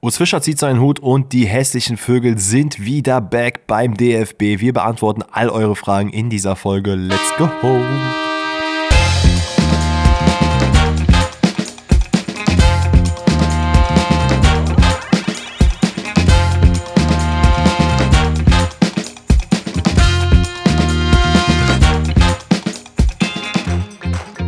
Urs 0.00 0.16
Fischer 0.16 0.40
zieht 0.40 0.60
seinen 0.60 0.78
Hut 0.78 1.00
und 1.00 1.32
die 1.32 1.44
hässlichen 1.44 1.96
Vögel 1.96 2.38
sind 2.38 2.78
wieder 2.78 3.20
back 3.20 3.66
beim 3.66 3.96
DFB. 3.96 4.60
Wir 4.60 4.72
beantworten 4.72 5.24
all 5.32 5.50
eure 5.50 5.74
Fragen 5.74 6.10
in 6.10 6.30
dieser 6.30 6.54
Folge. 6.54 6.94
Let's 6.94 7.34
go! 7.36 7.50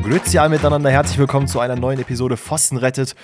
Grüezi 0.05 0.39
alle 0.39 0.51
miteinander, 0.51 0.91
herzlich 0.91 1.19
willkommen 1.19 1.49
zu 1.49 1.59
einer 1.59 1.75
neuen 1.75 1.99
Episode 1.99 2.37
Pfosten 2.37 2.77
rettet. 2.77 3.17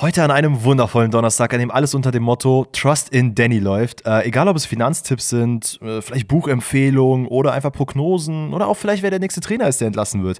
Heute 0.00 0.22
an 0.22 0.30
einem 0.30 0.62
wundervollen 0.62 1.10
Donnerstag, 1.10 1.52
an 1.52 1.58
dem 1.58 1.72
alles 1.72 1.92
unter 1.92 2.12
dem 2.12 2.22
Motto 2.22 2.68
Trust 2.70 3.08
in 3.08 3.34
Danny 3.34 3.58
läuft. 3.58 4.06
Äh, 4.06 4.26
egal, 4.26 4.46
ob 4.46 4.54
es 4.54 4.64
Finanztipps 4.64 5.28
sind, 5.28 5.80
äh, 5.82 6.00
vielleicht 6.00 6.28
Buchempfehlungen 6.28 7.26
oder 7.26 7.52
einfach 7.52 7.72
Prognosen 7.72 8.54
oder 8.54 8.68
auch 8.68 8.76
vielleicht, 8.76 9.02
wer 9.02 9.10
der 9.10 9.18
nächste 9.18 9.40
Trainer 9.40 9.66
ist, 9.66 9.80
der 9.80 9.88
entlassen 9.88 10.22
wird. 10.22 10.38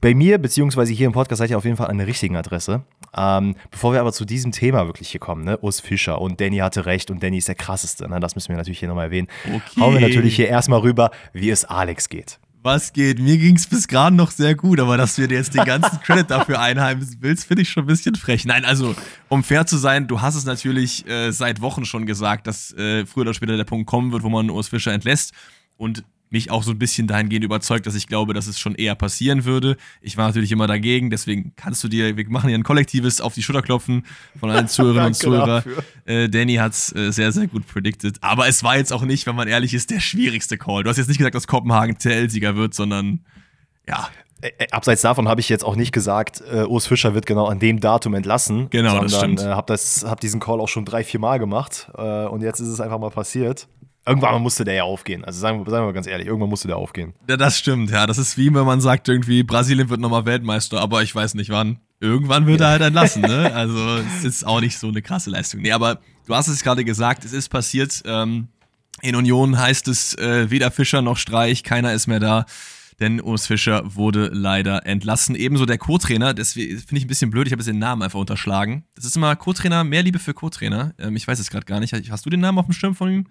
Bei 0.00 0.14
mir, 0.14 0.38
beziehungsweise 0.38 0.92
hier 0.92 1.08
im 1.08 1.12
Podcast, 1.12 1.40
seid 1.40 1.50
ihr 1.50 1.58
auf 1.58 1.64
jeden 1.64 1.76
Fall 1.76 1.88
an 1.88 1.98
der 1.98 2.06
richtigen 2.06 2.36
Adresse. 2.36 2.84
Ähm, 3.16 3.56
bevor 3.72 3.94
wir 3.94 4.00
aber 4.00 4.12
zu 4.12 4.24
diesem 4.24 4.52
Thema 4.52 4.86
wirklich 4.86 5.08
hier 5.08 5.20
kommen, 5.20 5.44
ne? 5.44 5.58
Urs 5.58 5.80
Fischer 5.80 6.20
und 6.20 6.40
Danny 6.40 6.58
hatte 6.58 6.86
recht 6.86 7.10
und 7.10 7.20
Danny 7.20 7.38
ist 7.38 7.48
der 7.48 7.56
krasseste, 7.56 8.08
ne? 8.08 8.20
das 8.20 8.36
müssen 8.36 8.50
wir 8.50 8.56
natürlich 8.56 8.78
hier 8.78 8.88
nochmal 8.88 9.06
erwähnen. 9.06 9.26
Okay. 9.44 9.80
Hauen 9.80 9.94
wir 9.94 10.02
natürlich 10.02 10.36
hier 10.36 10.46
erstmal 10.46 10.78
rüber, 10.78 11.10
wie 11.32 11.50
es 11.50 11.64
Alex 11.64 12.08
geht. 12.08 12.38
Was 12.64 12.94
geht? 12.94 13.18
Mir 13.18 13.36
ging 13.36 13.56
es 13.56 13.66
bis 13.66 13.86
gerade 13.88 14.16
noch 14.16 14.30
sehr 14.30 14.54
gut, 14.54 14.80
aber 14.80 14.96
dass 14.96 15.16
du 15.16 15.28
dir 15.28 15.36
jetzt 15.36 15.52
den 15.52 15.66
ganzen 15.66 16.00
Credit 16.02 16.30
dafür 16.30 16.62
einheimsen 16.62 17.18
willst, 17.20 17.44
finde 17.44 17.60
ich 17.60 17.68
schon 17.68 17.84
ein 17.84 17.88
bisschen 17.88 18.14
frech. 18.14 18.46
Nein, 18.46 18.64
also, 18.64 18.96
um 19.28 19.44
fair 19.44 19.66
zu 19.66 19.76
sein, 19.76 20.06
du 20.06 20.22
hast 20.22 20.34
es 20.34 20.46
natürlich 20.46 21.06
äh, 21.06 21.30
seit 21.30 21.60
Wochen 21.60 21.84
schon 21.84 22.06
gesagt, 22.06 22.46
dass 22.46 22.72
äh, 22.72 23.04
früher 23.04 23.24
oder 23.24 23.34
später 23.34 23.58
der 23.58 23.64
Punkt 23.64 23.86
kommen 23.86 24.12
wird, 24.12 24.22
wo 24.22 24.30
man 24.30 24.48
Urs 24.48 24.68
Fischer 24.68 24.94
entlässt. 24.94 25.34
Und 25.76 26.04
mich 26.34 26.50
auch 26.50 26.62
so 26.64 26.72
ein 26.72 26.78
bisschen 26.78 27.06
dahingehend 27.06 27.44
überzeugt, 27.44 27.86
dass 27.86 27.94
ich 27.94 28.08
glaube, 28.08 28.34
dass 28.34 28.48
es 28.48 28.58
schon 28.58 28.74
eher 28.74 28.94
passieren 28.96 29.44
würde. 29.44 29.76
Ich 30.00 30.16
war 30.16 30.26
natürlich 30.26 30.50
immer 30.50 30.66
dagegen, 30.66 31.08
deswegen 31.08 31.52
kannst 31.56 31.82
du 31.84 31.88
dir, 31.88 32.16
wir 32.16 32.28
machen 32.28 32.48
hier 32.48 32.58
ein 32.58 32.64
kollektives 32.64 33.20
auf 33.20 33.34
die 33.34 33.42
Schulter 33.42 33.62
klopfen 33.62 34.04
von 34.38 34.50
allen 34.50 34.68
Zuhörerinnen 34.74 35.06
und 35.06 35.14
Zuhörern. 35.14 35.62
Äh, 36.04 36.28
Danny 36.28 36.56
hat 36.56 36.72
es 36.72 36.94
äh, 36.94 37.12
sehr, 37.12 37.30
sehr 37.32 37.46
gut 37.46 37.66
predicted. 37.66 38.18
Aber 38.20 38.48
es 38.48 38.64
war 38.64 38.76
jetzt 38.76 38.92
auch 38.92 39.02
nicht, 39.02 39.26
wenn 39.26 39.36
man 39.36 39.46
ehrlich 39.46 39.74
ist, 39.74 39.90
der 39.90 40.00
schwierigste 40.00 40.58
Call. 40.58 40.82
Du 40.82 40.90
hast 40.90 40.96
jetzt 40.96 41.08
nicht 41.08 41.18
gesagt, 41.18 41.36
dass 41.36 41.46
Kopenhagen 41.46 41.96
TL-Sieger 41.98 42.56
wird, 42.56 42.74
sondern 42.74 43.20
ja. 43.88 44.08
Abseits 44.72 45.00
davon 45.00 45.28
habe 45.28 45.40
ich 45.40 45.48
jetzt 45.48 45.64
auch 45.64 45.76
nicht 45.76 45.92
gesagt, 45.92 46.42
äh, 46.52 46.64
Urs 46.64 46.86
Fischer 46.86 47.14
wird 47.14 47.24
genau 47.24 47.46
an 47.46 47.60
dem 47.60 47.80
Datum 47.80 48.12
entlassen. 48.12 48.68
Genau, 48.68 48.90
sondern, 48.90 49.08
das 49.08 49.16
stimmt. 49.16 49.40
Äh, 49.40 49.54
habe 49.54 49.74
hab 49.74 50.20
diesen 50.20 50.40
Call 50.40 50.60
auch 50.60 50.68
schon 50.68 50.84
drei, 50.84 51.02
vier 51.02 51.20
Mal 51.20 51.38
gemacht 51.38 51.90
äh, 51.96 52.26
und 52.26 52.42
jetzt 52.42 52.60
ist 52.60 52.68
es 52.68 52.80
einfach 52.80 52.98
mal 52.98 53.10
passiert. 53.10 53.68
Irgendwann 54.06 54.42
musste 54.42 54.64
der 54.64 54.74
ja 54.74 54.82
aufgehen. 54.82 55.24
Also 55.24 55.40
sagen 55.40 55.58
wir, 55.58 55.70
sagen 55.70 55.82
wir 55.82 55.86
mal 55.86 55.92
ganz 55.94 56.06
ehrlich, 56.06 56.26
irgendwann 56.26 56.50
musste 56.50 56.68
der 56.68 56.76
aufgehen. 56.76 57.14
Ja, 57.28 57.38
das 57.38 57.58
stimmt, 57.58 57.90
ja. 57.90 58.06
Das 58.06 58.18
ist 58.18 58.36
wie 58.36 58.54
wenn 58.54 58.66
man 58.66 58.80
sagt, 58.80 59.08
irgendwie, 59.08 59.42
Brasilien 59.42 59.88
wird 59.88 60.00
nochmal 60.00 60.26
Weltmeister, 60.26 60.80
aber 60.80 61.02
ich 61.02 61.14
weiß 61.14 61.34
nicht 61.34 61.50
wann. 61.50 61.78
Irgendwann 62.00 62.46
wird 62.46 62.60
ja. 62.60 62.66
er 62.66 62.70
halt 62.72 62.82
entlassen, 62.82 63.22
ne? 63.22 63.50
Also 63.54 63.98
es 64.18 64.24
ist 64.24 64.46
auch 64.46 64.60
nicht 64.60 64.78
so 64.78 64.88
eine 64.88 65.00
krasse 65.00 65.30
Leistung. 65.30 65.62
Nee, 65.62 65.72
aber 65.72 66.00
du 66.26 66.34
hast 66.34 66.48
es 66.48 66.62
gerade 66.62 66.84
gesagt, 66.84 67.24
es 67.24 67.32
ist 67.32 67.48
passiert. 67.48 68.02
Ähm, 68.04 68.48
in 69.00 69.16
Union 69.16 69.58
heißt 69.58 69.88
es 69.88 70.14
äh, 70.18 70.50
weder 70.50 70.70
Fischer 70.70 71.00
noch 71.00 71.16
Streich, 71.16 71.62
keiner 71.62 71.94
ist 71.94 72.06
mehr 72.06 72.20
da. 72.20 72.44
Denn 73.00 73.20
Urs 73.20 73.46
Fischer 73.46 73.82
wurde 73.96 74.30
leider 74.32 74.86
entlassen. 74.86 75.34
Ebenso 75.34 75.66
der 75.66 75.78
Co-Trainer, 75.78 76.32
das 76.32 76.52
finde 76.52 76.78
ich 76.78 77.04
ein 77.04 77.08
bisschen 77.08 77.30
blöd, 77.30 77.46
ich 77.46 77.52
habe 77.52 77.60
jetzt 77.60 77.68
den 77.68 77.78
Namen 77.78 78.02
einfach 78.02 78.20
unterschlagen. 78.20 78.84
Das 78.94 79.04
ist 79.04 79.16
immer 79.16 79.34
Co-Trainer, 79.34 79.82
mehr 79.82 80.02
Liebe 80.02 80.18
für 80.18 80.34
Co-Trainer. 80.34 80.94
Ähm, 80.98 81.16
ich 81.16 81.26
weiß 81.26 81.38
es 81.38 81.50
gerade 81.50 81.64
gar 81.64 81.80
nicht. 81.80 81.92
Hast 81.92 82.26
du 82.26 82.30
den 82.30 82.40
Namen 82.40 82.58
auf 82.58 82.66
dem 82.66 82.74
Schirm 82.74 82.94
von 82.94 83.10
ihm? 83.10 83.26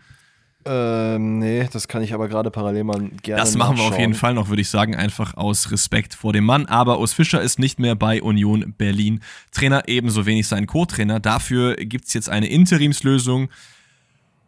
Ähm, 0.65 1.39
nee, 1.39 1.67
das 1.71 1.87
kann 1.87 2.03
ich 2.03 2.13
aber 2.13 2.29
gerade 2.29 2.49
parallel 2.49 2.85
mal 2.85 3.09
gerne 3.21 3.41
Das 3.41 3.55
machen 3.55 3.77
wir 3.77 3.83
auf 3.83 3.99
jeden 3.99 4.13
Fall 4.13 4.33
noch, 4.33 4.49
würde 4.49 4.61
ich 4.61 4.69
sagen, 4.69 4.95
einfach 4.95 5.35
aus 5.35 5.71
Respekt 5.71 6.13
vor 6.13 6.31
dem 6.31 6.45
Mann. 6.45 6.67
Aber 6.67 6.99
Urs 6.99 7.13
Fischer 7.13 7.41
ist 7.41 7.59
nicht 7.59 7.79
mehr 7.79 7.95
bei 7.95 8.21
Union 8.21 8.73
Berlin 8.77 9.21
Trainer, 9.51 9.83
ebenso 9.87 10.25
wenig 10.25 10.47
sein 10.47 10.67
Co-Trainer. 10.67 11.19
Dafür 11.19 11.75
gibt 11.75 12.07
es 12.07 12.13
jetzt 12.13 12.29
eine 12.29 12.47
Interimslösung. 12.47 13.49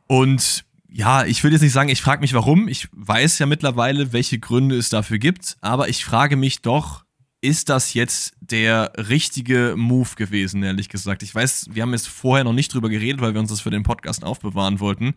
Und 0.07 0.63
ja, 0.89 1.25
ich 1.25 1.43
will 1.43 1.51
jetzt 1.51 1.61
nicht 1.61 1.73
sagen, 1.73 1.89
ich 1.89 2.01
frage 2.01 2.21
mich 2.21 2.33
warum. 2.33 2.69
Ich 2.69 2.87
weiß 2.93 3.39
ja 3.39 3.45
mittlerweile, 3.45 4.13
welche 4.13 4.39
Gründe 4.39 4.77
es 4.77 4.89
dafür 4.89 5.17
gibt. 5.17 5.57
Aber 5.59 5.89
ich 5.89 6.05
frage 6.05 6.37
mich 6.37 6.61
doch, 6.61 7.03
ist 7.41 7.67
das 7.67 7.93
jetzt 7.93 8.35
der 8.39 8.93
richtige 8.95 9.75
Move 9.77 10.11
gewesen, 10.15 10.63
ehrlich 10.63 10.87
gesagt? 10.87 11.23
Ich 11.23 11.35
weiß, 11.35 11.67
wir 11.71 11.83
haben 11.83 11.91
jetzt 11.91 12.07
vorher 12.07 12.45
noch 12.45 12.53
nicht 12.53 12.73
drüber 12.73 12.89
geredet, 12.89 13.19
weil 13.19 13.33
wir 13.33 13.41
uns 13.41 13.49
das 13.49 13.61
für 13.61 13.71
den 13.71 13.83
Podcast 13.83 14.23
aufbewahren 14.23 14.79
wollten 14.79 15.15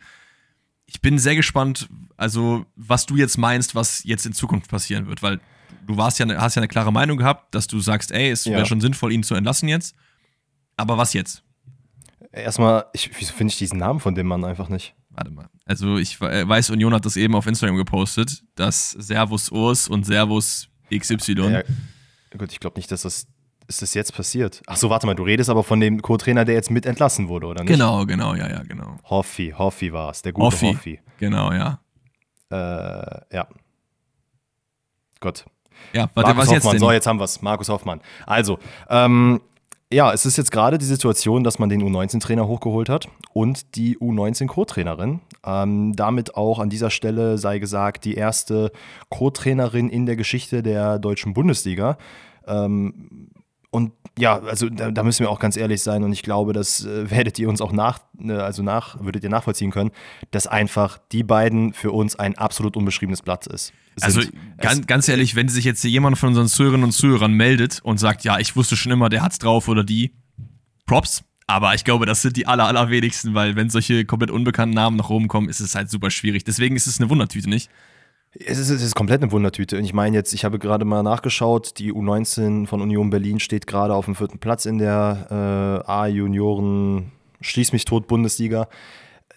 ich 0.88 1.02
bin 1.02 1.18
sehr 1.18 1.36
gespannt, 1.36 1.88
also 2.16 2.64
was 2.74 3.06
du 3.06 3.16
jetzt 3.16 3.36
meinst, 3.36 3.74
was 3.74 4.02
jetzt 4.04 4.24
in 4.24 4.32
Zukunft 4.32 4.70
passieren 4.70 5.06
wird, 5.06 5.22
weil 5.22 5.38
du 5.86 5.96
warst 5.98 6.18
ja, 6.18 6.26
hast 6.40 6.54
ja 6.54 6.60
eine 6.60 6.68
klare 6.68 6.92
Meinung 6.92 7.18
gehabt, 7.18 7.54
dass 7.54 7.66
du 7.66 7.78
sagst, 7.78 8.10
ey, 8.10 8.30
es 8.30 8.46
wäre 8.46 8.60
ja. 8.60 8.64
schon 8.64 8.80
sinnvoll, 8.80 9.12
ihn 9.12 9.22
zu 9.22 9.34
entlassen 9.34 9.68
jetzt. 9.68 9.94
Aber 10.76 10.96
was 10.96 11.12
jetzt? 11.12 11.44
Erstmal, 12.32 12.86
ich, 12.94 13.10
wieso 13.18 13.34
finde 13.34 13.52
ich 13.52 13.58
diesen 13.58 13.78
Namen 13.78 14.00
von 14.00 14.14
dem 14.14 14.26
Mann 14.26 14.44
einfach 14.44 14.70
nicht? 14.70 14.94
Warte 15.10 15.30
mal. 15.30 15.48
Also 15.66 15.98
ich 15.98 16.20
äh, 16.22 16.48
weiß, 16.48 16.70
Union 16.70 16.94
hat 16.94 17.04
das 17.04 17.16
eben 17.16 17.34
auf 17.34 17.46
Instagram 17.46 17.76
gepostet, 17.76 18.42
dass 18.54 18.92
Servus 18.92 19.50
Urs 19.50 19.88
und 19.88 20.06
Servus 20.06 20.68
XY. 20.90 21.32
Ja, 21.32 21.62
gut, 22.36 22.52
ich 22.52 22.60
glaube 22.60 22.78
nicht, 22.78 22.90
dass 22.90 23.02
das 23.02 23.26
ist 23.68 23.82
das 23.82 23.94
jetzt 23.94 24.14
passiert? 24.14 24.62
Ach 24.66 24.76
so, 24.76 24.88
warte 24.88 25.06
mal, 25.06 25.14
du 25.14 25.22
redest 25.22 25.50
aber 25.50 25.62
von 25.62 25.78
dem 25.78 26.00
Co-Trainer, 26.00 26.44
der 26.44 26.54
jetzt 26.54 26.70
mit 26.70 26.86
entlassen 26.86 27.28
wurde, 27.28 27.46
oder 27.46 27.62
nicht? 27.62 27.70
Genau, 27.70 28.06
genau, 28.06 28.34
ja, 28.34 28.48
ja, 28.48 28.62
genau. 28.62 28.96
Hoffi, 29.04 29.54
Hoffi 29.56 29.92
war 29.92 30.10
es, 30.10 30.22
der 30.22 30.32
gute 30.32 30.46
Hoffi. 30.46 30.72
Hoffi. 30.72 31.00
Genau, 31.18 31.52
ja. 31.52 31.78
Äh, 32.50 32.56
ja. 33.36 33.46
Gott. 35.20 35.44
Ja, 35.92 36.08
warte, 36.14 36.30
Markus 36.30 36.36
was 36.36 36.38
Hoffmann. 36.38 36.54
jetzt 36.54 36.72
denn? 36.72 36.80
So, 36.80 36.92
jetzt 36.92 37.06
haben 37.06 37.20
wir 37.20 37.24
es. 37.24 37.42
Markus 37.42 37.68
Hoffmann. 37.68 38.00
Also, 38.26 38.58
ähm, 38.88 39.40
ja, 39.92 40.12
es 40.12 40.26
ist 40.26 40.36
jetzt 40.38 40.50
gerade 40.50 40.78
die 40.78 40.84
Situation, 40.84 41.44
dass 41.44 41.58
man 41.58 41.68
den 41.68 41.82
U19-Trainer 41.82 42.46
hochgeholt 42.46 42.88
hat 42.88 43.08
und 43.32 43.74
die 43.76 43.98
U19-Co-Trainerin. 43.98 45.20
Ähm, 45.44 45.94
damit 45.94 46.36
auch 46.36 46.58
an 46.58 46.70
dieser 46.70 46.90
Stelle 46.90 47.38
sei 47.38 47.58
gesagt, 47.58 48.04
die 48.04 48.14
erste 48.14 48.72
Co-Trainerin 49.10 49.88
in 49.88 50.06
der 50.06 50.16
Geschichte 50.16 50.62
der 50.62 50.98
deutschen 50.98 51.32
Bundesliga. 51.34 51.96
Ähm, 52.46 53.30
ja, 54.18 54.40
also 54.40 54.68
da, 54.68 54.90
da, 54.90 55.02
müssen 55.02 55.20
wir 55.20 55.30
auch 55.30 55.40
ganz 55.40 55.56
ehrlich 55.56 55.82
sein 55.82 56.02
und 56.02 56.12
ich 56.12 56.22
glaube, 56.22 56.52
das 56.52 56.84
äh, 56.84 57.10
werdet 57.10 57.38
ihr 57.38 57.48
uns 57.48 57.60
auch 57.60 57.72
nach, 57.72 58.00
äh, 58.20 58.32
also 58.32 58.62
nach, 58.62 59.02
würdet 59.02 59.22
ihr 59.24 59.30
nachvollziehen 59.30 59.70
können, 59.70 59.90
dass 60.30 60.46
einfach 60.46 60.98
die 61.12 61.22
beiden 61.22 61.72
für 61.72 61.92
uns 61.92 62.16
ein 62.16 62.36
absolut 62.36 62.76
unbeschriebenes 62.76 63.22
Blatt 63.22 63.46
ist. 63.46 63.72
Also 64.00 64.20
ganz, 64.58 64.86
ganz 64.86 65.08
ehrlich, 65.08 65.34
wenn 65.34 65.48
sich 65.48 65.64
jetzt 65.64 65.82
jemand 65.82 66.18
von 66.18 66.28
unseren 66.28 66.46
Zuhörerinnen 66.46 66.84
und 66.84 66.92
Zuhörern 66.92 67.32
meldet 67.32 67.80
und 67.82 67.98
sagt, 67.98 68.22
ja, 68.22 68.38
ich 68.38 68.54
wusste 68.54 68.76
schon 68.76 68.92
immer, 68.92 69.08
der 69.08 69.22
hat's 69.22 69.38
drauf 69.38 69.66
oder 69.66 69.82
die, 69.82 70.12
Props. 70.88 71.22
Aber 71.46 71.74
ich 71.74 71.84
glaube, 71.84 72.04
das 72.04 72.20
sind 72.20 72.36
die 72.36 72.46
aller, 72.46 72.66
allerwenigsten, 72.66 73.34
weil 73.34 73.54
wenn 73.54 73.70
solche 73.70 74.04
komplett 74.04 74.30
unbekannten 74.30 74.74
Namen 74.74 74.96
nach 74.96 75.08
oben 75.08 75.28
kommen, 75.28 75.48
ist 75.48 75.60
es 75.60 75.74
halt 75.74 75.88
super 75.88 76.10
schwierig. 76.10 76.44
Deswegen 76.44 76.74
ist 76.74 76.86
es 76.86 77.00
eine 77.00 77.08
Wundertüte, 77.08 77.48
nicht? 77.48 77.70
Es 78.44 78.58
ist, 78.58 78.70
es 78.70 78.82
ist 78.82 78.94
komplett 78.94 79.22
eine 79.22 79.32
Wundertüte. 79.32 79.76
Und 79.76 79.84
ich 79.84 79.92
meine 79.92 80.16
jetzt, 80.16 80.32
ich 80.32 80.44
habe 80.44 80.58
gerade 80.58 80.84
mal 80.84 81.02
nachgeschaut, 81.02 81.78
die 81.78 81.92
U19 81.92 82.66
von 82.66 82.80
Union 82.80 83.10
Berlin 83.10 83.40
steht 83.40 83.66
gerade 83.66 83.94
auf 83.94 84.04
dem 84.04 84.14
vierten 84.14 84.38
Platz 84.38 84.64
in 84.64 84.78
der 84.78 85.84
äh, 85.86 85.90
A-Junioren 85.90 87.12
Schließ 87.40 87.72
mich 87.72 87.84
tot 87.84 88.08
Bundesliga 88.08 88.68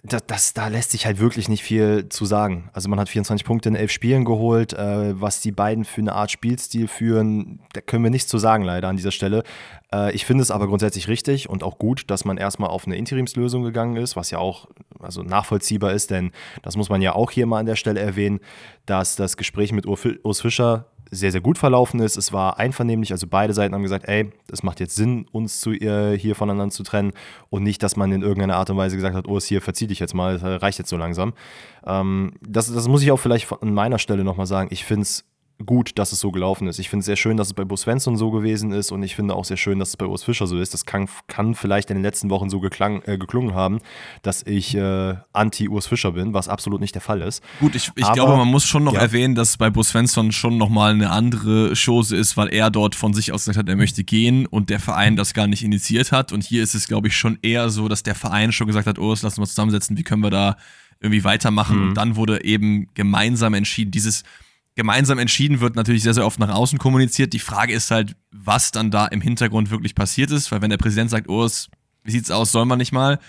das, 0.03 0.25
das, 0.25 0.53
da 0.53 0.67
lässt 0.67 0.91
sich 0.91 1.05
halt 1.05 1.19
wirklich 1.19 1.47
nicht 1.47 1.61
viel 1.61 2.09
zu 2.09 2.25
sagen. 2.25 2.69
Also 2.73 2.89
man 2.89 2.99
hat 2.99 3.07
24 3.07 3.45
Punkte 3.45 3.69
in 3.69 3.75
elf 3.75 3.91
Spielen 3.91 4.25
geholt. 4.25 4.73
Äh, 4.73 5.19
was 5.21 5.41
die 5.41 5.51
beiden 5.51 5.85
für 5.85 6.01
eine 6.01 6.13
Art 6.13 6.31
Spielstil 6.31 6.87
führen, 6.87 7.59
da 7.73 7.81
können 7.81 8.03
wir 8.03 8.09
nichts 8.09 8.27
zu 8.27 8.39
sagen 8.39 8.63
leider 8.63 8.87
an 8.87 8.97
dieser 8.97 9.11
Stelle. 9.11 9.43
Äh, 9.93 10.13
ich 10.13 10.25
finde 10.25 10.41
es 10.41 10.49
aber 10.49 10.67
grundsätzlich 10.67 11.07
richtig 11.07 11.49
und 11.49 11.63
auch 11.63 11.77
gut, 11.77 12.09
dass 12.09 12.25
man 12.25 12.37
erstmal 12.37 12.71
auf 12.71 12.87
eine 12.87 12.95
Interimslösung 12.95 13.61
gegangen 13.61 13.95
ist, 13.95 14.15
was 14.15 14.31
ja 14.31 14.39
auch 14.39 14.67
also 14.99 15.21
nachvollziehbar 15.21 15.93
ist, 15.93 16.09
denn 16.09 16.31
das 16.63 16.77
muss 16.77 16.89
man 16.89 17.01
ja 17.01 17.13
auch 17.13 17.29
hier 17.29 17.45
mal 17.45 17.59
an 17.59 17.65
der 17.67 17.75
Stelle 17.75 17.99
erwähnen, 17.99 18.39
dass 18.87 19.15
das 19.15 19.37
Gespräch 19.37 19.71
mit 19.71 19.85
Urs 19.85 20.41
Fischer 20.41 20.87
sehr, 21.11 21.31
sehr 21.31 21.41
gut 21.41 21.57
verlaufen 21.57 21.99
ist. 21.99 22.15
Es 22.15 22.31
war 22.31 22.57
einvernehmlich, 22.57 23.11
also 23.11 23.27
beide 23.27 23.53
Seiten 23.53 23.75
haben 23.75 23.83
gesagt, 23.83 24.07
ey, 24.07 24.31
es 24.51 24.63
macht 24.63 24.79
jetzt 24.79 24.95
Sinn, 24.95 25.27
uns 25.31 25.59
zu, 25.59 25.73
äh, 25.73 26.17
hier 26.17 26.35
voneinander 26.35 26.73
zu 26.73 26.83
trennen 26.83 27.11
und 27.49 27.63
nicht, 27.63 27.83
dass 27.83 27.97
man 27.97 28.11
in 28.13 28.21
irgendeiner 28.21 28.55
Art 28.55 28.69
und 28.69 28.77
Weise 28.77 28.95
gesagt 28.95 29.15
hat, 29.15 29.27
oh, 29.27 29.37
es 29.37 29.45
hier, 29.45 29.61
verzieh 29.61 29.87
dich 29.87 29.99
jetzt 29.99 30.13
mal, 30.13 30.39
das 30.39 30.61
reicht 30.61 30.79
jetzt 30.79 30.89
so 30.89 30.97
langsam. 30.97 31.33
Ähm, 31.85 32.33
das, 32.41 32.73
das 32.73 32.87
muss 32.87 33.03
ich 33.03 33.11
auch 33.11 33.17
vielleicht 33.17 33.51
an 33.61 33.73
meiner 33.73 33.99
Stelle 33.99 34.23
nochmal 34.23 34.47
sagen. 34.47 34.69
Ich 34.71 34.85
finde 34.85 35.03
es 35.03 35.25
gut, 35.65 35.97
dass 35.97 36.11
es 36.11 36.19
so 36.19 36.31
gelaufen 36.31 36.67
ist. 36.67 36.79
Ich 36.79 36.89
finde 36.89 37.01
es 37.01 37.05
sehr 37.05 37.15
schön, 37.15 37.37
dass 37.37 37.47
es 37.47 37.53
bei 37.53 37.63
Bo 37.63 37.75
Svensson 37.75 38.17
so 38.17 38.31
gewesen 38.31 38.71
ist 38.71 38.91
und 38.91 39.03
ich 39.03 39.15
finde 39.15 39.35
auch 39.35 39.45
sehr 39.45 39.57
schön, 39.57 39.79
dass 39.79 39.89
es 39.89 39.97
bei 39.97 40.05
Urs 40.05 40.23
Fischer 40.23 40.47
so 40.47 40.59
ist. 40.59 40.73
Das 40.73 40.85
kann, 40.85 41.07
kann 41.27 41.55
vielleicht 41.55 41.89
in 41.89 41.97
den 41.97 42.03
letzten 42.03 42.29
Wochen 42.29 42.49
so 42.49 42.59
geklang, 42.59 43.01
äh, 43.05 43.17
geklungen 43.17 43.53
haben, 43.53 43.79
dass 44.21 44.43
ich 44.43 44.75
äh, 44.75 45.15
anti-Urs 45.33 45.87
Fischer 45.87 46.11
bin, 46.13 46.33
was 46.33 46.47
absolut 46.47 46.81
nicht 46.81 46.95
der 46.95 47.01
Fall 47.01 47.21
ist. 47.21 47.43
Gut, 47.59 47.75
ich, 47.75 47.91
ich 47.95 48.05
Aber, 48.05 48.13
glaube, 48.13 48.37
man 48.37 48.47
muss 48.47 48.65
schon 48.65 48.83
noch 48.83 48.93
ja. 48.93 49.01
erwähnen, 49.01 49.35
dass 49.35 49.57
bei 49.57 49.69
Bo 49.69 49.83
Svensson 49.83 50.31
schon 50.31 50.57
nochmal 50.57 50.93
eine 50.93 51.09
andere 51.09 51.73
Chose 51.73 52.15
ist, 52.15 52.37
weil 52.37 52.53
er 52.53 52.69
dort 52.69 52.95
von 52.95 53.13
sich 53.13 53.31
aus 53.31 53.41
gesagt 53.41 53.57
hat, 53.57 53.69
er 53.69 53.75
möchte 53.75 54.03
gehen 54.03 54.45
und 54.45 54.69
der 54.69 54.79
Verein 54.79 55.15
das 55.15 55.33
gar 55.33 55.47
nicht 55.47 55.63
initiiert 55.63 56.11
hat. 56.11 56.31
Und 56.31 56.43
hier 56.43 56.63
ist 56.63 56.75
es, 56.75 56.87
glaube 56.87 57.07
ich, 57.07 57.15
schon 57.15 57.37
eher 57.41 57.69
so, 57.69 57.87
dass 57.87 58.03
der 58.03 58.15
Verein 58.15 58.51
schon 58.51 58.67
gesagt 58.67 58.87
hat, 58.87 58.99
Urs, 58.99 59.21
lass 59.21 59.33
uns 59.33 59.39
mal 59.39 59.47
zusammensetzen, 59.47 59.97
wie 59.97 60.03
können 60.03 60.23
wir 60.23 60.29
da 60.29 60.57
irgendwie 61.01 61.23
weitermachen. 61.23 61.77
Mhm. 61.77 61.87
Und 61.89 61.93
dann 61.95 62.15
wurde 62.15 62.43
eben 62.43 62.87
gemeinsam 62.93 63.53
entschieden, 63.53 63.91
dieses 63.91 64.23
gemeinsam 64.75 65.19
entschieden 65.19 65.59
wird 65.59 65.75
natürlich 65.75 66.03
sehr, 66.03 66.13
sehr 66.13 66.25
oft 66.25 66.39
nach 66.39 66.49
außen 66.49 66.79
kommuniziert. 66.79 67.33
Die 67.33 67.39
Frage 67.39 67.73
ist 67.73 67.91
halt, 67.91 68.15
was 68.31 68.71
dann 68.71 68.91
da 68.91 69.05
im 69.07 69.21
Hintergrund 69.21 69.69
wirklich 69.69 69.95
passiert 69.95 70.31
ist, 70.31 70.51
weil 70.51 70.61
wenn 70.61 70.69
der 70.69 70.77
Präsident 70.77 71.09
sagt, 71.09 71.27
oh, 71.29 71.47
wie 72.03 72.11
sieht's 72.11 72.31
aus, 72.31 72.51
sollen 72.51 72.67
wir 72.67 72.77
nicht 72.77 72.91
mal, 72.91 73.19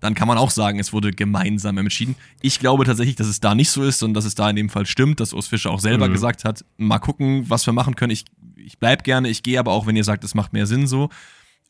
dann 0.00 0.14
kann 0.14 0.28
man 0.28 0.38
auch 0.38 0.50
sagen, 0.50 0.78
es 0.78 0.92
wurde 0.92 1.10
gemeinsam 1.10 1.78
entschieden. 1.78 2.16
Ich 2.42 2.58
glaube 2.58 2.84
tatsächlich, 2.84 3.16
dass 3.16 3.26
es 3.26 3.40
da 3.40 3.54
nicht 3.54 3.70
so 3.70 3.82
ist 3.82 4.02
und 4.02 4.14
dass 4.14 4.24
es 4.24 4.34
da 4.34 4.48
in 4.50 4.56
dem 4.56 4.68
Fall 4.68 4.86
stimmt, 4.86 5.20
dass 5.20 5.32
Urs 5.32 5.48
Fischer 5.48 5.70
auch 5.70 5.80
selber 5.80 6.08
mhm. 6.08 6.12
gesagt 6.12 6.44
hat, 6.44 6.64
mal 6.76 6.98
gucken, 6.98 7.48
was 7.48 7.66
wir 7.66 7.72
machen 7.72 7.96
können. 7.96 8.12
Ich, 8.12 8.24
ich 8.56 8.78
bleib 8.78 9.04
gerne, 9.04 9.28
ich 9.28 9.42
gehe 9.42 9.58
aber 9.58 9.72
auch, 9.72 9.86
wenn 9.86 9.96
ihr 9.96 10.04
sagt, 10.04 10.24
es 10.24 10.34
macht 10.34 10.52
mehr 10.52 10.66
Sinn 10.66 10.86
so. 10.86 11.08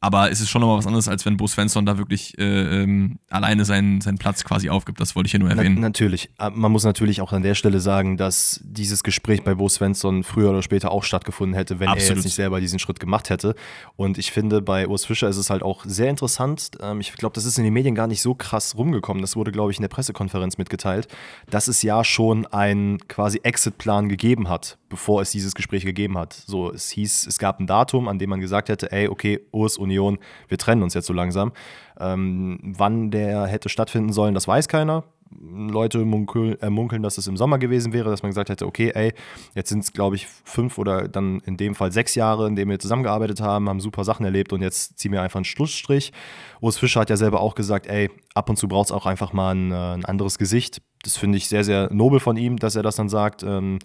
Aber 0.00 0.30
es 0.30 0.40
ist 0.40 0.50
schon 0.50 0.60
nochmal 0.60 0.78
was 0.78 0.86
anderes, 0.86 1.08
als 1.08 1.24
wenn 1.24 1.38
Bo 1.38 1.46
Svensson 1.46 1.86
da 1.86 1.96
wirklich 1.96 2.38
äh, 2.38 2.82
ähm, 2.82 3.18
alleine 3.30 3.64
seinen, 3.64 4.02
seinen 4.02 4.18
Platz 4.18 4.44
quasi 4.44 4.68
aufgibt. 4.68 5.00
Das 5.00 5.16
wollte 5.16 5.26
ich 5.26 5.30
hier 5.30 5.40
nur 5.40 5.48
erwähnen. 5.48 5.76
Na, 5.76 5.80
natürlich. 5.80 6.28
Ah, 6.36 6.50
man 6.50 6.70
muss 6.70 6.84
natürlich 6.84 7.22
auch 7.22 7.32
an 7.32 7.42
der 7.42 7.54
Stelle 7.54 7.80
sagen, 7.80 8.18
dass 8.18 8.60
dieses 8.62 9.02
Gespräch 9.02 9.42
bei 9.42 9.54
Bo 9.54 9.68
Svensson 9.68 10.22
früher 10.22 10.50
oder 10.50 10.62
später 10.62 10.90
auch 10.90 11.02
stattgefunden 11.02 11.56
hätte, 11.56 11.80
wenn 11.80 11.88
Absolut. 11.88 12.10
er 12.10 12.16
jetzt 12.16 12.24
nicht 12.24 12.34
selber 12.34 12.60
diesen 12.60 12.78
Schritt 12.78 13.00
gemacht 13.00 13.30
hätte. 13.30 13.54
Und 13.96 14.18
ich 14.18 14.32
finde, 14.32 14.60
bei 14.60 14.86
Urs 14.86 15.06
Fischer 15.06 15.28
ist 15.28 15.38
es 15.38 15.48
halt 15.48 15.62
auch 15.62 15.84
sehr 15.86 16.10
interessant. 16.10 16.72
Ähm, 16.80 17.00
ich 17.00 17.14
glaube, 17.14 17.32
das 17.32 17.46
ist 17.46 17.56
in 17.56 17.64
den 17.64 17.72
Medien 17.72 17.94
gar 17.94 18.06
nicht 18.06 18.20
so 18.20 18.34
krass 18.34 18.76
rumgekommen. 18.76 19.22
Das 19.22 19.34
wurde, 19.34 19.50
glaube 19.50 19.70
ich, 19.70 19.78
in 19.78 19.82
der 19.82 19.88
Pressekonferenz 19.88 20.58
mitgeteilt, 20.58 21.08
dass 21.48 21.68
es 21.68 21.80
ja 21.80 22.04
schon 22.04 22.44
einen 22.46 22.98
quasi 23.08 23.40
Exit-Plan 23.42 24.10
gegeben 24.10 24.50
hat, 24.50 24.76
bevor 24.90 25.22
es 25.22 25.30
dieses 25.30 25.54
Gespräch 25.54 25.86
gegeben 25.86 26.18
hat. 26.18 26.34
So, 26.34 26.70
es 26.70 26.90
hieß, 26.90 27.26
es 27.26 27.38
gab 27.38 27.60
ein 27.60 27.66
Datum, 27.66 28.08
an 28.08 28.18
dem 28.18 28.28
man 28.28 28.40
gesagt 28.40 28.68
hätte, 28.68 28.92
ey, 28.92 29.08
okay, 29.08 29.40
Urs 29.52 29.78
und 29.78 29.85
Union, 29.86 30.18
wir 30.48 30.58
trennen 30.58 30.82
uns 30.82 30.94
jetzt 30.94 31.06
so 31.06 31.12
langsam. 31.12 31.52
Ähm, 31.98 32.58
wann 32.62 33.10
der 33.10 33.46
hätte 33.46 33.68
stattfinden 33.68 34.12
sollen, 34.12 34.34
das 34.34 34.46
weiß 34.46 34.68
keiner. 34.68 35.04
Leute 35.40 36.04
munkel, 36.04 36.56
äh, 36.62 36.70
munkeln, 36.70 37.02
dass 37.02 37.18
es 37.18 37.26
im 37.26 37.36
Sommer 37.36 37.58
gewesen 37.58 37.92
wäre, 37.92 38.10
dass 38.10 38.22
man 38.22 38.30
gesagt 38.30 38.48
hätte, 38.48 38.66
okay, 38.66 38.92
ey, 38.94 39.12
jetzt 39.54 39.70
sind 39.70 39.80
es, 39.80 39.92
glaube 39.92 40.14
ich, 40.14 40.26
fünf 40.26 40.78
oder 40.78 41.08
dann 41.08 41.40
in 41.40 41.56
dem 41.56 41.74
Fall 41.74 41.90
sechs 41.90 42.14
Jahre, 42.14 42.46
in 42.46 42.54
denen 42.54 42.70
wir 42.70 42.78
zusammengearbeitet 42.78 43.40
haben, 43.40 43.68
haben 43.68 43.80
super 43.80 44.04
Sachen 44.04 44.24
erlebt 44.24 44.52
und 44.52 44.62
jetzt 44.62 44.98
ziehen 44.98 45.12
wir 45.12 45.22
einfach 45.22 45.38
einen 45.38 45.44
Schlussstrich. 45.44 46.12
Urs 46.60 46.78
Fischer 46.78 47.00
hat 47.00 47.10
ja 47.10 47.16
selber 47.16 47.40
auch 47.40 47.54
gesagt, 47.56 47.86
ey, 47.86 48.08
ab 48.34 48.48
und 48.48 48.56
zu 48.56 48.68
braucht 48.68 48.86
es 48.86 48.92
auch 48.92 49.06
einfach 49.06 49.32
mal 49.32 49.54
ein, 49.54 49.72
äh, 49.72 49.94
ein 49.94 50.04
anderes 50.04 50.38
Gesicht. 50.38 50.80
Das 51.02 51.16
finde 51.16 51.38
ich 51.38 51.48
sehr, 51.48 51.64
sehr 51.64 51.92
nobel 51.92 52.20
von 52.20 52.36
ihm, 52.36 52.56
dass 52.56 52.76
er 52.76 52.82
das 52.82 52.96
dann 52.96 53.08
sagt. 53.08 53.42
Ähm, 53.42 53.78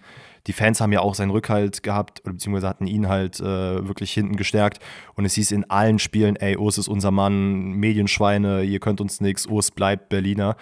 die 0.46 0.52
Fans 0.52 0.80
haben 0.80 0.92
ja 0.92 1.00
auch 1.00 1.14
seinen 1.14 1.30
Rückhalt 1.30 1.82
gehabt, 1.82 2.22
beziehungsweise 2.24 2.68
hatten 2.68 2.86
ihn 2.86 3.08
halt 3.08 3.40
äh, 3.40 3.86
wirklich 3.86 4.12
hinten 4.12 4.36
gestärkt. 4.36 4.80
Und 5.14 5.24
es 5.24 5.34
hieß 5.34 5.52
in 5.52 5.68
allen 5.70 5.98
Spielen, 5.98 6.36
ey, 6.36 6.56
Urs 6.56 6.78
ist 6.78 6.88
unser 6.88 7.10
Mann, 7.10 7.72
Medienschweine, 7.72 8.64
ihr 8.64 8.80
könnt 8.80 9.00
uns 9.00 9.20
nichts, 9.20 9.46
Urs 9.46 9.70
bleibt 9.70 10.08
Berliner. 10.08 10.56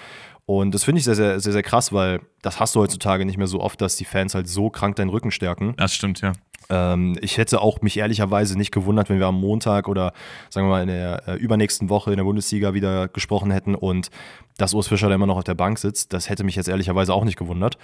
Und 0.46 0.74
das 0.74 0.84
finde 0.84 0.98
ich 0.98 1.04
sehr, 1.04 1.14
sehr, 1.14 1.38
sehr, 1.40 1.52
sehr 1.52 1.62
krass, 1.62 1.92
weil 1.92 2.20
das 2.42 2.58
hast 2.58 2.74
du 2.74 2.80
heutzutage 2.80 3.24
nicht 3.24 3.38
mehr 3.38 3.46
so 3.46 3.60
oft, 3.60 3.80
dass 3.80 3.96
die 3.96 4.04
Fans 4.04 4.34
halt 4.34 4.48
so 4.48 4.68
krank 4.68 4.96
deinen 4.96 5.10
Rücken 5.10 5.30
stärken. 5.30 5.74
Das 5.76 5.94
stimmt, 5.94 6.20
ja. 6.20 6.32
Ähm, 6.68 7.16
ich 7.20 7.38
hätte 7.38 7.60
auch 7.60 7.82
mich 7.82 7.96
ehrlicherweise 7.96 8.58
nicht 8.58 8.72
gewundert, 8.72 9.08
wenn 9.08 9.18
wir 9.18 9.26
am 9.26 9.40
Montag 9.40 9.88
oder 9.88 10.12
sagen 10.48 10.66
wir 10.66 10.70
mal 10.70 10.82
in 10.82 10.88
der 10.88 11.28
äh, 11.28 11.34
übernächsten 11.36 11.88
Woche 11.88 12.10
in 12.10 12.16
der 12.16 12.24
Bundesliga 12.24 12.74
wieder 12.74 13.08
gesprochen 13.08 13.50
hätten 13.50 13.74
und 13.74 14.10
dass 14.56 14.74
Urs 14.74 14.88
Fischer 14.88 15.08
da 15.08 15.14
immer 15.14 15.26
noch 15.26 15.36
auf 15.36 15.44
der 15.44 15.54
Bank 15.54 15.78
sitzt. 15.78 16.12
Das 16.12 16.28
hätte 16.28 16.44
mich 16.44 16.56
jetzt 16.56 16.68
ehrlicherweise 16.68 17.14
auch 17.14 17.24
nicht 17.24 17.38
gewundert. 17.38 17.78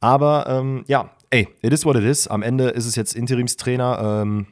Aber 0.00 0.46
ähm, 0.48 0.84
ja, 0.86 1.10
ey, 1.30 1.48
it 1.62 1.72
is 1.72 1.84
what 1.84 1.96
it 1.96 2.04
is. 2.04 2.28
Am 2.28 2.42
Ende 2.42 2.68
ist 2.68 2.86
es 2.86 2.96
jetzt 2.96 3.14
Interimstrainer. 3.14 4.22
Ähm, 4.22 4.46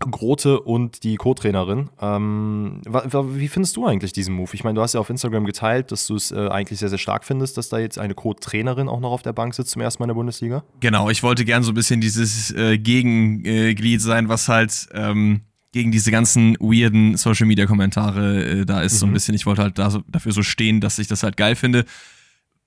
Grote 0.00 0.60
und 0.60 1.02
die 1.02 1.16
Co-Trainerin. 1.16 1.90
Ähm, 2.00 2.82
wie 2.86 3.48
findest 3.48 3.76
du 3.76 3.86
eigentlich 3.86 4.12
diesen 4.12 4.34
Move? 4.34 4.50
Ich 4.52 4.62
meine, 4.62 4.76
du 4.76 4.82
hast 4.82 4.94
ja 4.94 5.00
auf 5.00 5.10
Instagram 5.10 5.44
geteilt, 5.44 5.90
dass 5.90 6.06
du 6.06 6.14
es 6.14 6.30
äh, 6.30 6.48
eigentlich 6.48 6.78
sehr, 6.78 6.88
sehr 6.88 6.98
stark 6.98 7.24
findest, 7.24 7.56
dass 7.56 7.68
da 7.68 7.78
jetzt 7.78 7.98
eine 7.98 8.14
Co-Trainerin 8.14 8.88
auch 8.88 9.00
noch 9.00 9.10
auf 9.10 9.22
der 9.22 9.32
Bank 9.32 9.54
sitzt 9.54 9.72
zum 9.72 9.82
ersten 9.82 10.00
Mal 10.00 10.04
in 10.04 10.08
der 10.10 10.14
Bundesliga. 10.14 10.62
Genau, 10.80 11.10
ich 11.10 11.22
wollte 11.22 11.44
gern 11.44 11.64
so 11.64 11.72
ein 11.72 11.74
bisschen 11.74 12.00
dieses 12.00 12.52
äh, 12.52 12.78
Gegenglied 12.78 14.00
sein, 14.00 14.28
was 14.28 14.48
halt 14.48 14.88
ähm, 14.92 15.40
gegen 15.72 15.90
diese 15.90 16.10
ganzen 16.10 16.54
weirden 16.60 17.16
Social-Media-Kommentare 17.16 18.44
äh, 18.44 18.64
da 18.64 18.82
ist. 18.82 18.94
Mhm. 18.94 18.98
So 18.98 19.06
ein 19.06 19.10
mhm. 19.10 19.14
bisschen, 19.14 19.34
ich 19.34 19.46
wollte 19.46 19.62
halt 19.62 19.78
da 19.78 19.90
so, 19.90 20.02
dafür 20.08 20.32
so 20.32 20.42
stehen, 20.42 20.80
dass 20.80 20.98
ich 21.00 21.08
das 21.08 21.24
halt 21.24 21.36
geil 21.36 21.56
finde. 21.56 21.84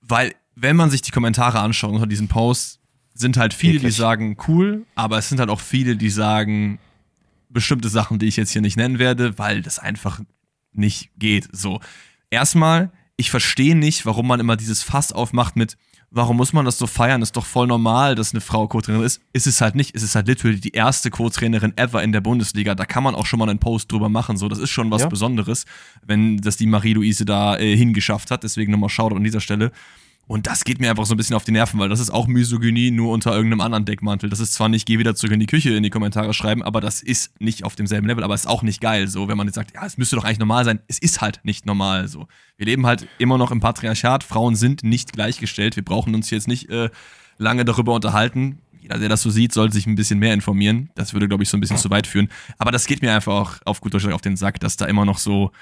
Weil, 0.02 0.34
wenn 0.54 0.76
man 0.76 0.90
sich 0.90 1.00
die 1.00 1.12
Kommentare 1.12 1.60
anschaut 1.60 1.92
unter 1.92 2.06
diesen 2.06 2.28
Posts, 2.28 2.81
sind 3.22 3.38
halt 3.38 3.54
viele, 3.54 3.76
Eklig. 3.76 3.94
die 3.94 3.98
sagen 3.98 4.36
cool, 4.46 4.84
aber 4.94 5.16
es 5.16 5.30
sind 5.30 5.40
halt 5.40 5.48
auch 5.48 5.60
viele, 5.60 5.96
die 5.96 6.10
sagen 6.10 6.78
bestimmte 7.48 7.88
Sachen, 7.88 8.18
die 8.18 8.26
ich 8.26 8.36
jetzt 8.36 8.50
hier 8.50 8.60
nicht 8.60 8.76
nennen 8.76 8.98
werde, 8.98 9.38
weil 9.38 9.62
das 9.62 9.78
einfach 9.78 10.20
nicht 10.72 11.10
geht. 11.18 11.48
So, 11.52 11.80
erstmal, 12.30 12.90
ich 13.16 13.30
verstehe 13.30 13.76
nicht, 13.76 14.04
warum 14.04 14.26
man 14.26 14.40
immer 14.40 14.56
dieses 14.56 14.82
Fass 14.82 15.12
aufmacht 15.12 15.56
mit, 15.56 15.76
warum 16.12 16.36
muss 16.36 16.52
man 16.52 16.64
das 16.64 16.78
so 16.78 16.86
feiern? 16.86 17.22
Ist 17.22 17.36
doch 17.36 17.46
voll 17.46 17.66
normal, 17.66 18.14
dass 18.14 18.32
eine 18.32 18.40
Frau 18.40 18.68
Co-Trainerin 18.68 19.06
ist. 19.06 19.20
Ist 19.32 19.46
es 19.46 19.60
halt 19.60 19.74
nicht. 19.74 19.94
Ist 19.94 20.02
es 20.02 20.14
halt 20.14 20.28
literally 20.28 20.60
die 20.60 20.72
erste 20.72 21.10
Co-Trainerin 21.10 21.76
ever 21.76 22.02
in 22.02 22.12
der 22.12 22.20
Bundesliga. 22.20 22.74
Da 22.74 22.84
kann 22.84 23.02
man 23.02 23.14
auch 23.14 23.26
schon 23.26 23.38
mal 23.38 23.48
einen 23.48 23.58
Post 23.58 23.90
drüber 23.90 24.08
machen. 24.08 24.36
So, 24.36 24.48
das 24.48 24.58
ist 24.58 24.70
schon 24.70 24.90
was 24.90 25.02
ja. 25.02 25.08
Besonderes, 25.08 25.64
wenn 26.06 26.36
das 26.38 26.56
die 26.56 26.66
Marie-Louise 26.66 27.24
da 27.24 27.56
äh, 27.56 27.76
hingeschafft 27.76 28.30
hat. 28.30 28.44
Deswegen 28.44 28.72
nochmal 28.72 28.90
Shoutout 28.90 29.16
an 29.16 29.24
dieser 29.24 29.40
Stelle. 29.40 29.72
Und 30.28 30.46
das 30.46 30.64
geht 30.64 30.80
mir 30.80 30.88
einfach 30.88 31.04
so 31.04 31.14
ein 31.14 31.16
bisschen 31.16 31.36
auf 31.36 31.44
die 31.44 31.52
Nerven, 31.52 31.80
weil 31.80 31.88
das 31.88 32.00
ist 32.00 32.10
auch 32.10 32.26
Misogynie 32.26 32.90
nur 32.90 33.12
unter 33.12 33.34
irgendeinem 33.34 33.60
anderen 33.60 33.84
Deckmantel. 33.84 34.30
Das 34.30 34.40
ist 34.40 34.54
zwar 34.54 34.68
nicht, 34.68 34.86
geh 34.86 34.98
wieder 34.98 35.14
zurück 35.14 35.32
in 35.32 35.40
die 35.40 35.46
Küche 35.46 35.74
in 35.74 35.82
die 35.82 35.90
Kommentare 35.90 36.32
schreiben, 36.32 36.62
aber 36.62 36.80
das 36.80 37.02
ist 37.02 37.38
nicht 37.40 37.64
auf 37.64 37.74
demselben 37.74 38.06
Level, 38.06 38.22
aber 38.22 38.34
ist 38.34 38.48
auch 38.48 38.62
nicht 38.62 38.80
geil. 38.80 39.08
So, 39.08 39.28
wenn 39.28 39.36
man 39.36 39.46
jetzt 39.48 39.56
sagt, 39.56 39.74
ja, 39.74 39.84
es 39.84 39.98
müsste 39.98 40.16
doch 40.16 40.24
eigentlich 40.24 40.38
normal 40.38 40.64
sein. 40.64 40.80
Es 40.86 40.98
ist 40.98 41.20
halt 41.20 41.40
nicht 41.42 41.66
normal. 41.66 42.08
So, 42.08 42.28
wir 42.56 42.66
leben 42.66 42.86
halt 42.86 43.08
immer 43.18 43.36
noch 43.36 43.50
im 43.50 43.60
Patriarchat. 43.60 44.22
Frauen 44.24 44.54
sind 44.54 44.84
nicht 44.84 45.12
gleichgestellt. 45.12 45.76
Wir 45.76 45.84
brauchen 45.84 46.14
uns 46.14 46.30
jetzt 46.30 46.48
nicht 46.48 46.70
äh, 46.70 46.88
lange 47.36 47.64
darüber 47.64 47.92
unterhalten. 47.92 48.60
Jeder, 48.80 48.98
der 48.98 49.08
das 49.08 49.22
so 49.22 49.30
sieht, 49.30 49.52
sollte 49.52 49.74
sich 49.74 49.86
ein 49.86 49.96
bisschen 49.96 50.18
mehr 50.18 50.34
informieren. 50.34 50.90
Das 50.94 51.12
würde, 51.12 51.28
glaube 51.28 51.42
ich, 51.42 51.48
so 51.48 51.56
ein 51.56 51.60
bisschen 51.60 51.76
zu 51.76 51.90
weit 51.90 52.06
führen. 52.06 52.28
Aber 52.58 52.70
das 52.70 52.86
geht 52.86 53.02
mir 53.02 53.14
einfach 53.14 53.32
auch 53.32 53.54
auf 53.64 53.80
gut 53.80 53.92
Deutsch 53.92 54.06
auf 54.06 54.22
den 54.22 54.36
Sack, 54.36 54.60
dass 54.60 54.76
da 54.76 54.86
immer 54.86 55.04
noch 55.04 55.18
so, 55.18 55.52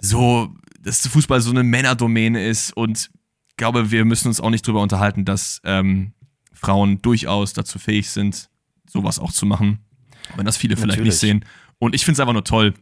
so, 0.00 0.54
dass 0.80 1.06
Fußball 1.06 1.40
so 1.40 1.50
eine 1.50 1.64
Männerdomäne 1.64 2.46
ist 2.46 2.76
und 2.76 3.10
glaube, 3.56 3.90
wir 3.90 4.04
müssen 4.04 4.28
uns 4.28 4.40
auch 4.40 4.50
nicht 4.50 4.66
drüber 4.66 4.82
unterhalten, 4.82 5.24
dass 5.24 5.60
ähm, 5.64 6.12
Frauen 6.52 7.00
durchaus 7.02 7.52
dazu 7.52 7.78
fähig 7.78 8.10
sind, 8.10 8.48
sowas 8.88 9.18
auch 9.18 9.32
zu 9.32 9.46
machen. 9.46 9.80
Wenn 10.36 10.46
das 10.46 10.56
viele 10.56 10.76
vielleicht 10.76 10.98
Natürlich. 10.98 11.14
nicht 11.14 11.20
sehen. 11.20 11.44
Und 11.78 11.94
ich 11.94 12.04
finde 12.04 12.14
es 12.14 12.20
einfach 12.20 12.32
nur 12.32 12.44
toll. 12.44 12.74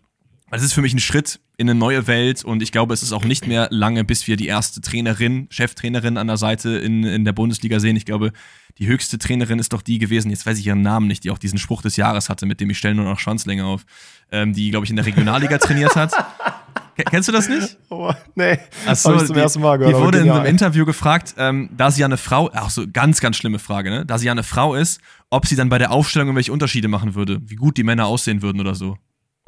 Weil 0.50 0.58
es 0.58 0.64
ist 0.64 0.72
für 0.72 0.82
mich 0.82 0.94
ein 0.94 1.00
Schritt 1.00 1.40
in 1.56 1.68
eine 1.68 1.78
neue 1.78 2.06
Welt 2.06 2.44
und 2.44 2.62
ich 2.62 2.70
glaube, 2.70 2.94
es 2.94 3.02
ist 3.02 3.12
auch 3.12 3.24
nicht 3.24 3.46
mehr 3.46 3.68
lange, 3.70 4.04
bis 4.04 4.26
wir 4.26 4.36
die 4.36 4.46
erste 4.46 4.80
Trainerin, 4.80 5.46
Cheftrainerin 5.50 6.16
an 6.16 6.26
der 6.26 6.36
Seite 6.36 6.70
in, 6.70 7.04
in 7.04 7.24
der 7.24 7.32
Bundesliga 7.32 7.80
sehen. 7.80 7.96
Ich 7.96 8.04
glaube, 8.04 8.32
die 8.78 8.86
höchste 8.86 9.18
Trainerin 9.18 9.58
ist 9.58 9.72
doch 9.72 9.82
die 9.82 9.98
gewesen, 9.98 10.30
jetzt 10.30 10.46
weiß 10.46 10.58
ich 10.58 10.66
ihren 10.66 10.82
Namen 10.82 11.06
nicht, 11.06 11.24
die 11.24 11.30
auch 11.30 11.38
diesen 11.38 11.58
Spruch 11.58 11.82
des 11.82 11.96
Jahres 11.96 12.28
hatte, 12.28 12.46
mit 12.46 12.60
dem 12.60 12.70
ich 12.70 12.78
stelle 12.78 12.94
nur 12.94 13.04
noch 13.04 13.20
Schwanzlänge 13.20 13.64
auf, 13.64 13.84
ähm, 14.32 14.52
die, 14.52 14.70
glaube 14.70 14.84
ich, 14.84 14.90
in 14.90 14.96
der 14.96 15.06
Regionalliga 15.06 15.58
trainiert 15.58 15.96
hat. 15.96 16.12
Kennst 17.10 17.28
du 17.28 17.32
das 17.32 17.48
nicht? 17.48 17.76
Oh, 17.90 18.12
nee, 18.34 18.58
Achso, 18.86 19.10
hab 19.10 19.20
ich 19.20 19.26
zum 19.26 19.34
die, 19.34 19.40
ersten 19.40 19.60
Mal 19.60 19.78
gehört. 19.78 19.94
Die 19.94 20.00
wurde 20.00 20.18
in 20.18 20.28
einem 20.28 20.46
Interview 20.46 20.84
gefragt, 20.84 21.34
ähm, 21.38 21.70
da 21.76 21.92
sie 21.92 22.00
ja 22.00 22.06
eine 22.06 22.16
Frau, 22.16 22.50
ach 22.52 22.70
so, 22.70 22.86
ganz, 22.92 23.20
ganz 23.20 23.36
schlimme 23.36 23.60
Frage, 23.60 23.88
ne? 23.90 24.04
Da 24.04 24.18
sie 24.18 24.26
ja 24.26 24.32
eine 24.32 24.42
Frau 24.42 24.74
ist, 24.74 25.00
ob 25.30 25.46
sie 25.46 25.54
dann 25.54 25.68
bei 25.68 25.78
der 25.78 25.92
Aufstellung 25.92 26.28
irgendwelche 26.28 26.52
Unterschiede 26.52 26.88
machen 26.88 27.14
würde, 27.14 27.40
wie 27.44 27.54
gut 27.54 27.76
die 27.76 27.84
Männer 27.84 28.06
aussehen 28.06 28.42
würden 28.42 28.60
oder 28.60 28.74
so. 28.74 28.90
Und 28.90 28.98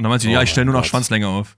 dann 0.02 0.10
meinte 0.10 0.24
sie, 0.24 0.28
oh, 0.28 0.34
ja, 0.34 0.42
ich 0.42 0.50
stelle 0.50 0.66
nur 0.66 0.74
noch 0.74 0.84
Schwanzlänge 0.84 1.26
auf. 1.26 1.56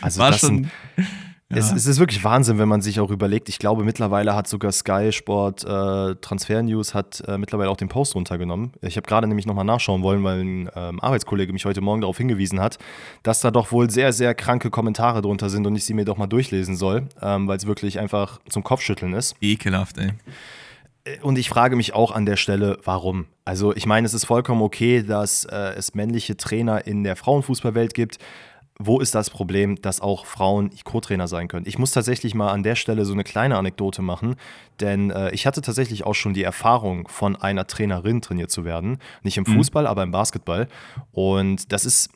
Also 0.00 0.20
War 0.20 0.32
das 0.32 0.40
schon. 0.40 0.68
Ein, 0.96 1.06
ja. 1.50 1.58
Es, 1.58 1.72
es, 1.72 1.86
ist 1.86 1.98
wirklich 1.98 2.24
Wahnsinn, 2.24 2.58
wenn 2.58 2.68
man 2.68 2.80
sich 2.80 3.00
auch 3.00 3.10
überlegt. 3.10 3.48
Ich 3.50 3.58
glaube, 3.58 3.84
mittlerweile 3.84 4.34
hat 4.34 4.48
sogar 4.48 4.72
Sky 4.72 5.12
Sport 5.12 5.62
äh, 5.62 6.14
Transfer 6.16 6.62
News 6.62 6.94
hat 6.94 7.22
äh, 7.28 7.36
mittlerweile 7.36 7.68
auch 7.70 7.76
den 7.76 7.88
Post 7.88 8.14
runtergenommen. 8.14 8.72
Ich 8.80 8.96
habe 8.96 9.06
gerade 9.06 9.26
nämlich 9.26 9.46
nochmal 9.46 9.66
nachschauen 9.66 10.02
wollen, 10.02 10.24
weil 10.24 10.40
ein 10.40 10.70
ähm, 10.74 11.00
Arbeitskollege 11.00 11.52
mich 11.52 11.66
heute 11.66 11.82
Morgen 11.82 12.00
darauf 12.00 12.16
hingewiesen 12.16 12.60
hat, 12.60 12.78
dass 13.22 13.40
da 13.40 13.50
doch 13.50 13.72
wohl 13.72 13.90
sehr, 13.90 14.14
sehr 14.14 14.34
kranke 14.34 14.70
Kommentare 14.70 15.20
drunter 15.20 15.50
sind 15.50 15.66
und 15.66 15.76
ich 15.76 15.84
sie 15.84 15.92
mir 15.92 16.06
doch 16.06 16.16
mal 16.16 16.26
durchlesen 16.26 16.76
soll, 16.76 17.08
ähm, 17.20 17.46
weil 17.46 17.58
es 17.58 17.66
wirklich 17.66 17.98
einfach 17.98 18.40
zum 18.48 18.64
Kopfschütteln 18.64 19.12
ist. 19.12 19.36
Ekelhaft, 19.42 19.98
ey. 19.98 20.12
Äh, 21.04 21.20
und 21.20 21.38
ich 21.38 21.48
frage 21.48 21.76
mich 21.76 21.94
auch 21.94 22.10
an 22.10 22.26
der 22.26 22.36
Stelle, 22.36 22.78
warum? 22.84 23.26
Also 23.44 23.74
ich 23.74 23.86
meine, 23.86 24.06
es 24.06 24.14
ist 24.14 24.24
vollkommen 24.24 24.62
okay, 24.62 25.02
dass 25.02 25.44
äh, 25.44 25.74
es 25.76 25.94
männliche 25.94 26.36
Trainer 26.36 26.86
in 26.86 27.04
der 27.04 27.16
Frauenfußballwelt 27.16 27.94
gibt, 27.94 28.18
wo 28.78 28.98
ist 28.98 29.14
das 29.14 29.30
Problem, 29.30 29.80
dass 29.80 30.00
auch 30.00 30.26
Frauen 30.26 30.70
Co-Trainer 30.82 31.28
sein 31.28 31.48
können? 31.48 31.66
Ich 31.66 31.78
muss 31.78 31.92
tatsächlich 31.92 32.34
mal 32.34 32.50
an 32.50 32.64
der 32.64 32.74
Stelle 32.74 33.04
so 33.04 33.12
eine 33.12 33.22
kleine 33.22 33.56
Anekdote 33.56 34.02
machen, 34.02 34.34
denn 34.80 35.10
äh, 35.10 35.30
ich 35.30 35.46
hatte 35.46 35.62
tatsächlich 35.62 36.04
auch 36.04 36.14
schon 36.14 36.34
die 36.34 36.42
Erfahrung, 36.42 37.06
von 37.06 37.36
einer 37.36 37.66
Trainerin 37.66 38.20
trainiert 38.20 38.50
zu 38.50 38.64
werden. 38.64 38.98
Nicht 39.22 39.36
im 39.36 39.44
mhm. 39.46 39.54
Fußball, 39.54 39.84
mhm. 39.84 39.88
aber 39.88 40.02
im 40.02 40.10
Basketball. 40.10 40.68
Und 41.12 41.72
das 41.72 41.84
ist 41.84 42.10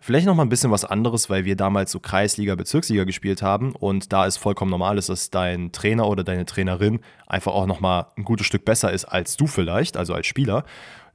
vielleicht 0.00 0.26
noch 0.26 0.34
mal 0.34 0.42
ein 0.42 0.48
bisschen 0.48 0.72
was 0.72 0.84
anderes, 0.84 1.30
weil 1.30 1.44
wir 1.44 1.54
damals 1.54 1.92
so 1.92 2.00
Kreisliga, 2.00 2.56
Bezirksliga 2.56 3.04
gespielt 3.04 3.42
haben 3.42 3.72
und 3.76 4.12
da 4.12 4.26
ist 4.26 4.38
vollkommen 4.38 4.70
normal 4.70 4.98
ist, 4.98 5.10
dass 5.10 5.30
dein 5.30 5.70
Trainer 5.70 6.08
oder 6.08 6.24
deine 6.24 6.46
Trainerin 6.46 7.00
einfach 7.26 7.52
auch 7.52 7.66
noch 7.66 7.80
mal 7.80 8.06
ein 8.16 8.24
gutes 8.24 8.46
Stück 8.46 8.64
besser 8.64 8.92
ist 8.92 9.04
als 9.04 9.36
du 9.36 9.46
vielleicht, 9.46 9.96
also 9.96 10.14
als 10.14 10.26
Spieler 10.26 10.64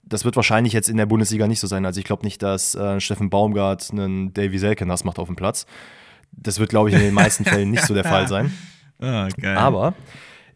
das 0.06 0.26
wird 0.26 0.36
wahrscheinlich 0.36 0.74
jetzt 0.74 0.90
in 0.90 0.98
der 0.98 1.06
Bundesliga 1.06 1.48
nicht 1.48 1.60
so 1.60 1.68
sein. 1.68 1.86
Also 1.86 2.00
ich 2.00 2.06
glaube 2.06 2.24
nicht, 2.24 2.42
dass 2.44 2.76
äh, 2.76 3.00
Steffen 3.00 3.30
Baumgart 3.30 3.90
einen 3.92 4.34
Davy 4.34 4.58
Selke 4.58 4.86
nass 4.86 5.04
macht 5.04 5.20
auf 5.20 5.28
dem 5.28 5.36
Platz. 5.36 5.66
Das 6.32 6.60
wird, 6.60 6.70
glaube 6.70 6.90
ich, 6.90 6.96
in 6.96 7.02
den 7.02 7.14
meisten 7.14 7.46
Fällen 7.46 7.72
nicht 7.72 7.84
so 7.84 7.94
der 7.94 8.04
Fall 8.04 8.28
sein. 8.28 8.54
Geil. 9.00 9.58
Aber 9.58 9.94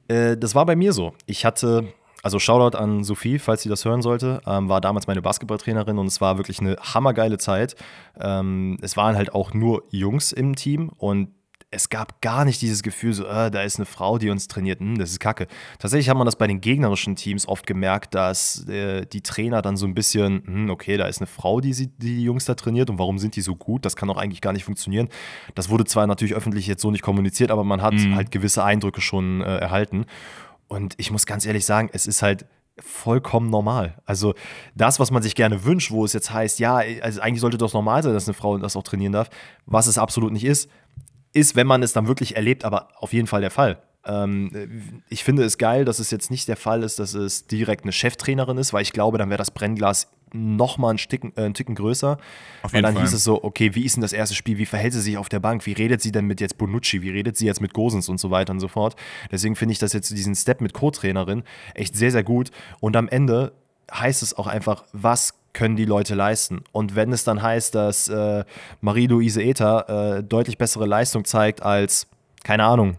äh, 0.08 0.38
das 0.38 0.56
war 0.56 0.66
bei 0.66 0.76
mir 0.76 0.94
so. 0.94 1.14
Ich 1.26 1.46
hatte, 1.46 1.94
also 2.22 2.40
Shoutout 2.40 2.78
an 2.78 3.04
Sophie, 3.04 3.40
falls 3.40 3.64
sie 3.64 3.70
das 3.70 3.86
hören 3.86 4.02
sollte, 4.02 4.42
ähm, 4.46 4.70
war 4.70 4.82
damals 4.82 5.08
meine 5.08 5.22
Basketballtrainerin 5.22 5.98
und 5.98 6.08
es 6.08 6.22
war 6.22 6.38
wirklich 6.38 6.60
eine 6.60 6.76
hammergeile 6.78 7.38
Zeit. 7.38 7.76
Ähm, 8.20 8.78
es 8.82 8.98
waren 8.98 9.16
halt 9.16 9.34
auch 9.34 9.54
nur 9.54 9.84
Jungs 9.90 10.32
im 10.32 10.56
Team 10.56 10.90
und 10.98 11.30
es 11.72 11.90
gab 11.90 12.22
gar 12.22 12.46
nicht 12.46 12.62
dieses 12.62 12.82
Gefühl, 12.82 13.14
so, 13.14 13.26
äh, 13.26 13.52
da 13.52 13.62
ist 13.62 13.78
eine 13.78 13.86
Frau, 13.86 14.18
die 14.18 14.30
uns 14.30 14.48
trainiert, 14.48 14.80
hm, 14.80 14.98
das 14.98 15.12
ist 15.12 15.20
kacke. 15.20 15.48
Tatsächlich 15.78 16.10
hat 16.10 16.18
man 16.18 16.26
das 16.26 16.36
bei 16.36 16.48
den 16.48 16.62
gegnerischen 16.62 17.16
Teams 17.16 17.48
oft 17.48 17.68
gemerkt, 17.68 18.16
dass 18.16 18.68
äh, 18.68 19.06
die 19.06 19.22
Trainer 19.22 19.62
dann 19.62 19.78
so 19.78 19.86
ein 19.86 19.94
bisschen, 19.94 20.44
hm, 20.46 20.70
okay, 20.72 20.98
da 20.98 21.08
ist 21.08 21.20
eine 21.20 21.28
Frau, 21.28 21.62
die, 21.62 21.74
sie, 21.74 21.88
die, 21.88 22.16
die 22.16 22.24
Jungs 22.24 22.46
da 22.46 22.56
trainiert 22.56 22.90
und 22.90 22.98
warum 22.98 23.20
sind 23.20 23.36
die 23.36 23.42
so 23.42 23.56
gut? 23.56 23.86
Das 23.86 23.96
kann 23.96 24.08
doch 24.08 24.18
eigentlich 24.18 24.42
gar 24.42 24.54
nicht 24.54 24.64
funktionieren. 24.66 25.10
Das 25.54 25.70
wurde 25.70 25.86
zwar 25.86 26.08
natürlich 26.08 26.34
öffentlich 26.34 26.66
jetzt 26.66 26.82
so 26.82 26.90
nicht 26.90 27.04
kommuniziert, 27.04 27.52
aber 27.52 27.64
man 27.64 27.84
hat 27.84 27.94
mhm. 27.94 28.16
halt 28.16 28.32
gewisse 28.32 28.64
Eindrücke 28.64 29.02
schon 29.02 29.42
äh, 29.42 29.58
erhalten. 29.58 30.06
Und 30.68 30.96
ich 30.98 31.12
muss 31.12 31.28
ganz 31.28 31.46
ehrlich 31.46 31.66
sagen, 31.66 31.90
es 31.94 32.08
ist 32.08 32.24
halt 32.24 32.46
vollkommen 32.82 33.50
normal. 33.50 33.98
Also 34.06 34.34
das, 34.76 35.00
was 35.00 35.12
man 35.12 35.22
sich 35.22 35.36
gerne 35.36 35.66
wünscht, 35.66 35.92
wo 35.92 36.06
es 36.06 36.14
jetzt 36.14 36.32
heißt, 36.32 36.60
ja, 36.60 36.82
also 37.02 37.22
eigentlich 37.22 37.42
sollte 37.42 37.58
das 37.58 37.74
normal 37.74 38.04
sein, 38.04 38.14
dass 38.14 38.28
eine 38.28 38.34
Frau 38.34 38.58
das 38.58 38.76
auch 38.76 38.84
trainieren 38.84 39.14
darf, 39.14 39.30
was 39.66 39.88
es 39.88 39.98
absolut 39.98 40.32
nicht 40.32 40.46
ist, 40.46 40.70
ist, 41.34 41.56
wenn 41.56 41.68
man 41.68 41.84
es 41.84 41.94
dann 41.94 42.08
wirklich 42.08 42.36
erlebt, 42.36 42.66
aber 42.66 42.90
auf 42.98 43.14
jeden 43.14 43.28
Fall 43.28 43.42
der 43.42 43.52
Fall. 43.52 43.82
Ähm, 44.06 45.04
ich 45.10 45.24
finde 45.24 45.44
es 45.44 45.58
geil, 45.58 45.86
dass 45.86 46.00
es 46.00 46.12
jetzt 46.12 46.32
nicht 46.32 46.48
der 46.48 46.58
Fall 46.58 46.84
ist, 46.84 47.00
dass 47.00 47.14
es 47.14 47.48
direkt 47.48 47.84
eine 47.84 47.92
Cheftrainerin 47.92 48.58
ist, 48.58 48.74
weil 48.74 48.82
ich 48.82 48.94
glaube, 48.94 49.18
dann 49.18 49.30
wäre 49.30 49.38
das 49.38 49.52
Brennglas 49.52 50.08
noch 50.32 50.78
mal 50.78 50.90
einen, 50.90 50.98
Sticken, 50.98 51.34
äh, 51.36 51.42
einen 51.42 51.54
Ticken 51.54 51.76
größer. 51.76 52.18
Auf 52.62 52.72
jeden 52.72 52.74
weil 52.74 52.82
dann 52.82 52.94
Fall. 52.94 53.04
hieß 53.04 53.14
es 53.14 53.24
so, 53.24 53.44
okay, 53.44 53.76
wie 53.76 53.84
ist 53.84 53.96
denn 53.96 54.02
das 54.02 54.14
erste 54.14 54.36
Spiel? 54.36 54.58
Wie 54.58 54.66
verhält 54.66 54.94
sie 54.94 55.02
sich 55.02 55.18
auf 55.18 55.30
der 55.30 55.40
Bank? 55.40 55.66
Wie 55.66 55.74
redet 55.74 56.02
sie 56.02 56.12
denn 56.12 56.26
mit 56.26 56.40
jetzt 56.40 56.58
Bonucci? 56.58 57.02
Wie 57.02 57.10
redet 57.10 57.36
sie 57.38 57.46
jetzt 57.46 57.62
mit 57.62 57.74
Gosens 57.74 58.10
und 58.10 58.20
so 58.20 58.32
weiter 58.32 58.54
und 58.54 58.60
so 58.60 58.68
fort? 58.68 58.96
Deswegen 59.32 59.56
finde 59.56 59.74
ich 59.74 59.80
das 59.80 59.94
jetzt 59.94 60.10
diesen 60.12 60.36
Step 60.36 60.62
mit 60.62 60.74
Co-Trainerin 60.74 61.44
echt 61.74 61.96
sehr, 61.96 62.12
sehr 62.12 62.24
gut. 62.24 62.52
Und 62.80 62.96
am 62.96 63.08
Ende 63.08 63.54
heißt 63.92 64.24
es 64.24 64.38
auch 64.38 64.48
einfach, 64.48 64.86
was 64.94 65.39
können 65.54 65.76
die 65.76 65.86
Leute 65.86 66.16
leisten. 66.16 66.64
Und 66.72 66.96
wenn 66.96 67.12
es 67.12 67.24
dann 67.24 67.42
heißt, 67.42 67.76
dass 67.76 68.08
äh, 68.08 68.44
Marie-Louise 68.82 69.42
Ether 69.42 70.18
äh, 70.18 70.24
deutlich 70.24 70.58
bessere 70.58 70.86
Leistung 70.86 71.26
zeigt 71.26 71.62
als, 71.64 72.08
keine 72.44 72.64
Ahnung, 72.64 72.98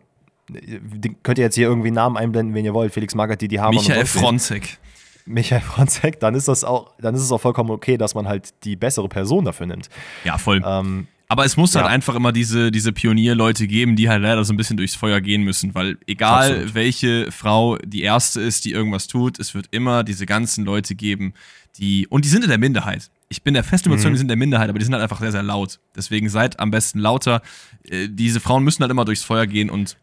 könnt 1.22 1.38
ihr 1.38 1.44
jetzt 1.44 1.54
hier 1.54 1.68
irgendwie 1.68 1.88
einen 1.88 1.96
Namen 1.96 2.16
einblenden, 2.16 2.54
wen 2.54 2.64
ihr 2.64 2.74
wollt, 2.74 2.92
Felix 2.92 3.14
Magath, 3.14 3.40
die 3.40 3.60
haben 3.60 3.74
Michael 3.74 4.06
Fronzek. 4.06 4.78
Michael 5.26 5.60
Fronzek, 5.60 6.18
dann 6.18 6.34
ist 6.34 6.48
das 6.48 6.64
auch, 6.64 6.92
dann 6.98 7.14
ist 7.14 7.22
es 7.22 7.30
auch 7.30 7.40
vollkommen 7.40 7.70
okay, 7.70 7.96
dass 7.96 8.14
man 8.14 8.26
halt 8.26 8.64
die 8.64 8.74
bessere 8.74 9.08
Person 9.08 9.44
dafür 9.44 9.66
nimmt. 9.66 9.88
Ja, 10.24 10.38
voll. 10.38 10.62
Ähm, 10.64 11.06
aber 11.30 11.44
es 11.44 11.56
muss 11.56 11.76
halt 11.76 11.84
ja. 11.84 11.88
halt 11.88 11.94
einfach 11.94 12.16
immer 12.16 12.32
diese, 12.32 12.72
diese 12.72 12.92
Pionierleute 12.92 13.68
geben, 13.68 13.94
die 13.94 14.08
halt 14.08 14.20
leider 14.20 14.42
so 14.44 14.52
ein 14.52 14.56
bisschen 14.56 14.76
durchs 14.76 14.96
Feuer 14.96 15.20
gehen 15.20 15.44
müssen, 15.44 15.76
weil 15.76 15.96
egal 16.08 16.50
Absolut. 16.50 16.74
welche 16.74 17.30
Frau 17.30 17.76
die 17.76 18.02
erste 18.02 18.40
ist, 18.40 18.64
die 18.64 18.72
irgendwas 18.72 19.06
tut, 19.06 19.38
es 19.38 19.54
wird 19.54 19.68
immer 19.70 20.02
diese 20.02 20.26
ganzen 20.26 20.64
Leute 20.64 20.96
geben, 20.96 21.32
die, 21.78 22.08
und 22.08 22.24
die 22.24 22.28
sind 22.28 22.42
in 22.42 22.48
der 22.48 22.58
Minderheit. 22.58 23.12
Ich 23.28 23.42
bin 23.44 23.54
der 23.54 23.62
festen 23.62 23.90
Überzeugung, 23.90 24.10
mhm. 24.10 24.14
die 24.14 24.18
sind 24.18 24.24
in 24.24 24.28
der 24.28 24.36
Minderheit, 24.38 24.70
aber 24.70 24.80
die 24.80 24.84
sind 24.84 24.92
halt 24.92 25.04
einfach 25.04 25.20
sehr, 25.20 25.30
sehr 25.30 25.44
laut. 25.44 25.78
Deswegen 25.94 26.28
seid 26.28 26.58
am 26.58 26.72
besten 26.72 26.98
lauter. 26.98 27.42
Äh, 27.88 28.08
diese 28.08 28.40
Frauen 28.40 28.64
müssen 28.64 28.82
halt 28.82 28.90
immer 28.90 29.04
durchs 29.04 29.22
Feuer 29.22 29.46
gehen 29.46 29.70
und 29.70 29.96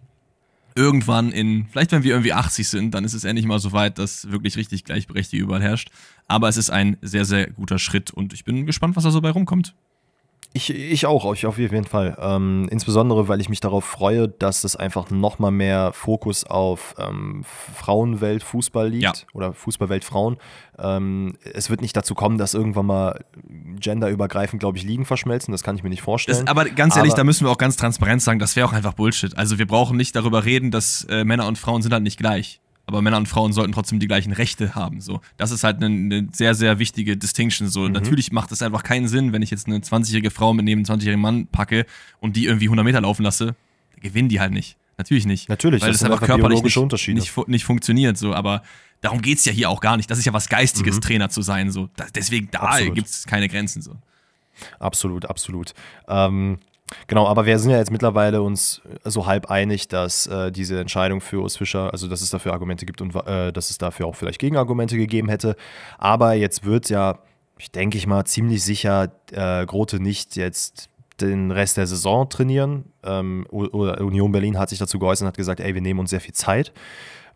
irgendwann 0.76 1.34
in, 1.34 1.68
vielleicht 1.70 1.92
wenn 1.92 2.04
wir 2.04 2.12
irgendwie 2.12 2.32
80 2.32 2.70
sind, 2.70 2.94
dann 2.94 3.04
ist 3.04 3.14
es 3.14 3.26
endlich 3.26 3.46
mal 3.46 3.60
so 3.60 3.74
weit, 3.74 4.00
dass 4.00 4.32
wirklich 4.32 4.56
richtig 4.56 4.86
Gleichberechtigung 4.86 5.50
überall 5.50 5.62
herrscht. 5.62 5.90
Aber 6.30 6.48
es 6.48 6.56
ist 6.56 6.70
ein 6.70 6.96
sehr, 7.02 7.26
sehr 7.26 7.50
guter 7.52 7.80
Schritt 7.80 8.12
und 8.12 8.32
ich 8.32 8.46
bin 8.46 8.66
gespannt, 8.66 8.96
was 8.96 9.04
da 9.04 9.12
so 9.12 9.20
bei 9.20 9.32
rumkommt. 9.32 9.74
Ich, 10.54 10.74
ich 10.74 11.06
auch, 11.06 11.32
ich 11.34 11.46
auf 11.46 11.58
jeden 11.60 11.86
Fall. 11.86 12.18
Ähm, 12.20 12.68
insbesondere, 12.72 13.28
weil 13.28 13.40
ich 13.42 13.50
mich 13.50 13.60
darauf 13.60 13.86
freue, 13.86 14.28
dass 14.28 14.64
es 14.64 14.76
einfach 14.76 15.12
nochmal 15.12 15.52
mehr 15.52 15.92
Fokus 15.94 16.46
auf 16.46 16.96
ähm, 16.98 17.44
Frauenwelt-Fußball 17.76 18.90
liegt 18.90 19.04
ja. 19.04 19.14
oder 19.34 19.54
Fußballwelt-Frauen. 19.54 20.38
Ähm, 20.80 21.38
es 21.54 21.70
wird 21.70 21.82
nicht 21.82 21.96
dazu 21.96 22.16
kommen, 22.16 22.38
dass 22.38 22.54
irgendwann 22.54 22.88
mal 22.88 23.26
genderübergreifend, 23.80 24.60
glaube 24.60 24.78
ich, 24.78 24.84
Ligen 24.84 25.06
verschmelzen. 25.06 25.52
Das 25.52 25.62
kann 25.64 25.76
ich 25.76 25.84
mir 25.84 25.90
nicht 25.90 26.02
vorstellen. 26.02 26.46
Das, 26.46 26.48
aber 26.48 26.66
ganz 26.66 26.96
ehrlich, 26.96 27.12
aber, 27.12 27.18
da 27.18 27.24
müssen 27.24 27.46
wir 27.46 27.52
auch 27.52 27.58
ganz 27.58 27.76
transparent 27.76 28.22
sagen, 28.22 28.40
das 28.40 28.56
wäre 28.56 28.68
auch 28.68 28.74
einfach 28.74 28.94
Bullshit. 28.94 29.38
Also 29.38 29.60
wir 29.60 29.68
brauchen 29.68 29.96
nicht 29.96 30.16
darüber 30.16 30.46
reden, 30.46 30.72
dass 30.72 31.06
äh, 31.10 31.24
Männer 31.24 31.48
und 31.48 31.60
Frauen 31.60 31.82
sind 31.84 31.94
halt 31.94 32.04
nicht 32.04 32.18
gleich 32.18 32.62
aber 32.88 33.02
Männer 33.02 33.18
und 33.18 33.28
Frauen 33.28 33.52
sollten 33.52 33.74
trotzdem 33.74 34.00
die 34.00 34.08
gleichen 34.08 34.32
Rechte 34.32 34.74
haben. 34.74 35.02
So, 35.02 35.20
das 35.36 35.52
ist 35.52 35.64
halt 35.66 35.84
eine, 35.84 35.88
eine 35.88 36.30
sehr, 36.32 36.56
sehr 36.56 36.80
wichtige 36.80 37.18
Distinction. 37.18 37.68
So, 37.68 37.82
mhm. 37.82 37.92
natürlich 37.92 38.32
macht 38.32 38.52
es 38.54 38.62
einfach 38.62 38.82
keinen 38.82 39.10
Sinn, 39.10 39.34
wenn 39.34 39.42
ich 39.42 39.52
jetzt 39.52 39.68
eine 39.68 39.78
20-jährige 39.80 40.32
Frau 40.32 40.54
mit 40.54 40.64
neben 40.64 40.86
einem 40.86 41.00
20-jährigen 41.00 41.22
Mann 41.22 41.48
packe 41.48 41.86
und 42.22 42.38
die 42.38 42.46
irgendwie 42.46 42.66
100 42.66 42.86
Meter 42.86 43.02
laufen 43.02 43.24
lasse, 43.24 43.56
gewinnen 44.02 44.30
die 44.30 44.40
halt 44.40 44.54
nicht. 44.54 44.78
Natürlich 44.98 45.26
nicht. 45.26 45.50
Natürlich, 45.50 45.82
weil 45.82 45.92
das, 45.92 46.00
das 46.00 46.10
einfach 46.10 46.26
körperlich 46.26 46.64
nicht, 46.64 47.08
nicht, 47.10 47.48
nicht, 47.48 47.66
funktioniert. 47.66 48.18
So, 48.18 48.34
aber 48.34 48.64
darum 49.02 49.22
geht 49.22 49.38
es 49.38 49.46
ja 49.46 49.52
hier 49.52 49.70
auch 49.70 49.82
gar 49.82 49.98
nicht. 49.98 50.10
Das 50.10 50.18
ist 50.18 50.26
ja 50.26 50.34
was 50.34 50.50
Geistiges, 50.50 50.96
mhm. 50.96 51.02
Trainer 51.02 51.30
zu 51.30 51.42
sein. 51.42 51.70
So, 51.72 51.90
das, 51.98 52.14
deswegen 52.14 52.50
da 52.52 52.80
gibt 52.80 53.08
es 53.08 53.28
keine 53.28 53.48
Grenzen. 53.48 53.82
So. 53.82 53.96
Absolut, 54.80 55.26
absolut. 55.26 55.74
Ähm, 56.08 56.58
Genau, 57.08 57.28
aber 57.28 57.46
wir 57.46 57.60
sind 57.60 57.72
ja 57.72 57.78
jetzt 57.78 57.92
mittlerweile 57.92 58.42
uns 58.42 58.82
so 59.04 59.26
halb 59.26 59.52
einig, 59.52 59.88
dass 59.88 60.28
äh, 60.28 60.52
diese 60.52 60.80
Entscheidung 60.80 61.20
für 61.20 61.42
Urs 61.42 61.58
Fischer, 61.58 61.92
also 61.92 62.08
dass 62.08 62.22
es 62.22 62.30
dafür 62.30 62.54
Argumente 62.54 62.86
gibt 62.86 63.02
und 63.02 63.14
äh, 63.16 63.52
dass 63.52 63.70
es 63.70 63.78
dafür 63.78 64.08
auch 64.08 64.16
vielleicht 64.16 64.40
Gegenargumente 64.40 64.98
gegeben 64.98 65.30
hätte. 65.30 65.56
Aber 65.98 66.34
jetzt 66.34 66.64
wird 66.64 66.90
ja, 66.90 67.20
ich 67.58 67.72
denke 67.72 67.98
ich 67.98 68.08
mal, 68.08 68.26
ziemlich 68.26 68.64
sicher 68.64 69.12
äh, 69.32 69.66
Grote 69.66 70.00
nicht 70.00 70.36
jetzt 70.38 70.90
den 71.20 71.52
Rest 71.52 71.78
der 71.78 71.88
Saison 71.88 72.30
trainieren. 72.30 72.86
Ähm, 73.04 73.46
Union 73.50 74.32
Berlin 74.32 74.58
hat 74.58 74.70
sich 74.70 74.80
dazu 74.80 75.00
geäußert 75.00 75.24
und 75.24 75.28
hat 75.30 75.38
gesagt, 75.38 75.60
ey, 75.60 75.74
wir 75.74 75.82
nehmen 75.82 76.00
uns 76.00 76.12
sehr 76.12 76.22
viel 76.22 76.34
Zeit 76.34 76.72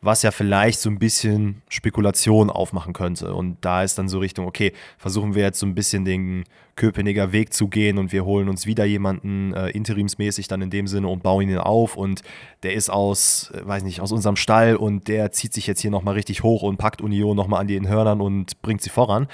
was 0.01 0.23
ja 0.23 0.31
vielleicht 0.31 0.79
so 0.79 0.89
ein 0.89 0.97
bisschen 0.97 1.61
Spekulation 1.69 2.49
aufmachen 2.49 2.91
könnte. 2.91 3.35
Und 3.35 3.57
da 3.61 3.83
ist 3.83 3.99
dann 3.99 4.09
so 4.09 4.17
Richtung, 4.17 4.47
okay, 4.47 4.73
versuchen 4.97 5.35
wir 5.35 5.43
jetzt 5.43 5.59
so 5.59 5.67
ein 5.67 5.75
bisschen 5.75 6.05
den 6.05 6.43
Köpenicker 6.75 7.31
Weg 7.31 7.53
zu 7.53 7.67
gehen 7.67 7.99
und 7.99 8.11
wir 8.11 8.25
holen 8.25 8.49
uns 8.49 8.65
wieder 8.65 8.83
jemanden 8.83 9.53
äh, 9.53 9.69
interimsmäßig 9.69 10.47
dann 10.47 10.63
in 10.63 10.71
dem 10.71 10.87
Sinne 10.87 11.07
und 11.07 11.21
bauen 11.21 11.47
ihn 11.47 11.57
auf 11.57 11.97
und 11.97 12.23
der 12.63 12.73
ist 12.73 12.89
aus, 12.89 13.51
äh, 13.53 13.67
weiß 13.67 13.83
nicht, 13.83 14.01
aus 14.01 14.11
unserem 14.11 14.37
Stall 14.37 14.75
und 14.75 15.07
der 15.07 15.31
zieht 15.31 15.53
sich 15.53 15.67
jetzt 15.67 15.81
hier 15.81 15.91
nochmal 15.91 16.15
richtig 16.15 16.41
hoch 16.41 16.63
und 16.63 16.77
packt 16.77 17.01
Union 17.01 17.37
nochmal 17.37 17.61
an 17.61 17.67
den 17.67 17.87
Hörnern 17.87 18.21
und 18.21 18.59
bringt 18.63 18.81
sie 18.81 18.89
voran. 18.89 19.27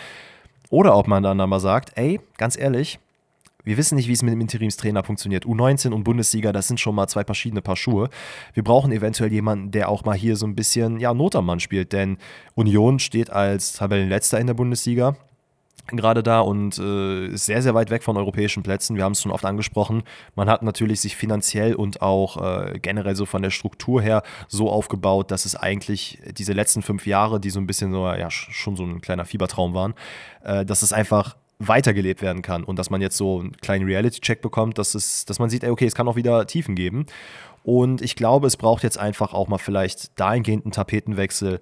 Oder 0.70 0.98
ob 0.98 1.08
man 1.08 1.24
dann 1.24 1.40
aber 1.40 1.62
sagt, 1.62 1.92
ey, 1.96 2.20
ganz 2.38 2.58
ehrlich, 2.58 3.00
wir 3.68 3.78
wissen 3.78 3.96
nicht, 3.96 4.08
wie 4.08 4.14
es 4.14 4.24
mit 4.24 4.32
dem 4.32 4.40
Interimstrainer 4.40 5.04
funktioniert. 5.04 5.46
U19 5.46 5.92
und 5.92 6.06
Bundesliga, 6.06 6.54
das 6.54 6.70
sind 6.70 6.80
schon 6.80 6.96
mal 6.96 7.08
zwei 7.08 7.26
verschiedene 7.26 7.62
Paar 7.62 7.76
Schuhe. 7.76 8.10
Wir 8.54 8.64
brauchen 8.64 8.94
eventuell 8.94 9.32
jemanden, 9.32 9.72
der 9.72 9.90
auch 9.90 10.06
mal 10.06 10.16
hier 10.16 10.38
so 10.38 10.48
ein 10.48 10.56
bisschen 10.56 11.02
ja, 11.02 11.14
Notermann 11.14 11.60
spielt, 11.60 11.92
denn 11.92 12.18
Union 12.56 13.00
steht 13.00 13.30
als 13.30 13.74
Tabellenletzter 13.74 14.40
in 14.40 14.48
der 14.48 14.54
Bundesliga 14.54 15.18
gerade 15.96 16.22
da 16.22 16.42
und 16.42 16.78
äh, 16.80 17.28
ist 17.28 17.46
sehr, 17.46 17.62
sehr 17.62 17.74
weit 17.74 17.90
weg 17.90 18.04
von 18.04 18.18
europäischen 18.18 18.62
Plätzen. 18.62 18.98
Wir 18.98 19.06
haben 19.06 19.14
es 19.14 19.22
schon 19.22 19.32
oft 19.32 19.46
angesprochen. 19.46 20.04
Man 20.36 20.50
hat 20.50 20.62
natürlich 20.62 21.00
sich 21.00 21.16
finanziell 21.16 21.76
und 21.76 22.02
auch 22.02 22.38
äh, 22.44 22.80
generell 22.80 23.16
so 23.16 23.26
von 23.26 23.42
der 23.42 23.52
Struktur 23.52 24.02
her 24.02 24.24
so 24.50 24.70
aufgebaut, 24.70 25.32
dass 25.32 25.46
es 25.46 25.56
eigentlich 25.56 26.20
diese 26.38 26.52
letzten 26.52 26.82
fünf 26.82 27.08
Jahre, 27.08 27.40
die 27.40 27.50
so 27.50 27.60
ein 27.62 27.68
bisschen 27.68 27.94
so, 27.94 28.06
ja, 28.06 28.30
schon 28.30 28.76
so 28.76 28.84
ein 28.84 29.00
kleiner 29.00 29.24
Fiebertraum 29.24 29.74
waren, 29.74 29.94
äh, 30.44 30.66
dass 30.66 30.82
es 30.82 30.92
einfach 30.92 31.38
weitergelebt 31.60 32.22
werden 32.22 32.42
kann 32.42 32.64
und 32.64 32.78
dass 32.78 32.90
man 32.90 33.02
jetzt 33.02 33.18
so 33.18 33.40
einen 33.40 33.58
kleinen 33.58 33.86
Reality-Check 33.86 34.42
bekommt, 34.42 34.78
dass, 34.78 34.96
es, 34.96 35.26
dass 35.26 35.40
man 35.40 35.50
sieht, 35.50 35.64
ey, 35.64 35.70
okay, 35.70 35.86
es 35.86 35.96
kann 35.96 36.08
auch 36.08 36.16
wieder 36.16 36.46
Tiefen 36.46 36.76
geben. 36.76 37.06
Und 37.64 38.02
ich 38.02 38.16
glaube, 38.16 38.48
es 38.48 38.58
braucht 38.58 38.84
jetzt 38.84 38.98
einfach 38.98 39.34
auch 39.34 39.48
mal 39.48 39.58
vielleicht 39.58 40.20
dahingehend 40.20 40.66
einen 40.66 40.72
Tapetenwechsel, 40.72 41.62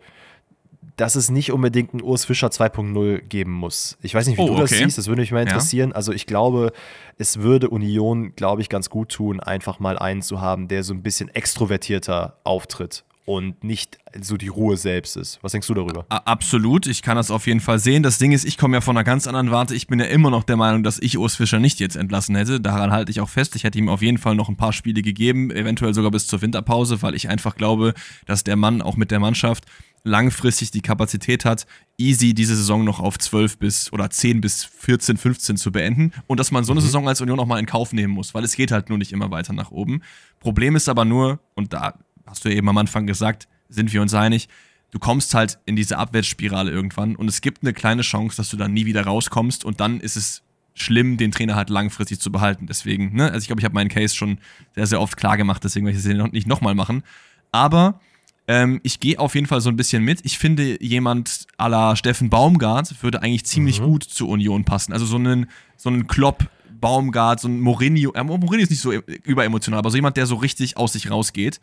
dass 0.98 1.16
es 1.16 1.32
nicht 1.32 1.52
unbedingt 1.52 1.94
einen 1.94 2.04
Urs 2.04 2.26
Fischer 2.26 2.48
2.0 2.48 3.20
geben 3.22 3.52
muss. 3.52 3.98
Ich 4.02 4.14
weiß 4.14 4.28
nicht, 4.28 4.38
wie 4.38 4.44
oh, 4.44 4.48
du 4.48 4.56
das 4.56 4.70
siehst, 4.70 4.98
das 4.98 5.08
würde 5.08 5.22
mich 5.22 5.32
mal 5.32 5.42
interessieren. 5.42 5.90
Ja. 5.90 5.96
Also 5.96 6.14
ich 6.14 6.26
glaube, 6.26 6.72
es 7.18 7.40
würde 7.40 7.70
Union, 7.70 8.36
glaube 8.36 8.62
ich, 8.62 8.70
ganz 8.70 8.90
gut 8.90 9.10
tun, 9.10 9.40
einfach 9.40 9.80
mal 9.80 9.98
einen 9.98 10.22
zu 10.22 10.42
haben, 10.42 10.68
der 10.68 10.84
so 10.84 10.94
ein 10.94 11.02
bisschen 11.02 11.30
extrovertierter 11.30 12.38
auftritt 12.44 13.04
und 13.26 13.64
nicht 13.64 13.98
so 14.22 14.38
die 14.38 14.48
Ruhe 14.48 14.78
selbst 14.78 15.18
ist. 15.18 15.40
Was 15.42 15.52
denkst 15.52 15.68
du 15.68 15.74
darüber? 15.74 16.06
Absolut, 16.10 16.86
ich 16.86 17.02
kann 17.02 17.18
das 17.18 17.32
auf 17.32 17.48
jeden 17.48 17.60
Fall 17.60 17.80
sehen. 17.80 18.04
Das 18.04 18.20
Ding 18.20 18.32
ist, 18.32 18.46
ich 18.46 18.58
komme 18.58 18.78
ja 18.78 18.82
von 18.82 18.96
einer 18.96 19.04
ganz 19.04 19.26
anderen 19.28 19.52
Warte. 19.52 19.74
Ich 19.74 19.88
bin 19.88 20.00
ja 20.00 20.06
immer 20.06 20.30
noch 20.30 20.44
der 20.44 20.58
Meinung, 20.58 20.84
dass 20.84 21.00
ich 21.00 21.18
Urs 21.18 21.36
Fischer 21.36 21.60
nicht 21.60 21.80
jetzt 21.80 21.96
entlassen 21.96 22.36
hätte. 22.36 22.62
Daran 22.62 22.92
halte 22.92 23.12
ich 23.12 23.20
auch 23.22 23.30
fest. 23.30 23.56
Ich 23.56 23.64
hätte 23.64 23.80
ihm 23.80 23.90
auf 23.90 24.04
jeden 24.04 24.20
Fall 24.20 24.36
noch 24.36 24.48
ein 24.48 24.58
paar 24.58 24.74
Spiele 24.74 25.02
gegeben, 25.02 25.50
eventuell 25.50 25.94
sogar 25.94 26.12
bis 26.12 26.28
zur 26.28 26.42
Winterpause, 26.42 27.02
weil 27.02 27.16
ich 27.16 27.28
einfach 27.28 27.56
glaube, 27.56 27.96
dass 28.28 28.44
der 28.44 28.56
Mann 28.56 28.82
auch 28.82 28.96
mit 28.96 29.10
der 29.10 29.20
Mannschaft 29.20 29.66
langfristig 30.06 30.70
die 30.70 30.82
Kapazität 30.82 31.46
hat, 31.46 31.66
easy 31.98 32.36
diese 32.36 32.56
Saison 32.56 32.84
noch 32.84 33.00
auf 33.00 33.18
12 33.18 33.58
bis 33.58 33.92
oder 33.92 34.10
10 34.10 34.40
bis 34.40 34.64
14, 34.64 35.18
15 35.18 35.58
zu 35.58 35.72
beenden 35.72 36.12
und 36.28 36.40
dass 36.40 36.52
man 36.52 36.64
so 36.64 36.74
eine 36.74 36.82
mhm. 36.82 36.86
Saison 36.86 37.08
als 37.08 37.22
Union 37.22 37.40
auch 37.40 37.48
mal 37.48 37.58
in 37.58 37.66
Kauf 37.66 37.92
nehmen 37.92 38.14
muss, 38.14 38.36
weil 38.36 38.44
es 38.44 38.56
geht 38.56 38.72
halt 38.72 38.90
nur 38.90 39.00
nicht 39.00 39.12
immer 39.12 39.32
weiter 39.32 39.52
nach 39.52 39.72
oben. 39.72 40.02
Problem 40.40 40.76
ist 40.76 40.90
aber 40.90 41.06
nur, 41.06 41.40
und 41.56 41.74
da 41.74 41.96
hast 42.26 42.46
du 42.46 42.50
eben 42.50 42.68
am 42.70 42.78
Anfang 42.78 43.08
gesagt, 43.08 43.48
sind 43.70 43.94
wir 43.94 44.02
uns 44.02 44.14
einig, 44.14 44.48
du 44.92 45.00
kommst 45.00 45.34
halt 45.34 45.60
in 45.66 45.76
diese 45.76 45.98
Abwärtsspirale 45.98 46.72
irgendwann 46.72 47.16
und 47.16 47.28
es 47.28 47.42
gibt 47.42 47.64
eine 47.64 47.74
kleine 47.74 48.02
Chance, 48.02 48.38
dass 48.38 48.50
du 48.50 48.58
dann 48.58 48.74
nie 48.74 48.86
wieder 48.86 49.06
rauskommst 49.06 49.66
und 49.66 49.80
dann 49.80 50.00
ist 50.00 50.16
es 50.16 50.42
schlimm, 50.74 51.18
den 51.18 51.32
Trainer 51.32 51.56
halt 51.56 51.70
langfristig 51.70 52.20
zu 52.20 52.32
behalten. 52.32 52.68
Deswegen, 52.68 53.16
ne, 53.16 53.26
also 53.26 53.40
ich 53.40 53.48
glaube, 53.48 53.62
ich 53.62 53.66
habe 53.66 53.74
meinen 53.74 53.90
Case 53.90 54.16
schon 54.16 54.38
sehr, 54.76 54.88
sehr 54.88 55.02
oft 55.02 55.18
klar 55.18 55.38
gemacht, 55.38 55.64
deswegen 55.64 55.86
werde 55.86 55.98
ich 55.98 56.04
das 56.04 56.32
nicht 56.32 56.48
nochmal 56.48 56.76
machen. 56.76 57.04
Aber 57.52 58.00
ähm, 58.48 58.80
ich 58.84 59.00
gehe 59.00 59.18
auf 59.20 59.36
jeden 59.36 59.48
Fall 59.48 59.62
so 59.62 59.70
ein 59.70 59.78
bisschen 59.78 60.04
mit. 60.04 60.20
Ich 60.24 60.38
finde, 60.38 60.82
jemand 60.84 61.48
à 61.58 61.68
la 61.68 61.96
Steffen 61.96 62.30
Baumgart 62.30 63.02
würde 63.02 63.22
eigentlich 63.22 63.46
ziemlich 63.46 63.80
mhm. 63.82 63.86
gut 63.86 64.04
zur 64.04 64.30
Union 64.30 64.66
passen. 64.66 64.94
Also 64.94 65.06
so 65.06 65.16
einen, 65.16 65.48
so 65.78 65.90
einen 65.90 66.08
Klopp, 66.08 66.50
Baumgart, 66.80 67.40
so 67.40 67.48
ein 67.48 67.60
Mourinho. 67.62 68.14
Äh, 68.14 68.24
Mourinho 68.24 68.62
ist 68.62 68.70
nicht 68.70 68.82
so 68.82 68.92
überemotional, 68.92 69.80
aber 69.80 69.90
so 69.90 69.96
jemand, 69.96 70.18
der 70.18 70.26
so 70.26 70.36
richtig 70.36 70.78
aus 70.78 70.94
sich 70.94 71.10
rausgeht 71.10 71.60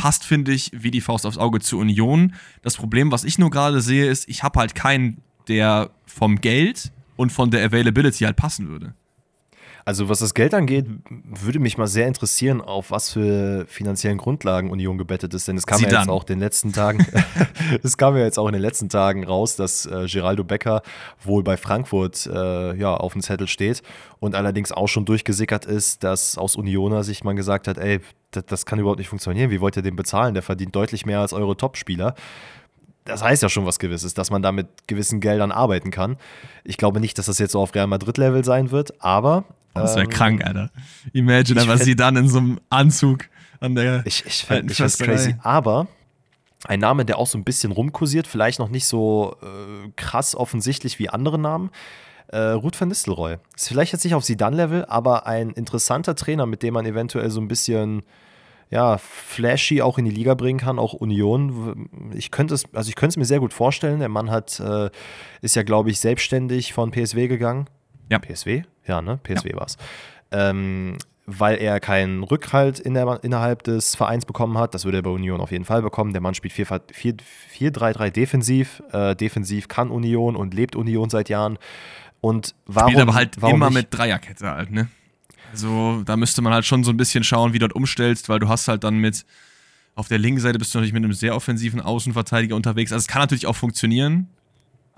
passt, 0.00 0.24
finde 0.24 0.52
ich, 0.52 0.70
wie 0.72 0.90
die 0.90 1.02
Faust 1.02 1.26
aufs 1.26 1.36
Auge 1.36 1.60
zur 1.60 1.78
Union. 1.78 2.32
Das 2.62 2.74
Problem, 2.74 3.12
was 3.12 3.22
ich 3.22 3.38
nur 3.38 3.50
gerade 3.50 3.82
sehe, 3.82 4.06
ist, 4.06 4.26
ich 4.30 4.42
habe 4.42 4.58
halt 4.58 4.74
keinen, 4.74 5.20
der 5.46 5.90
vom 6.06 6.40
Geld 6.40 6.90
und 7.16 7.32
von 7.32 7.50
der 7.50 7.62
Availability 7.66 8.24
halt 8.24 8.36
passen 8.36 8.70
würde. 8.70 8.94
Also 9.84 10.08
was 10.08 10.18
das 10.18 10.34
Geld 10.34 10.54
angeht, 10.54 10.86
würde 11.08 11.58
mich 11.58 11.78
mal 11.78 11.86
sehr 11.86 12.06
interessieren, 12.06 12.60
auf 12.60 12.90
was 12.90 13.10
für 13.12 13.66
finanziellen 13.66 14.18
Grundlagen 14.18 14.70
Union 14.70 14.98
gebettet 14.98 15.34
ist. 15.34 15.48
Denn 15.48 15.56
es 15.56 15.66
kam 15.66 15.78
Sie 15.78 15.84
ja 15.84 15.90
dann. 15.90 16.00
jetzt 16.00 16.10
auch 16.10 16.22
in 16.22 16.26
den 16.26 16.40
letzten 16.40 16.72
Tagen, 16.72 17.06
es 17.82 17.96
kam 17.96 18.16
ja 18.16 18.24
jetzt 18.24 18.38
auch 18.38 18.46
in 18.46 18.52
den 18.52 18.62
letzten 18.62 18.88
Tagen 18.88 19.24
raus, 19.24 19.56
dass 19.56 19.86
äh, 19.86 20.06
Geraldo 20.06 20.44
Becker 20.44 20.82
wohl 21.22 21.42
bei 21.42 21.56
Frankfurt 21.56 22.26
äh, 22.26 22.74
ja, 22.76 22.94
auf 22.94 23.12
dem 23.12 23.22
Zettel 23.22 23.48
steht 23.48 23.82
und 24.18 24.34
allerdings 24.34 24.72
auch 24.72 24.88
schon 24.88 25.04
durchgesickert 25.04 25.64
ist, 25.64 26.04
dass 26.04 26.38
aus 26.38 26.56
Unioner 26.56 27.04
Sicht 27.04 27.24
man 27.24 27.36
gesagt 27.36 27.68
hat, 27.68 27.78
ey, 27.78 28.00
das, 28.30 28.46
das 28.46 28.66
kann 28.66 28.78
überhaupt 28.78 28.98
nicht 28.98 29.08
funktionieren. 29.08 29.50
Wie 29.50 29.60
wollt 29.60 29.76
ihr 29.76 29.82
den 29.82 29.96
bezahlen? 29.96 30.34
Der 30.34 30.42
verdient 30.42 30.74
deutlich 30.76 31.06
mehr 31.06 31.20
als 31.20 31.32
eure 31.32 31.56
Topspieler 31.56 32.14
das 33.04 33.22
heißt 33.22 33.42
ja 33.42 33.48
schon 33.48 33.66
was 33.66 33.78
Gewisses, 33.78 34.14
dass 34.14 34.30
man 34.30 34.42
da 34.42 34.52
mit 34.52 34.68
gewissen 34.86 35.20
Geldern 35.20 35.52
arbeiten 35.52 35.90
kann. 35.90 36.16
Ich 36.64 36.76
glaube 36.76 37.00
nicht, 37.00 37.18
dass 37.18 37.26
das 37.26 37.38
jetzt 37.38 37.52
so 37.52 37.60
auf 37.60 37.74
Real 37.74 37.86
Madrid-Level 37.86 38.44
sein 38.44 38.70
wird, 38.70 39.02
aber 39.02 39.44
das 39.74 39.94
wäre 39.94 40.04
ähm, 40.04 40.10
krank, 40.10 40.44
Alter. 40.44 40.70
Imagine 41.12 41.66
was 41.68 41.84
sie 41.84 41.96
dann 41.96 42.16
in 42.16 42.28
so 42.28 42.38
einem 42.38 42.60
Anzug 42.70 43.28
an 43.60 43.74
der. 43.74 44.02
Ich, 44.06 44.24
ich 44.26 44.44
fände 44.44 44.74
das 44.74 44.98
crazy. 44.98 45.36
Aber 45.42 45.86
ein 46.64 46.80
Name, 46.80 47.04
der 47.04 47.18
auch 47.18 47.26
so 47.26 47.38
ein 47.38 47.44
bisschen 47.44 47.72
rumkursiert, 47.72 48.26
vielleicht 48.26 48.58
noch 48.58 48.68
nicht 48.68 48.86
so 48.86 49.36
äh, 49.42 49.90
krass 49.96 50.34
offensichtlich 50.34 50.98
wie 50.98 51.08
andere 51.08 51.38
Namen. 51.38 51.70
Äh, 52.28 52.38
Ruth 52.38 52.80
van 52.80 52.88
Nistelrooy. 52.88 53.38
Ist 53.56 53.68
vielleicht 53.68 53.92
jetzt 53.92 54.04
nicht 54.04 54.14
auf 54.14 54.24
Sidan-Level, 54.24 54.84
aber 54.84 55.26
ein 55.26 55.50
interessanter 55.50 56.14
Trainer, 56.14 56.46
mit 56.46 56.62
dem 56.62 56.74
man 56.74 56.86
eventuell 56.86 57.30
so 57.30 57.40
ein 57.40 57.48
bisschen 57.48 58.02
ja, 58.70 58.98
flashy 58.98 59.82
auch 59.82 59.98
in 59.98 60.04
die 60.04 60.12
Liga 60.12 60.34
bringen 60.34 60.60
kann, 60.60 60.78
auch 60.78 60.92
Union. 60.92 61.88
Ich 62.14 62.30
könnte 62.30 62.54
es, 62.54 62.64
also 62.72 62.88
ich 62.88 62.94
könnte 62.94 63.14
es 63.14 63.16
mir 63.16 63.24
sehr 63.24 63.40
gut 63.40 63.52
vorstellen. 63.52 63.98
Der 63.98 64.08
Mann 64.08 64.30
hat, 64.30 64.60
äh, 64.60 64.90
ist 65.42 65.56
ja, 65.56 65.64
glaube 65.64 65.90
ich, 65.90 65.98
selbstständig 65.98 66.72
von 66.72 66.92
PSW 66.92 67.26
gegangen. 67.26 67.66
Ja. 68.10 68.20
PSW? 68.20 68.62
Ja, 68.90 69.00
ne? 69.00 69.20
PSW 69.22 69.50
ja. 69.50 69.56
war 69.56 69.66
es. 69.66 69.76
Ähm, 70.32 70.96
weil 71.26 71.58
er 71.58 71.78
keinen 71.78 72.24
Rückhalt 72.24 72.80
in 72.80 72.94
der, 72.94 73.20
innerhalb 73.22 73.62
des 73.62 73.94
Vereins 73.94 74.26
bekommen 74.26 74.58
hat. 74.58 74.74
Das 74.74 74.84
würde 74.84 74.98
er 74.98 75.02
bei 75.02 75.10
Union 75.10 75.40
auf 75.40 75.52
jeden 75.52 75.64
Fall 75.64 75.80
bekommen. 75.80 76.12
Der 76.12 76.20
Mann 76.20 76.34
spielt 76.34 76.52
4-3-3 76.52 78.10
defensiv. 78.10 78.82
Äh, 78.92 79.14
defensiv 79.14 79.68
kann 79.68 79.90
Union 79.90 80.34
und 80.34 80.54
lebt 80.54 80.74
Union 80.74 81.08
seit 81.08 81.28
Jahren. 81.28 81.56
Und 82.20 82.56
warum, 82.66 82.90
Spielt 82.90 83.02
aber 83.02 83.14
halt 83.14 83.36
immer 83.36 83.66
nicht? 83.70 83.74
mit 83.74 83.86
Dreierkette 83.90 84.50
halt, 84.50 84.72
ne? 84.72 84.88
Also 85.52 86.02
da 86.04 86.16
müsste 86.16 86.42
man 86.42 86.52
halt 86.52 86.64
schon 86.64 86.82
so 86.82 86.90
ein 86.90 86.96
bisschen 86.96 87.22
schauen, 87.22 87.52
wie 87.52 87.60
du 87.60 87.68
dort 87.68 87.76
umstellst, 87.76 88.28
weil 88.28 88.40
du 88.40 88.48
hast 88.48 88.66
halt 88.66 88.82
dann 88.82 88.98
mit 88.98 89.24
auf 89.94 90.08
der 90.08 90.18
linken 90.18 90.40
Seite 90.40 90.58
bist 90.58 90.74
du 90.74 90.78
natürlich 90.78 90.92
mit 90.92 91.04
einem 91.04 91.12
sehr 91.12 91.36
offensiven 91.36 91.80
Außenverteidiger 91.80 92.56
unterwegs. 92.56 92.92
Also 92.92 93.04
es 93.04 93.08
kann 93.08 93.22
natürlich 93.22 93.46
auch 93.46 93.56
funktionieren, 93.56 94.28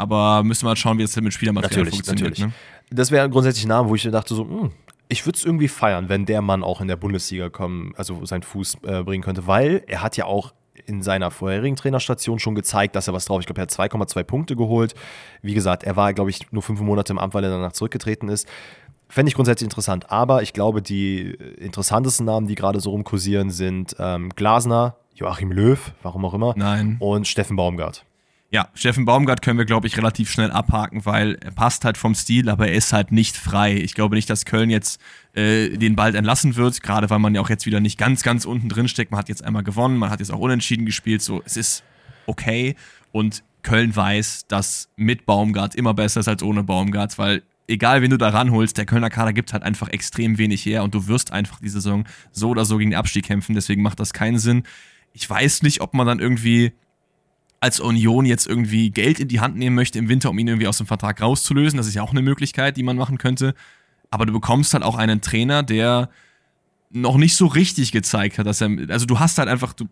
aber 0.02 0.42
müssen 0.42 0.64
wir 0.64 0.68
halt 0.70 0.78
schauen, 0.78 0.98
wie 0.98 1.02
es 1.02 1.16
mit 1.20 1.32
Spielermaterial 1.32 1.84
natürlich, 1.84 1.94
funktioniert. 1.94 2.38
Natürlich. 2.38 2.54
Ne? 2.90 2.96
Das 2.96 3.10
wäre 3.10 3.28
grundsätzlich 3.30 3.64
ein 3.64 3.68
Name, 3.68 3.88
wo 3.88 3.94
ich 3.94 4.02
dachte 4.02 4.34
so, 4.34 4.44
mh, 4.44 4.60
hm, 4.62 4.70
ich 5.08 5.26
würde 5.26 5.36
es 5.36 5.44
irgendwie 5.44 5.68
feiern, 5.68 6.08
wenn 6.08 6.24
der 6.24 6.40
Mann 6.40 6.62
auch 6.62 6.80
in 6.80 6.88
der 6.88 6.96
Bundesliga 6.96 7.50
kommen, 7.50 7.92
also 7.96 8.24
seinen 8.24 8.42
Fuß 8.42 8.78
äh, 8.84 9.02
bringen 9.02 9.22
könnte, 9.22 9.46
weil 9.46 9.82
er 9.86 10.02
hat 10.02 10.16
ja 10.16 10.24
auch 10.24 10.54
in 10.86 11.02
seiner 11.02 11.30
vorherigen 11.30 11.76
Trainerstation 11.76 12.38
schon 12.38 12.54
gezeigt, 12.54 12.96
dass 12.96 13.08
er 13.08 13.14
was 13.14 13.26
drauf. 13.26 13.40
Ich 13.40 13.46
glaube, 13.46 13.60
er 13.60 13.62
hat 13.62 13.70
2,2 13.70 14.24
Punkte 14.24 14.56
geholt. 14.56 14.94
Wie 15.42 15.54
gesagt, 15.54 15.84
er 15.84 15.96
war, 15.96 16.12
glaube 16.14 16.30
ich, 16.30 16.50
nur 16.50 16.62
fünf 16.62 16.80
Monate 16.80 17.12
im 17.12 17.18
Amt, 17.18 17.34
weil 17.34 17.44
er 17.44 17.50
danach 17.50 17.72
zurückgetreten 17.72 18.28
ist. 18.28 18.48
Fände 19.08 19.28
ich 19.28 19.34
grundsätzlich 19.34 19.66
interessant. 19.66 20.10
Aber 20.10 20.42
ich 20.42 20.54
glaube, 20.54 20.80
die 20.80 21.36
interessantesten 21.58 22.24
Namen, 22.24 22.46
die 22.46 22.54
gerade 22.54 22.80
so 22.80 22.90
rumkursieren, 22.90 23.50
sind 23.50 23.94
ähm, 23.98 24.30
Glasner, 24.30 24.96
Joachim 25.14 25.52
Löw, 25.52 25.92
warum 26.02 26.24
auch 26.24 26.34
immer, 26.34 26.54
Nein. 26.56 26.96
und 26.98 27.28
Steffen 27.28 27.56
Baumgart. 27.56 28.06
Ja, 28.54 28.68
Steffen 28.74 29.06
Baumgart 29.06 29.40
können 29.40 29.56
wir, 29.56 29.64
glaube 29.64 29.86
ich, 29.86 29.96
relativ 29.96 30.30
schnell 30.30 30.50
abhaken, 30.50 31.06
weil 31.06 31.36
er 31.36 31.52
passt 31.52 31.86
halt 31.86 31.96
vom 31.96 32.14
Stil, 32.14 32.50
aber 32.50 32.68
er 32.68 32.74
ist 32.74 32.92
halt 32.92 33.10
nicht 33.10 33.34
frei. 33.34 33.74
Ich 33.76 33.94
glaube 33.94 34.14
nicht, 34.14 34.28
dass 34.28 34.44
Köln 34.44 34.68
jetzt 34.68 35.00
äh, 35.32 35.70
den 35.70 35.96
bald 35.96 36.14
entlassen 36.14 36.54
wird, 36.56 36.82
gerade 36.82 37.08
weil 37.08 37.18
man 37.18 37.34
ja 37.34 37.40
auch 37.40 37.48
jetzt 37.48 37.64
wieder 37.64 37.80
nicht 37.80 37.96
ganz, 37.96 38.22
ganz 38.22 38.44
unten 38.44 38.68
drin 38.68 38.88
steckt. 38.88 39.10
Man 39.10 39.16
hat 39.16 39.30
jetzt 39.30 39.42
einmal 39.42 39.62
gewonnen, 39.62 39.96
man 39.96 40.10
hat 40.10 40.20
jetzt 40.20 40.30
auch 40.30 40.38
unentschieden 40.38 40.84
gespielt, 40.84 41.22
so 41.22 41.42
es 41.46 41.56
ist 41.56 41.82
okay. 42.26 42.76
Und 43.10 43.42
Köln 43.62 43.96
weiß, 43.96 44.48
dass 44.48 44.90
mit 44.96 45.24
Baumgart 45.24 45.74
immer 45.74 45.94
besser 45.94 46.20
ist 46.20 46.28
als 46.28 46.42
ohne 46.42 46.62
Baumgart, 46.62 47.16
weil 47.16 47.42
egal 47.68 48.02
wen 48.02 48.10
du 48.10 48.18
da 48.18 48.28
ranholst, 48.28 48.76
der 48.76 48.84
Kölner 48.84 49.08
Kader 49.08 49.32
gibt 49.32 49.54
halt 49.54 49.62
einfach 49.62 49.88
extrem 49.88 50.36
wenig 50.36 50.66
her 50.66 50.84
und 50.84 50.94
du 50.94 51.06
wirst 51.06 51.32
einfach 51.32 51.58
die 51.60 51.70
Saison 51.70 52.04
so 52.32 52.50
oder 52.50 52.66
so 52.66 52.76
gegen 52.76 52.90
den 52.90 52.98
Abstieg 52.98 53.24
kämpfen, 53.24 53.54
deswegen 53.54 53.80
macht 53.80 53.98
das 53.98 54.12
keinen 54.12 54.38
Sinn. 54.38 54.64
Ich 55.14 55.28
weiß 55.28 55.62
nicht, 55.62 55.80
ob 55.80 55.94
man 55.94 56.06
dann 56.06 56.18
irgendwie 56.18 56.72
als 57.62 57.78
Union 57.78 58.26
jetzt 58.26 58.48
irgendwie 58.48 58.90
Geld 58.90 59.20
in 59.20 59.28
die 59.28 59.38
Hand 59.38 59.56
nehmen 59.56 59.76
möchte 59.76 59.96
im 59.96 60.08
Winter, 60.08 60.30
um 60.30 60.38
ihn 60.38 60.48
irgendwie 60.48 60.66
aus 60.66 60.78
dem 60.78 60.86
Vertrag 60.86 61.22
rauszulösen. 61.22 61.76
Das 61.76 61.86
ist 61.86 61.94
ja 61.94 62.02
auch 62.02 62.10
eine 62.10 62.20
Möglichkeit, 62.20 62.76
die 62.76 62.82
man 62.82 62.96
machen 62.96 63.18
könnte. 63.18 63.54
Aber 64.10 64.26
du 64.26 64.32
bekommst 64.32 64.74
halt 64.74 64.82
auch 64.82 64.96
einen 64.96 65.20
Trainer, 65.20 65.62
der 65.62 66.10
noch 66.90 67.16
nicht 67.16 67.36
so 67.36 67.46
richtig 67.46 67.92
gezeigt 67.92 68.38
hat, 68.38 68.46
dass 68.46 68.60
er. 68.60 68.68
Also 68.88 69.06
du 69.06 69.20
hast 69.20 69.38
halt 69.38 69.48
einfach, 69.48 69.74
du 69.74 69.86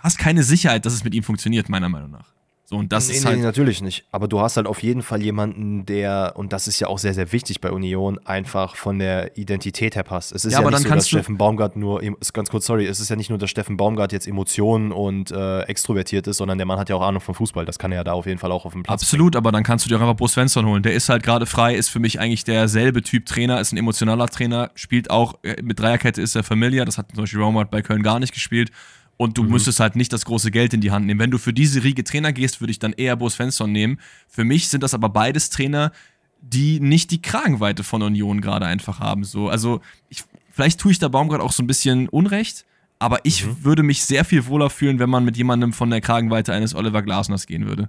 hast 0.00 0.18
keine 0.18 0.42
Sicherheit, 0.42 0.86
dass 0.86 0.92
es 0.92 1.04
mit 1.04 1.14
ihm 1.14 1.22
funktioniert, 1.22 1.68
meiner 1.68 1.88
Meinung 1.88 2.10
nach. 2.10 2.34
So, 2.66 2.76
und 2.76 2.92
das 2.92 3.08
nee, 3.08 3.16
ist 3.16 3.26
halt. 3.26 3.36
Nee, 3.36 3.42
natürlich 3.42 3.82
nicht. 3.82 4.06
Aber 4.10 4.26
du 4.26 4.40
hast 4.40 4.56
halt 4.56 4.66
auf 4.66 4.82
jeden 4.82 5.02
Fall 5.02 5.22
jemanden, 5.22 5.84
der, 5.84 6.32
und 6.36 6.54
das 6.54 6.66
ist 6.66 6.80
ja 6.80 6.86
auch 6.86 6.98
sehr, 6.98 7.12
sehr 7.12 7.30
wichtig 7.30 7.60
bei 7.60 7.70
Union, 7.70 8.18
einfach 8.24 8.74
von 8.74 8.98
der 8.98 9.36
Identität 9.36 9.96
her 9.96 10.02
passt. 10.02 10.32
Es 10.32 10.46
ist 10.46 10.54
ja, 10.54 10.62
ja 10.62 10.70
nicht 10.70 10.80
so, 10.80 10.88
dass 10.88 11.08
Steffen 11.08 11.36
Baumgart 11.36 11.76
nur, 11.76 12.00
ganz 12.32 12.48
kurz, 12.48 12.64
sorry, 12.64 12.86
es 12.86 13.00
ist 13.00 13.10
ja 13.10 13.16
nicht 13.16 13.28
nur, 13.28 13.38
dass 13.38 13.50
Steffen 13.50 13.76
Baumgart 13.76 14.12
jetzt 14.12 14.26
Emotionen 14.26 14.92
und 14.92 15.30
äh, 15.30 15.60
extrovertiert 15.62 16.26
ist, 16.26 16.38
sondern 16.38 16.56
der 16.56 16.66
Mann 16.66 16.78
hat 16.78 16.88
ja 16.88 16.96
auch 16.96 17.02
Ahnung 17.02 17.20
vom 17.20 17.34
Fußball. 17.34 17.66
Das 17.66 17.78
kann 17.78 17.92
er 17.92 17.96
ja 17.96 18.04
da 18.04 18.14
auf 18.14 18.24
jeden 18.24 18.38
Fall 18.38 18.50
auch 18.50 18.64
auf 18.64 18.72
dem 18.72 18.82
Platz. 18.82 19.02
Absolut, 19.02 19.32
bringen. 19.32 19.44
aber 19.44 19.52
dann 19.52 19.62
kannst 19.62 19.84
du 19.84 19.90
dir 19.90 19.96
auch 19.98 20.00
einfach 20.00 20.16
Bo 20.16 20.26
Svensson 20.26 20.64
holen. 20.64 20.82
Der 20.82 20.94
ist 20.94 21.10
halt 21.10 21.22
gerade 21.22 21.44
frei, 21.44 21.74
ist 21.74 21.90
für 21.90 22.00
mich 22.00 22.18
eigentlich 22.18 22.44
derselbe 22.44 23.02
Typ 23.02 23.26
Trainer, 23.26 23.60
ist 23.60 23.72
ein 23.72 23.76
emotionaler 23.76 24.28
Trainer, 24.28 24.70
spielt 24.74 25.10
auch 25.10 25.34
äh, 25.42 25.60
mit 25.62 25.80
Dreierkette 25.80 26.22
ist 26.22 26.34
er 26.34 26.42
Familiar. 26.42 26.86
Das 26.86 26.96
hat 26.96 27.10
zum 27.14 27.24
Beispiel 27.24 27.42
Romart 27.42 27.70
bei 27.70 27.82
Köln 27.82 28.02
gar 28.02 28.18
nicht 28.20 28.32
gespielt 28.32 28.70
und 29.16 29.38
du 29.38 29.42
mhm. 29.44 29.50
müsstest 29.50 29.80
halt 29.80 29.96
nicht 29.96 30.12
das 30.12 30.24
große 30.24 30.50
Geld 30.50 30.74
in 30.74 30.80
die 30.80 30.90
Hand 30.90 31.06
nehmen. 31.06 31.20
Wenn 31.20 31.30
du 31.30 31.38
für 31.38 31.52
diese 31.52 31.84
Riege 31.84 32.04
Trainer 32.04 32.32
gehst, 32.32 32.60
würde 32.60 32.70
ich 32.70 32.78
dann 32.78 32.92
eher 32.92 33.16
Bo 33.16 33.28
Svensson 33.28 33.72
nehmen. 33.72 34.00
Für 34.28 34.44
mich 34.44 34.68
sind 34.68 34.82
das 34.82 34.94
aber 34.94 35.08
beides 35.08 35.50
Trainer, 35.50 35.92
die 36.40 36.80
nicht 36.80 37.10
die 37.10 37.22
Kragenweite 37.22 37.84
von 37.84 38.02
Union 38.02 38.40
gerade 38.40 38.66
einfach 38.66 39.00
haben. 39.00 39.24
So, 39.24 39.48
also 39.48 39.80
ich, 40.08 40.24
vielleicht 40.50 40.80
tue 40.80 40.92
ich 40.92 40.98
da 40.98 41.08
Baumgart 41.08 41.40
auch 41.40 41.52
so 41.52 41.62
ein 41.62 41.66
bisschen 41.66 42.08
Unrecht, 42.08 42.66
aber 42.98 43.20
ich 43.24 43.46
mhm. 43.46 43.64
würde 43.64 43.82
mich 43.82 44.04
sehr 44.04 44.24
viel 44.24 44.46
wohler 44.46 44.70
fühlen, 44.70 44.98
wenn 44.98 45.10
man 45.10 45.24
mit 45.24 45.36
jemandem 45.36 45.72
von 45.72 45.90
der 45.90 46.00
Kragenweite 46.00 46.52
eines 46.52 46.74
Oliver 46.74 47.02
Glasners 47.02 47.46
gehen 47.46 47.66
würde. 47.66 47.88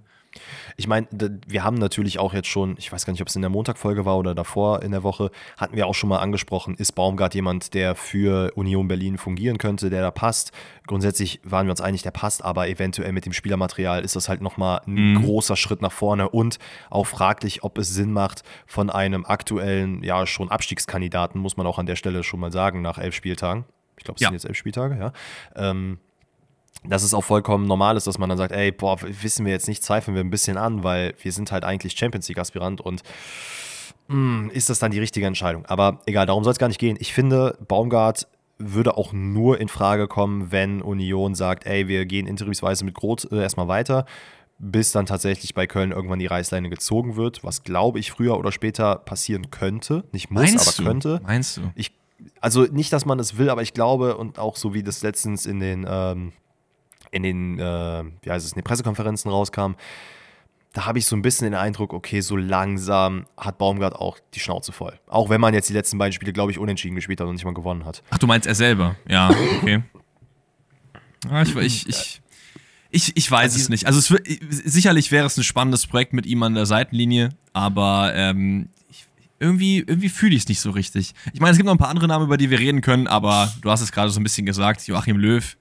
Ich 0.77 0.87
meine, 0.87 1.07
wir 1.11 1.63
haben 1.63 1.77
natürlich 1.77 2.19
auch 2.19 2.33
jetzt 2.33 2.47
schon, 2.47 2.75
ich 2.77 2.91
weiß 2.91 3.05
gar 3.05 3.11
nicht, 3.11 3.21
ob 3.21 3.29
es 3.29 3.35
in 3.35 3.41
der 3.41 3.49
Montagfolge 3.49 4.05
war 4.05 4.17
oder 4.17 4.35
davor 4.35 4.81
in 4.81 4.91
der 4.91 5.03
Woche, 5.03 5.31
hatten 5.57 5.75
wir 5.75 5.87
auch 5.87 5.95
schon 5.95 6.09
mal 6.09 6.19
angesprochen, 6.19 6.75
ist 6.75 6.93
Baumgart 6.93 7.33
jemand, 7.33 7.73
der 7.73 7.95
für 7.95 8.51
Union 8.55 8.87
Berlin 8.87 9.17
fungieren 9.17 9.57
könnte, 9.57 9.89
der 9.89 10.01
da 10.01 10.11
passt. 10.11 10.51
Grundsätzlich 10.85 11.39
waren 11.43 11.67
wir 11.67 11.71
uns 11.71 11.81
einig, 11.81 12.03
der 12.03 12.11
passt, 12.11 12.43
aber 12.43 12.67
eventuell 12.67 13.13
mit 13.13 13.25
dem 13.25 13.33
Spielermaterial 13.33 14.03
ist 14.03 14.15
das 14.15 14.27
halt 14.27 14.41
nochmal 14.41 14.81
ein 14.85 15.13
mhm. 15.13 15.23
großer 15.23 15.55
Schritt 15.55 15.81
nach 15.81 15.91
vorne 15.93 16.29
und 16.29 16.59
auch 16.89 17.07
fraglich, 17.07 17.63
ob 17.63 17.77
es 17.77 17.89
Sinn 17.89 18.11
macht, 18.11 18.43
von 18.65 18.89
einem 18.89 19.25
aktuellen, 19.25 20.03
ja 20.03 20.27
schon 20.27 20.49
Abstiegskandidaten, 20.49 21.39
muss 21.39 21.57
man 21.57 21.67
auch 21.67 21.79
an 21.79 21.85
der 21.85 21.95
Stelle 21.95 22.23
schon 22.23 22.39
mal 22.39 22.51
sagen, 22.51 22.81
nach 22.81 22.97
elf 22.97 23.15
Spieltagen. 23.15 23.65
Ich 23.97 24.03
glaube, 24.03 24.17
es 24.17 24.21
ja. 24.21 24.27
sind 24.27 24.35
jetzt 24.35 24.45
elf 24.45 24.57
Spieltage, 24.57 24.97
ja. 24.97 25.13
Ähm, 25.55 25.99
dass 26.83 27.03
es 27.03 27.13
auch 27.13 27.23
vollkommen 27.23 27.65
normal 27.65 27.97
ist, 27.97 28.07
dass 28.07 28.17
man 28.17 28.29
dann 28.29 28.37
sagt, 28.37 28.51
ey, 28.51 28.71
boah, 28.71 28.97
wissen 29.01 29.45
wir 29.45 29.53
jetzt 29.53 29.67
nicht, 29.67 29.83
zweifeln 29.83 30.15
wir 30.15 30.23
ein 30.23 30.29
bisschen 30.29 30.57
an, 30.57 30.83
weil 30.83 31.15
wir 31.21 31.31
sind 31.31 31.51
halt 31.51 31.63
eigentlich 31.63 31.97
Champions 31.97 32.27
League-Aspirant 32.27 32.81
und 32.81 33.01
mh, 34.07 34.15
hm, 34.15 34.49
ist 34.51 34.69
das 34.69 34.79
dann 34.79 34.91
die 34.91 34.99
richtige 34.99 35.25
Entscheidung? 35.25 35.65
Aber 35.65 36.01
egal, 36.05 36.25
darum 36.25 36.43
soll 36.43 36.53
es 36.53 36.59
gar 36.59 36.67
nicht 36.67 36.79
gehen. 36.79 36.97
Ich 36.99 37.13
finde, 37.13 37.57
Baumgart 37.67 38.27
würde 38.57 38.97
auch 38.97 39.11
nur 39.13 39.59
in 39.59 39.67
Frage 39.67 40.07
kommen, 40.07 40.51
wenn 40.51 40.81
Union 40.81 41.35
sagt, 41.35 41.65
ey, 41.65 41.87
wir 41.87 42.05
gehen 42.05 42.27
interimsweise 42.27 42.85
mit 42.85 42.95
Groth 42.95 43.29
äh, 43.31 43.41
erstmal 43.41 43.67
weiter, 43.67 44.05
bis 44.57 44.91
dann 44.91 45.05
tatsächlich 45.05 45.53
bei 45.53 45.67
Köln 45.67 45.91
irgendwann 45.91 46.19
die 46.19 46.27
Reißleine 46.27 46.69
gezogen 46.69 47.17
wird, 47.17 47.43
was 47.43 47.63
glaube 47.63 47.99
ich 47.99 48.11
früher 48.11 48.37
oder 48.37 48.51
später 48.51 48.95
passieren 48.95 49.51
könnte. 49.51 50.05
Nicht 50.13 50.31
muss, 50.31 50.43
Meinst 50.43 50.67
aber 50.67 50.77
du? 50.77 50.83
könnte. 50.83 51.21
Meinst 51.23 51.57
du? 51.57 51.61
Ich, 51.75 51.91
also 52.39 52.63
nicht, 52.63 52.93
dass 52.93 53.05
man 53.05 53.19
es 53.19 53.37
will, 53.37 53.49
aber 53.49 53.61
ich 53.61 53.73
glaube, 53.73 54.15
und 54.15 54.39
auch 54.39 54.55
so 54.55 54.73
wie 54.73 54.83
das 54.83 55.03
letztens 55.03 55.45
in 55.45 55.59
den, 55.59 55.85
ähm, 55.89 56.31
in 57.15 57.23
den, 57.23 57.59
äh, 57.59 58.03
wie 58.21 58.29
heißt 58.29 58.45
es, 58.45 58.51
in 58.51 58.59
den 58.59 58.65
Pressekonferenzen 58.65 59.31
rauskam, 59.31 59.75
da 60.73 60.85
habe 60.85 60.99
ich 60.99 61.05
so 61.05 61.15
ein 61.15 61.21
bisschen 61.21 61.45
den 61.45 61.53
Eindruck, 61.53 61.93
okay, 61.93 62.19
so 62.19 62.35
langsam 62.35 63.25
hat 63.37 63.57
Baumgart 63.57 63.95
auch 63.95 64.19
die 64.33 64.41
Schnauze 64.41 64.73
voll. 64.73 64.99
Auch 65.07 65.29
wenn 65.29 65.39
man 65.39 65.53
jetzt 65.53 65.69
die 65.69 65.73
letzten 65.73 65.97
beiden 65.97 66.11
Spiele, 66.11 66.33
glaube 66.33 66.51
ich, 66.51 66.59
unentschieden 66.59 66.95
gespielt 66.95 67.21
hat 67.21 67.27
und 67.27 67.35
nicht 67.35 67.45
mal 67.45 67.53
gewonnen 67.53 67.85
hat. 67.85 68.03
Ach, 68.09 68.17
du 68.17 68.27
meinst 68.27 68.45
er 68.45 68.55
selber? 68.55 68.97
Ja, 69.07 69.29
okay. 69.29 69.83
Ja, 71.29 71.41
ich, 71.41 71.55
ich, 71.55 71.87
ich, 71.87 72.21
ich, 72.91 73.15
ich 73.15 73.31
weiß 73.31 73.55
es 73.55 73.69
nicht. 73.69 73.87
Also 73.87 73.99
es 73.99 74.73
sicherlich 74.73 75.11
wäre 75.11 75.25
es 75.25 75.37
ein 75.37 75.43
spannendes 75.43 75.87
Projekt 75.87 76.11
mit 76.11 76.25
ihm 76.25 76.43
an 76.43 76.53
der 76.53 76.65
Seitenlinie, 76.65 77.29
aber 77.53 78.11
ähm, 78.13 78.67
ich, 78.89 79.07
irgendwie, 79.39 79.77
irgendwie 79.79 80.09
fühle 80.09 80.35
ich 80.35 80.41
es 80.41 80.47
nicht 80.49 80.59
so 80.59 80.71
richtig. 80.71 81.13
Ich 81.31 81.39
meine, 81.39 81.51
es 81.51 81.57
gibt 81.57 81.65
noch 81.65 81.73
ein 81.73 81.79
paar 81.79 81.89
andere 81.89 82.09
Namen, 82.09 82.25
über 82.25 82.35
die 82.35 82.49
wir 82.49 82.59
reden 82.59 82.81
können, 82.81 83.07
aber 83.07 83.53
du 83.61 83.71
hast 83.71 83.79
es 83.79 83.93
gerade 83.93 84.09
so 84.09 84.19
ein 84.19 84.23
bisschen 84.23 84.45
gesagt, 84.45 84.85
Joachim 84.85 85.15
Löw. 85.15 85.55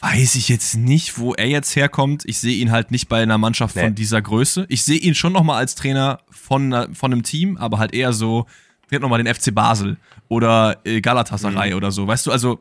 Weiß 0.00 0.34
ich 0.34 0.48
jetzt 0.48 0.76
nicht, 0.76 1.18
wo 1.18 1.34
er 1.34 1.46
jetzt 1.46 1.76
herkommt. 1.76 2.22
Ich 2.26 2.38
sehe 2.38 2.56
ihn 2.56 2.70
halt 2.70 2.90
nicht 2.90 3.08
bei 3.08 3.22
einer 3.22 3.38
Mannschaft 3.38 3.76
Nee. 3.76 3.82
von 3.82 3.94
dieser 3.94 4.22
Größe. 4.22 4.64
Ich 4.68 4.82
sehe 4.82 4.98
ihn 4.98 5.14
schon 5.14 5.32
nochmal 5.32 5.58
als 5.58 5.74
Trainer 5.74 6.20
von, 6.30 6.94
von 6.94 7.12
einem 7.12 7.22
Team, 7.22 7.56
aber 7.58 7.78
halt 7.78 7.92
eher 7.94 8.12
so, 8.12 8.46
trainiert 8.88 9.02
nochmal 9.02 9.22
den 9.22 9.32
FC 9.34 9.54
Basel 9.54 9.98
oder 10.28 10.78
äh, 10.84 11.00
Galatasaray 11.00 11.74
oder 11.74 11.90
so. 11.92 12.06
Weißt 12.06 12.26
du, 12.26 12.32
also, 12.32 12.60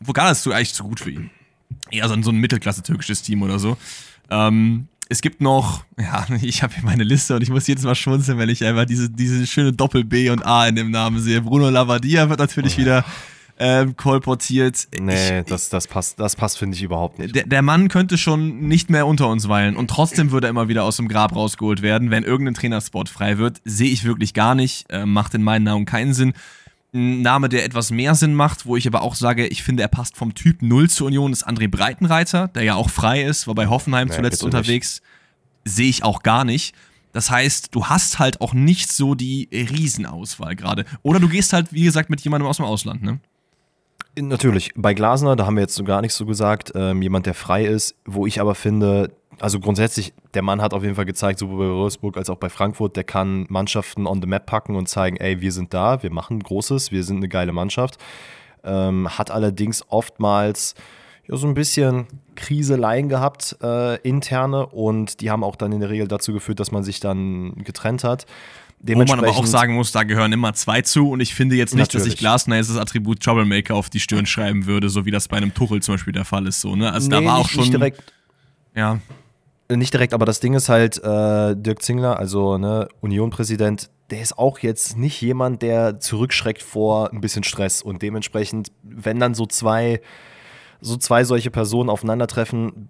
wo 0.00 0.12
Galatasaray 0.12 0.52
ist 0.54 0.56
eigentlich 0.58 0.74
zu 0.74 0.84
gut 0.84 1.00
für 1.00 1.10
ihn 1.10 1.30
eher 1.90 2.08
so 2.08 2.14
ein, 2.14 2.22
so 2.22 2.30
ein 2.30 2.36
Mittelklasse-türkisches 2.38 3.22
Team 3.22 3.42
oder 3.42 3.58
so. 3.58 3.76
Ähm, 4.30 4.88
es 5.08 5.20
gibt 5.20 5.40
noch, 5.40 5.84
ja, 5.98 6.26
ich 6.42 6.62
habe 6.62 6.74
hier 6.74 6.84
meine 6.84 7.04
Liste 7.04 7.34
und 7.36 7.42
ich 7.42 7.50
muss 7.50 7.66
jedes 7.66 7.84
Mal 7.84 7.94
schmunzeln, 7.94 8.38
wenn 8.38 8.48
ich 8.48 8.64
einfach 8.64 8.84
diese, 8.86 9.10
diese 9.10 9.46
schöne 9.46 9.72
Doppel-B 9.72 10.30
und 10.30 10.44
A 10.44 10.66
in 10.68 10.76
dem 10.76 10.90
Namen 10.90 11.20
sehe. 11.20 11.40
Bruno 11.42 11.70
Lavadia 11.70 12.28
wird 12.28 12.38
natürlich 12.38 12.76
wieder 12.78 13.04
ähm, 13.58 13.96
kolportiert. 13.96 14.86
Nee, 15.00 15.40
Ich- 15.40 15.44
das, 15.46 15.68
das 15.68 15.86
passt, 15.88 16.20
das 16.20 16.36
passt 16.36 16.58
finde 16.58 16.76
ich 16.76 16.82
überhaupt 16.82 17.18
nicht. 17.18 17.34
der, 17.34 17.44
der 17.46 17.62
Mann 17.62 17.88
könnte 17.88 18.16
schon 18.16 18.60
nicht 18.68 18.88
mehr 18.90 19.06
unter 19.06 19.28
uns 19.28 19.48
weilen 19.48 19.76
und 19.76 19.88
trotzdem 19.90 20.30
würde 20.30 20.46
er 20.46 20.50
immer 20.50 20.68
wieder 20.68 20.84
aus 20.84 20.96
dem 20.96 21.08
Grab 21.08 21.34
rausgeholt 21.34 21.82
werden, 21.82 22.10
wenn 22.10 22.22
irgendein 22.24 22.54
Trainerspot 22.54 23.08
frei 23.08 23.38
wird. 23.38 23.60
Sehe 23.64 23.90
ich 23.90 24.04
wirklich 24.04 24.32
gar 24.34 24.54
nicht, 24.54 24.86
äh, 24.90 25.04
macht 25.06 25.34
in 25.34 25.42
meinen 25.42 25.66
Augen 25.68 25.84
keinen 25.86 26.14
Sinn. 26.14 26.34
Ein 26.94 27.20
Name, 27.20 27.48
der 27.50 27.64
etwas 27.66 27.90
mehr 27.90 28.14
Sinn 28.14 28.32
macht, 28.34 28.64
wo 28.64 28.76
ich 28.76 28.86
aber 28.86 29.02
auch 29.02 29.14
sage, 29.14 29.46
ich 29.46 29.62
finde, 29.62 29.82
er 29.82 29.88
passt 29.88 30.16
vom 30.16 30.34
Typ 30.34 30.62
Null 30.62 30.88
zur 30.88 31.08
Union, 31.08 31.32
ist 31.32 31.46
André 31.46 31.68
Breitenreiter, 31.68 32.48
der 32.48 32.62
ja 32.62 32.74
auch 32.76 32.88
frei 32.90 33.22
ist, 33.22 33.46
war 33.46 33.54
bei 33.54 33.66
Hoffenheim 33.66 34.08
Nee, 34.08 34.14
zuletzt 34.14 34.42
unterwegs. 34.42 35.02
Sehe 35.64 35.88
ich 35.90 36.02
auch 36.02 36.22
gar 36.22 36.44
nicht. 36.44 36.74
Das 37.12 37.30
heißt, 37.30 37.74
du 37.74 37.86
hast 37.86 38.18
halt 38.18 38.40
auch 38.40 38.54
nicht 38.54 38.90
so 38.92 39.14
die 39.14 39.48
Riesenauswahl 39.52 40.56
gerade. 40.56 40.84
Oder 41.02 41.20
du 41.20 41.28
gehst 41.28 41.52
halt, 41.52 41.72
wie 41.72 41.82
gesagt, 41.84 42.08
mit 42.10 42.20
jemandem 42.20 42.46
aus 42.48 42.56
dem 42.58 42.66
Ausland, 42.66 43.02
ne? 43.02 43.18
Natürlich, 44.16 44.72
bei 44.74 44.94
Glasner, 44.94 45.36
da 45.36 45.46
haben 45.46 45.56
wir 45.56 45.62
jetzt 45.62 45.74
so 45.74 45.84
gar 45.84 46.00
nichts 46.00 46.16
so 46.16 46.26
gesagt, 46.26 46.72
ähm, 46.74 47.02
jemand, 47.02 47.26
der 47.26 47.34
frei 47.34 47.64
ist, 47.64 47.94
wo 48.04 48.26
ich 48.26 48.40
aber 48.40 48.54
finde, 48.54 49.12
also 49.40 49.60
grundsätzlich, 49.60 50.12
der 50.34 50.42
Mann 50.42 50.60
hat 50.60 50.74
auf 50.74 50.82
jeden 50.82 50.96
Fall 50.96 51.04
gezeigt, 51.04 51.38
sowohl 51.38 51.68
bei 51.68 51.74
Wolfsburg 51.74 52.16
als 52.16 52.28
auch 52.30 52.36
bei 52.36 52.48
Frankfurt, 52.48 52.96
der 52.96 53.04
kann 53.04 53.46
Mannschaften 53.48 54.06
on 54.06 54.20
the 54.20 54.26
map 54.26 54.46
packen 54.46 54.74
und 54.76 54.88
zeigen, 54.88 55.16
ey, 55.16 55.40
wir 55.40 55.52
sind 55.52 55.72
da, 55.72 56.02
wir 56.02 56.12
machen 56.12 56.40
Großes, 56.40 56.90
wir 56.90 57.04
sind 57.04 57.18
eine 57.18 57.28
geile 57.28 57.52
Mannschaft. 57.52 57.98
Ähm, 58.64 59.08
hat 59.16 59.30
allerdings 59.30 59.84
oftmals 59.88 60.74
ja, 61.28 61.36
so 61.36 61.46
ein 61.46 61.54
bisschen 61.54 62.06
Kriseleien 62.34 63.08
gehabt, 63.08 63.56
äh, 63.62 63.96
interne, 64.00 64.66
und 64.66 65.20
die 65.20 65.30
haben 65.30 65.44
auch 65.44 65.56
dann 65.56 65.72
in 65.72 65.80
der 65.80 65.90
Regel 65.90 66.08
dazu 66.08 66.32
geführt, 66.32 66.58
dass 66.58 66.72
man 66.72 66.82
sich 66.82 67.00
dann 67.00 67.54
getrennt 67.64 68.02
hat. 68.02 68.26
Wo 68.80 68.94
man 68.96 69.10
aber 69.18 69.30
auch 69.30 69.46
sagen 69.46 69.74
muss, 69.74 69.90
da 69.92 70.04
gehören 70.04 70.32
immer 70.32 70.54
zwei 70.54 70.82
zu 70.82 71.10
und 71.10 71.20
ich 71.20 71.34
finde 71.34 71.56
jetzt 71.56 71.74
nicht, 71.74 71.88
dass 71.94 72.02
ich 72.02 72.08
Natürlich. 72.10 72.18
Glasner 72.20 72.56
jetzt 72.56 72.70
das 72.70 72.76
Attribut 72.76 73.20
Troublemaker 73.20 73.74
auf 73.74 73.90
die 73.90 74.00
Stirn 74.00 74.24
schreiben 74.26 74.66
würde, 74.66 74.88
so 74.88 75.04
wie 75.04 75.10
das 75.10 75.26
bei 75.28 75.36
einem 75.36 75.52
Tuchel 75.52 75.82
zum 75.82 75.94
Beispiel 75.94 76.12
der 76.12 76.24
Fall 76.24 76.46
ist. 76.46 76.60
So, 76.60 76.76
ne? 76.76 76.92
Also 76.92 77.08
da 77.10 77.20
Nee, 77.20 77.26
war 77.26 77.36
auch 77.38 77.42
nicht, 77.42 77.50
schon. 77.52 77.60
Nicht 77.62 77.72
direkt, 77.72 78.12
Ja, 78.76 79.00
Nicht 79.70 79.92
direkt, 79.92 80.14
aber 80.14 80.24
das 80.26 80.40
Ding 80.40 80.54
ist 80.54 80.68
halt, 80.68 80.96
äh, 81.02 81.56
Dirk 81.56 81.82
Zingler, 81.82 82.18
also 82.18 82.56
ne, 82.56 82.88
Union-Präsident, 83.00 83.90
der 84.10 84.22
ist 84.22 84.38
auch 84.38 84.60
jetzt 84.60 84.96
nicht 84.96 85.20
jemand, 85.20 85.60
der 85.60 85.98
zurückschreckt 86.00 86.62
vor 86.62 87.12
ein 87.12 87.20
bisschen 87.20 87.42
Stress. 87.44 87.82
Und 87.82 88.00
dementsprechend, 88.00 88.72
wenn 88.82 89.18
dann 89.18 89.34
so 89.34 89.44
zwei, 89.44 90.00
so 90.80 90.96
zwei 90.96 91.24
solche 91.24 91.50
Personen 91.50 91.90
aufeinandertreffen, 91.90 92.88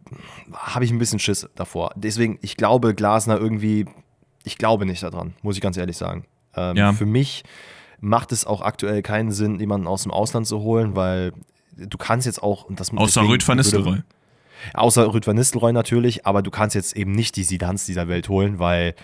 habe 0.53 0.85
ich 0.85 0.91
ein 0.93 0.99
bisschen 0.99 1.19
Schiss 1.19 1.49
davor. 1.57 1.93
Deswegen, 1.97 2.39
ich 2.43 2.57
glaube, 2.57 2.95
Glasner 2.95 3.39
irgendwie, 3.39 3.87
ich 4.49 4.59
glaube 4.59 4.87
nicht 4.87 5.03
daran, 5.03 5.35
muss 5.43 5.57
ich 5.57 5.61
ganz 5.61 5.77
ehrlich 5.77 5.97
sagen. 5.97 6.25
Ähm, 6.57 6.77
Ja. 6.77 6.93
Für 6.93 7.07
mich 7.07 7.45
macht 8.01 8.33
es 8.33 8.47
auch 8.47 8.63
aktuell 8.63 9.03
keinen 9.03 9.31
Sinn, 9.33 9.59
jemanden 9.61 9.87
aus 9.87 10.03
dem 10.03 10.13
Ausland 10.13 10.47
zu 10.47 10.61
holen, 10.61 10.97
weil 10.97 11.33
du 11.77 11.99
kannst 11.99 12.27
jetzt 12.27 12.43
auch, 12.43 12.65
und 12.65 12.81
das 12.81 12.91
außer 12.91 13.21
deswegen 13.21 13.33
Rüd 13.33 13.49
van 13.49 13.57
Nistelrooy. 13.57 14.03
Außer 14.75 15.13
Rüd 15.13 15.27
van 15.27 15.37
Nistelrooy 15.37 15.73
natürlich, 15.73 16.27
aber 16.27 16.43
du 16.43 16.51
kannst 16.51 16.75
jetzt 16.75 16.97
eben 16.97 17.13
nicht 17.13 17.37
die 17.37 17.45
Sidans 17.45 17.87
dieser 17.87 18.09
Welt 18.09 18.29
holen, 18.29 18.59
weil 18.59 18.95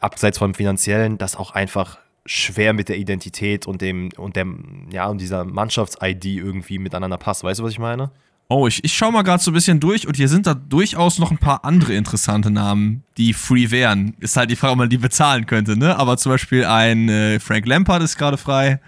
abseits 0.00 0.38
vom 0.38 0.54
Finanziellen 0.54 1.18
das 1.18 1.36
auch 1.36 1.50
einfach 1.50 1.98
schwer 2.26 2.72
mit 2.72 2.88
der 2.88 2.96
Identität 2.96 3.66
und 3.66 3.82
dem 3.82 4.10
und 4.16 4.36
dem 4.36 4.88
ja 4.90 5.06
und 5.08 5.20
dieser 5.20 5.44
Mannschafts-ID 5.44 6.24
irgendwie 6.24 6.78
miteinander 6.78 7.18
passt. 7.18 7.44
Weißt 7.44 7.60
du, 7.60 7.64
was 7.64 7.72
ich 7.72 7.78
meine? 7.78 8.10
Oh, 8.48 8.66
ich, 8.68 8.84
ich 8.84 8.92
schaue 8.94 9.10
mal 9.10 9.22
gerade 9.22 9.42
so 9.42 9.50
ein 9.50 9.54
bisschen 9.54 9.80
durch 9.80 10.06
und 10.06 10.16
hier 10.16 10.28
sind 10.28 10.46
da 10.46 10.54
durchaus 10.54 11.18
noch 11.18 11.30
ein 11.30 11.38
paar 11.38 11.64
andere 11.64 11.94
interessante 11.94 12.50
Namen, 12.50 13.02
die 13.16 13.32
free 13.32 13.70
wären. 13.70 14.14
Ist 14.20 14.36
halt 14.36 14.50
die 14.50 14.56
Frage, 14.56 14.72
ob 14.72 14.78
man 14.78 14.90
die 14.90 14.98
bezahlen 14.98 15.46
könnte, 15.46 15.78
ne? 15.78 15.96
Aber 15.98 16.18
zum 16.18 16.32
Beispiel 16.32 16.64
ein 16.66 17.08
äh, 17.08 17.40
Frank 17.40 17.66
Lampard 17.66 18.02
ist 18.02 18.18
gerade 18.18 18.36
frei, 18.36 18.80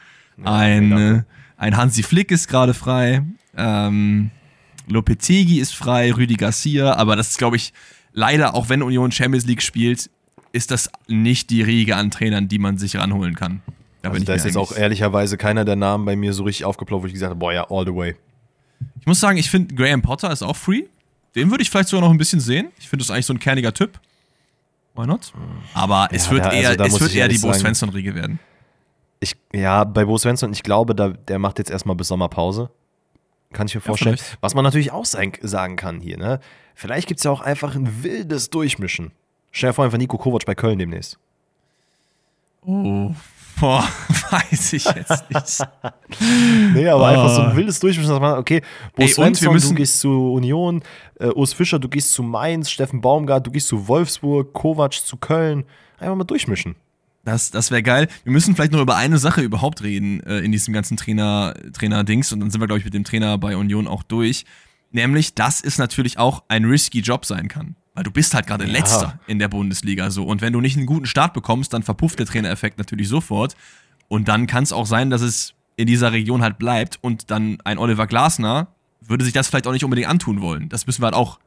ein, 0.45 0.91
mega. 0.91 1.17
äh, 1.19 1.23
ein 1.57 1.77
Hansi 1.77 2.03
Flick 2.03 2.31
ist 2.31 2.49
gerade 2.49 2.75
frei, 2.75 3.23
ähm, 3.57 4.31
Lopetegui 4.89 5.59
ist 5.59 5.75
frei, 5.75 6.13
Rüdi 6.13 6.35
Garcia, 6.35 6.95
aber 6.95 7.17
das 7.17 7.31
ist, 7.31 7.39
glaube 7.39 7.57
ich, 7.57 7.73
leider, 8.13 8.55
auch 8.55 8.69
wenn 8.69 8.83
Union 8.83 9.11
Champions 9.11 9.47
League 9.47 9.63
spielt, 9.63 10.11
ist 10.53 10.71
das 10.71 10.91
nicht 11.09 11.51
die 11.51 11.63
Riege 11.63 11.97
an 11.97 12.11
Trainern, 12.11 12.49
die 12.49 12.59
man 12.59 12.79
sich 12.79 12.97
ranholen 12.97 13.35
kann. 13.35 13.63
Da, 14.03 14.11
Also 14.11 14.25
da 14.25 14.35
ist 14.35 14.45
jetzt 14.45 14.57
auch 14.57 14.77
ehrlicherweise 14.77 15.37
keiner 15.37 15.65
der 15.65 15.77
Namen 15.77 16.05
bei 16.05 16.15
mir 16.15 16.33
so 16.33 16.45
richtig 16.45 16.65
aufgeploppt, 16.67 17.03
wo 17.03 17.07
ich 17.07 17.13
gesagt 17.13 17.31
habe, 17.31 17.39
boah 17.39 17.53
ja, 17.53 17.67
all 17.71 17.85
the 17.85 17.95
way. 17.95 18.15
Ich 19.01 19.07
muss 19.07 19.21
sagen, 19.21 19.39
ich 19.39 19.51
finde 19.51 19.75
Graham 19.75 20.03
Potter 20.03 20.31
ist 20.33 20.43
auch 20.43 20.57
free. 20.57 20.85
Den 21.35 21.51
würde 21.51 21.63
ich 21.63 21.71
vielleicht 21.71 21.89
sogar 21.89 22.03
noch 22.07 22.11
ein 22.13 22.19
bisschen 22.19 22.41
sehen. 22.41 22.69
Ich 22.79 22.89
finde 22.89 23.05
das 23.05 23.11
eigentlich 23.11 23.27
so 23.27 23.35
ein 23.35 23.39
kerniger 23.39 23.73
Typ. 23.75 24.01
Why 24.95 25.07
not? 25.07 25.33
Aber 25.75 26.09
es 26.11 26.27
Ja, 26.27 26.33
wird 26.33 26.45
da- 26.45 26.49
also 26.49 26.61
eher, 26.63 26.77
da 26.77 26.85
es 26.87 27.01
wird 27.01 27.15
eher 27.15 27.29
die 27.29 27.39
Bo 27.39 27.53
Svensson-Riege 27.53 28.15
werden. 28.15 28.39
Ich, 29.21 29.37
ja, 29.53 29.85
bei 29.85 30.05
Bo 30.05 30.17
Svensson, 30.19 30.53
ich 30.53 30.63
glaube, 30.63 30.95
da, 30.95 31.11
der 31.11 31.39
macht 31.39 31.59
jetzt 31.59 31.71
erstmal 31.71 31.97
bis 31.97 32.09
Sommerpause. 32.09 32.71
Kann 33.53 33.67
ich 33.67 33.75
mir 33.75 33.81
vorstellen. 33.81 34.17
vielleicht. 34.17 34.39
Was 34.43 34.55
man 34.55 34.65
natürlich 34.65 34.93
auch 34.93 35.05
sein, 35.05 35.33
sagen 35.43 35.77
kann 35.77 36.01
hier, 36.01 36.17
ne? 36.19 36.41
Vielleicht 36.75 37.07
gibt 37.09 37.21
es 37.21 37.25
ja 37.25 37.31
auch 37.31 37.41
einfach 37.41 37.75
ein 37.75 38.03
wildes 38.03 38.51
Durchmischen. 38.51 39.13
Stell 39.53 39.71
dir 39.71 39.75
vor, 39.75 39.85
einfach 39.85 39.99
Nico 39.99 40.19
Kovac 40.19 40.45
bei 40.45 40.55
Köln 40.55 40.79
demnächst. 40.79 41.19
Oh. 42.63 43.15
Boah, 43.61 43.87
weiß 44.31 44.73
ich 44.75 44.85
jetzt 44.85 45.25
nicht. 45.31 45.69
Nee, 46.75 46.89
aber 46.89 47.07
einfach 47.09 47.29
so 47.35 47.43
Ah. 47.43 47.49
ein 47.51 47.57
wildes 47.57 47.81
Durchmischen, 47.81 48.11
dass 48.11 48.21
man, 48.21 48.39
okay, 48.39 48.61
Bo 48.95 49.03
Ey, 49.03 49.05
und 49.05 49.09
wir 49.09 49.15
Svensson, 49.15 49.53
müssen- 49.53 49.69
du 49.71 49.75
gehst 49.77 50.01
zu 50.01 50.33
Union, 50.35 50.83
äh, 51.19 51.29
Urs 51.29 51.53
Fischer, 51.53 51.79
du 51.79 51.89
gehst 51.89 52.13
zu 52.13 52.23
Mainz, 52.23 52.71
Steffen 52.71 53.01
Baumgart, 53.01 53.47
du 53.47 53.51
gehst 53.51 53.69
zu 53.69 53.89
Wolfsburg, 53.89 54.53
Kovac 54.53 54.95
zu 54.95 55.17
Köln. 55.17 55.65
Einfach 55.99 56.17
mal 56.17 56.25
durchmischen. 56.25 56.77
Das, 57.25 57.51
das 57.51 57.71
wäre 57.71 57.83
geil. 57.83 58.09
Wir 58.25 58.33
müssen 58.33 58.55
vielleicht 58.55 58.73
noch 58.73 58.81
über 58.81 58.97
eine 58.97 59.19
Sache 59.19 59.41
überhaupt 59.41 59.83
reden 59.83 60.21
äh, 60.25 60.39
in 60.39 60.53
diesem 60.53 60.73
ganzen 60.75 60.97
Trainer- 60.97 61.55
Trainer-Dings 61.73 62.33
und 62.33 62.41
dann 62.41 62.51
sind 62.51 62.61
wir, 62.61 62.67
glaube 62.69 62.79
ich, 62.79 62.85
mit 62.85 62.95
dem 62.95 63.05
Trainer 63.05 63.37
bei 63.39 63.57
Union 63.57 63.89
auch 63.89 64.03
durch. 64.03 64.45
Nämlich, 64.93 65.35
dass 65.35 65.61
es 65.61 65.79
natürlich 65.79 66.19
auch 66.19 66.45
ein 66.49 66.65
risky 66.67 67.01
Job 67.01 67.25
sein 67.27 67.49
kann. 67.49 67.75
Weil 67.97 68.05
du 68.05 68.11
bist 68.13 68.33
halt 68.35 68.47
gerade 68.47 68.65
Ja. 68.67 68.71
Letzter 68.73 69.19
in 69.27 69.39
der 69.41 69.49
Bundesliga 69.49 70.11
so. 70.11 70.25
Und 70.25 70.41
wenn 70.43 70.53
du 70.53 70.61
nicht 70.61 70.77
einen 70.77 70.87
guten 70.87 71.07
Start 71.07 71.33
bekommst, 71.35 71.73
dann 71.73 71.83
verpufft 71.83 72.19
der 72.21 72.27
Trainereffekt 72.27 72.79
natürlich 72.79 73.09
sofort. 73.09 73.57
Und 74.09 74.29
dann 74.29 74.47
kann 74.47 74.63
es 74.63 74.73
auch 74.73 74.87
sein, 74.87 75.11
dass 75.11 75.23
es 75.23 75.55
in 75.77 75.87
dieser 75.89 76.13
Region 76.13 76.43
halt 76.43 76.59
bleibt 76.59 76.99
und 77.03 77.31
dann 77.31 77.59
ein 77.65 77.79
Oliver 77.79 78.07
Glasner 78.07 78.69
würde 79.01 79.25
sich 79.25 79.33
das 79.35 79.49
vielleicht 79.49 79.67
auch 79.67 79.73
nicht 79.73 79.85
unbedingt 79.85 80.09
antun 80.09 80.41
wollen. 80.41 80.69
Das 80.69 80.87
müssen 80.87 81.03
wir 81.03 81.07
halt 81.07 81.15
auch 81.15 81.39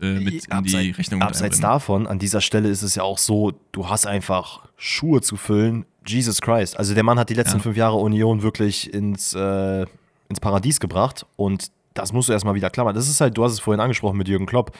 äh, 0.00 0.14
mit 0.20 0.34
in 0.34 0.40
die 0.40 0.50
Abseits- 0.52 0.98
Rechnung 0.98 1.18
mit 1.18 1.28
Abseits 1.28 1.60
davon, 1.60 2.06
an 2.06 2.18
dieser 2.18 2.40
Stelle 2.40 2.68
ist 2.68 2.82
es 2.82 2.94
ja 2.94 3.02
auch 3.02 3.18
so, 3.18 3.52
du 3.72 3.88
hast 3.88 4.06
einfach 4.06 4.60
Schuhe 4.76 5.20
zu 5.20 5.36
füllen. 5.36 5.84
Jesus 6.06 6.40
Christ. 6.40 6.78
Also 6.78 6.94
der 6.94 7.02
Mann 7.02 7.18
hat 7.18 7.28
die 7.30 7.34
letzten 7.34 7.58
Ja. 7.58 7.62
fünf 7.62 7.76
Jahre 7.76 7.96
Union 7.96 8.42
wirklich 8.42 8.92
ins, 8.94 9.34
äh, 9.34 9.82
ins 10.28 10.40
Paradies 10.40 10.80
gebracht 10.80 11.26
und 11.36 11.70
das 11.94 12.12
musst 12.12 12.28
du 12.28 12.32
erstmal 12.32 12.54
wieder 12.54 12.70
klammern. 12.70 12.94
Das 12.94 13.08
ist 13.08 13.20
halt, 13.20 13.36
du 13.36 13.44
hast 13.44 13.52
es 13.52 13.60
vorhin 13.60 13.80
angesprochen 13.80 14.16
mit 14.16 14.28
Jürgen 14.28 14.46
Klopp. 14.46 14.70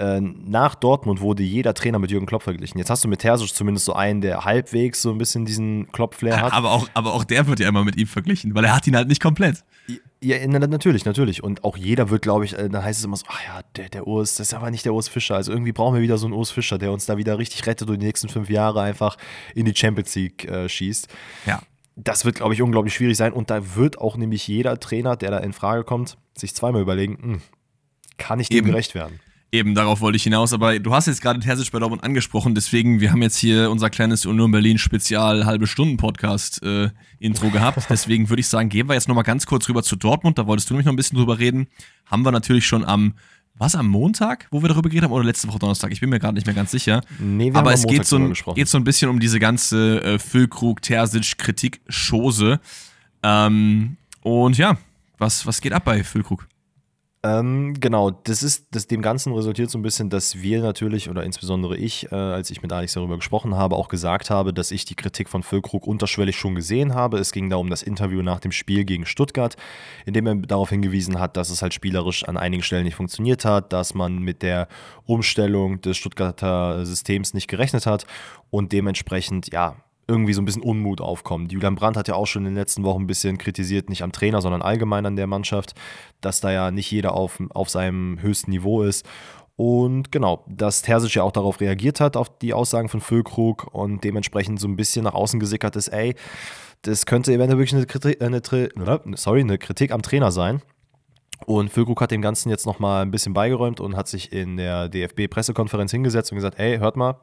Äh, 0.00 0.22
nach 0.22 0.76
Dortmund 0.76 1.20
wurde 1.20 1.42
jeder 1.42 1.74
Trainer 1.74 1.98
mit 1.98 2.10
Jürgen 2.10 2.24
Klopp 2.24 2.42
verglichen. 2.42 2.78
Jetzt 2.78 2.88
hast 2.88 3.04
du 3.04 3.08
mit 3.08 3.20
Terzic 3.20 3.54
zumindest 3.54 3.84
so 3.84 3.92
einen, 3.92 4.22
der 4.22 4.46
halbwegs 4.46 5.02
so 5.02 5.10
ein 5.10 5.18
bisschen 5.18 5.44
diesen 5.44 5.92
Klopp-Flair 5.92 6.40
hat. 6.40 6.54
Aber 6.54 6.70
auch, 6.72 6.88
aber 6.94 7.12
auch 7.12 7.22
der 7.22 7.46
wird 7.46 7.60
ja 7.60 7.68
immer 7.68 7.84
mit 7.84 7.98
ihm 7.98 8.06
verglichen, 8.06 8.54
weil 8.54 8.64
er 8.64 8.74
hat 8.74 8.86
ihn 8.86 8.96
halt 8.96 9.08
nicht 9.08 9.20
komplett. 9.20 9.62
Ja, 10.22 10.46
natürlich, 10.46 11.04
natürlich. 11.04 11.42
Und 11.42 11.64
auch 11.64 11.76
jeder 11.76 12.08
wird, 12.08 12.22
glaube 12.22 12.46
ich, 12.46 12.58
äh, 12.58 12.70
dann 12.70 12.82
heißt 12.82 12.98
es 12.98 13.04
immer 13.04 13.16
so, 13.16 13.26
ach 13.28 13.44
ja, 13.46 13.60
der, 13.76 13.90
der 13.90 14.06
Urs, 14.06 14.36
das 14.36 14.48
ist 14.48 14.54
aber 14.54 14.70
nicht 14.70 14.86
der 14.86 14.94
Urs 14.94 15.08
Fischer. 15.10 15.34
Also 15.34 15.52
irgendwie 15.52 15.72
brauchen 15.72 15.96
wir 15.96 16.02
wieder 16.02 16.16
so 16.16 16.26
einen 16.26 16.34
Urs 16.34 16.50
Fischer, 16.50 16.78
der 16.78 16.92
uns 16.92 17.04
da 17.04 17.18
wieder 17.18 17.36
richtig 17.36 17.66
rettet 17.66 17.90
und 17.90 18.00
die 18.00 18.06
nächsten 18.06 18.30
fünf 18.30 18.48
Jahre 18.48 18.80
einfach 18.80 19.18
in 19.54 19.66
die 19.66 19.76
Champions 19.76 20.14
League 20.14 20.46
äh, 20.48 20.66
schießt. 20.66 21.08
Ja. 21.44 21.60
Das 21.96 22.24
wird, 22.24 22.36
glaube 22.36 22.54
ich, 22.54 22.62
unglaublich 22.62 22.94
schwierig 22.94 23.18
sein. 23.18 23.34
Und 23.34 23.50
da 23.50 23.76
wird 23.76 23.98
auch 23.98 24.16
nämlich 24.16 24.48
jeder 24.48 24.80
Trainer, 24.80 25.16
der 25.16 25.30
da 25.30 25.38
in 25.38 25.52
Frage 25.52 25.84
kommt, 25.84 26.16
sich 26.34 26.54
zweimal 26.54 26.80
überlegen, 26.80 27.18
hm, 27.20 27.42
kann 28.16 28.40
ich 28.40 28.48
dem 28.48 28.58
Eben. 28.58 28.68
gerecht 28.68 28.94
werden? 28.94 29.20
Eben, 29.52 29.74
darauf 29.74 30.00
wollte 30.00 30.16
ich 30.16 30.22
hinaus. 30.22 30.52
Aber 30.52 30.78
du 30.78 30.94
hast 30.94 31.06
jetzt 31.06 31.20
gerade 31.20 31.40
Terzic 31.40 31.72
bei 31.72 31.80
Dortmund 31.80 32.04
angesprochen, 32.04 32.54
deswegen, 32.54 33.00
wir 33.00 33.10
haben 33.10 33.22
jetzt 33.22 33.36
hier 33.36 33.70
unser 33.70 33.90
kleines 33.90 34.24
Union 34.24 34.52
Berlin 34.52 34.78
Spezial 34.78 35.44
halbe 35.44 35.66
Stunden 35.66 35.96
Podcast 35.96 36.62
äh, 36.62 36.90
Intro 37.18 37.50
gehabt. 37.50 37.84
Deswegen 37.90 38.28
würde 38.28 38.40
ich 38.40 38.46
sagen, 38.46 38.68
gehen 38.68 38.88
wir 38.88 38.94
jetzt 38.94 39.08
nochmal 39.08 39.24
ganz 39.24 39.46
kurz 39.46 39.68
rüber 39.68 39.82
zu 39.82 39.96
Dortmund. 39.96 40.38
Da 40.38 40.46
wolltest 40.46 40.70
du 40.70 40.74
nämlich 40.74 40.86
noch 40.86 40.92
ein 40.92 40.96
bisschen 40.96 41.18
drüber 41.18 41.40
reden. 41.40 41.66
Haben 42.06 42.24
wir 42.24 42.30
natürlich 42.30 42.64
schon 42.64 42.84
am, 42.84 43.14
was, 43.56 43.74
am 43.74 43.88
Montag, 43.88 44.46
wo 44.52 44.62
wir 44.62 44.68
darüber 44.68 44.88
geredet 44.88 45.04
haben, 45.04 45.12
oder 45.12 45.24
letzte 45.24 45.48
Woche 45.48 45.58
Donnerstag? 45.58 45.90
Ich 45.90 46.00
bin 46.00 46.10
mir 46.10 46.20
gerade 46.20 46.34
nicht 46.34 46.46
mehr 46.46 46.54
ganz 46.54 46.70
sicher. 46.70 47.00
Nee, 47.18 47.52
wir 47.52 47.58
Aber 47.58 47.70
haben 47.70 47.74
es 47.74 47.86
geht 47.86 48.06
so, 48.06 48.18
ein, 48.18 48.32
geht 48.54 48.68
so 48.68 48.78
ein 48.78 48.84
bisschen 48.84 49.10
um 49.10 49.18
diese 49.18 49.40
ganze 49.40 50.00
äh, 50.04 50.18
Füllkrug, 50.20 50.80
Terzic, 50.80 51.38
Kritik, 51.38 51.80
Chose. 51.90 52.60
Ähm, 53.24 53.96
und 54.22 54.56
ja, 54.58 54.78
was, 55.18 55.44
was 55.44 55.60
geht 55.60 55.72
ab 55.72 55.84
bei 55.84 56.04
Füllkrug? 56.04 56.46
Ähm, 57.22 57.74
genau, 57.78 58.10
das 58.10 58.42
ist, 58.42 58.68
das, 58.70 58.86
dem 58.86 59.02
Ganzen 59.02 59.34
resultiert 59.34 59.70
so 59.70 59.78
ein 59.78 59.82
bisschen, 59.82 60.08
dass 60.08 60.40
wir 60.40 60.62
natürlich, 60.62 61.10
oder 61.10 61.22
insbesondere 61.22 61.76
ich, 61.76 62.10
äh, 62.10 62.14
als 62.14 62.50
ich 62.50 62.62
mit 62.62 62.72
Alex 62.72 62.94
darüber 62.94 63.16
gesprochen 63.16 63.56
habe, 63.56 63.76
auch 63.76 63.88
gesagt 63.88 64.30
habe, 64.30 64.54
dass 64.54 64.70
ich 64.70 64.86
die 64.86 64.94
Kritik 64.94 65.28
von 65.28 65.42
Füllkrug 65.42 65.86
unterschwellig 65.86 66.38
schon 66.38 66.54
gesehen 66.54 66.94
habe. 66.94 67.18
Es 67.18 67.32
ging 67.32 67.50
da 67.50 67.56
um 67.56 67.68
das 67.68 67.82
Interview 67.82 68.22
nach 68.22 68.40
dem 68.40 68.52
Spiel 68.52 68.84
gegen 68.84 69.04
Stuttgart, 69.04 69.56
in 70.06 70.14
dem 70.14 70.26
er 70.26 70.36
darauf 70.36 70.70
hingewiesen 70.70 71.20
hat, 71.20 71.36
dass 71.36 71.50
es 71.50 71.60
halt 71.60 71.74
spielerisch 71.74 72.24
an 72.24 72.38
einigen 72.38 72.62
Stellen 72.62 72.84
nicht 72.84 72.96
funktioniert 72.96 73.44
hat, 73.44 73.74
dass 73.74 73.92
man 73.92 74.20
mit 74.20 74.40
der 74.40 74.66
Umstellung 75.04 75.82
des 75.82 75.98
Stuttgarter 75.98 76.86
Systems 76.86 77.34
nicht 77.34 77.48
gerechnet 77.48 77.84
hat 77.84 78.06
und 78.48 78.72
dementsprechend, 78.72 79.52
ja, 79.52 79.76
irgendwie 80.10 80.32
so 80.32 80.42
ein 80.42 80.44
bisschen 80.44 80.62
Unmut 80.62 81.00
aufkommt. 81.00 81.52
Julian 81.52 81.76
Brandt 81.76 81.96
hat 81.96 82.08
ja 82.08 82.14
auch 82.14 82.26
schon 82.26 82.42
in 82.42 82.52
den 82.52 82.56
letzten 82.56 82.82
Wochen 82.82 83.02
ein 83.02 83.06
bisschen 83.06 83.38
kritisiert, 83.38 83.88
nicht 83.88 84.02
am 84.02 84.12
Trainer, 84.12 84.42
sondern 84.42 84.60
allgemein 84.60 85.06
an 85.06 85.16
der 85.16 85.26
Mannschaft, 85.26 85.74
dass 86.20 86.40
da 86.40 86.50
ja 86.52 86.70
nicht 86.70 86.90
jeder 86.90 87.14
auf, 87.14 87.40
auf 87.50 87.70
seinem 87.70 88.20
höchsten 88.20 88.50
Niveau 88.50 88.82
ist. 88.82 89.06
Und 89.56 90.10
genau, 90.10 90.44
dass 90.48 90.82
Terzic 90.82 91.14
ja 91.14 91.22
auch 91.22 91.32
darauf 91.32 91.60
reagiert 91.60 92.00
hat, 92.00 92.16
auf 92.16 92.38
die 92.38 92.54
Aussagen 92.54 92.88
von 92.88 93.00
Füllkrug 93.00 93.68
und 93.72 94.02
dementsprechend 94.04 94.58
so 94.58 94.66
ein 94.66 94.76
bisschen 94.76 95.04
nach 95.04 95.14
außen 95.14 95.38
gesickert 95.38 95.76
ist, 95.76 95.88
ey, 95.88 96.14
das 96.82 97.04
könnte 97.06 97.32
eventuell 97.32 97.58
wirklich 97.58 97.74
eine 97.74 97.86
Kritik, 97.86 98.22
eine, 98.22 98.40
sorry, 99.16 99.40
eine 99.40 99.58
Kritik 99.58 99.92
am 99.92 100.02
Trainer 100.02 100.30
sein. 100.30 100.62
Und 101.46 101.70
Füllkrug 101.70 102.00
hat 102.00 102.10
dem 102.10 102.22
Ganzen 102.22 102.50
jetzt 102.50 102.66
nochmal 102.66 103.02
ein 103.02 103.10
bisschen 103.10 103.32
beigeräumt 103.32 103.80
und 103.80 103.96
hat 103.96 104.08
sich 104.08 104.32
in 104.32 104.56
der 104.56 104.88
DFB-Pressekonferenz 104.88 105.90
hingesetzt 105.90 106.32
und 106.32 106.36
gesagt, 106.36 106.58
ey, 106.58 106.78
hört 106.78 106.96
mal, 106.96 107.20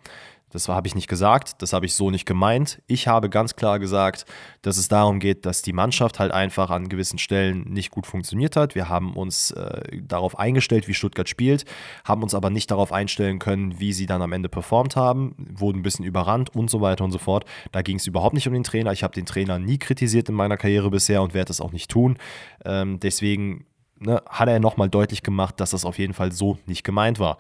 das 0.50 0.70
habe 0.70 0.88
ich 0.88 0.96
nicht 0.96 1.10
gesagt, 1.10 1.62
das 1.62 1.74
habe 1.74 1.86
ich 1.86 1.94
so 1.94 2.10
nicht 2.10 2.26
gemeint. 2.26 2.82
Ich 2.88 3.08
habe 3.10 3.30
ganz 3.30 3.58
klar 3.58 3.80
gesagt, 3.80 4.26
dass 4.62 4.78
es 4.78 4.88
darum 4.88 5.20
geht, 5.20 5.46
dass 5.46 5.62
die 5.62 5.74
Mannschaft 5.74 6.20
halt 6.20 6.32
einfach 6.32 6.70
an 6.70 6.88
gewissen 6.88 7.20
Stellen 7.20 7.66
nicht 7.66 7.92
gut 7.92 8.08
funktioniert 8.08 8.56
hat. 8.56 8.74
Wir 8.74 8.88
haben 8.88 9.14
uns 9.14 9.52
äh, 9.52 10.00
darauf 10.02 10.40
eingestellt, 10.40 10.88
wie 10.88 10.94
Stuttgart 10.94 11.28
spielt, 11.28 11.66
haben 12.06 12.24
uns 12.24 12.34
aber 12.34 12.50
nicht 12.50 12.72
darauf 12.72 12.94
einstellen 12.94 13.40
können, 13.40 13.80
wie 13.82 13.92
sie 13.92 14.06
dann 14.06 14.22
am 14.22 14.32
Ende 14.32 14.48
performt 14.48 14.96
haben, 14.96 15.36
wurden 15.38 15.80
ein 15.80 15.84
bisschen 15.84 16.06
überrannt 16.06 16.56
und 16.56 16.70
so 16.70 16.80
weiter 16.80 17.04
und 17.04 17.12
so 17.12 17.20
fort. 17.20 17.44
Da 17.74 17.82
ging 17.82 17.98
es 17.98 18.08
überhaupt 18.08 18.34
nicht 18.34 18.48
um 18.48 18.54
den 18.54 18.64
Trainer. 18.64 18.94
Ich 18.94 19.04
habe 19.04 19.14
den 19.14 19.26
Trainer 19.26 19.60
nie 19.60 19.78
kritisiert 19.78 20.30
in 20.30 20.36
meiner 20.36 20.56
Karriere 20.56 20.90
bisher 20.90 21.22
und 21.22 21.34
werde 21.34 21.50
das 21.50 21.60
auch 21.60 21.74
nicht 21.74 21.92
tun. 21.92 22.18
Ähm, 22.64 23.02
deswegen 23.02 23.66
ne, 24.00 24.22
hat 24.28 24.50
er 24.50 24.60
nochmal 24.60 24.90
deutlich 24.90 25.24
gemacht, 25.24 25.60
dass 25.60 25.72
das 25.72 25.86
auf 25.86 25.98
jeden 25.98 26.14
Fall 26.14 26.32
so 26.32 26.58
nicht 26.66 26.84
gemeint 26.84 27.20
war. 27.20 27.38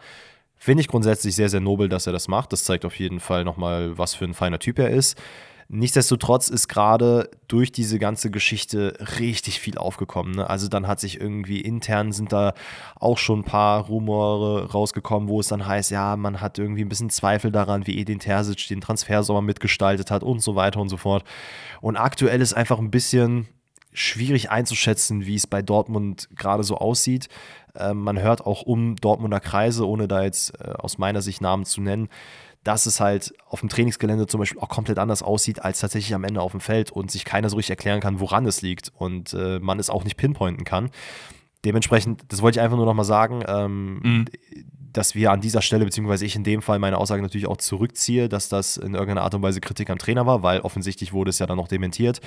Finde 0.55 0.81
ich 0.81 0.87
grundsätzlich 0.87 1.35
sehr, 1.35 1.49
sehr 1.49 1.59
nobel, 1.59 1.87
dass 1.87 2.07
er 2.07 2.13
das 2.13 2.27
macht. 2.27 2.51
Das 2.51 2.63
zeigt 2.63 2.83
auf 2.85 2.97
jeden 2.97 3.19
Fall 3.19 3.43
nochmal, 3.43 3.97
was 3.97 4.15
für 4.15 4.25
ein 4.25 4.33
feiner 4.33 4.59
Typ 4.59 4.79
er 4.79 4.89
ist. 4.89 5.17
Nichtsdestotrotz 5.69 6.47
ist 6.47 6.69
gerade 6.69 7.29
durch 7.49 7.73
diese 7.73 7.99
ganze 7.99 8.31
Geschichte 8.31 8.93
richtig 9.19 9.59
viel 9.59 9.77
aufgekommen. 9.77 10.35
Ne? 10.35 10.49
Also 10.49 10.69
dann 10.69 10.87
hat 10.87 11.01
sich 11.01 11.19
irgendwie 11.19 11.59
intern 11.59 12.13
sind 12.13 12.31
da 12.31 12.53
auch 12.95 13.17
schon 13.17 13.39
ein 13.39 13.43
paar 13.43 13.81
Rumore 13.85 14.71
rausgekommen, 14.71 15.27
wo 15.27 15.41
es 15.41 15.49
dann 15.49 15.67
heißt, 15.67 15.91
ja, 15.91 16.15
man 16.15 16.39
hat 16.39 16.57
irgendwie 16.57 16.85
ein 16.85 16.89
bisschen 16.89 17.09
Zweifel 17.09 17.51
daran, 17.51 17.85
wie 17.85 17.99
Edin 17.99 18.19
Terzic 18.19 18.69
den 18.69 18.79
Transfersommer 18.79 19.41
mitgestaltet 19.41 20.09
hat 20.09 20.23
und 20.23 20.41
so 20.41 20.55
weiter 20.55 20.79
und 20.79 20.87
so 20.87 20.95
fort. 20.95 21.25
Und 21.81 21.97
aktuell 21.97 22.39
ist 22.39 22.53
einfach 22.53 22.79
ein 22.79 22.89
bisschen 22.89 23.49
schwierig 23.93 24.51
einzuschätzen, 24.51 25.25
wie 25.25 25.35
es 25.35 25.47
bei 25.47 25.61
Dortmund 25.61 26.29
gerade 26.35 26.63
so 26.63 26.77
aussieht. 26.77 27.29
Ähm, 27.75 28.01
man 28.01 28.19
hört 28.19 28.45
auch 28.45 28.61
um 28.63 28.95
Dortmunder 28.95 29.39
Kreise, 29.39 29.87
ohne 29.87 30.07
da 30.07 30.23
jetzt 30.23 30.59
äh, 30.59 30.71
aus 30.71 30.97
meiner 30.97 31.21
Sicht 31.21 31.41
Namen 31.41 31.65
zu 31.65 31.81
nennen, 31.81 32.09
dass 32.63 32.85
es 32.85 32.99
halt 32.99 33.33
auf 33.47 33.61
dem 33.61 33.69
Trainingsgelände 33.69 34.27
zum 34.27 34.39
Beispiel 34.39 34.59
auch 34.59 34.69
komplett 34.69 34.99
anders 34.99 35.23
aussieht 35.23 35.63
als 35.63 35.79
tatsächlich 35.79 36.13
am 36.13 36.23
Ende 36.23 36.41
auf 36.41 36.51
dem 36.51 36.59
Feld 36.59 36.91
und 36.91 37.09
sich 37.11 37.23
keiner 37.23 37.49
so 37.49 37.55
richtig 37.55 37.71
erklären 37.71 38.01
kann, 38.01 38.19
woran 38.19 38.45
es 38.45 38.61
liegt 38.61 38.91
und 38.97 39.33
äh, 39.33 39.59
man 39.59 39.79
es 39.79 39.89
auch 39.89 40.03
nicht 40.03 40.17
pinpointen 40.17 40.65
kann. 40.65 40.89
Dementsprechend, 41.65 42.23
das 42.29 42.41
wollte 42.41 42.59
ich 42.59 42.63
einfach 42.63 42.77
nur 42.77 42.85
nochmal 42.85 43.05
sagen, 43.05 43.43
ähm, 43.47 43.99
mhm 44.03 44.25
dass 44.97 45.13
wir 45.13 45.31
an 45.31 45.41
dieser 45.41 45.61
Stelle, 45.61 45.85
beziehungsweise 45.85 46.25
ich 46.25 46.35
in 46.35 46.43
dem 46.43 46.63
Fall 46.63 46.79
meine 46.79 46.97
Aussage 46.97 47.21
natürlich 47.21 47.47
auch 47.47 47.57
zurückziehe, 47.57 48.29
dass 48.29 48.49
das 48.49 48.77
in 48.77 48.95
irgendeiner 48.95 49.21
Art 49.21 49.35
und 49.35 49.43
Weise 49.43 49.61
Kritik 49.61 49.91
am 49.91 49.99
Trainer 49.99 50.25
war, 50.25 50.41
weil 50.41 50.61
offensichtlich 50.61 51.13
wurde 51.13 51.29
es 51.29 51.37
ja 51.37 51.45
dann 51.45 51.57
noch 51.57 51.67
dementiert. 51.67 52.19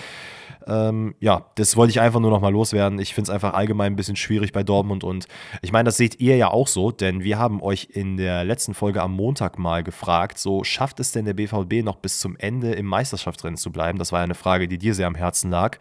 Ähm, 0.69 1.17
ja, 1.19 1.47
das 1.57 1.77
wollte 1.77 1.91
ich 1.91 2.01
einfach 2.01 2.21
nur 2.21 2.31
noch 2.31 2.41
mal 2.41 2.53
loswerden. 2.53 3.01
Ich 3.01 3.13
finde 3.13 3.29
es 3.29 3.35
einfach 3.35 3.55
allgemein 3.55 3.93
ein 3.93 3.97
bisschen 3.97 4.15
schwierig 4.15 4.53
bei 4.53 4.63
Dortmund 4.63 5.03
und 5.03 5.27
ich 5.63 5.73
meine, 5.73 5.85
das 5.85 5.97
seht 5.97 6.21
ihr 6.21 6.37
ja 6.37 6.49
auch 6.49 6.69
so, 6.69 6.93
denn 6.93 7.25
wir 7.25 7.39
haben 7.41 7.61
euch 7.61 7.89
in 7.91 8.17
der 8.17 8.45
letzten 8.45 8.75
Folge 8.75 9.03
am 9.03 9.13
Montag 9.17 9.59
mal 9.59 9.83
gefragt, 9.83 10.39
so 10.39 10.63
schafft 10.63 11.01
es 11.01 11.11
denn 11.11 11.25
der 11.25 11.35
BVB 11.35 11.83
noch 11.83 11.97
bis 11.97 12.21
zum 12.21 12.37
Ende 12.37 12.73
im 12.73 12.87
Meisterschaftsrennen 12.87 13.57
zu 13.57 13.73
bleiben? 13.73 13.99
Das 13.99 14.13
war 14.13 14.21
ja 14.21 14.25
eine 14.25 14.35
Frage, 14.35 14.69
die 14.69 14.79
dir 14.79 14.95
sehr 14.95 15.09
am 15.09 15.17
Herzen 15.17 15.51
lag. 15.51 15.79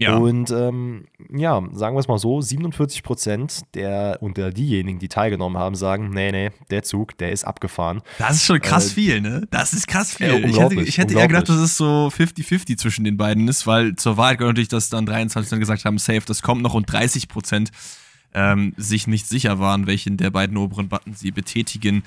Ja. 0.00 0.16
Und 0.16 0.50
ähm, 0.50 1.04
ja, 1.30 1.62
sagen 1.72 1.94
wir 1.94 2.00
es 2.00 2.08
mal 2.08 2.18
so, 2.18 2.40
47 2.40 3.02
Prozent 3.02 3.60
der 3.74 4.16
unter 4.20 4.50
diejenigen, 4.50 4.98
die 4.98 5.08
teilgenommen 5.08 5.58
haben, 5.58 5.74
sagen, 5.74 6.08
nee, 6.08 6.32
nee, 6.32 6.50
der 6.70 6.82
Zug, 6.82 7.18
der 7.18 7.32
ist 7.32 7.44
abgefahren. 7.44 8.00
Das 8.18 8.36
ist 8.36 8.46
schon 8.46 8.62
krass 8.62 8.92
äh, 8.92 8.94
viel, 8.94 9.20
ne? 9.20 9.46
Das 9.50 9.74
ist 9.74 9.86
krass 9.86 10.14
viel. 10.14 10.28
Ja, 10.28 10.38
ich 10.38 10.58
hätte, 10.58 10.80
ich 10.80 10.96
hätte 10.96 11.14
eher 11.14 11.28
gedacht, 11.28 11.50
dass 11.50 11.56
es 11.56 11.76
so 11.76 12.10
50-50 12.16 12.78
zwischen 12.78 13.04
den 13.04 13.18
beiden 13.18 13.46
ist, 13.46 13.66
weil 13.66 13.94
zur 13.96 14.16
Wahrheit 14.16 14.38
gehört 14.38 14.54
natürlich, 14.54 14.68
dass 14.68 14.88
dann 14.88 15.04
23 15.04 15.50
dann 15.50 15.60
gesagt 15.60 15.84
haben, 15.84 15.98
safe, 15.98 16.22
das 16.26 16.40
kommt 16.40 16.62
noch 16.62 16.72
und 16.72 16.90
30 16.90 17.28
Prozent 17.28 17.70
ähm, 18.32 18.72
sich 18.78 19.06
nicht 19.06 19.26
sicher 19.26 19.58
waren, 19.58 19.86
welchen 19.86 20.16
der 20.16 20.30
beiden 20.30 20.56
oberen 20.56 20.88
Button 20.88 21.14
sie 21.14 21.30
betätigen 21.30 22.04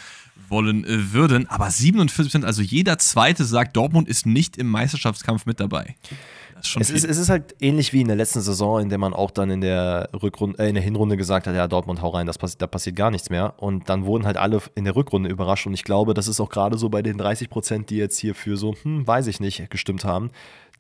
wollen 0.50 0.84
äh, 0.86 1.14
würden. 1.14 1.48
Aber 1.50 1.70
47 1.70 2.32
Prozent, 2.32 2.46
also 2.46 2.62
jeder 2.62 2.98
Zweite 2.98 3.46
sagt, 3.46 3.76
Dortmund 3.76 4.08
ist 4.08 4.26
nicht 4.26 4.58
im 4.58 4.68
Meisterschaftskampf 4.68 5.46
mit 5.46 5.60
dabei. 5.60 5.96
Es 6.80 6.90
ist, 6.90 7.04
es 7.04 7.18
ist, 7.18 7.30
halt 7.30 7.56
ähnlich 7.60 7.92
wie 7.92 8.02
in 8.02 8.08
der 8.08 8.16
letzten 8.16 8.42
Saison, 8.42 8.82
in 8.82 8.90
der 8.90 8.98
man 8.98 9.14
auch 9.14 9.32
dann 9.32 9.50
in 9.50 9.62
der, 9.62 10.10
Rückrunde, 10.14 10.60
äh, 10.60 10.70
in 10.70 10.76
der 10.76 10.84
Hinrunde 10.84 11.18
gesagt 11.18 11.46
hat, 11.46 11.56
ja, 11.56 11.68
Dortmund 11.68 12.02
hau 12.02 12.10
rein, 12.10 12.26
das 12.26 12.38
passi 12.38 12.58
da 12.58 12.68
passiert 12.68 12.96
gar 12.96 13.12
nichts 13.12 13.30
mehr. 13.30 13.54
Und 13.58 13.90
dann 13.90 14.06
wurden 14.06 14.26
halt 14.26 14.38
alle 14.38 14.62
in 14.76 14.86
der 14.86 14.96
Rückrunde 14.96 15.30
überrascht. 15.30 15.68
Und 15.68 15.74
ich 15.74 15.84
glaube, 15.84 16.14
das 16.14 16.28
ist 16.28 16.40
auch 16.40 16.50
gerade 16.50 16.78
so 16.78 16.90
bei 16.90 17.02
den 17.02 17.18
30 17.18 17.50
Prozent, 17.50 17.90
die 17.90 17.98
jetzt 17.98 18.18
hier 18.18 18.34
für 18.34 18.56
so, 18.56 18.76
hm, 18.82 19.06
weiß 19.06 19.28
ich 19.28 19.40
nicht, 19.40 19.70
gestimmt 19.70 20.06
haben, 20.06 20.32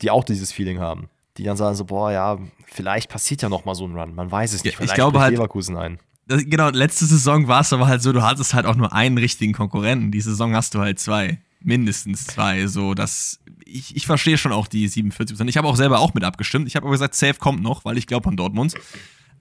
die 0.01 0.09
auch 0.09 0.23
dieses 0.23 0.51
Feeling 0.51 0.79
haben. 0.79 1.09
Die 1.37 1.43
dann 1.43 1.57
sagen 1.57 1.75
so, 1.75 1.85
boah, 1.85 2.11
ja, 2.11 2.39
vielleicht 2.65 3.09
passiert 3.09 3.41
ja 3.41 3.49
noch 3.49 3.65
mal 3.65 3.75
so 3.75 3.85
ein 3.85 3.97
Run. 3.97 4.15
Man 4.15 4.31
weiß 4.31 4.53
es 4.53 4.63
nicht. 4.63 4.79
Ja, 4.79 4.85
ich 4.85 4.93
glaube 4.93 5.19
halt, 5.19 5.31
Leverkusen 5.31 5.75
ein. 5.75 5.99
Das, 6.27 6.43
genau, 6.45 6.69
letzte 6.69 7.05
Saison 7.05 7.47
war 7.47 7.61
es 7.61 7.73
aber 7.73 7.87
halt 7.87 8.01
so, 8.01 8.13
du 8.13 8.21
hattest 8.21 8.53
halt 8.53 8.65
auch 8.65 8.75
nur 8.75 8.93
einen 8.93 9.17
richtigen 9.17 9.53
Konkurrenten. 9.53 10.11
Die 10.11 10.21
Saison 10.21 10.55
hast 10.55 10.73
du 10.73 10.79
halt 10.79 10.99
zwei 10.99 11.39
mindestens 11.63 12.26
zwei. 12.26 12.67
So, 12.67 12.93
dass 12.93 13.39
ich, 13.65 13.95
ich 13.95 14.06
verstehe 14.06 14.38
schon 14.38 14.52
auch 14.52 14.67
die 14.67 14.89
47% 14.89 15.47
Ich 15.47 15.58
habe 15.58 15.67
auch 15.67 15.76
selber 15.76 15.99
auch 15.99 16.13
mit 16.13 16.23
abgestimmt. 16.23 16.67
Ich 16.67 16.76
habe 16.76 16.86
aber 16.86 16.93
gesagt, 16.93 17.15
Safe 17.15 17.36
kommt 17.36 17.62
noch, 17.62 17.86
weil 17.86 17.97
ich 17.97 18.08
glaube 18.08 18.30
an 18.30 18.38
Dortmund. 18.38 18.76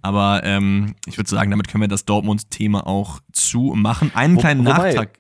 Aber 0.01 0.43
ähm, 0.45 0.97
ich 1.07 1.17
würde 1.17 1.31
sagen, 1.31 1.51
damit 1.51 1.69
können 1.69 1.83
wir 1.83 1.89
das 1.89 2.05
Dortmund-Thema 2.05 2.87
auch 2.87 3.21
zumachen. 3.33 4.11
Einen 4.15 4.37
Wo, 4.37 4.41
kleinen 4.41 4.67
wobei, 4.67 4.93
Nachtrag. 4.95 5.19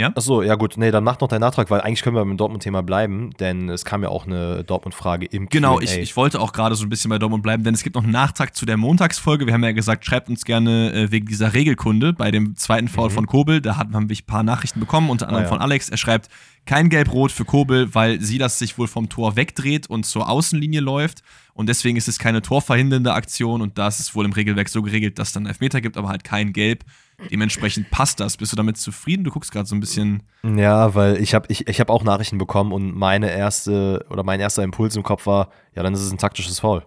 Ja? 0.00 0.12
Achso, 0.14 0.42
ja 0.42 0.54
gut, 0.54 0.78
nee, 0.78 0.90
dann 0.90 1.04
mach 1.04 1.20
noch 1.20 1.28
deinen 1.28 1.42
Nachtrag, 1.42 1.70
weil 1.70 1.82
eigentlich 1.82 2.00
können 2.00 2.16
wir 2.16 2.24
beim 2.24 2.38
Dortmund-Thema 2.38 2.82
bleiben, 2.82 3.32
denn 3.38 3.68
es 3.68 3.84
kam 3.84 4.02
ja 4.02 4.08
auch 4.08 4.26
eine 4.26 4.64
Dortmund-Frage 4.64 5.26
im 5.26 5.48
Genau, 5.50 5.78
ich, 5.78 5.96
ich 5.96 6.16
wollte 6.16 6.40
auch 6.40 6.52
gerade 6.52 6.74
so 6.74 6.84
ein 6.84 6.88
bisschen 6.88 7.10
bei 7.10 7.18
Dortmund 7.18 7.42
bleiben, 7.42 7.64
denn 7.64 7.74
es 7.74 7.82
gibt 7.82 7.96
noch 7.96 8.02
einen 8.02 8.12
Nachtrag 8.12 8.56
zu 8.56 8.64
der 8.64 8.78
Montagsfolge. 8.78 9.46
Wir 9.46 9.52
haben 9.52 9.62
ja 9.62 9.72
gesagt, 9.72 10.06
schreibt 10.06 10.30
uns 10.30 10.44
gerne 10.46 10.92
äh, 10.92 11.12
wegen 11.12 11.26
dieser 11.26 11.52
Regelkunde 11.52 12.14
bei 12.14 12.30
dem 12.30 12.56
zweiten 12.56 12.88
Foul 12.88 13.10
mhm. 13.10 13.14
von 13.14 13.26
Kobel. 13.26 13.60
Da 13.60 13.76
hatten 13.76 13.92
wir 13.92 14.00
ein 14.00 14.08
paar 14.26 14.42
Nachrichten 14.42 14.80
bekommen, 14.80 15.10
unter 15.10 15.28
anderem 15.28 15.44
ah, 15.44 15.48
ja. 15.48 15.52
von 15.52 15.60
Alex. 15.60 15.90
Er 15.90 15.98
schreibt, 15.98 16.30
Kein 16.64 16.88
Gelb-Rot 16.88 17.30
für 17.30 17.44
Kobel, 17.44 17.94
weil 17.94 18.20
Silas 18.22 18.58
sich 18.58 18.78
wohl 18.78 18.88
vom 18.88 19.10
Tor 19.10 19.36
wegdreht 19.36 19.88
und 19.90 20.06
zur 20.06 20.30
Außenlinie 20.30 20.80
läuft. 20.80 21.22
Und 21.52 21.68
deswegen 21.68 21.98
ist 21.98 22.08
es 22.08 22.18
keine 22.18 22.40
torverhindernde 22.40 23.12
Aktion. 23.12 23.60
Und 23.60 23.76
da 23.76 23.88
ist 23.88 24.00
es 24.00 24.14
wohl 24.14 24.24
im 24.24 24.32
Regelwerk 24.32 24.70
so 24.70 24.80
geregelt, 24.80 25.18
dass 25.18 25.28
es 25.28 25.34
dann 25.34 25.46
Elfmeter 25.46 25.82
gibt, 25.82 25.98
aber 25.98 26.08
halt 26.08 26.24
kein 26.24 26.54
Gelb. 26.54 26.84
Dementsprechend 27.30 27.90
passt 27.90 28.20
das. 28.20 28.36
Bist 28.36 28.52
du 28.52 28.56
damit 28.56 28.76
zufrieden? 28.76 29.24
Du 29.24 29.30
guckst 29.30 29.52
gerade 29.52 29.66
so 29.66 29.74
ein 29.74 29.80
bisschen. 29.80 30.22
Ja, 30.42 30.94
weil 30.94 31.16
ich 31.20 31.34
habe 31.34 31.46
ich, 31.48 31.68
ich 31.68 31.80
hab 31.80 31.90
auch 31.90 32.02
Nachrichten 32.02 32.38
bekommen 32.38 32.72
und 32.72 32.94
meine 32.94 33.30
erste 33.30 34.06
oder 34.10 34.22
mein 34.22 34.40
erster 34.40 34.62
Impuls 34.62 34.96
im 34.96 35.02
Kopf 35.02 35.26
war, 35.26 35.50
ja, 35.74 35.82
dann 35.82 35.94
ist 35.94 36.00
es 36.00 36.10
ein 36.10 36.18
taktisches 36.18 36.60
Foul. 36.60 36.86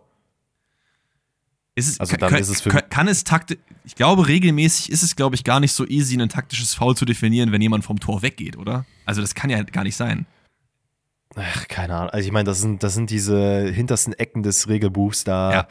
Ist 1.75 1.89
es, 1.89 1.99
also 1.99 2.15
dann 2.17 2.29
kann, 2.29 2.39
ist 2.39 2.49
es 2.49 2.61
für 2.61 2.69
kann, 2.69 2.87
kann 2.89 3.07
es 3.07 3.23
taktisch, 3.23 3.57
ich 3.83 3.95
glaube, 3.95 4.27
regelmäßig 4.27 4.91
ist 4.91 5.01
es, 5.01 5.15
glaube 5.15 5.35
ich, 5.35 5.43
gar 5.43 5.59
nicht 5.59 5.71
so 5.71 5.87
easy, 5.87 6.21
ein 6.21 6.29
taktisches 6.29 6.75
Foul 6.75 6.95
zu 6.95 7.05
definieren, 7.05 7.51
wenn 7.51 7.61
jemand 7.61 7.83
vom 7.83 7.99
Tor 7.99 8.21
weggeht, 8.21 8.57
oder? 8.57 8.85
Also 9.05 9.21
das 9.21 9.33
kann 9.33 9.49
ja 9.49 9.61
gar 9.63 9.83
nicht 9.83 9.95
sein. 9.95 10.27
Ach, 11.35 11.67
keine 11.67 11.95
Ahnung. 11.95 12.09
Also 12.11 12.27
ich 12.27 12.31
meine, 12.31 12.45
das 12.45 12.61
sind, 12.61 12.83
das 12.83 12.93
sind 12.93 13.09
diese 13.09 13.71
hintersten 13.71 14.13
Ecken 14.13 14.43
des 14.43 14.67
Regelbuchs, 14.67 15.23
da 15.23 15.51
ja. 15.51 15.67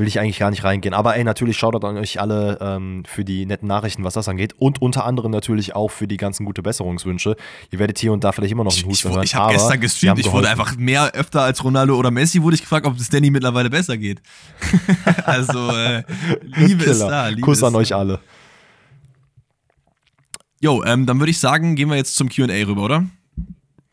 Will 0.00 0.08
ich 0.08 0.18
eigentlich 0.18 0.38
gar 0.38 0.50
nicht 0.50 0.64
reingehen. 0.64 0.94
Aber 0.94 1.16
ey, 1.16 1.22
natürlich 1.22 1.56
schaut 1.56 1.84
an 1.84 1.96
euch 1.96 2.20
alle 2.20 2.58
ähm, 2.60 3.04
für 3.06 3.24
die 3.24 3.46
netten 3.46 3.68
Nachrichten, 3.68 4.02
was 4.02 4.14
das 4.14 4.28
angeht. 4.28 4.54
Und 4.58 4.82
unter 4.82 5.04
anderem 5.04 5.30
natürlich 5.30 5.76
auch 5.76 5.90
für 5.90 6.08
die 6.08 6.16
ganzen 6.16 6.44
gute 6.46 6.62
Besserungswünsche. 6.62 7.36
Ihr 7.70 7.78
werdet 7.78 7.98
hier 7.98 8.12
und 8.12 8.24
da 8.24 8.32
vielleicht 8.32 8.52
immer 8.52 8.64
noch 8.64 8.76
einen 8.76 8.86
Husten 8.86 9.10
hören. 9.10 9.22
Ich, 9.22 9.30
ich 9.30 9.34
habe 9.36 9.52
gestern 9.52 9.80
gestreamt, 9.80 10.18
ich 10.18 10.32
wurde 10.32 10.48
einfach 10.48 10.76
mehr 10.76 11.12
öfter 11.14 11.42
als 11.42 11.62
Ronaldo 11.62 11.96
oder 11.96 12.10
Messi, 12.10 12.42
wurde 12.42 12.56
ich 12.56 12.62
gefragt, 12.62 12.86
ob 12.86 12.96
es 12.96 13.08
Danny 13.10 13.30
mittlerweile 13.30 13.70
besser 13.70 13.96
geht. 13.96 14.20
also, 15.24 15.70
äh, 15.70 16.02
Liebe 16.42 16.84
ist 16.84 17.00
da. 17.00 17.28
Liebe 17.28 17.42
Kuss 17.42 17.62
an 17.62 17.76
euch 17.76 17.94
alle. 17.94 18.18
Jo, 20.60 20.82
ähm, 20.84 21.06
dann 21.06 21.20
würde 21.20 21.30
ich 21.30 21.38
sagen, 21.38 21.76
gehen 21.76 21.88
wir 21.88 21.96
jetzt 21.96 22.16
zum 22.16 22.28
QA 22.28 22.46
rüber, 22.66 22.82
oder? 22.82 23.04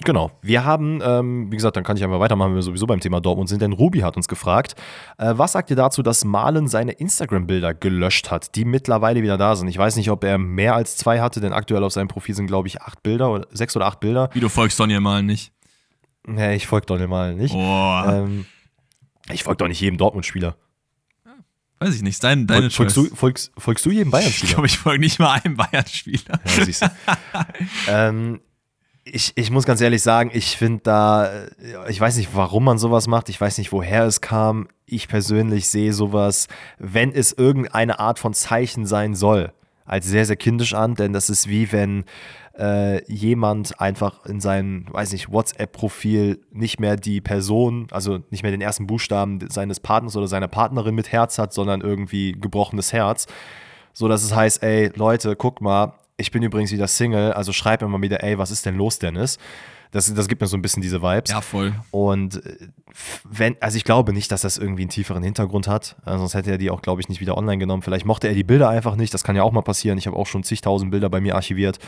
Genau. 0.04 0.32
Wir 0.42 0.64
haben, 0.64 1.02
ähm, 1.04 1.52
wie 1.52 1.56
gesagt, 1.56 1.76
dann 1.76 1.84
kann 1.84 1.98
ich 1.98 2.04
einfach 2.04 2.20
weitermachen, 2.20 2.50
wenn 2.50 2.56
wir 2.56 2.62
sowieso 2.62 2.86
beim 2.86 3.00
Thema 3.00 3.20
Dortmund 3.20 3.50
sind, 3.50 3.62
denn 3.62 3.74
Ruby 3.74 4.00
hat 4.00 4.16
uns 4.16 4.28
gefragt, 4.28 4.76
äh, 5.18 5.34
was 5.36 5.54
sagt 5.54 5.72
ihr 5.72 5.76
dazu, 5.76 6.04
dass 6.04 6.24
Malen 6.24 6.68
seine 6.68 6.92
Instagram-Bilder 6.92 7.74
gelöscht 7.74 8.30
hat, 8.30 8.56
die 8.56 8.64
mittlerweile 8.64 9.24
wieder 9.24 9.38
da 9.38 9.56
sind? 9.56 9.68
Ich 9.68 9.78
weiß 9.78 9.96
nicht, 9.96 10.12
ob 10.12 10.24
er 10.24 10.38
mehr 10.38 10.76
als 10.76 10.98
zwei 10.98 11.20
hatte, 11.20 11.42
denn 11.42 11.52
aktuell 11.52 11.84
auf 11.84 11.94
seinem 11.94 12.08
Profil 12.08 12.36
sind, 12.36 12.46
glaube 12.46 12.68
ich, 12.68 12.82
acht 12.82 13.02
Bilder 13.02 13.32
oder 13.32 13.48
sechs 13.52 13.76
oder 13.76 13.88
acht 13.88 14.00
Bilder. 14.00 14.30
Wie 14.34 14.40
du 14.40 14.50
folgst 14.50 14.80
Donny 14.80 15.00
Malen 15.00 15.26
nicht? 15.26 15.52
Nee, 16.28 16.56
ich 16.56 16.68
folge 16.68 16.86
Donny 16.86 17.08
Malen 17.08 17.38
nicht. 17.38 17.56
Oh. 17.56 18.02
Ähm, 18.06 18.46
ich 19.32 19.44
folge 19.44 19.58
doch 19.58 19.68
nicht 19.68 19.82
jedem 19.82 19.98
Dortmund-Spieler. 19.98 20.56
Weiß 21.80 21.96
ich 21.96 22.02
nicht, 22.02 22.24
dein, 22.24 22.48
deine 22.48 22.72
Fol 22.72 22.90
folgst, 22.90 22.98
du, 22.98 23.16
folgst, 23.16 23.52
folgst 23.56 23.86
du 23.86 23.92
jedem 23.92 24.10
Bayern-Spieler? 24.10 24.46
Ich 24.46 24.54
glaube, 24.54 24.68
ich 24.68 24.78
folge 24.80 25.00
nicht 25.00 25.20
mal 25.20 25.40
einem 25.44 25.58
Bayern-Spieler. 25.58 26.40
Ja, 26.80 26.92
ähm, 27.88 28.40
ich, 29.12 29.34
ich 29.36 29.52
muss 29.52 29.66
ganz 29.66 29.82
ehrlich 29.82 30.02
sagen, 30.02 30.32
ich 30.34 30.58
finde 30.58 30.82
da, 30.84 31.32
ich 31.88 32.00
weiß 32.00 32.18
nicht, 32.18 32.30
warum 32.34 32.64
man 32.66 32.78
sowas 32.78 33.08
macht, 33.08 33.30
ich 33.30 33.40
weiß 33.40 33.58
nicht, 33.58 33.72
woher 33.72 34.06
es 34.06 34.22
kam. 34.22 34.68
Ich 34.86 35.08
persönlich 35.08 35.68
sehe 35.68 35.94
sowas, 35.94 36.48
wenn 36.78 37.12
es 37.12 37.34
irgendeine 37.34 38.00
Art 38.00 38.20
von 38.20 38.34
Zeichen 38.34 38.86
sein 38.86 39.16
soll, 39.16 39.52
als 39.86 40.06
sehr, 40.08 40.26
sehr 40.26 40.36
kindisch 40.36 40.74
an, 40.74 40.96
denn 40.96 41.14
das 41.14 41.30
ist 41.30 41.48
wie 41.48 41.72
wenn 41.72 42.06
äh, 42.58 43.04
jemand 43.12 43.80
einfach 43.80 44.26
in 44.26 44.40
seinem, 44.40 44.86
weiß 44.92 45.12
nicht, 45.12 45.32
WhatsApp-Profil 45.32 46.42
nicht 46.52 46.80
mehr 46.80 46.96
die 46.96 47.22
Person, 47.22 47.88
also 47.92 48.20
nicht 48.30 48.44
mehr 48.44 48.52
den 48.52 48.62
ersten 48.62 48.88
Buchstaben 48.88 49.40
seines 49.50 49.80
Partners 49.80 50.16
oder 50.16 50.28
seiner 50.28 50.48
Partnerin 50.48 50.96
mit 50.96 51.12
Herz 51.12 51.38
hat, 51.38 51.54
sondern 51.54 51.82
irgendwie 51.82 52.34
gebrochenes 52.34 52.94
Herz. 52.94 53.28
So 53.94 54.08
dass 54.08 54.24
es 54.24 54.36
heißt, 54.36 54.64
ey, 54.64 54.92
Leute, 54.96 55.36
guck 55.36 55.62
mal, 55.62 55.94
ich 56.18 56.32
bin 56.32 56.44
übrigens 56.44 56.72
wieder 56.72 56.88
Single, 56.88 57.34
also 57.34 57.54
schreib 57.54 57.82
mir 57.82 57.88
mal 57.88 58.02
wieder, 58.02 58.24
ey, 58.24 58.38
was 58.38 58.52
ist 58.52 58.66
denn 58.66 58.76
los, 58.76 59.00
Dennis? 59.00 59.38
Das, 59.92 60.14
das 60.14 60.28
gibt 60.28 60.42
mir 60.42 60.48
so 60.48 60.58
ein 60.58 60.62
bisschen 60.62 60.82
diese 60.82 61.02
Vibes. 61.02 61.32
Ja, 61.32 61.40
voll. 61.40 61.74
Und 61.92 62.46
äh, 62.46 62.68
wenn, 63.24 63.56
also 63.62 63.78
ich 63.78 63.86
glaube 63.86 64.12
nicht, 64.12 64.32
dass 64.32 64.42
das 64.42 64.58
irgendwie 64.58 64.82
einen 64.82 64.90
tieferen 64.90 65.24
Hintergrund 65.24 65.68
hat. 65.68 65.96
Also 66.04 66.20
sonst 66.20 66.34
hätte 66.34 66.52
er 66.52 66.58
die 66.58 66.70
auch, 66.72 66.82
glaube 66.82 67.00
ich, 67.00 67.08
nicht 67.08 67.22
wieder 67.22 67.38
online 67.38 67.58
genommen. 67.58 67.84
Vielleicht 67.84 68.06
mochte 68.06 68.28
er 68.28 68.34
die 68.34 68.44
Bilder 68.44 68.68
einfach 68.68 68.96
nicht. 68.96 69.14
Das 69.14 69.24
kann 69.24 69.38
ja 69.38 69.44
auch 69.44 69.52
mal 69.54 69.62
passieren. 69.62 69.98
Ich 69.98 70.06
habe 70.06 70.18
auch 70.18 70.28
schon 70.28 70.44
zigtausend 70.44 70.92
Bilder 70.92 71.10
bei 71.10 71.22
mir 71.22 71.36
archiviert. 71.36 71.80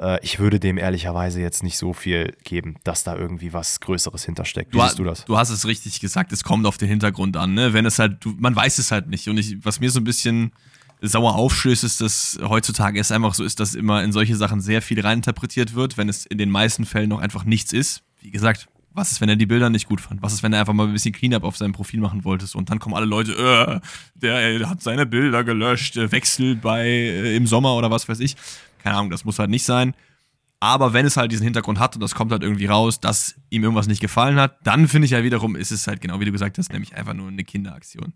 Äh, 0.00 0.18
ich 0.22 0.38
würde 0.38 0.60
dem 0.60 0.78
ehrlicherweise 0.78 1.40
jetzt 1.40 1.64
nicht 1.64 1.76
so 1.76 1.92
viel 1.92 2.36
geben, 2.44 2.76
dass 2.84 3.02
da 3.02 3.16
irgendwie 3.16 3.52
was 3.52 3.80
Größeres 3.80 4.24
hintersteckt. 4.24 4.72
Wie 4.72 4.78
du, 4.78 4.84
siehst 4.84 4.98
du 5.00 5.04
das? 5.04 5.24
Du 5.24 5.36
hast 5.36 5.50
es 5.50 5.66
richtig 5.66 5.98
gesagt. 5.98 6.30
Es 6.30 6.44
kommt 6.44 6.66
auf 6.66 6.78
den 6.78 6.88
Hintergrund 6.88 7.36
an. 7.36 7.54
Ne? 7.54 7.72
Wenn 7.72 7.84
es 7.84 7.98
halt, 7.98 8.24
du, 8.24 8.34
man 8.38 8.54
weiß 8.54 8.78
es 8.78 8.92
halt 8.92 9.08
nicht. 9.08 9.28
Und 9.28 9.38
ich, 9.38 9.64
was 9.64 9.80
mir 9.80 9.90
so 9.90 9.98
ein 9.98 10.04
bisschen 10.04 10.52
sauer 11.00 11.34
aufstößt, 11.34 12.00
dass 12.00 12.38
heutzutage 12.42 13.00
es 13.00 13.10
einfach 13.10 13.34
so 13.34 13.44
ist, 13.44 13.60
dass 13.60 13.74
immer 13.74 14.02
in 14.02 14.12
solche 14.12 14.36
Sachen 14.36 14.60
sehr 14.60 14.82
viel 14.82 15.00
reininterpretiert 15.00 15.74
wird, 15.74 15.96
wenn 15.96 16.08
es 16.08 16.26
in 16.26 16.38
den 16.38 16.50
meisten 16.50 16.84
Fällen 16.84 17.08
noch 17.08 17.20
einfach 17.20 17.44
nichts 17.44 17.72
ist. 17.72 18.02
Wie 18.20 18.30
gesagt, 18.30 18.68
was 18.92 19.12
ist, 19.12 19.20
wenn 19.20 19.28
er 19.28 19.36
die 19.36 19.46
Bilder 19.46 19.70
nicht 19.70 19.88
gut 19.88 20.00
fand? 20.00 20.22
Was 20.22 20.32
ist, 20.32 20.42
wenn 20.42 20.52
er 20.52 20.60
einfach 20.60 20.72
mal 20.72 20.86
ein 20.86 20.92
bisschen 20.92 21.12
Cleanup 21.12 21.44
auf 21.44 21.56
seinem 21.56 21.72
Profil 21.72 22.00
machen 22.00 22.24
wollte? 22.24 22.46
Und 22.56 22.70
dann 22.70 22.78
kommen 22.78 22.94
alle 22.94 23.06
Leute, 23.06 23.32
äh, 23.32 23.80
der, 24.14 24.58
der, 24.58 24.68
hat 24.68 24.82
seine 24.82 25.06
Bilder 25.06 25.44
gelöscht, 25.44 25.96
äh, 25.96 26.10
wechselt 26.10 26.60
bei 26.60 26.86
äh, 26.86 27.36
im 27.36 27.46
Sommer 27.46 27.74
oder 27.76 27.90
was 27.90 28.08
weiß 28.08 28.20
ich. 28.20 28.36
Keine 28.78 28.96
Ahnung, 28.96 29.10
das 29.10 29.24
muss 29.24 29.38
halt 29.38 29.50
nicht 29.50 29.64
sein. 29.64 29.94
Aber 30.58 30.92
wenn 30.92 31.06
es 31.06 31.16
halt 31.16 31.32
diesen 31.32 31.44
Hintergrund 31.44 31.78
hat 31.78 31.94
und 31.94 32.02
das 32.02 32.14
kommt 32.14 32.32
halt 32.32 32.42
irgendwie 32.42 32.66
raus, 32.66 33.00
dass 33.00 33.36
ihm 33.48 33.62
irgendwas 33.62 33.86
nicht 33.86 34.00
gefallen 34.00 34.38
hat, 34.38 34.58
dann 34.62 34.88
finde 34.88 35.06
ich 35.06 35.12
ja 35.12 35.22
wiederum, 35.22 35.56
ist 35.56 35.70
es 35.70 35.86
halt 35.86 36.02
genau 36.02 36.20
wie 36.20 36.26
du 36.26 36.32
gesagt 36.32 36.58
hast, 36.58 36.72
nämlich 36.72 36.94
einfach 36.94 37.14
nur 37.14 37.28
eine 37.28 37.44
Kinderaktion. 37.44 38.12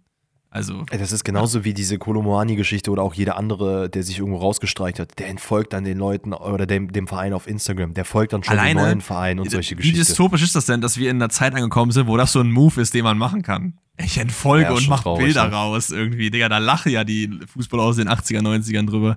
Also. 0.54 0.84
Das 0.84 1.10
ist 1.10 1.24
genauso 1.24 1.58
ja. 1.58 1.64
wie 1.64 1.74
diese 1.74 1.98
Kolomoani-Geschichte 1.98 2.92
oder 2.92 3.02
auch 3.02 3.14
jeder 3.14 3.36
andere, 3.36 3.90
der 3.90 4.04
sich 4.04 4.20
irgendwo 4.20 4.38
rausgestreicht 4.38 5.00
hat. 5.00 5.18
Der 5.18 5.26
entfolgt 5.26 5.72
dann 5.72 5.82
den 5.82 5.98
Leuten 5.98 6.32
oder 6.32 6.64
dem, 6.64 6.92
dem 6.92 7.08
Verein 7.08 7.32
auf 7.32 7.48
Instagram. 7.48 7.92
Der 7.94 8.04
folgt 8.04 8.32
dann 8.32 8.44
schon 8.44 8.56
Alleine, 8.56 8.80
dem 8.80 8.86
neuen 8.86 9.00
Verein 9.00 9.40
und 9.40 9.50
solche 9.50 9.74
Geschichten. 9.74 9.96
Wie 9.96 10.00
dystopisch 10.00 10.44
ist 10.44 10.54
das 10.54 10.66
denn, 10.66 10.80
dass 10.80 10.96
wir 10.96 11.10
in 11.10 11.16
einer 11.16 11.28
Zeit 11.28 11.56
angekommen 11.56 11.90
sind, 11.90 12.06
wo 12.06 12.16
das 12.16 12.30
so 12.30 12.38
ein 12.38 12.52
Move 12.52 12.80
ist, 12.80 12.94
den 12.94 13.02
man 13.02 13.18
machen 13.18 13.42
kann? 13.42 13.80
Ich 13.96 14.16
entfolge 14.16 14.66
ja, 14.66 14.72
und 14.72 14.88
mache 14.88 15.12
Bilder 15.16 15.50
ja. 15.50 15.56
raus 15.56 15.90
irgendwie. 15.90 16.30
Digga, 16.30 16.48
da 16.48 16.58
lachen 16.58 16.92
ja 16.92 17.02
die 17.02 17.40
Fußballer 17.52 17.82
aus 17.82 17.96
den 17.96 18.08
80er, 18.08 18.40
90ern 18.40 18.86
drüber. 18.86 19.16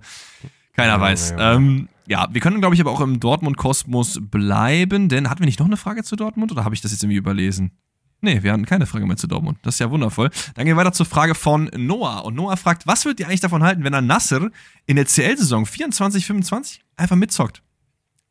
Keiner 0.74 0.94
ja, 0.94 1.02
weiß. 1.02 1.36
Ja, 1.38 1.54
ähm, 1.54 1.88
ja, 2.08 2.28
wir 2.32 2.42
können, 2.42 2.62
glaube 2.62 2.74
ich, 2.74 2.82
aber 2.82 2.90
auch 2.90 3.02
im 3.02 3.20
Dortmund-Kosmos 3.20 4.22
bleiben, 4.22 5.08
denn 5.08 5.30
hatten 5.30 5.42
wir 5.42 5.46
nicht 5.46 5.60
noch 5.60 5.68
eine 5.68 5.78
Frage 5.78 6.04
zu 6.04 6.16
Dortmund 6.16 6.52
oder 6.52 6.66
habe 6.66 6.74
ich 6.74 6.82
das 6.82 6.92
jetzt 6.92 7.04
irgendwie 7.04 7.18
überlesen? 7.18 7.74
Nee, 8.22 8.42
wir 8.42 8.52
hatten 8.52 8.66
keine 8.66 8.88
Frage 8.88 9.06
mehr 9.06 9.18
zu 9.18 9.28
Dortmund. 9.28 9.60
Das 9.62 9.76
ist 9.76 9.80
ja 9.80 9.92
wundervoll. 9.92 10.30
Dann 10.56 10.66
gehen 10.66 10.76
wir 10.76 10.80
weiter 10.80 10.94
zur 10.94 11.06
Frage 11.06 11.36
von 11.36 11.70
Noah. 11.76 12.26
Und 12.26 12.36
Noah 12.36 12.58
fragt, 12.58 12.88
was 12.88 13.06
würdet 13.06 13.20
ihr 13.20 13.28
eigentlich 13.28 13.42
davon 13.42 13.62
halten, 13.62 13.84
wenn 13.84 13.94
er 13.94 14.02
Nasser 14.02 14.50
in 14.88 14.96
der 14.96 15.06
CL-Saison 15.06 15.66
24, 15.66 16.26
25 16.26 16.82
einfach 16.96 17.16
mitzockt? 17.16 17.62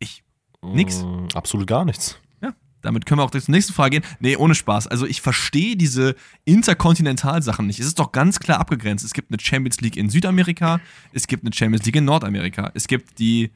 Ich. 0.00 0.24
Nix. 0.62 1.04
Mm, 1.04 1.28
absolut 1.34 1.68
gar 1.68 1.84
nichts. 1.84 2.18
Ja, 2.42 2.52
damit 2.82 3.06
können 3.06 3.20
wir 3.20 3.24
auch 3.24 3.30
zur 3.30 3.42
nächsten 3.46 3.74
Frage 3.74 4.00
gehen. 4.00 4.10
Nee, 4.18 4.34
ohne 4.34 4.56
Spaß. 4.56 4.88
Also 4.88 5.06
ich 5.06 5.20
verstehe 5.20 5.76
diese 5.76 6.16
Interkontinentalsachen 6.44 7.68
nicht. 7.68 7.78
Es 7.78 7.86
ist 7.86 8.00
doch 8.00 8.10
ganz 8.10 8.40
klar 8.40 8.58
abgegrenzt. 8.58 9.04
Es 9.04 9.12
gibt 9.12 9.30
eine 9.30 9.38
Champions 9.38 9.80
League 9.80 9.96
in 9.96 10.10
Südamerika, 10.10 10.80
es 11.12 11.28
gibt 11.28 11.44
eine 11.44 11.54
Champions 11.54 11.86
League 11.86 11.96
in 11.96 12.04
Nordamerika, 12.04 12.72
es 12.74 12.88
gibt 12.88 13.20
die, 13.20 13.52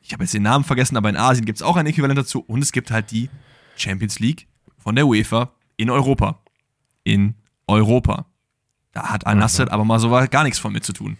ich 0.00 0.14
habe 0.14 0.24
jetzt 0.24 0.32
den 0.32 0.44
Namen 0.44 0.64
vergessen, 0.64 0.96
aber 0.96 1.10
in 1.10 1.16
Asien 1.16 1.44
gibt 1.44 1.58
es 1.58 1.62
auch 1.62 1.76
ein 1.76 1.86
Äquivalent 1.86 2.18
dazu 2.18 2.40
und 2.46 2.62
es 2.62 2.72
gibt 2.72 2.90
halt 2.90 3.10
die 3.10 3.28
Champions 3.76 4.18
League 4.18 4.46
von 4.78 4.96
der 4.96 5.06
UEFA 5.06 5.52
in 5.78 5.88
Europa. 5.88 6.38
In 7.04 7.34
Europa. 7.66 8.26
Da 8.92 9.10
hat 9.10 9.26
Al-Nassr 9.26 9.64
mhm. 9.64 9.70
aber 9.70 9.84
mal 9.84 9.98
so 9.98 10.10
gar 10.10 10.44
nichts 10.44 10.58
von 10.58 10.72
mit 10.72 10.84
zu 10.84 10.92
tun. 10.92 11.16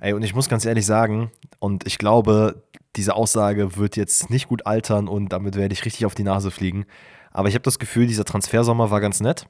Ey, 0.00 0.12
und 0.12 0.22
ich 0.22 0.34
muss 0.34 0.48
ganz 0.48 0.64
ehrlich 0.64 0.84
sagen, 0.84 1.30
und 1.58 1.86
ich 1.86 1.98
glaube, 1.98 2.64
diese 2.96 3.14
Aussage 3.14 3.76
wird 3.76 3.96
jetzt 3.96 4.30
nicht 4.30 4.48
gut 4.48 4.66
altern 4.66 5.06
und 5.06 5.28
damit 5.28 5.54
werde 5.54 5.72
ich 5.72 5.84
richtig 5.84 6.06
auf 6.06 6.14
die 6.14 6.22
Nase 6.22 6.50
fliegen. 6.50 6.86
Aber 7.30 7.48
ich 7.48 7.54
habe 7.54 7.62
das 7.62 7.78
Gefühl, 7.78 8.06
dieser 8.06 8.24
Transfersommer 8.24 8.90
war 8.90 9.00
ganz 9.00 9.20
nett. 9.20 9.46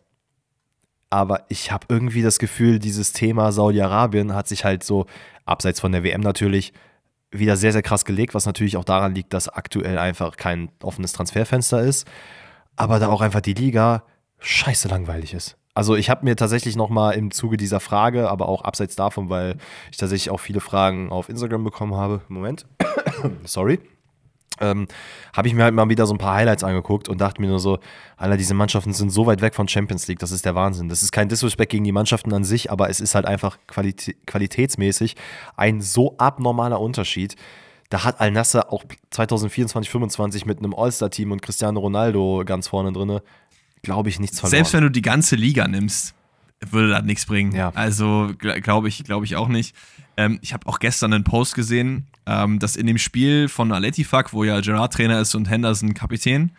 Aber 1.08 1.44
ich 1.48 1.70
habe 1.70 1.86
irgendwie 1.88 2.22
das 2.22 2.38
Gefühl, 2.38 2.80
dieses 2.80 3.12
Thema 3.12 3.52
Saudi-Arabien 3.52 4.34
hat 4.34 4.48
sich 4.48 4.64
halt 4.64 4.82
so, 4.82 5.06
abseits 5.44 5.80
von 5.80 5.92
der 5.92 6.02
WM 6.02 6.20
natürlich, 6.20 6.72
wieder 7.30 7.56
sehr, 7.56 7.72
sehr 7.72 7.82
krass 7.82 8.04
gelegt, 8.04 8.34
was 8.34 8.46
natürlich 8.46 8.76
auch 8.76 8.84
daran 8.84 9.14
liegt, 9.14 9.32
dass 9.32 9.48
aktuell 9.48 9.98
einfach 9.98 10.36
kein 10.36 10.70
offenes 10.82 11.12
Transferfenster 11.12 11.82
ist 11.82 12.06
aber 12.76 12.98
da 12.98 13.08
auch 13.08 13.20
einfach 13.20 13.40
die 13.40 13.54
Liga 13.54 14.04
scheiße 14.38 14.88
langweilig 14.88 15.34
ist. 15.34 15.56
Also 15.74 15.94
ich 15.94 16.08
habe 16.08 16.24
mir 16.24 16.36
tatsächlich 16.36 16.74
noch 16.74 16.88
mal 16.88 17.12
im 17.12 17.30
Zuge 17.30 17.56
dieser 17.58 17.80
Frage, 17.80 18.30
aber 18.30 18.48
auch 18.48 18.62
abseits 18.62 18.96
davon, 18.96 19.28
weil 19.28 19.56
ich 19.90 19.98
tatsächlich 19.98 20.30
auch 20.30 20.40
viele 20.40 20.60
Fragen 20.60 21.10
auf 21.10 21.28
Instagram 21.28 21.64
bekommen 21.64 21.94
habe, 21.94 22.22
Moment, 22.28 22.66
sorry, 23.44 23.80
ähm, 24.58 24.86
habe 25.34 25.48
ich 25.48 25.54
mir 25.54 25.64
halt 25.64 25.74
mal 25.74 25.88
wieder 25.88 26.06
so 26.06 26.14
ein 26.14 26.18
paar 26.18 26.34
Highlights 26.34 26.64
angeguckt 26.64 27.08
und 27.08 27.20
dachte 27.20 27.40
mir 27.40 27.48
nur 27.48 27.60
so, 27.60 27.78
Alter, 28.16 28.36
diese 28.36 28.54
Mannschaften 28.54 28.94
sind 28.94 29.10
so 29.10 29.26
weit 29.26 29.42
weg 29.42 29.54
von 29.54 29.68
Champions 29.68 30.06
League, 30.08 30.18
das 30.18 30.30
ist 30.30 30.44
der 30.44 30.54
Wahnsinn. 30.54 30.88
Das 30.88 31.02
ist 31.02 31.12
kein 31.12 31.28
Disrespect 31.28 31.70
gegen 31.70 31.84
die 31.84 31.92
Mannschaften 31.92 32.32
an 32.32 32.44
sich, 32.44 32.70
aber 32.70 32.88
es 32.88 33.00
ist 33.00 33.14
halt 33.14 33.26
einfach 33.26 33.58
qualitä 33.66 34.14
qualitätsmäßig 34.26 35.16
ein 35.56 35.80
so 35.80 36.16
abnormaler 36.18 36.80
Unterschied 36.80 37.36
da 37.88 38.04
hat 38.04 38.20
Al-Nasser 38.20 38.72
auch 38.72 38.84
2024, 39.10 39.90
2025 39.90 40.46
mit 40.46 40.58
einem 40.58 40.74
All-Star-Team 40.74 41.32
und 41.32 41.42
Cristiano 41.42 41.80
Ronaldo 41.80 42.42
ganz 42.44 42.68
vorne 42.68 42.92
drin, 42.92 43.20
glaube 43.82 44.08
ich, 44.08 44.18
nichts 44.18 44.40
verloren. 44.40 44.56
Selbst 44.56 44.72
wenn 44.72 44.82
du 44.82 44.90
die 44.90 45.02
ganze 45.02 45.36
Liga 45.36 45.68
nimmst, 45.68 46.14
würde 46.60 46.88
das 46.88 47.04
nichts 47.04 47.26
bringen. 47.26 47.54
Ja. 47.54 47.70
Also 47.74 48.32
glaube 48.38 48.88
ich, 48.88 49.04
glaube 49.04 49.24
ich 49.24 49.36
auch 49.36 49.48
nicht. 49.48 49.74
Ähm, 50.16 50.38
ich 50.42 50.52
habe 50.52 50.66
auch 50.66 50.78
gestern 50.78 51.12
einen 51.12 51.24
Post 51.24 51.54
gesehen, 51.54 52.06
ähm, 52.26 52.58
dass 52.58 52.76
in 52.76 52.86
dem 52.86 52.98
Spiel 52.98 53.48
von 53.48 53.72
Aletifak, 53.72 54.32
wo 54.32 54.44
ja 54.44 54.60
Gerard 54.60 54.94
Trainer 54.94 55.20
ist 55.20 55.34
und 55.34 55.48
Henderson 55.48 55.94
Kapitän, 55.94 56.52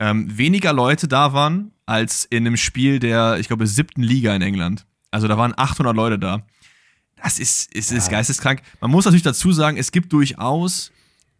ähm, 0.00 0.36
weniger 0.36 0.72
Leute 0.72 1.06
da 1.08 1.32
waren 1.32 1.70
als 1.86 2.24
in 2.24 2.46
einem 2.46 2.56
Spiel 2.56 2.98
der, 2.98 3.38
ich 3.38 3.48
glaube, 3.48 3.66
siebten 3.66 4.02
Liga 4.02 4.34
in 4.34 4.42
England. 4.42 4.86
Also 5.10 5.28
da 5.28 5.36
waren 5.38 5.54
800 5.56 5.94
Leute 5.94 6.18
da. 6.18 6.42
Das 7.22 7.38
ist, 7.38 7.72
ist, 7.74 7.92
ist 7.92 8.06
ja. 8.06 8.18
geisteskrank. 8.18 8.62
Man 8.80 8.90
muss 8.90 9.04
natürlich 9.04 9.22
dazu 9.22 9.52
sagen, 9.52 9.76
es 9.76 9.92
gibt 9.92 10.12
durchaus 10.12 10.92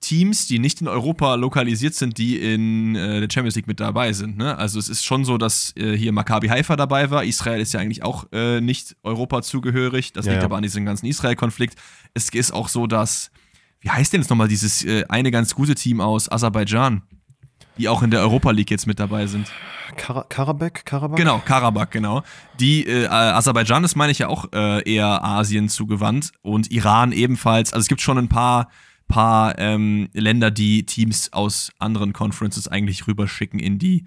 Teams, 0.05 0.47
die 0.47 0.59
nicht 0.59 0.81
in 0.83 0.89
Europa 0.89 1.35
lokalisiert 1.35 1.95
sind, 1.95 2.19
die 2.19 2.39
in 2.39 2.95
äh, 2.95 3.21
der 3.21 3.29
Champions 3.33 3.57
League 3.57 3.67
mit 3.67 3.81
dabei 3.81 4.13
sind. 4.13 4.37
Ne? 4.37 4.57
Also 4.57 4.79
es 4.79 4.89
ist 4.89 5.05
schon 5.05 5.25
so, 5.25 5.39
dass 5.39 5.75
äh, 5.77 5.97
hier 5.97 6.13
Maccabi 6.13 6.49
Haifa 6.49 6.77
dabei 6.77 7.11
war. 7.11 7.25
Israel 7.25 7.61
ist 7.61 7.73
ja 7.73 7.81
eigentlich 7.81 8.03
auch 8.03 8.27
äh, 8.33 8.61
nicht 8.61 8.97
Europa 9.03 9.41
zugehörig. 9.41 10.13
Das 10.13 10.27
ja, 10.27 10.33
liegt 10.33 10.43
ja. 10.43 10.47
aber 10.47 10.57
an 10.57 10.63
diesem 10.63 10.85
ganzen 10.85 11.07
Israel-Konflikt. 11.07 11.79
Es 12.13 12.29
ist 12.29 12.53
auch 12.53 12.69
so, 12.69 12.87
dass, 12.87 13.31
wie 13.81 13.91
heißt 13.91 14.13
denn 14.13 14.21
jetzt 14.21 14.29
nochmal 14.29 14.49
dieses 14.49 14.85
äh, 14.85 15.05
eine 15.09 15.31
ganz 15.31 15.55
gute 15.55 15.75
Team 15.75 16.03
aus 16.03 16.31
Aserbaidschan, 16.31 17.03
die 17.79 17.89
auch 17.89 18.03
in 18.03 18.11
der 18.11 18.21
Europa 18.21 18.51
League 18.51 18.71
jetzt 18.71 18.87
mit 18.87 18.99
dabei 18.99 19.27
sind? 19.27 19.51
Kar 19.97 20.27
Karabakh? 20.29 20.85
Karabakh? 20.85 21.17
Genau, 21.17 21.41
Karabakh, 21.45 21.91
genau. 21.91 22.23
Die 22.59 22.87
äh, 22.87 23.07
Aserbaidschan 23.07 23.85
ist, 23.85 23.97
meine 23.97 24.13
ich 24.13 24.19
ja 24.19 24.29
auch 24.29 24.47
äh, 24.53 24.83
eher 24.91 25.23
Asien 25.25 25.69
zugewandt 25.69 26.33
und 26.43 26.71
Iran 26.71 27.13
ebenfalls. 27.13 27.73
Also 27.73 27.85
es 27.85 27.89
gibt 27.89 28.01
schon 28.01 28.19
ein 28.19 28.29
paar 28.29 28.69
paar 29.09 29.59
ähm, 29.59 30.09
Länder, 30.13 30.51
die 30.51 30.87
Teams 30.87 31.33
aus 31.33 31.73
anderen 31.79 32.13
Conferences 32.13 32.69
eigentlich 32.69 33.07
rüberschicken 33.07 33.61
in 33.61 33.79
die 33.79 34.07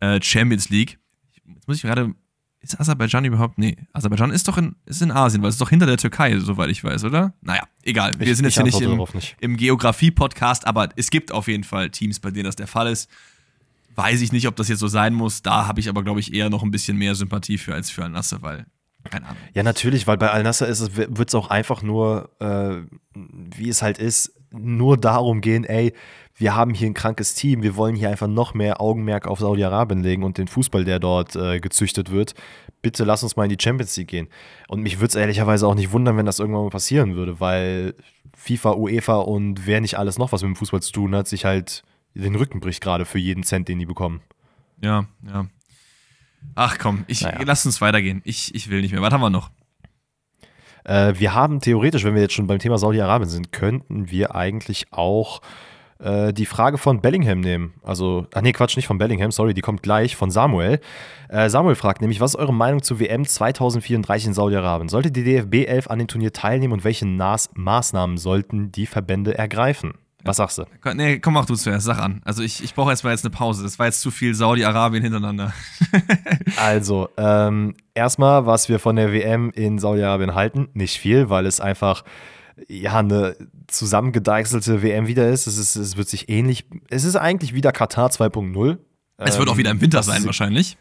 äh, 0.00 0.20
Champions 0.22 0.68
League. 0.70 0.98
Jetzt 1.46 1.68
muss 1.68 1.76
ich 1.76 1.82
gerade. 1.82 2.14
Ist 2.60 2.80
Aserbaidschan 2.80 3.24
überhaupt? 3.24 3.58
Nee, 3.58 3.76
Aserbaidschan 3.92 4.32
ist 4.32 4.48
doch 4.48 4.58
in, 4.58 4.74
ist 4.84 5.00
in 5.00 5.12
Asien, 5.12 5.42
weil 5.42 5.48
es 5.48 5.54
ist 5.54 5.60
doch 5.60 5.70
hinter 5.70 5.86
der 5.86 5.96
Türkei, 5.96 6.36
soweit 6.38 6.70
ich 6.70 6.82
weiß, 6.82 7.04
oder? 7.04 7.32
Naja, 7.40 7.62
egal. 7.84 8.12
Wir 8.18 8.26
ich, 8.26 8.36
sind 8.36 8.46
jetzt 8.46 8.54
hier 8.54 8.64
nicht 8.64 8.80
im, 8.80 9.00
im 9.40 9.56
Geografie-Podcast, 9.56 10.66
aber 10.66 10.88
es 10.96 11.10
gibt 11.10 11.30
auf 11.30 11.46
jeden 11.46 11.64
Fall 11.64 11.90
Teams, 11.90 12.18
bei 12.18 12.30
denen 12.30 12.44
das 12.44 12.56
der 12.56 12.66
Fall 12.66 12.88
ist. 12.88 13.08
Weiß 13.94 14.20
ich 14.20 14.32
nicht, 14.32 14.48
ob 14.48 14.56
das 14.56 14.68
jetzt 14.68 14.80
so 14.80 14.88
sein 14.88 15.14
muss. 15.14 15.42
Da 15.42 15.66
habe 15.66 15.78
ich 15.80 15.88
aber, 15.88 16.02
glaube 16.02 16.20
ich, 16.20 16.34
eher 16.34 16.50
noch 16.50 16.62
ein 16.62 16.70
bisschen 16.70 16.96
mehr 16.96 17.14
Sympathie 17.14 17.58
für 17.58 17.74
als 17.74 17.90
für 17.90 18.04
Al-Nasser, 18.04 18.42
weil 18.42 18.66
keine 19.04 19.26
Ahnung. 19.26 19.42
Ja, 19.54 19.62
natürlich, 19.62 20.06
weil 20.06 20.18
bei 20.18 20.30
Al-Nasser 20.30 20.68
wird 20.96 21.28
es 21.28 21.34
auch 21.34 21.50
einfach 21.50 21.82
nur, 21.82 22.30
äh, 22.40 22.82
wie 23.14 23.68
es 23.68 23.82
halt 23.82 23.98
ist, 23.98 24.34
nur 24.50 24.96
darum 24.96 25.40
gehen, 25.40 25.64
ey, 25.64 25.92
wir 26.38 26.54
haben 26.54 26.72
hier 26.72 26.88
ein 26.88 26.94
krankes 26.94 27.34
Team, 27.34 27.62
wir 27.62 27.74
wollen 27.74 27.96
hier 27.96 28.10
einfach 28.10 28.28
noch 28.28 28.54
mehr 28.54 28.80
Augenmerk 28.80 29.26
auf 29.26 29.40
Saudi-Arabien 29.40 30.02
legen 30.02 30.22
und 30.22 30.38
den 30.38 30.46
Fußball, 30.46 30.84
der 30.84 31.00
dort 31.00 31.34
äh, 31.34 31.58
gezüchtet 31.58 32.12
wird. 32.12 32.34
Bitte 32.80 33.02
lass 33.04 33.24
uns 33.24 33.34
mal 33.34 33.44
in 33.44 33.56
die 33.56 33.62
Champions 33.62 33.96
League 33.96 34.08
gehen. 34.08 34.28
Und 34.68 34.82
mich 34.82 35.00
würde 35.00 35.08
es 35.08 35.14
ehrlicherweise 35.16 35.66
auch 35.66 35.74
nicht 35.74 35.90
wundern, 35.90 36.16
wenn 36.16 36.26
das 36.26 36.38
irgendwann 36.38 36.62
mal 36.62 36.70
passieren 36.70 37.16
würde, 37.16 37.40
weil 37.40 37.94
FIFA, 38.36 38.74
UEFA 38.74 39.16
und 39.16 39.66
wer 39.66 39.80
nicht 39.80 39.98
alles 39.98 40.16
noch 40.16 40.30
was 40.30 40.42
mit 40.42 40.50
dem 40.50 40.56
Fußball 40.56 40.80
zu 40.80 40.92
tun 40.92 41.14
hat, 41.14 41.26
sich 41.26 41.44
halt 41.44 41.82
den 42.14 42.36
Rücken 42.36 42.60
bricht 42.60 42.82
gerade 42.82 43.04
für 43.04 43.18
jeden 43.18 43.42
Cent, 43.42 43.68
den 43.68 43.80
die 43.80 43.86
bekommen. 43.86 44.20
Ja, 44.80 45.06
ja. 45.26 45.46
Ach 46.54 46.78
komm, 46.78 47.04
ich, 47.08 47.22
naja. 47.22 47.40
lass 47.44 47.66
uns 47.66 47.80
weitergehen. 47.80 48.22
Ich, 48.24 48.54
ich 48.54 48.70
will 48.70 48.80
nicht 48.80 48.92
mehr. 48.92 49.02
Was 49.02 49.12
haben 49.12 49.20
wir 49.20 49.30
noch? 49.30 49.50
Äh, 50.84 51.14
wir 51.18 51.34
haben 51.34 51.60
theoretisch, 51.60 52.04
wenn 52.04 52.14
wir 52.14 52.22
jetzt 52.22 52.34
schon 52.34 52.46
beim 52.46 52.60
Thema 52.60 52.78
Saudi-Arabien 52.78 53.28
sind, 53.28 53.52
könnten 53.52 54.10
wir 54.10 54.36
eigentlich 54.36 54.92
auch 54.92 55.40
äh, 55.98 56.32
die 56.32 56.46
Frage 56.46 56.78
von 56.78 57.00
Bellingham 57.00 57.40
nehmen. 57.40 57.74
Also, 57.82 58.26
ach 58.34 58.42
nee, 58.42 58.52
Quatsch, 58.52 58.76
nicht 58.76 58.86
von 58.86 58.98
Bellingham, 58.98 59.30
sorry, 59.30 59.54
die 59.54 59.60
kommt 59.60 59.82
gleich 59.82 60.16
von 60.16 60.30
Samuel. 60.30 60.80
Äh, 61.28 61.50
Samuel 61.50 61.74
fragt 61.74 62.00
nämlich, 62.00 62.20
was 62.20 62.34
ist 62.34 62.40
eure 62.40 62.54
Meinung 62.54 62.82
zur 62.82 63.00
WM 63.00 63.26
2034 63.26 64.28
in 64.28 64.34
Saudi-Arabien? 64.34 64.88
Sollte 64.88 65.10
die 65.10 65.24
DFB 65.24 65.66
11 65.66 65.88
an 65.88 65.98
dem 65.98 66.08
Turnier 66.08 66.32
teilnehmen 66.32 66.72
und 66.72 66.84
welche 66.84 67.06
Nas 67.06 67.50
Maßnahmen 67.54 68.16
sollten 68.16 68.72
die 68.72 68.86
Verbände 68.86 69.36
ergreifen? 69.36 69.94
Was 70.24 70.38
sagst 70.38 70.58
du? 70.58 70.64
Nee, 70.94 71.20
komm, 71.20 71.34
mach 71.34 71.46
du 71.46 71.54
zuerst, 71.54 71.86
sag 71.86 71.98
an. 71.98 72.20
Also 72.24 72.42
ich, 72.42 72.62
ich 72.62 72.74
brauche 72.74 72.90
erstmal 72.90 73.12
jetzt 73.12 73.24
eine 73.24 73.30
Pause. 73.30 73.62
Das 73.62 73.78
war 73.78 73.86
jetzt 73.86 74.00
zu 74.00 74.10
viel 74.10 74.34
Saudi-Arabien 74.34 75.02
hintereinander. 75.02 75.52
also, 76.56 77.08
ähm, 77.16 77.74
erstmal, 77.94 78.44
was 78.44 78.68
wir 78.68 78.78
von 78.78 78.96
der 78.96 79.12
WM 79.12 79.50
in 79.50 79.78
Saudi-Arabien 79.78 80.34
halten, 80.34 80.68
nicht 80.74 80.98
viel, 80.98 81.30
weil 81.30 81.46
es 81.46 81.60
einfach 81.60 82.04
ja 82.68 82.98
eine 82.98 83.36
zusammengedeichselte 83.66 84.82
WM 84.82 85.06
wieder 85.06 85.28
ist. 85.28 85.46
Es, 85.46 85.58
ist. 85.58 85.76
es 85.76 85.96
wird 85.96 86.08
sich 86.08 86.28
ähnlich, 86.28 86.66
es 86.90 87.04
ist 87.04 87.16
eigentlich 87.16 87.54
wieder 87.54 87.72
Katar 87.72 88.10
2.0. 88.10 88.78
Es 89.18 89.38
wird 89.38 89.48
auch 89.48 89.56
wieder 89.56 89.70
im 89.70 89.80
Winter 89.80 90.02
sein, 90.02 90.24
wahrscheinlich. 90.24 90.76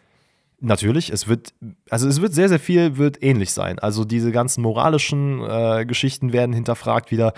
Natürlich, 0.59 1.11
es 1.11 1.27
wird, 1.27 1.53
also 1.89 2.07
es 2.07 2.19
wird 2.19 2.33
sehr, 2.33 2.49
sehr 2.49 2.59
viel, 2.59 2.97
wird 2.97 3.21
ähnlich 3.21 3.51
sein. 3.51 3.77
Also 3.77 4.05
diese 4.05 4.31
ganzen 4.31 4.63
moralischen 4.63 5.43
äh, 5.43 5.85
Geschichten 5.85 6.33
werden 6.33 6.53
hinterfragt 6.53 7.11
wieder. 7.11 7.33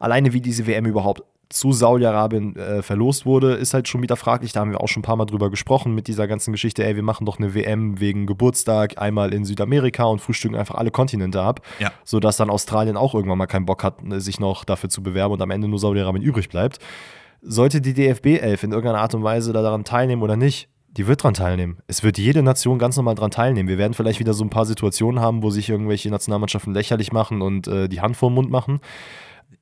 Alleine 0.00 0.32
wie 0.32 0.40
diese 0.40 0.66
WM 0.66 0.86
überhaupt 0.86 1.22
zu 1.52 1.72
Saudi-Arabien 1.72 2.56
äh, 2.56 2.82
verlost 2.82 3.26
wurde, 3.26 3.54
ist 3.54 3.74
halt 3.74 3.88
schon 3.88 4.02
wieder 4.02 4.16
fraglich. 4.16 4.52
Da 4.52 4.60
haben 4.60 4.70
wir 4.70 4.80
auch 4.80 4.88
schon 4.88 5.00
ein 5.00 5.04
paar 5.04 5.16
Mal 5.16 5.26
drüber 5.26 5.50
gesprochen 5.50 5.94
mit 5.94 6.08
dieser 6.08 6.26
ganzen 6.26 6.52
Geschichte. 6.52 6.84
Ey, 6.84 6.96
wir 6.96 7.02
machen 7.02 7.26
doch 7.26 7.38
eine 7.38 7.54
WM 7.54 8.00
wegen 8.00 8.26
Geburtstag 8.26 9.00
einmal 9.00 9.32
in 9.34 9.44
Südamerika 9.44 10.04
und 10.04 10.20
frühstücken 10.20 10.56
einfach 10.56 10.76
alle 10.76 10.90
Kontinente 10.90 11.42
ab, 11.42 11.60
ja. 11.78 11.92
sodass 12.04 12.36
dann 12.36 12.50
Australien 12.50 12.96
auch 12.96 13.14
irgendwann 13.14 13.38
mal 13.38 13.46
keinen 13.46 13.66
Bock 13.66 13.84
hat, 13.84 13.96
sich 14.16 14.40
noch 14.40 14.64
dafür 14.64 14.88
zu 14.88 15.02
bewerben 15.02 15.34
und 15.34 15.42
am 15.42 15.50
Ende 15.50 15.68
nur 15.68 15.78
Saudi-Arabien 15.78 16.24
übrig 16.24 16.48
bleibt. 16.48 16.78
Sollte 17.42 17.80
die 17.80 17.92
DFB 17.92 18.38
11 18.40 18.62
in 18.64 18.72
irgendeiner 18.72 19.00
Art 19.00 19.14
und 19.14 19.22
Weise 19.22 19.52
daran 19.52 19.84
teilnehmen 19.84 20.22
oder 20.22 20.36
nicht, 20.36 20.68
die 20.96 21.06
wird 21.06 21.20
daran 21.20 21.34
teilnehmen. 21.34 21.78
Es 21.86 22.02
wird 22.02 22.18
jede 22.18 22.42
Nation 22.42 22.78
ganz 22.78 22.96
normal 22.96 23.14
daran 23.14 23.30
teilnehmen. 23.30 23.68
Wir 23.68 23.78
werden 23.78 23.94
vielleicht 23.94 24.20
wieder 24.20 24.34
so 24.34 24.44
ein 24.44 24.50
paar 24.50 24.66
Situationen 24.66 25.20
haben, 25.20 25.42
wo 25.42 25.50
sich 25.50 25.68
irgendwelche 25.68 26.10
Nationalmannschaften 26.10 26.74
lächerlich 26.74 27.12
machen 27.12 27.42
und 27.42 27.66
äh, 27.66 27.88
die 27.88 28.00
Hand 28.00 28.16
vor 28.16 28.30
den 28.30 28.34
Mund 28.34 28.50
machen. 28.50 28.80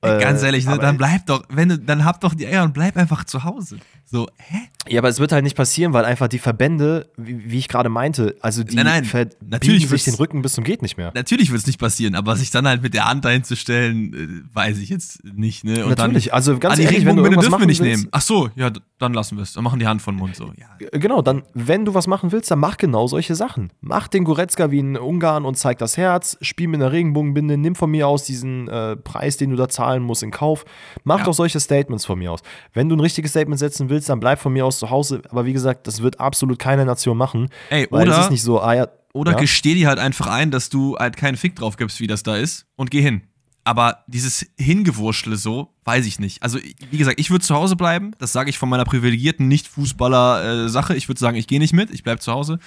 Ganz 0.01 0.43
äh, 0.43 0.47
ehrlich, 0.47 0.66
ne, 0.66 0.78
dann 0.78 0.97
bleib 0.97 1.26
doch, 1.26 1.43
wenn 1.49 1.68
du, 1.68 1.78
dann 1.78 2.05
hab 2.05 2.20
doch 2.20 2.34
die 2.34 2.47
Eier 2.47 2.64
und 2.64 2.72
bleib 2.72 2.97
einfach 2.97 3.24
zu 3.24 3.45
Hause. 3.45 3.78
So, 4.12 4.26
hä? 4.38 4.58
Ja, 4.88 5.00
aber 5.00 5.08
es 5.08 5.20
wird 5.20 5.30
halt 5.30 5.44
nicht 5.44 5.56
passieren, 5.56 5.92
weil 5.92 6.04
einfach 6.04 6.26
die 6.26 6.40
Verbände, 6.40 7.08
wie, 7.16 7.50
wie 7.50 7.58
ich 7.58 7.68
gerade 7.68 7.88
meinte, 7.88 8.34
also 8.40 8.64
die 8.64 8.74
nein, 8.74 9.06
nein, 9.12 9.30
natürlich 9.40 9.88
sich 9.88 10.04
den 10.04 10.14
Rücken 10.14 10.42
bis 10.42 10.54
zum 10.54 10.64
geht 10.64 10.82
nicht 10.82 10.96
mehr. 10.96 11.12
Natürlich 11.14 11.52
wird 11.52 11.61
es 11.61 11.66
nicht 11.68 11.78
passieren, 11.78 12.16
aber 12.16 12.34
sich 12.34 12.50
dann 12.50 12.66
halt 12.66 12.82
mit 12.82 12.92
der 12.92 13.04
Hand 13.04 13.24
dahin 13.24 13.44
zu 13.44 13.54
stellen, 13.54 14.14
äh, 14.14 14.56
weiß 14.56 14.78
ich 14.78 14.88
jetzt 14.88 15.22
nicht, 15.22 15.62
ne? 15.62 15.84
Und 15.84 15.96
natürlich, 15.96 16.26
dann, 16.26 16.34
also 16.34 16.58
ganz 16.58 16.80
ehrlich, 16.80 17.04
wenn 17.04 17.14
du 17.14 17.22
dürfen 17.22 17.61
wir 17.61 17.66
nicht 17.66 17.80
willst, 17.80 17.98
nehmen. 17.98 18.08
Ach 18.11 18.22
so, 18.22 18.48
ja, 18.56 18.72
dann 18.98 19.14
lassen 19.14 19.36
wir 19.36 19.42
es. 19.42 19.52
Dann 19.52 19.62
machen 19.62 19.78
die 19.78 19.86
Hand 19.86 20.02
von 20.02 20.16
Mund 20.16 20.34
so. 20.34 20.52
Ja. 20.56 20.88
Genau, 20.98 21.22
dann, 21.22 21.42
wenn 21.54 21.84
du 21.84 21.94
was 21.94 22.08
machen 22.08 22.32
willst, 22.32 22.50
dann 22.50 22.58
mach 22.58 22.76
genau 22.76 23.06
solche 23.06 23.36
Sachen. 23.36 23.72
Mach 23.80 24.08
den 24.08 24.24
Goretzka 24.24 24.72
wie 24.72 24.80
in 24.80 24.96
Ungarn 24.96 25.44
und 25.44 25.56
zeig 25.56 25.78
das 25.78 25.96
Herz, 25.96 26.36
spiel 26.40 26.66
mit 26.66 26.80
einer 26.80 26.90
Regenbogenbinde, 26.90 27.56
nimm 27.56 27.76
von 27.76 27.90
mir 27.90 28.08
aus 28.08 28.24
diesen 28.24 28.66
äh, 28.66 28.96
Preis, 28.96 29.36
den 29.36 29.50
du 29.50 29.56
da 29.56 29.68
zahlen 29.68 30.02
musst, 30.02 30.22
in 30.22 30.32
Kauf. 30.32 30.64
Mach 31.04 31.18
ja. 31.18 31.24
doch 31.26 31.34
solche 31.34 31.61
Statements 31.61 32.06
von 32.06 32.18
mir 32.18 32.32
aus. 32.32 32.40
Wenn 32.72 32.88
du 32.88 32.96
ein 32.96 33.00
richtiges 33.00 33.30
Statement 33.30 33.58
setzen 33.58 33.88
willst, 33.88 33.99
dann 34.07 34.20
bleib 34.20 34.40
von 34.40 34.53
mir 34.53 34.64
aus 34.66 34.78
zu 34.78 34.90
Hause. 34.90 35.22
Aber 35.30 35.44
wie 35.46 35.53
gesagt, 35.53 35.86
das 35.86 36.03
wird 36.03 36.20
absolut 36.20 36.59
keine 36.59 36.84
Nation 36.84 37.16
machen. 37.16 37.48
Ey, 37.68 37.86
weil 37.90 38.03
oder, 38.03 38.18
es 38.18 38.24
ist 38.24 38.30
nicht 38.30 38.42
so, 38.42 38.61
ah 38.61 38.74
ja, 38.74 38.88
Oder 39.12 39.32
ja? 39.32 39.38
gesteh 39.38 39.74
dir 39.74 39.88
halt 39.88 39.98
einfach 39.98 40.26
ein, 40.26 40.51
dass 40.51 40.68
du 40.68 40.96
halt 40.98 41.16
keinen 41.16 41.36
Fick 41.36 41.57
drauf 41.57 41.76
gibst, 41.76 42.01
wie 42.01 42.07
das 42.07 42.22
da 42.22 42.36
ist 42.36 42.66
und 42.76 42.90
geh 42.90 43.03
hin. 43.03 43.22
Aber 43.64 44.05
dieses 44.07 44.46
Hingewurschtle 44.59 45.36
so, 45.36 45.74
weiß 45.84 46.07
ich 46.07 46.18
nicht. 46.18 46.42
Also, 46.42 46.59
wie 46.90 46.96
gesagt, 46.96 47.20
ich 47.20 47.30
würde 47.30 47.44
zu 47.44 47.55
Hause 47.55 47.76
bleiben. 47.76 48.12
Das 48.18 48.32
sage 48.32 48.48
ich 48.48 48.59
von 48.59 48.68
meiner 48.68 48.84
privilegierten 48.84 49.48
Nicht-Fußballer-Sache. 49.48 50.96
ich 50.96 51.09
würde 51.09 51.20
sagen, 51.20 51.36
ich 51.36 51.46
gehe 51.46 51.59
nicht 51.59 51.74
mit, 51.74 51.90
ich 51.90 52.03
bleibe 52.03 52.20
zu 52.20 52.32
Hause. 52.32 52.59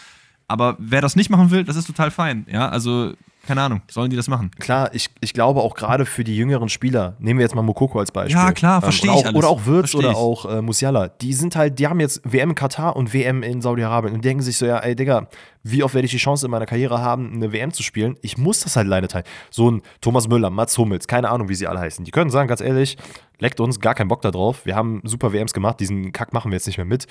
Aber 0.48 0.76
wer 0.80 1.02
das 1.02 1.16
nicht 1.16 1.30
machen 1.30 1.52
will, 1.52 1.64
das 1.64 1.76
ist 1.76 1.88
total 1.88 2.12
fein. 2.12 2.46
Ja, 2.50 2.70
also 2.70 3.14
keine 3.46 3.62
Ahnung, 3.62 3.82
sollen 3.92 4.10
die 4.10 4.16
das 4.16 4.30
machen? 4.30 4.52
Klar, 4.60 4.92
ich, 4.94 5.10
ich 5.20 5.34
glaube 5.34 5.60
auch 5.60 5.76
gerade 5.76 6.06
für 6.06 6.24
die 6.24 6.36
jüngeren 6.36 6.70
Spieler, 6.70 7.18
nehmen 7.20 7.40
wir 7.40 7.44
jetzt 7.44 7.56
mal 7.56 7.62
Mokoko 7.62 8.00
als 8.00 8.10
Beispiel. 8.10 8.38
Ja, 8.38 8.54
klar, 8.54 8.82
verstehe 8.82 9.12
ähm, 9.12 9.18
ich. 9.18 9.26
Alles. 9.26 9.36
Oder 9.36 9.50
auch 9.50 9.66
Würz 9.66 9.96
oder 9.96 10.16
auch 10.16 10.46
äh, 10.46 10.62
Musiala. 10.62 11.10
Die 11.10 11.34
sind 11.34 11.58
halt, 11.58 11.78
die 11.78 11.88
haben 11.88 12.00
jetzt 12.00 12.22
WM 12.24 12.52
in 12.52 12.56
Katar 12.56 12.96
und 12.96 13.14
WM 13.14 13.44
in 13.44 13.62
Saudi-Arabien 13.62 14.14
und 14.14 14.24
denken 14.24 14.42
sich 14.42 14.58
so, 14.58 14.66
ja, 14.66 14.80
ey 14.80 14.96
Digga, 14.96 15.28
wie 15.62 15.84
oft 15.84 15.94
werde 15.94 16.06
ich 16.06 16.12
die 16.12 16.18
Chance 16.18 16.46
in 16.46 16.52
meiner 16.52 16.66
Karriere 16.66 17.02
haben, 17.02 17.34
eine 17.34 17.52
WM 17.52 17.72
zu 17.74 17.84
spielen? 17.84 18.16
Ich 18.22 18.38
muss 18.38 18.62
das 18.62 18.78
halt 18.78 18.88
alleine 18.88 19.10
teilen. 19.10 19.26
So 19.50 19.72
ein 19.72 19.82
Thomas 20.00 20.30
Müller, 20.30 20.50
Mats 20.50 20.78
Hummels, 20.78 21.08
keine 21.08 21.30
Ahnung, 21.30 21.50
wie 21.50 21.56
sie 21.56 21.68
alle 21.68 21.80
heißen. 21.80 22.06
Die 22.06 22.12
können 22.12 22.30
sagen, 22.30 22.48
ganz 22.48 22.62
ehrlich, 22.62 22.98
leckt 23.40 23.60
uns, 23.60 23.82
gar 23.82 23.94
keinen 23.94 24.08
Bock 24.08 24.22
da 24.22 24.32
drauf. 24.32 24.66
Wir 24.66 24.78
haben 24.78 25.02
super 25.04 25.34
WMs 25.34 25.52
gemacht, 25.52 25.82
diesen 25.82 26.14
Kack 26.14 26.32
machen 26.32 26.50
wir 26.50 26.56
jetzt 26.56 26.68
nicht 26.68 26.78
mehr 26.78 26.86
mit. 26.86 27.08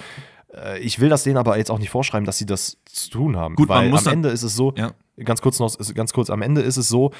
Äh, 0.54 0.78
ich 0.80 1.00
will 1.00 1.08
das 1.08 1.24
denen 1.24 1.36
aber 1.36 1.56
jetzt 1.56 1.70
auch 1.70 1.78
nicht 1.78 1.90
vorschreiben, 1.90 2.26
dass 2.26 2.38
sie 2.38 2.46
das 2.46 2.78
zu 2.84 3.10
tun 3.10 3.36
haben. 3.36 3.56
Gut, 3.56 3.68
weil 3.68 3.92
am 3.92 4.06
Ende 4.06 4.28
ist 4.30 4.42
es 4.42 4.54
so, 4.54 4.72
ja 4.76 4.92
ganz 5.24 5.42
kurz 5.42 5.58
noch, 5.58 5.76
ganz 5.94 6.12
kurz, 6.12 6.30
am 6.30 6.42
Ende 6.42 6.60
ist 6.60 6.76
es 6.76 6.88
so, 6.88 7.12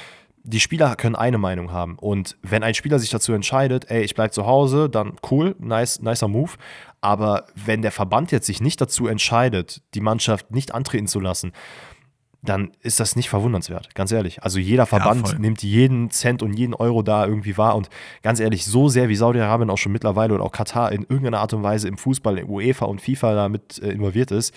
die 0.45 0.61
Spieler 0.61 0.97
können 0.97 1.15
eine 1.15 1.39
Meinung 1.39 1.71
haben. 1.71 1.97
Und 1.99 2.37
wenn 2.43 2.65
ein 2.65 2.75
Spieler 2.75 2.99
sich 2.99 3.11
dazu 3.11 3.33
entscheidet, 3.33 3.91
ey, 3.91 4.03
ich 4.03 4.15
bleibe 4.15 4.33
zu 4.33 4.45
Hause, 4.45 4.89
dann 4.91 5.15
cool, 5.31 5.55
nice, 5.61 6.01
nicer 6.01 6.27
Move. 6.27 6.53
Aber 7.01 7.47
wenn 7.55 7.83
der 7.83 7.93
Verband 7.93 8.33
jetzt 8.33 8.47
sich 8.47 8.61
nicht 8.61 8.81
dazu 8.81 9.07
entscheidet, 9.07 9.83
die 9.95 10.01
Mannschaft 10.01 10.51
nicht 10.51 10.75
antreten 10.75 11.07
zu 11.07 11.21
lassen, 11.21 11.53
dann 12.43 12.73
ist 12.81 12.99
das 12.99 13.15
nicht 13.15 13.29
verwundernswert, 13.29 13.95
ganz 13.95 14.11
ehrlich. 14.11 14.43
Also 14.43 14.59
jeder 14.59 14.85
Verband 14.87 15.29
ja, 15.29 15.39
nimmt 15.39 15.63
jeden 15.63 16.11
Cent 16.11 16.43
und 16.43 16.53
jeden 16.55 16.75
Euro 16.75 17.03
da 17.03 17.25
irgendwie 17.25 17.57
wahr 17.57 17.77
und 17.77 17.89
ganz 18.23 18.41
ehrlich, 18.41 18.65
so 18.65 18.89
sehr 18.89 19.09
wie 19.09 19.15
Saudi-Arabien 19.15 19.71
auch 19.71 19.79
schon 19.79 19.93
mittlerweile 19.93 20.35
oder 20.35 20.43
auch 20.43 20.53
Katar 20.53 20.91
in 20.91 21.03
irgendeiner 21.03 21.39
Art 21.39 21.55
und 21.55 21.63
Weise 21.63 21.87
im 21.87 21.97
Fußball, 21.97 22.39
in 22.39 22.49
UEFA 22.49 22.87
und 22.87 23.01
FIFA 23.01 23.35
damit 23.35 23.79
äh, 23.81 23.93
involviert 23.93 24.33
ist, 24.33 24.55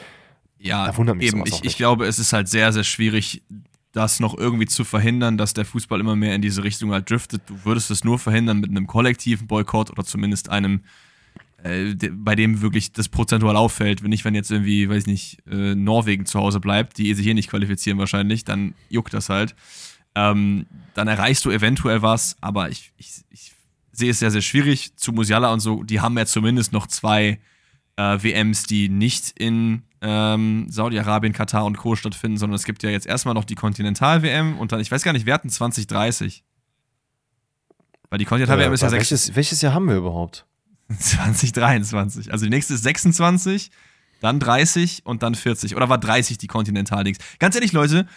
ja, 0.57 0.87
da 0.87 0.97
wundert 0.97 1.17
mich 1.17 1.27
eben. 1.27 1.43
Ich, 1.45 1.63
ich 1.63 1.77
glaube, 1.77 2.05
es 2.05 2.17
ist 2.17 2.33
halt 2.33 2.47
sehr, 2.47 2.73
sehr 2.73 2.83
schwierig, 2.83 3.43
das 3.91 4.19
noch 4.19 4.37
irgendwie 4.37 4.65
zu 4.65 4.83
verhindern, 4.83 5.37
dass 5.37 5.53
der 5.53 5.63
Fußball 5.63 5.99
immer 5.99 6.15
mehr 6.15 6.35
in 6.35 6.41
diese 6.41 6.63
Richtung 6.63 6.91
halt 6.91 7.09
driftet. 7.09 7.43
Du 7.45 7.55
würdest 7.63 7.91
es 7.91 8.03
nur 8.03 8.19
verhindern 8.19 8.59
mit 8.59 8.69
einem 8.69 8.87
kollektiven 8.87 9.47
Boykott 9.47 9.91
oder 9.91 10.03
zumindest 10.03 10.49
einem, 10.49 10.81
äh, 11.65 11.95
bei 12.11 12.35
dem 12.35 12.61
wirklich 12.61 12.91
das 12.91 13.09
prozentual 13.09 13.55
auffällt. 13.55 14.03
Wenn 14.03 14.11
nicht, 14.11 14.23
wenn 14.23 14.35
jetzt 14.35 14.51
irgendwie, 14.51 14.87
weiß 14.87 15.03
ich 15.03 15.07
nicht, 15.07 15.37
äh, 15.49 15.73
Norwegen 15.73 16.27
zu 16.27 16.39
Hause 16.39 16.59
bleibt, 16.59 16.99
die 16.99 17.11
sich 17.15 17.25
hier 17.25 17.33
nicht 17.33 17.49
qualifizieren 17.49 17.97
wahrscheinlich, 17.97 18.43
dann 18.43 18.75
juckt 18.89 19.13
das 19.15 19.29
halt. 19.29 19.55
Ähm, 20.13 20.67
dann 20.93 21.07
erreichst 21.07 21.43
du 21.43 21.49
eventuell 21.49 22.03
was, 22.03 22.37
aber 22.39 22.69
ich, 22.69 22.93
ich, 22.97 23.23
ich 23.31 23.51
sehe 23.91 24.11
es 24.11 24.19
sehr, 24.19 24.29
sehr 24.29 24.43
schwierig. 24.43 24.95
Zu 24.95 25.11
Musiala 25.11 25.51
und 25.51 25.59
so, 25.59 25.83
die 25.83 26.01
haben 26.01 26.15
ja 26.17 26.27
zumindest 26.27 26.71
noch 26.71 26.85
zwei 26.85 27.39
äh, 27.95 28.17
WMs, 28.21 28.63
die 28.63 28.87
nicht 28.87 29.31
in 29.39 29.81
ähm, 30.01 30.67
Saudi-Arabien, 30.69 31.33
Katar 31.33 31.65
und 31.65 31.77
Co. 31.77 31.95
stattfinden, 31.95 32.37
sondern 32.37 32.55
es 32.55 32.65
gibt 32.65 32.83
ja 32.83 32.91
jetzt 32.91 33.07
erstmal 33.07 33.33
noch 33.33 33.43
die 33.43 33.55
Kontinental-WM 33.55 34.59
und 34.59 34.71
dann, 34.71 34.81
ich 34.81 34.91
weiß 34.91 35.01
gar 35.01 35.13
nicht, 35.13 35.25
wir 35.25 35.33
hatten 35.33 35.49
2030. 35.49 36.43
Weil 38.11 38.19
die 38.19 38.25
Kontinental-WM 38.25 38.71
äh, 38.71 38.75
ist 38.75 38.81
ja 38.81 38.91
welches, 38.91 39.35
welches 39.35 39.61
Jahr 39.61 39.73
haben 39.73 39.87
wir 39.87 39.95
überhaupt? 39.95 40.45
2023. 40.99 42.31
Also 42.31 42.45
die 42.45 42.49
nächste 42.49 42.75
ist 42.75 42.83
26, 42.83 43.71
dann 44.21 44.39
30 44.39 45.05
und 45.05 45.23
dann 45.23 45.35
40. 45.35 45.75
Oder 45.75 45.89
war 45.89 45.97
30 45.97 46.37
die 46.37 46.47
Kontinental-Dings? 46.47 47.17
Ganz 47.39 47.55
ehrlich, 47.55 47.73
Leute, 47.73 48.07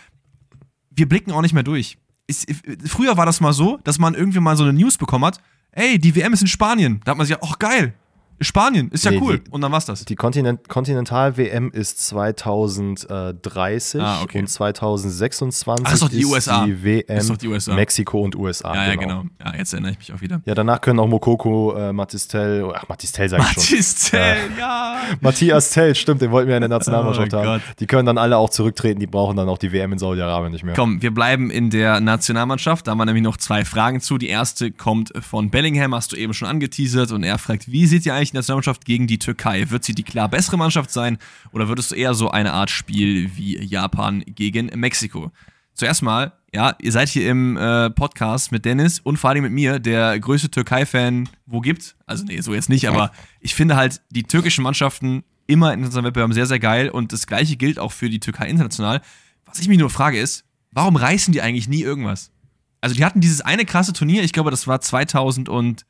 wir 0.91 1.09
blicken 1.09 1.33
auch 1.33 1.43
nicht 1.43 1.55
mehr 1.55 1.63
durch. 1.63 1.99
Ist, 2.27 2.47
früher 2.87 3.17
war 3.17 3.27
das 3.27 3.41
mal 3.41 3.53
so, 3.53 3.79
dass 3.85 3.99
man 3.99 4.15
irgendwie 4.15 4.41
mal 4.41 4.57
so 4.57 4.65
eine 4.65 4.73
News 4.75 4.99
bekommen 4.99 5.25
hat, 5.25 5.41
ey, 5.73 5.99
die 5.99 6.15
WM 6.15 6.33
ist 6.33 6.43
in 6.43 6.47
Spanien. 6.47 7.01
Da 7.05 7.13
hat 7.13 7.19
man 7.19 7.27
sich 7.27 7.37
ja, 7.37 7.43
ach 7.43 7.59
geil, 7.59 7.95
Spanien, 8.41 8.91
ist 8.91 9.05
ja 9.05 9.11
nee, 9.11 9.21
cool. 9.21 9.41
Die, 9.41 9.51
und 9.51 9.61
dann 9.61 9.73
war's 9.73 9.85
das. 9.85 10.05
Die 10.05 10.15
Kontinent 10.15 10.69
Kontinental-WM 10.69 11.71
ist 11.73 12.07
2030 12.07 14.01
ah, 14.01 14.23
okay. 14.23 14.39
und 14.39 14.49
2026 14.49 15.87
Ach, 15.87 15.93
ist 15.93 16.03
doch 16.03 16.09
die 16.09 16.25
USA. 16.25 16.65
die 16.65 16.85
WM 16.85 17.19
ist 17.19 17.31
doch 17.31 17.37
die 17.37 17.49
USA. 17.49 17.75
Mexiko 17.75 18.23
und 18.23 18.37
USA. 18.37 18.75
Ja, 18.75 18.95
genau. 18.95 19.01
ja, 19.01 19.23
genau. 19.23 19.31
Ja, 19.45 19.59
jetzt 19.59 19.73
erinnere 19.73 19.93
ich 19.93 19.99
mich 19.99 20.13
auch 20.13 20.21
wieder. 20.21 20.41
Ja, 20.45 20.55
danach 20.55 20.81
können 20.81 21.01
auch 21.01 21.09
Mokoko, 21.09 21.75
äh, 21.75 21.93
Matistel, 21.93 22.71
ach, 22.75 22.89
Matistel 22.89 23.29
sag 23.29 23.41
ich 23.41 23.47
schon. 23.47 23.63
Matistel, 23.63 24.37
ja. 24.59 25.01
Matthias 25.21 25.71
Tell, 25.71 25.95
stimmt, 25.95 26.23
den 26.23 26.31
wollten 26.31 26.49
wir 26.49 26.57
in 26.57 26.63
der 26.63 26.69
Nationalmannschaft 26.69 27.35
oh, 27.35 27.39
haben. 27.39 27.45
Gott. 27.45 27.63
Die 27.81 27.87
können 27.87 28.07
dann 28.07 28.19
alle 28.19 28.37
auch 28.37 28.51
zurücktreten, 28.51 29.01
die 29.01 29.09
brauchen 29.09 29.37
dann 29.37 29.49
auch 29.49 29.59
die 29.59 29.73
WM 29.73 29.93
in 29.93 29.99
Saudi-Arabien 29.99 30.53
nicht 30.53 30.65
mehr. 30.65 30.75
Komm, 30.75 31.03
wir 31.03 31.13
bleiben 31.13 31.51
in 31.51 31.71
der 31.71 32.01
Nationalmannschaft. 32.01 32.87
Da 32.87 32.93
haben 32.93 32.99
wir 32.99 33.05
nämlich 33.05 33.25
noch 33.25 33.37
zwei 33.37 33.65
Fragen 33.65 34.01
zu. 34.01 34.17
Die 34.17 34.29
erste 34.29 34.71
kommt 34.71 35.13
von 35.21 35.51
Bellingham, 35.51 35.95
hast 35.95 36.13
du 36.13 36.17
eben 36.17 36.35
schon 36.35 36.47
angeteasert 36.47 37.11
und 37.11 37.25
er 37.25 37.39
fragt, 37.39 37.71
wie 37.71 37.87
sieht 37.87 38.07
ihr 38.07 38.15
eigentlich 38.15 38.28
die 38.31 38.37
Nationalmannschaft 38.37 38.85
gegen 38.85 39.07
die 39.07 39.19
Türkei? 39.19 39.71
Wird 39.71 39.85
sie 39.85 39.95
die 39.95 40.03
klar 40.03 40.29
bessere 40.29 40.57
Mannschaft 40.57 40.91
sein 40.91 41.19
oder 41.53 41.69
wird 41.69 41.79
es 41.79 41.93
eher 41.93 42.15
so 42.15 42.31
eine 42.31 42.53
Art 42.53 42.71
Spiel 42.71 43.37
wie 43.37 43.63
Japan 43.63 44.23
gegen 44.27 44.67
Mexiko? 44.79 45.33
Zuerst 45.75 46.03
mal, 46.03 46.33
ja, 46.53 46.75
ihr 46.81 46.91
seid 46.91 47.09
hier 47.09 47.31
im 47.31 47.57
äh, 47.57 47.91
Podcast 47.91 48.53
mit 48.53 48.65
Dennis 48.65 48.99
und 49.01 49.17
vor 49.17 49.31
allem 49.31 49.43
mit 49.43 49.53
mir, 49.53 49.79
der 49.79 50.19
größte 50.19 50.51
Türkei-Fan, 50.51 51.29
wo 51.47 51.61
gibt. 51.61 51.95
Also, 52.07 52.25
nee, 52.25 52.41
so 52.41 52.55
jetzt 52.55 52.69
nicht, 52.69 52.89
aber 52.89 53.13
ich 53.41 53.55
finde 53.55 53.77
halt 53.77 54.01
die 54.11 54.25
türkischen 54.25 54.65
Mannschaften 54.65 55.23
immer 55.47 55.73
in 55.73 55.85
unserem 55.85 56.05
Wettbewerb 56.05 56.33
sehr, 56.33 56.47
sehr 56.47 56.59
geil 56.59 56.89
und 56.89 57.13
das 57.13 57.27
gleiche 57.27 57.57
gilt 57.57 57.79
auch 57.79 57.93
für 57.93 58.11
die 58.11 58.19
Türkei 58.19 58.49
international. 58.49 59.03
Was 59.47 59.61
ich 59.61 59.69
mich 59.69 59.79
nur 59.79 59.91
frage 59.91 60.19
ist, 60.19 60.45
warum 60.73 60.97
reißen 60.97 61.33
die 61.33 61.43
eigentlich 61.43 61.69
nie 61.69 61.83
irgendwas? 61.83 62.33
Also, 62.81 62.97
die 62.97 63.05
hatten 63.05 63.21
dieses 63.21 63.41
eine 63.41 63.65
krasse 63.65 63.93
Turnier, 63.93 64.25
ich 64.25 64.33
glaube, 64.33 64.51
das 64.51 64.67
war 64.67 64.81
2002 64.81 65.85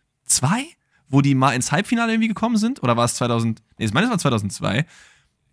wo 1.09 1.21
die 1.21 1.35
mal 1.35 1.53
ins 1.53 1.73
Halbfinale 1.73 2.13
irgendwie 2.13 2.29
gekommen 2.29 2.57
sind? 2.57 2.83
Oder 2.83 2.97
war 2.97 3.05
es 3.05 3.15
2000? 3.15 3.63
Nee, 3.79 3.85
ich 3.87 3.93
meine, 3.93 4.07
es 4.07 4.11
war 4.11 4.19
2002. 4.19 4.85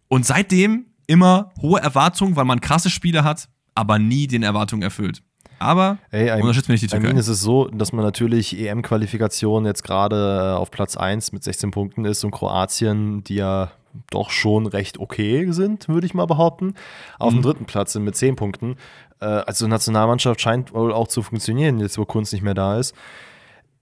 Und 0.07 0.25
seitdem 0.25 0.85
immer 1.07 1.51
hohe 1.61 1.79
Erwartungen, 1.79 2.35
weil 2.35 2.45
man 2.45 2.61
krasse 2.61 2.89
Spiele 2.89 3.23
hat, 3.23 3.47
aber 3.73 3.99
nie 3.99 4.27
den 4.27 4.43
Erwartungen 4.43 4.81
erfüllt. 4.81 5.21
Aber 5.59 5.97
Ey, 6.11 6.31
unterstützt 6.41 6.67
mir 6.67 6.73
nicht 6.73 6.83
die 6.83 6.87
Türkei. 6.87 7.05
I 7.05 7.09
mean, 7.09 7.17
ist 7.17 7.27
es 7.27 7.41
so, 7.41 7.67
dass 7.69 7.93
man 7.93 8.03
natürlich 8.03 8.57
EM-Qualifikation 8.59 9.65
jetzt 9.65 9.83
gerade 9.83 10.53
äh, 10.53 10.57
auf 10.57 10.69
Platz 10.69 10.97
1 10.97 11.31
mit 11.31 11.43
16 11.43 11.71
Punkten 11.71 12.05
ist 12.05 12.23
und 12.23 12.31
Kroatien, 12.31 13.23
die 13.23 13.35
ja 13.35 13.71
doch 14.09 14.29
schon 14.29 14.67
recht 14.67 14.99
okay 14.99 15.49
sind, 15.51 15.87
würde 15.87 16.05
ich 16.05 16.13
mal 16.13 16.25
behaupten, 16.25 16.73
auf 17.19 17.31
mhm. 17.31 17.37
dem 17.37 17.43
dritten 17.43 17.65
Platz 17.65 17.93
sind 17.93 18.03
mit 18.03 18.15
10 18.15 18.35
Punkten. 18.35 18.75
Äh, 19.21 19.25
also 19.25 19.67
Nationalmannschaft 19.67 20.41
scheint 20.41 20.73
wohl 20.73 20.91
auch 20.91 21.07
zu 21.07 21.21
funktionieren, 21.21 21.79
jetzt 21.79 21.97
wo 21.97 22.05
Kunst 22.05 22.33
nicht 22.33 22.41
mehr 22.41 22.53
da 22.53 22.77
ist. 22.77 22.93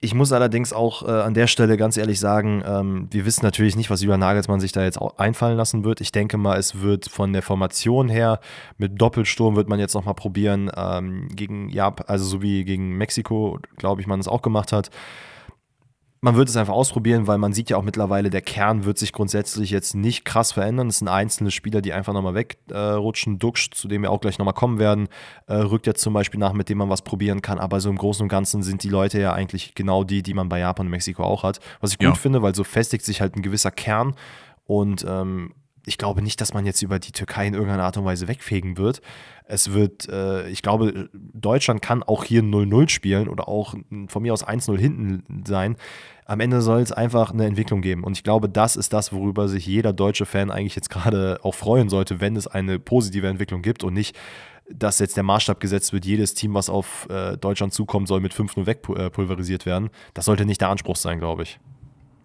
Ich 0.04 0.12
muss 0.12 0.32
allerdings 0.32 0.74
auch 0.74 1.08
äh, 1.08 1.10
an 1.10 1.32
der 1.32 1.46
Stelle 1.46 1.78
ganz 1.78 1.96
ehrlich 1.96 2.20
sagen, 2.20 2.62
ähm, 2.66 3.08
wir 3.10 3.24
wissen 3.24 3.42
natürlich 3.42 3.74
nicht, 3.74 3.88
was 3.88 4.02
über 4.02 4.18
Nagelsmann 4.18 4.60
sich 4.60 4.70
da 4.70 4.84
jetzt 4.84 4.98
einfallen 5.16 5.56
lassen 5.56 5.82
wird. 5.82 6.02
Ich 6.02 6.12
denke 6.12 6.36
mal, 6.36 6.58
es 6.58 6.82
wird 6.82 7.08
von 7.08 7.32
der 7.32 7.40
Formation 7.40 8.10
her 8.10 8.38
mit 8.76 9.00
Doppelsturm 9.00 9.56
wird 9.56 9.70
man 9.70 9.80
jetzt 9.80 9.94
nochmal 9.94 10.12
probieren 10.12 10.70
ähm, 10.76 11.28
gegen 11.34 11.70
Japan, 11.70 12.04
also 12.06 12.26
so 12.26 12.42
wie 12.42 12.64
gegen 12.64 12.98
Mexiko, 12.98 13.58
glaube 13.78 14.02
ich, 14.02 14.06
man 14.06 14.20
es 14.20 14.28
auch 14.28 14.42
gemacht 14.42 14.72
hat 14.72 14.90
man 16.24 16.36
wird 16.36 16.48
es 16.48 16.56
einfach 16.56 16.72
ausprobieren, 16.72 17.26
weil 17.26 17.36
man 17.36 17.52
sieht 17.52 17.68
ja 17.68 17.76
auch 17.76 17.82
mittlerweile, 17.82 18.30
der 18.30 18.40
Kern 18.40 18.86
wird 18.86 18.96
sich 18.96 19.12
grundsätzlich 19.12 19.68
jetzt 19.68 19.94
nicht 19.94 20.24
krass 20.24 20.52
verändern. 20.52 20.88
Es 20.88 21.00
sind 21.00 21.08
einzelne 21.08 21.50
Spieler, 21.50 21.82
die 21.82 21.92
einfach 21.92 22.14
nochmal 22.14 22.34
wegrutschen. 22.34 23.34
Äh, 23.34 23.38
Duxch, 23.38 23.70
zu 23.72 23.88
dem 23.88 24.00
wir 24.00 24.10
auch 24.10 24.22
gleich 24.22 24.38
nochmal 24.38 24.54
kommen 24.54 24.78
werden, 24.78 25.08
äh, 25.48 25.56
rückt 25.56 25.86
jetzt 25.86 26.00
zum 26.00 26.14
Beispiel 26.14 26.40
nach, 26.40 26.54
mit 26.54 26.70
dem 26.70 26.78
man 26.78 26.88
was 26.88 27.02
probieren 27.02 27.42
kann. 27.42 27.58
Aber 27.58 27.78
so 27.78 27.90
im 27.90 27.98
Großen 27.98 28.22
und 28.22 28.30
Ganzen 28.30 28.62
sind 28.62 28.82
die 28.82 28.88
Leute 28.88 29.20
ja 29.20 29.34
eigentlich 29.34 29.74
genau 29.74 30.02
die, 30.02 30.22
die 30.22 30.32
man 30.32 30.48
bei 30.48 30.60
Japan 30.60 30.86
und 30.86 30.92
Mexiko 30.92 31.22
auch 31.24 31.42
hat. 31.42 31.60
Was 31.82 31.92
ich 31.92 31.98
gut 31.98 32.08
ja. 32.08 32.14
finde, 32.14 32.40
weil 32.40 32.54
so 32.54 32.64
festigt 32.64 33.04
sich 33.04 33.20
halt 33.20 33.36
ein 33.36 33.42
gewisser 33.42 33.70
Kern 33.70 34.14
und 34.64 35.04
ähm, 35.06 35.52
ich 35.86 35.98
glaube 35.98 36.22
nicht, 36.22 36.40
dass 36.40 36.54
man 36.54 36.66
jetzt 36.66 36.82
über 36.82 36.98
die 36.98 37.12
Türkei 37.12 37.46
in 37.46 37.54
irgendeiner 37.54 37.84
Art 37.84 37.96
und 37.96 38.04
Weise 38.04 38.28
wegfegen 38.28 38.76
wird. 38.76 39.00
Es 39.46 39.72
wird, 39.72 40.08
äh, 40.08 40.48
ich 40.48 40.62
glaube, 40.62 41.10
Deutschland 41.12 41.82
kann 41.82 42.02
auch 42.02 42.24
hier 42.24 42.42
0-0 42.42 42.88
spielen 42.88 43.28
oder 43.28 43.48
auch 43.48 43.74
von 44.08 44.22
mir 44.22 44.32
aus 44.32 44.46
1-0 44.46 44.78
hinten 44.78 45.44
sein. 45.46 45.76
Am 46.26 46.40
Ende 46.40 46.62
soll 46.62 46.80
es 46.80 46.92
einfach 46.92 47.32
eine 47.32 47.44
Entwicklung 47.44 47.82
geben. 47.82 48.04
Und 48.04 48.16
ich 48.16 48.24
glaube, 48.24 48.48
das 48.48 48.76
ist 48.76 48.92
das, 48.92 49.12
worüber 49.12 49.48
sich 49.48 49.66
jeder 49.66 49.92
deutsche 49.92 50.24
Fan 50.24 50.50
eigentlich 50.50 50.76
jetzt 50.76 50.90
gerade 50.90 51.38
auch 51.42 51.54
freuen 51.54 51.90
sollte, 51.90 52.20
wenn 52.20 52.36
es 52.36 52.46
eine 52.46 52.78
positive 52.78 53.28
Entwicklung 53.28 53.60
gibt 53.60 53.84
und 53.84 53.92
nicht, 53.92 54.16
dass 54.70 54.98
jetzt 54.98 55.18
der 55.18 55.24
Maßstab 55.24 55.60
gesetzt 55.60 55.92
wird, 55.92 56.06
jedes 56.06 56.32
Team, 56.32 56.54
was 56.54 56.70
auf 56.70 57.06
äh, 57.10 57.36
Deutschland 57.36 57.74
zukommt, 57.74 58.08
soll 58.08 58.20
mit 58.20 58.32
5-0 58.32 58.64
wegpulverisiert 58.64 59.66
werden. 59.66 59.90
Das 60.14 60.24
sollte 60.24 60.46
nicht 60.46 60.62
der 60.62 60.70
Anspruch 60.70 60.96
sein, 60.96 61.18
glaube 61.18 61.42
ich 61.42 61.60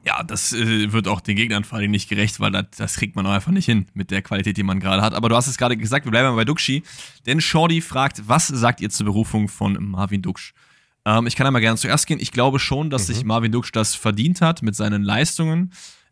ja, 0.05 0.23
das 0.23 0.53
äh, 0.53 0.91
wird 0.91 1.07
auch 1.07 1.19
den 1.19 1.35
Gegnern 1.35 1.63
vor 1.63 1.77
allem 1.77 1.91
nicht 1.91 2.09
gerecht, 2.09 2.39
weil 2.39 2.51
das, 2.51 2.65
das 2.77 2.95
kriegt 2.95 3.15
man 3.15 3.25
auch 3.25 3.31
einfach 3.31 3.51
nicht 3.51 3.65
hin 3.65 3.87
mit 3.93 4.11
der 4.11 4.21
Qualität, 4.21 4.57
die 4.57 4.63
man 4.63 4.79
gerade 4.79 5.01
hat. 5.01 5.13
Aber 5.13 5.29
du 5.29 5.35
hast 5.35 5.47
es 5.47 5.57
gerade 5.57 5.75
gesagt, 5.75 6.05
wir 6.05 6.11
bleiben 6.11 6.29
mal 6.29 6.35
bei 6.35 6.45
Duxi. 6.45 6.83
Denn 7.25 7.41
Shorty 7.41 7.81
fragt, 7.81 8.27
was 8.27 8.47
sagt 8.47 8.81
ihr 8.81 8.89
zur 8.89 9.05
Berufung 9.05 9.49
von 9.49 9.77
Marvin 9.83 10.21
Duksch? 10.21 10.53
Ähm, 11.05 11.27
ich 11.27 11.35
kann 11.35 11.47
einmal 11.47 11.61
gerne 11.61 11.77
zuerst 11.77 12.07
gehen. 12.07 12.19
Ich 12.19 12.31
glaube 12.31 12.59
schon, 12.59 12.89
dass 12.89 13.07
mhm. 13.07 13.13
sich 13.13 13.25
Marvin 13.25 13.51
Duksch 13.51 13.71
das 13.71 13.95
verdient 13.95 14.41
hat 14.41 14.61
mit 14.61 14.75
seinen 14.75 15.03
Leistungen. 15.03 15.71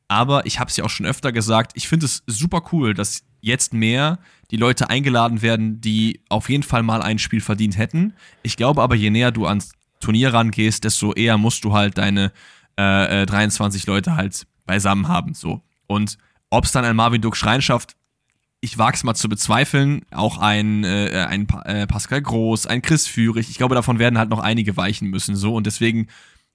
Aber 0.09 0.45
ich 0.45 0.59
habe 0.59 0.69
es 0.69 0.77
ja 0.77 0.83
auch 0.83 0.89
schon 0.89 1.05
öfter 1.05 1.31
gesagt, 1.31 1.71
ich 1.75 1.87
finde 1.87 2.05
es 2.05 2.23
super 2.27 2.63
cool, 2.71 2.93
dass 2.93 3.23
jetzt 3.41 3.73
mehr 3.73 4.19
die 4.51 4.57
Leute 4.57 4.89
eingeladen 4.89 5.41
werden, 5.41 5.81
die 5.81 6.21
auf 6.29 6.49
jeden 6.49 6.63
Fall 6.63 6.83
mal 6.83 7.01
ein 7.01 7.19
Spiel 7.19 7.41
verdient 7.41 7.77
hätten. 7.77 8.13
Ich 8.43 8.57
glaube 8.57 8.81
aber, 8.81 8.95
je 8.95 9.09
näher 9.09 9.31
du 9.31 9.45
ans 9.45 9.71
Turnier 9.99 10.33
rangehst, 10.33 10.83
desto 10.83 11.13
eher 11.13 11.37
musst 11.37 11.63
du 11.63 11.73
halt 11.73 11.97
deine 11.97 12.31
äh, 12.77 13.25
23 13.25 13.83
äh, 13.83 13.91
Leute 13.91 14.15
halt 14.15 14.47
beisammen 14.65 15.07
haben. 15.07 15.33
So. 15.33 15.61
Und 15.87 16.17
ob 16.49 16.65
es 16.65 16.71
dann 16.71 16.85
ein 16.85 16.95
Marvin 16.95 17.21
Duck 17.21 17.35
Schrein 17.35 17.61
schafft, 17.61 17.95
ich 18.59 18.77
wage 18.77 18.95
es 18.95 19.03
mal 19.03 19.13
zu 19.13 19.29
bezweifeln. 19.29 20.01
Auch 20.11 20.39
ein, 20.39 20.83
äh, 20.83 21.25
ein 21.29 21.47
äh, 21.65 21.85
Pascal 21.85 22.21
Groß, 22.21 22.67
ein 22.67 22.81
Chris 22.81 23.07
Führig. 23.07 23.49
Ich 23.49 23.57
glaube, 23.57 23.75
davon 23.75 23.99
werden 23.99 24.17
halt 24.17 24.29
noch 24.29 24.39
einige 24.39 24.77
weichen 24.77 25.09
müssen. 25.09 25.35
So. 25.35 25.53
Und 25.55 25.67
deswegen 25.67 26.07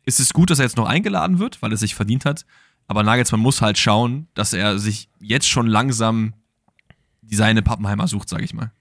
ist 0.04 0.18
es 0.18 0.32
gut, 0.32 0.50
dass 0.50 0.58
er 0.58 0.64
jetzt 0.64 0.76
noch 0.76 0.88
eingeladen 0.88 1.38
wird, 1.38 1.62
weil 1.62 1.70
er 1.70 1.76
sich 1.76 1.94
verdient 1.94 2.24
hat. 2.24 2.44
Aber 2.88 3.02
Nagelsmann 3.02 3.40
muss 3.40 3.62
halt 3.62 3.78
schauen, 3.78 4.26
dass 4.34 4.52
er 4.52 4.78
sich 4.78 5.08
jetzt 5.20 5.48
schon 5.48 5.66
langsam 5.66 6.34
seine 7.30 7.62
Pappenheimer 7.62 8.08
sucht, 8.08 8.28
sage 8.28 8.44
ich 8.44 8.52
mal. 8.52 8.72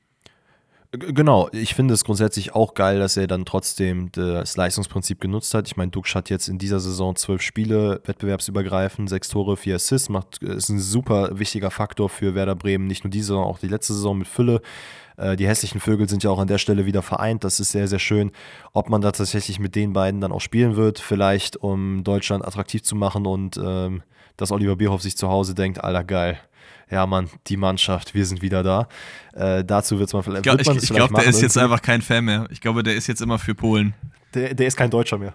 Genau, 0.94 1.48
ich 1.54 1.74
finde 1.74 1.94
es 1.94 2.04
grundsätzlich 2.04 2.54
auch 2.54 2.74
geil, 2.74 3.00
dass 3.00 3.16
er 3.16 3.26
dann 3.26 3.46
trotzdem 3.46 4.12
das 4.12 4.58
Leistungsprinzip 4.58 5.22
genutzt 5.22 5.54
hat. 5.54 5.66
Ich 5.68 5.78
meine, 5.78 5.90
Dux 5.90 6.14
hat 6.16 6.30
jetzt 6.30 6.50
in 6.50 6.58
dieser 6.58 6.82
Saison 6.82 7.16
zwölf 7.16 7.42
Spiele, 7.42 8.02
wettbewerbsübergreifend, 8.04 9.10
sechs 9.10 9.30
Tore, 9.30 9.56
vier 9.56 9.76
Assists, 9.76 10.10
macht, 10.10 10.44
ist 10.44 10.68
ein 10.68 10.80
super 10.80 11.40
wichtiger 11.40 11.72
Faktor 11.72 12.10
für 12.10 12.36
Werder 12.36 12.56
Bremen, 12.56 12.88
nicht 12.88 13.06
nur 13.06 13.12
diese, 13.12 13.28
sondern 13.28 13.46
auch 13.46 13.60
die 13.60 13.70
letzte 13.70 13.94
Saison 13.94 14.18
mit 14.18 14.28
Fülle. 14.28 14.62
Äh, 15.16 15.38
die 15.38 15.48
hässlichen 15.48 15.80
Vögel 15.80 16.10
sind 16.10 16.24
ja 16.24 16.30
auch 16.30 16.40
an 16.40 16.50
der 16.50 16.58
Stelle 16.58 16.86
wieder 16.86 17.02
vereint, 17.02 17.46
das 17.46 17.62
ist 17.62 17.72
sehr, 17.72 17.88
sehr 17.88 18.00
schön. 18.00 18.34
Ob 18.74 18.90
man 18.90 19.00
da 19.00 19.14
tatsächlich 19.14 19.60
mit 19.60 19.76
den 19.76 19.94
beiden 19.94 20.20
dann 20.20 20.34
auch 20.34 20.42
spielen 20.42 20.76
wird, 20.76 21.00
vielleicht 21.00 21.56
um 21.56 22.04
Deutschland 22.04 22.46
attraktiv 22.46 22.84
zu 22.84 22.98
machen 22.98 23.26
und 23.26 23.56
ähm, 23.64 24.04
dass 24.36 24.52
Oliver 24.52 24.76
Bierhoff 24.76 25.04
sich 25.04 25.16
zu 25.16 25.30
Hause 25.30 25.56
denkt, 25.56 25.82
alter 25.82 26.04
geil 26.04 26.38
ja 26.92 27.06
Mann, 27.08 27.30
die 27.48 27.58
Mannschaft, 27.58 28.14
wir 28.14 28.26
sind 28.26 28.42
wieder 28.42 28.64
da. 28.64 28.88
Äh, 29.34 29.64
dazu 29.64 29.98
wird 29.98 30.14
man 30.14 30.24
vielleicht. 30.24 30.46
Ich 30.46 30.64
glaube, 30.64 30.74
glaub, 30.90 31.16
der 31.16 31.26
ist 31.26 31.42
jetzt 31.42 31.58
einfach 31.58 31.82
kein 31.82 32.02
Fan 32.02 32.26
mehr. 32.26 32.48
Ich 32.52 32.62
glaube, 32.62 32.84
der 32.84 32.96
ist 32.96 33.08
jetzt 33.08 33.22
immer 33.22 33.40
für 33.40 33.56
Polen. 33.56 33.94
Der, 34.34 34.54
der 34.54 34.68
ist 34.68 34.78
kein 34.78 34.90
Deutscher 34.90 35.18
mehr. 35.18 35.34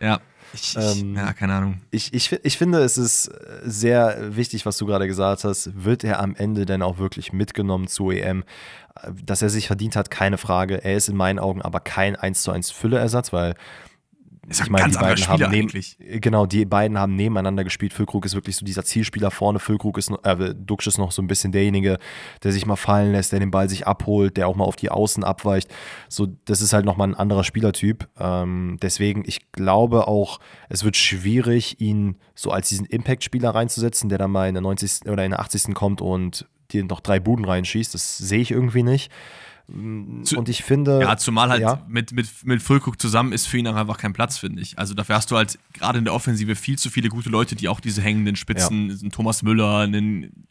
Ja. 0.00 0.20
Ich, 0.52 0.76
ich, 0.76 1.02
ähm, 1.02 1.16
ja, 1.16 1.32
keine 1.32 1.54
Ahnung. 1.54 1.80
Ich, 1.90 2.14
ich, 2.14 2.32
ich 2.32 2.58
finde, 2.58 2.78
es 2.78 2.98
ist 2.98 3.30
sehr 3.62 4.36
wichtig, 4.36 4.64
was 4.66 4.76
du 4.78 4.86
gerade 4.86 5.06
gesagt 5.06 5.44
hast. 5.44 5.84
Wird 5.84 6.04
er 6.04 6.20
am 6.20 6.34
Ende 6.34 6.66
denn 6.66 6.82
auch 6.82 6.98
wirklich 6.98 7.32
mitgenommen 7.32 7.88
zu 7.88 8.10
EM? 8.10 8.44
Dass 9.22 9.42
er 9.42 9.50
sich 9.50 9.66
verdient 9.66 9.96
hat, 9.96 10.10
keine 10.10 10.38
Frage. 10.38 10.82
Er 10.82 10.96
ist 10.96 11.08
in 11.08 11.16
meinen 11.16 11.38
Augen 11.38 11.62
aber 11.62 11.80
kein 11.80 12.16
1 12.16 12.42
zu 12.42 12.52
1 12.52 12.70
Fülleersatz, 12.70 13.32
weil 13.32 13.54
ist 14.48 14.60
ich 14.60 14.70
meine, 14.70 14.90
die 14.90 14.98
beiden 14.98 15.26
haben 15.26 15.50
neben, 15.50 16.20
genau, 16.20 16.46
die 16.46 16.64
beiden 16.64 16.98
haben 16.98 17.16
nebeneinander 17.16 17.64
gespielt. 17.64 17.92
Füllkrug 17.92 18.24
ist 18.24 18.34
wirklich 18.34 18.54
so 18.54 18.64
dieser 18.64 18.84
Zielspieler 18.84 19.30
vorne. 19.30 19.58
Füllkrug 19.58 19.98
ist, 19.98 20.10
äh, 20.22 20.54
Duxch 20.54 20.86
ist 20.86 20.98
noch 20.98 21.10
so 21.10 21.20
ein 21.20 21.26
bisschen 21.26 21.50
derjenige, 21.50 21.98
der 22.44 22.52
sich 22.52 22.64
mal 22.64 22.76
fallen 22.76 23.12
lässt, 23.12 23.32
der 23.32 23.40
den 23.40 23.50
Ball 23.50 23.68
sich 23.68 23.86
abholt, 23.86 24.36
der 24.36 24.46
auch 24.46 24.54
mal 24.54 24.64
auf 24.64 24.76
die 24.76 24.90
Außen 24.90 25.24
abweicht. 25.24 25.68
So, 26.08 26.28
das 26.44 26.60
ist 26.60 26.72
halt 26.72 26.84
nochmal 26.84 27.08
ein 27.08 27.14
anderer 27.14 27.42
Spielertyp. 27.42 28.08
Ähm, 28.18 28.78
deswegen, 28.80 29.24
ich 29.26 29.50
glaube 29.50 30.06
auch, 30.06 30.38
es 30.68 30.84
wird 30.84 30.96
schwierig, 30.96 31.80
ihn 31.80 32.16
so 32.34 32.50
als 32.52 32.68
diesen 32.68 32.86
Impact-Spieler 32.86 33.50
reinzusetzen, 33.50 34.08
der 34.08 34.18
dann 34.18 34.30
mal 34.30 34.48
in 34.48 34.54
der 34.54 34.62
90. 34.62 35.10
oder 35.10 35.24
in 35.24 35.30
der 35.32 35.40
80. 35.40 35.74
kommt 35.74 36.00
und 36.00 36.46
dir 36.70 36.84
noch 36.84 37.00
drei 37.00 37.18
Buden 37.18 37.44
reinschießt. 37.44 37.94
Das 37.94 38.18
sehe 38.18 38.40
ich 38.40 38.50
irgendwie 38.50 38.82
nicht. 38.82 39.10
Und 39.68 40.48
ich 40.48 40.62
finde. 40.62 41.00
Ja, 41.00 41.16
zumal 41.16 41.48
halt 41.48 41.62
ja. 41.62 41.84
mit, 41.88 42.12
mit, 42.12 42.28
mit 42.44 42.62
Füllkrug 42.62 43.00
zusammen 43.00 43.32
ist 43.32 43.46
für 43.46 43.58
ihn 43.58 43.66
auch 43.66 43.74
einfach 43.74 43.98
kein 43.98 44.12
Platz, 44.12 44.38
finde 44.38 44.62
ich. 44.62 44.78
Also 44.78 44.94
dafür 44.94 45.16
hast 45.16 45.30
du 45.30 45.36
halt 45.36 45.58
gerade 45.72 45.98
in 45.98 46.04
der 46.04 46.14
Offensive 46.14 46.54
viel 46.54 46.78
zu 46.78 46.88
viele 46.88 47.08
gute 47.08 47.30
Leute, 47.30 47.56
die 47.56 47.68
auch 47.68 47.80
diese 47.80 48.00
hängenden 48.00 48.36
Spitzen, 48.36 48.90
ja. 48.90 49.08
Thomas 49.10 49.42
Müller, 49.42 49.78
einen. 49.78 50.46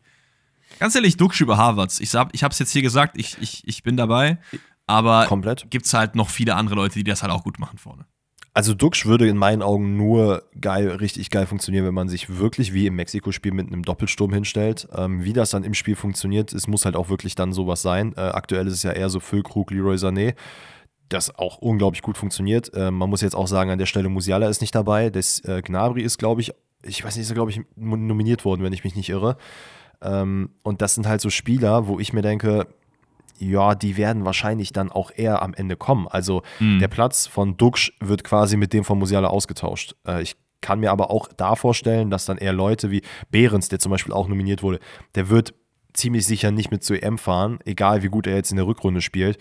Ganz 0.79 0.95
ehrlich, 0.95 1.15
Duxch 1.15 1.39
über 1.39 1.57
Harvards. 1.57 2.01
Ich, 2.01 2.09
sag, 2.09 2.29
ich 2.33 2.43
habe 2.43 2.51
es 2.51 2.59
jetzt 2.59 2.71
hier 2.71 2.81
gesagt, 2.81 3.17
ich, 3.17 3.37
ich, 3.39 3.65
ich 3.65 3.83
bin 3.83 3.95
dabei. 3.95 4.37
Aber 4.87 5.27
gibt 5.69 5.85
es 5.85 5.93
halt 5.93 6.15
noch 6.15 6.29
viele 6.29 6.55
andere 6.55 6.75
Leute, 6.75 6.95
die 6.95 7.03
das 7.05 7.23
halt 7.23 7.31
auch 7.31 7.43
gut 7.43 7.57
machen 7.57 7.77
vorne. 7.77 8.05
Also 8.55 8.73
Duxch 8.73 9.05
würde 9.05 9.27
in 9.27 9.35
meinen 9.35 9.61
Augen 9.61 9.97
nur 9.97 10.43
geil, 10.61 10.87
richtig 10.87 11.29
geil 11.29 11.45
funktionieren, 11.45 11.85
wenn 11.85 11.93
man 11.93 12.07
sich 12.07 12.37
wirklich 12.39 12.73
wie 12.73 12.87
im 12.87 12.95
Mexiko-Spiel 12.95 13.51
mit 13.51 13.67
einem 13.67 13.83
Doppelsturm 13.83 14.31
hinstellt. 14.31 14.87
Ähm, 14.95 15.25
wie 15.25 15.33
das 15.33 15.49
dann 15.49 15.65
im 15.65 15.73
Spiel 15.73 15.97
funktioniert, 15.97 16.53
es 16.53 16.65
muss 16.65 16.85
halt 16.85 16.95
auch 16.95 17.09
wirklich 17.09 17.35
dann 17.35 17.51
sowas 17.51 17.81
sein. 17.81 18.13
Äh, 18.15 18.21
aktuell 18.21 18.65
ist 18.67 18.75
es 18.75 18.83
ja 18.83 18.93
eher 18.93 19.09
so 19.09 19.19
Füllkrug, 19.19 19.71
Leroy 19.71 19.97
Sané, 19.97 20.35
das 21.09 21.37
auch 21.37 21.57
unglaublich 21.57 22.01
gut 22.01 22.17
funktioniert. 22.17 22.73
Äh, 22.73 22.91
man 22.91 23.09
muss 23.09 23.19
jetzt 23.19 23.35
auch 23.35 23.47
sagen, 23.47 23.71
an 23.71 23.77
der 23.77 23.87
Stelle 23.87 24.07
Musiala 24.07 24.47
ist 24.47 24.61
nicht 24.61 24.73
dabei. 24.73 25.09
Das 25.09 25.41
äh, 25.41 25.61
Gnabry 25.61 26.01
ist, 26.01 26.17
glaube 26.17 26.39
ich, 26.39 26.53
ich 26.81 27.03
weiß 27.03 27.17
nicht, 27.17 27.25
ist 27.25 27.33
glaube 27.33 27.51
ich, 27.51 27.59
nominiert 27.75 28.45
worden, 28.45 28.63
wenn 28.63 28.71
ich 28.71 28.85
mich 28.85 28.95
nicht 28.95 29.09
irre. 29.09 29.35
Ähm, 30.01 30.51
und 30.63 30.81
das 30.81 30.95
sind 30.95 31.07
halt 31.07 31.19
so 31.19 31.29
Spieler, 31.29 31.87
wo 31.87 31.99
ich 31.99 32.13
mir 32.13 32.21
denke, 32.21 32.67
ja, 33.37 33.75
die 33.75 33.97
werden 33.97 34.25
wahrscheinlich 34.25 34.71
dann 34.71 34.91
auch 34.91 35.11
eher 35.15 35.41
am 35.41 35.53
Ende 35.53 35.75
kommen. 35.75 36.07
Also 36.07 36.43
mhm. 36.59 36.79
der 36.79 36.87
Platz 36.87 37.27
von 37.27 37.57
Duxch 37.57 37.93
wird 37.99 38.23
quasi 38.23 38.57
mit 38.57 38.73
dem 38.73 38.83
von 38.83 38.97
Musiala 38.97 39.27
ausgetauscht. 39.27 39.95
Äh, 40.07 40.21
ich 40.21 40.35
kann 40.61 40.79
mir 40.79 40.91
aber 40.91 41.11
auch 41.11 41.27
da 41.35 41.55
vorstellen, 41.55 42.09
dass 42.09 42.25
dann 42.25 42.37
eher 42.37 42.53
Leute 42.53 42.89
wie 42.89 43.01
Behrens, 43.29 43.69
der 43.69 43.79
zum 43.79 43.91
Beispiel 43.91 44.13
auch 44.13 44.27
nominiert 44.27 44.63
wurde, 44.63 44.79
der 45.13 45.29
wird 45.29 45.53
ziemlich 45.93 46.25
sicher 46.25 46.51
nicht 46.51 46.71
mit 46.71 46.83
zu 46.83 46.99
EM 46.99 47.17
fahren, 47.17 47.59
egal 47.65 48.03
wie 48.03 48.07
gut 48.07 48.27
er 48.27 48.35
jetzt 48.35 48.51
in 48.51 48.57
der 48.57 48.67
Rückrunde 48.67 49.01
spielt, 49.01 49.37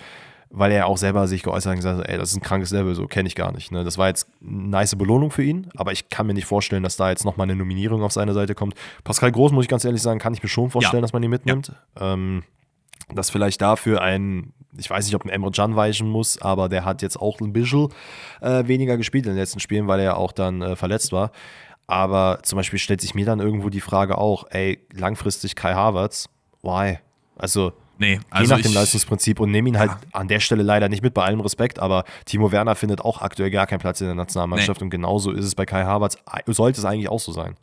weil 0.50 0.70
er 0.70 0.86
auch 0.86 0.98
selber 0.98 1.26
sich 1.26 1.42
geäußert 1.42 1.66
hat 1.66 1.72
und 1.72 1.76
gesagt 1.78 1.98
hat, 1.98 2.08
ey, 2.08 2.18
das 2.18 2.30
ist 2.30 2.36
ein 2.36 2.42
krankes 2.42 2.70
Level, 2.70 2.94
so 2.94 3.06
kenne 3.06 3.26
ich 3.26 3.34
gar 3.34 3.52
nicht. 3.52 3.72
Ne? 3.72 3.84
Das 3.84 3.98
war 3.98 4.08
jetzt 4.08 4.28
eine 4.40 4.68
nice 4.68 4.94
Belohnung 4.96 5.30
für 5.30 5.42
ihn, 5.42 5.68
aber 5.74 5.92
ich 5.92 6.10
kann 6.10 6.26
mir 6.26 6.34
nicht 6.34 6.46
vorstellen, 6.46 6.82
dass 6.82 6.96
da 6.96 7.10
jetzt 7.10 7.24
nochmal 7.24 7.46
eine 7.46 7.56
Nominierung 7.56 8.02
auf 8.02 8.12
seine 8.12 8.34
Seite 8.34 8.54
kommt. 8.54 8.74
Pascal 9.02 9.32
Groß, 9.32 9.50
muss 9.52 9.64
ich 9.64 9.68
ganz 9.68 9.84
ehrlich 9.84 10.02
sagen, 10.02 10.20
kann 10.20 10.34
ich 10.34 10.42
mir 10.42 10.48
schon 10.48 10.70
vorstellen, 10.70 11.00
ja. 11.00 11.02
dass 11.02 11.12
man 11.12 11.22
ihn 11.22 11.30
mitnimmt. 11.30 11.72
Ja. 11.98 12.12
Ähm, 12.12 12.44
dass 13.12 13.30
vielleicht 13.30 13.60
dafür 13.60 14.02
ein, 14.02 14.52
ich 14.76 14.88
weiß 14.88 15.04
nicht, 15.06 15.14
ob 15.14 15.24
ein 15.24 15.30
Emre 15.30 15.50
Can 15.50 15.76
weichen 15.76 16.08
muss, 16.08 16.40
aber 16.40 16.68
der 16.68 16.84
hat 16.84 17.02
jetzt 17.02 17.20
auch 17.20 17.40
ein 17.40 17.52
bisschen 17.52 17.88
äh, 18.40 18.66
weniger 18.66 18.96
gespielt 18.96 19.26
in 19.26 19.32
den 19.32 19.38
letzten 19.38 19.60
Spielen, 19.60 19.86
weil 19.86 20.00
er 20.00 20.04
ja 20.04 20.14
auch 20.16 20.32
dann 20.32 20.62
äh, 20.62 20.76
verletzt 20.76 21.12
war. 21.12 21.30
Aber 21.86 22.38
zum 22.42 22.56
Beispiel 22.56 22.78
stellt 22.78 23.00
sich 23.00 23.14
mir 23.14 23.26
dann 23.26 23.40
irgendwo 23.40 23.68
die 23.68 23.80
Frage 23.80 24.16
auch, 24.16 24.46
ey, 24.50 24.80
langfristig 24.92 25.54
Kai 25.54 25.74
Havertz, 25.74 26.28
why? 26.62 26.98
Also, 27.36 27.72
nee, 27.98 28.20
also 28.30 28.54
geh 28.54 28.56
nach 28.56 28.62
dem 28.62 28.72
Leistungsprinzip 28.72 29.38
und 29.38 29.50
nimm 29.50 29.66
ihn 29.66 29.78
halt 29.78 29.90
ja. 29.90 29.98
an 30.12 30.28
der 30.28 30.40
Stelle 30.40 30.62
leider 30.62 30.88
nicht 30.88 31.02
mit, 31.02 31.12
bei 31.12 31.24
allem 31.24 31.40
Respekt, 31.40 31.78
aber 31.78 32.04
Timo 32.24 32.52
Werner 32.52 32.74
findet 32.74 33.02
auch 33.02 33.20
aktuell 33.20 33.50
gar 33.50 33.66
keinen 33.66 33.80
Platz 33.80 34.00
in 34.00 34.06
der 34.06 34.14
Nationalmannschaft 34.14 34.80
nee. 34.80 34.84
und 34.84 34.90
genauso 34.90 35.30
ist 35.32 35.44
es 35.44 35.54
bei 35.54 35.66
Kai 35.66 35.84
Havertz, 35.84 36.16
sollte 36.46 36.80
es 36.80 36.84
eigentlich 36.86 37.08
auch 37.08 37.20
so 37.20 37.32
sein. 37.32 37.56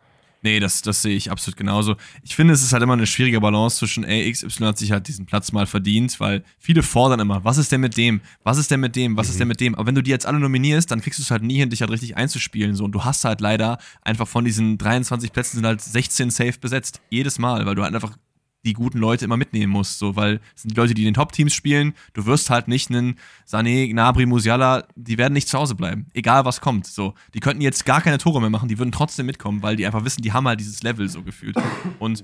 Nee, 0.43 0.59
das, 0.59 0.81
das 0.81 1.03
sehe 1.03 1.15
ich 1.15 1.29
absolut 1.29 1.55
genauso. 1.55 1.95
Ich 2.23 2.35
finde, 2.35 2.53
es 2.53 2.63
ist 2.63 2.73
halt 2.73 2.81
immer 2.81 2.93
eine 2.93 3.05
schwierige 3.05 3.39
Balance 3.39 3.77
zwischen, 3.77 4.03
ey, 4.03 4.31
XY 4.31 4.65
hat 4.65 4.77
sich 4.77 4.91
halt 4.91 5.07
diesen 5.07 5.27
Platz 5.27 5.51
mal 5.51 5.67
verdient, 5.67 6.19
weil 6.19 6.43
viele 6.57 6.81
fordern 6.81 7.19
immer, 7.19 7.43
was 7.43 7.57
ist 7.57 7.71
denn 7.71 7.81
mit 7.81 7.95
dem? 7.95 8.21
Was 8.43 8.57
ist 8.57 8.71
denn 8.71 8.79
mit 8.79 8.95
dem? 8.95 9.17
Was 9.17 9.27
mhm. 9.27 9.31
ist 9.31 9.39
denn 9.39 9.47
mit 9.47 9.59
dem? 9.59 9.75
Aber 9.75 9.85
wenn 9.85 9.95
du 9.95 10.01
die 10.01 10.09
jetzt 10.09 10.25
alle 10.25 10.39
nominierst, 10.39 10.89
dann 10.89 11.01
kriegst 11.01 11.19
du 11.19 11.23
es 11.23 11.29
halt 11.29 11.43
nie 11.43 11.57
hin, 11.57 11.69
dich 11.69 11.81
halt 11.81 11.91
richtig 11.91 12.17
einzuspielen. 12.17 12.75
So. 12.75 12.85
Und 12.85 12.91
du 12.93 13.03
hast 13.03 13.23
halt 13.23 13.39
leider 13.39 13.77
einfach 14.01 14.27
von 14.27 14.43
diesen 14.43 14.79
23 14.79 15.31
Plätzen 15.31 15.57
sind 15.57 15.65
halt 15.65 15.81
16 15.81 16.31
safe 16.31 16.57
besetzt. 16.59 17.01
Jedes 17.09 17.37
Mal, 17.37 17.65
weil 17.67 17.75
du 17.75 17.83
halt 17.83 17.93
einfach 17.93 18.17
die 18.63 18.73
guten 18.73 18.99
Leute 18.99 19.25
immer 19.25 19.37
mitnehmen 19.37 19.71
musst, 19.71 19.97
so, 19.99 20.15
weil 20.15 20.39
es 20.55 20.61
sind 20.61 20.71
die 20.71 20.79
Leute, 20.79 20.93
die 20.93 21.01
in 21.01 21.07
den 21.07 21.13
Top-Teams 21.15 21.53
spielen. 21.53 21.93
Du 22.13 22.25
wirst 22.25 22.49
halt 22.49 22.67
nicht 22.67 22.89
einen 22.89 23.17
Sané, 23.47 23.87
Gnabry, 23.89 24.25
Musiala, 24.25 24.87
die 24.95 25.17
werden 25.17 25.33
nicht 25.33 25.47
zu 25.47 25.57
Hause 25.57 25.75
bleiben, 25.75 26.07
egal 26.13 26.45
was 26.45 26.61
kommt. 26.61 26.85
So, 26.85 27.15
die 27.33 27.39
könnten 27.39 27.61
jetzt 27.61 27.85
gar 27.85 28.01
keine 28.01 28.17
Tore 28.17 28.39
mehr 28.39 28.49
machen, 28.49 28.69
die 28.69 28.77
würden 28.77 28.91
trotzdem 28.91 29.25
mitkommen, 29.25 29.63
weil 29.63 29.75
die 29.75 29.85
einfach 29.85 30.05
wissen, 30.05 30.21
die 30.21 30.31
haben 30.31 30.47
halt 30.47 30.59
dieses 30.59 30.83
Level 30.83 31.09
so 31.09 31.23
gefühlt. 31.23 31.55
Und 31.99 32.23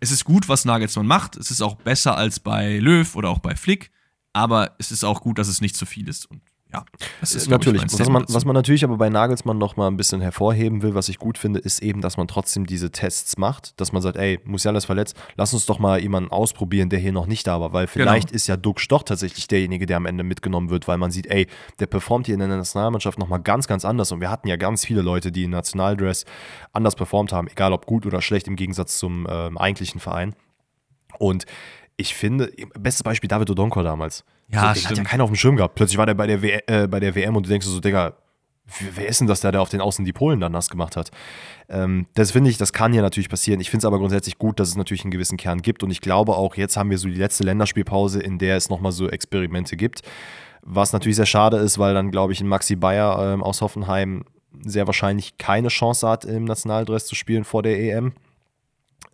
es 0.00 0.10
ist 0.10 0.24
gut, 0.24 0.48
was 0.48 0.64
Nagelsmann 0.64 1.06
macht. 1.06 1.36
Es 1.36 1.50
ist 1.50 1.62
auch 1.62 1.76
besser 1.76 2.16
als 2.16 2.38
bei 2.38 2.78
Löw 2.78 3.16
oder 3.16 3.30
auch 3.30 3.38
bei 3.40 3.56
Flick, 3.56 3.90
aber 4.32 4.74
es 4.78 4.92
ist 4.92 5.04
auch 5.04 5.20
gut, 5.22 5.38
dass 5.38 5.48
es 5.48 5.60
nicht 5.60 5.76
zu 5.76 5.86
viel 5.86 6.08
ist. 6.08 6.26
Und 6.30 6.42
ja, 6.74 6.84
das 7.20 7.34
ist 7.34 7.48
natürlich. 7.48 7.82
Ich, 7.84 7.98
was, 7.98 8.08
man, 8.08 8.24
was 8.28 8.44
man 8.44 8.54
natürlich 8.54 8.82
aber 8.82 8.96
bei 8.96 9.08
Nagelsmann 9.08 9.58
noch 9.58 9.76
mal 9.76 9.86
ein 9.86 9.96
bisschen 9.96 10.20
hervorheben 10.20 10.82
will, 10.82 10.94
was 10.94 11.08
ich 11.08 11.18
gut 11.18 11.38
finde, 11.38 11.60
ist 11.60 11.82
eben, 11.82 12.00
dass 12.00 12.16
man 12.16 12.26
trotzdem 12.26 12.66
diese 12.66 12.90
Tests 12.90 13.38
macht, 13.38 13.80
dass 13.80 13.92
man 13.92 14.02
sagt, 14.02 14.16
ey, 14.16 14.40
Musiala 14.44 14.78
ist 14.78 14.86
verletzt, 14.86 15.16
lass 15.36 15.54
uns 15.54 15.66
doch 15.66 15.78
mal 15.78 16.00
jemanden 16.00 16.32
ausprobieren, 16.32 16.88
der 16.88 16.98
hier 16.98 17.12
noch 17.12 17.26
nicht 17.26 17.46
da 17.46 17.60
war, 17.60 17.72
weil 17.72 17.86
vielleicht 17.86 18.28
genau. 18.28 18.36
ist 18.36 18.46
ja 18.48 18.56
Duck 18.56 18.80
Stoch 18.80 19.04
tatsächlich 19.04 19.46
derjenige, 19.46 19.86
der 19.86 19.98
am 19.98 20.06
Ende 20.06 20.24
mitgenommen 20.24 20.70
wird, 20.70 20.88
weil 20.88 20.98
man 20.98 21.12
sieht, 21.12 21.26
ey, 21.26 21.46
der 21.78 21.86
performt 21.86 22.26
hier 22.26 22.34
in 22.34 22.40
der 22.40 22.48
Nationalmannschaft 22.48 23.18
noch 23.18 23.28
mal 23.28 23.38
ganz, 23.38 23.68
ganz 23.68 23.84
anders 23.84 24.10
und 24.10 24.20
wir 24.20 24.30
hatten 24.30 24.48
ja 24.48 24.56
ganz 24.56 24.84
viele 24.84 25.02
Leute, 25.02 25.30
die 25.30 25.44
im 25.44 25.50
Nationaldress 25.50 26.24
anders 26.72 26.96
performt 26.96 27.32
haben, 27.32 27.46
egal 27.48 27.72
ob 27.72 27.86
gut 27.86 28.04
oder 28.04 28.20
schlecht 28.20 28.48
im 28.48 28.56
Gegensatz 28.56 28.98
zum 28.98 29.28
ähm, 29.30 29.58
eigentlichen 29.58 30.00
Verein. 30.00 30.34
Und 31.18 31.46
ich 31.96 32.14
finde, 32.14 32.50
bestes 32.78 33.04
Beispiel 33.04 33.28
David 33.28 33.50
Odonkor 33.50 33.84
damals. 33.84 34.24
Ja, 34.48 34.74
so, 34.74 34.80
den 34.80 34.90
hat 34.90 34.98
ja 34.98 35.04
keiner 35.04 35.24
auf 35.24 35.30
dem 35.30 35.36
Schirm 35.36 35.56
gehabt. 35.56 35.74
Plötzlich 35.74 35.98
war 35.98 36.06
der 36.06 36.14
bei 36.14 36.26
der, 36.26 36.42
w 36.42 36.60
äh, 36.66 36.86
bei 36.86 37.00
der 37.00 37.14
WM 37.14 37.36
und 37.36 37.46
du 37.46 37.50
denkst 37.50 37.66
so, 37.66 37.80
Digga, 37.80 38.14
wer 38.94 39.08
ist 39.08 39.20
denn 39.20 39.26
das, 39.26 39.40
der, 39.40 39.52
der 39.52 39.62
auf 39.62 39.68
den 39.68 39.80
Außen 39.80 40.04
die 40.04 40.12
Polen 40.12 40.40
dann 40.40 40.52
nass 40.52 40.70
gemacht 40.70 40.96
hat? 40.96 41.10
Ähm, 41.68 42.06
das 42.14 42.30
finde 42.32 42.50
ich, 42.50 42.58
das 42.58 42.72
kann 42.72 42.94
ja 42.94 43.02
natürlich 43.02 43.28
passieren. 43.28 43.60
Ich 43.60 43.70
finde 43.70 43.82
es 43.82 43.84
aber 43.86 43.98
grundsätzlich 43.98 44.38
gut, 44.38 44.60
dass 44.60 44.68
es 44.68 44.76
natürlich 44.76 45.04
einen 45.04 45.10
gewissen 45.10 45.36
Kern 45.36 45.62
gibt 45.62 45.82
und 45.82 45.90
ich 45.90 46.00
glaube 46.00 46.36
auch, 46.36 46.56
jetzt 46.56 46.76
haben 46.76 46.90
wir 46.90 46.98
so 46.98 47.08
die 47.08 47.14
letzte 47.14 47.44
Länderspielpause, 47.44 48.20
in 48.20 48.38
der 48.38 48.56
es 48.56 48.68
nochmal 48.68 48.92
so 48.92 49.08
Experimente 49.08 49.76
gibt. 49.76 50.02
Was 50.62 50.92
natürlich 50.92 51.16
sehr 51.16 51.26
schade 51.26 51.58
ist, 51.58 51.78
weil 51.78 51.92
dann, 51.92 52.10
glaube 52.10 52.32
ich, 52.32 52.40
ein 52.40 52.48
Maxi 52.48 52.76
Bayer 52.76 53.34
ähm, 53.34 53.42
aus 53.42 53.60
Hoffenheim 53.60 54.24
sehr 54.62 54.86
wahrscheinlich 54.86 55.36
keine 55.36 55.68
Chance 55.68 56.08
hat, 56.08 56.24
im 56.24 56.44
Nationaldress 56.44 57.06
zu 57.06 57.14
spielen 57.14 57.44
vor 57.44 57.62
der 57.62 57.78
EM. 57.78 58.12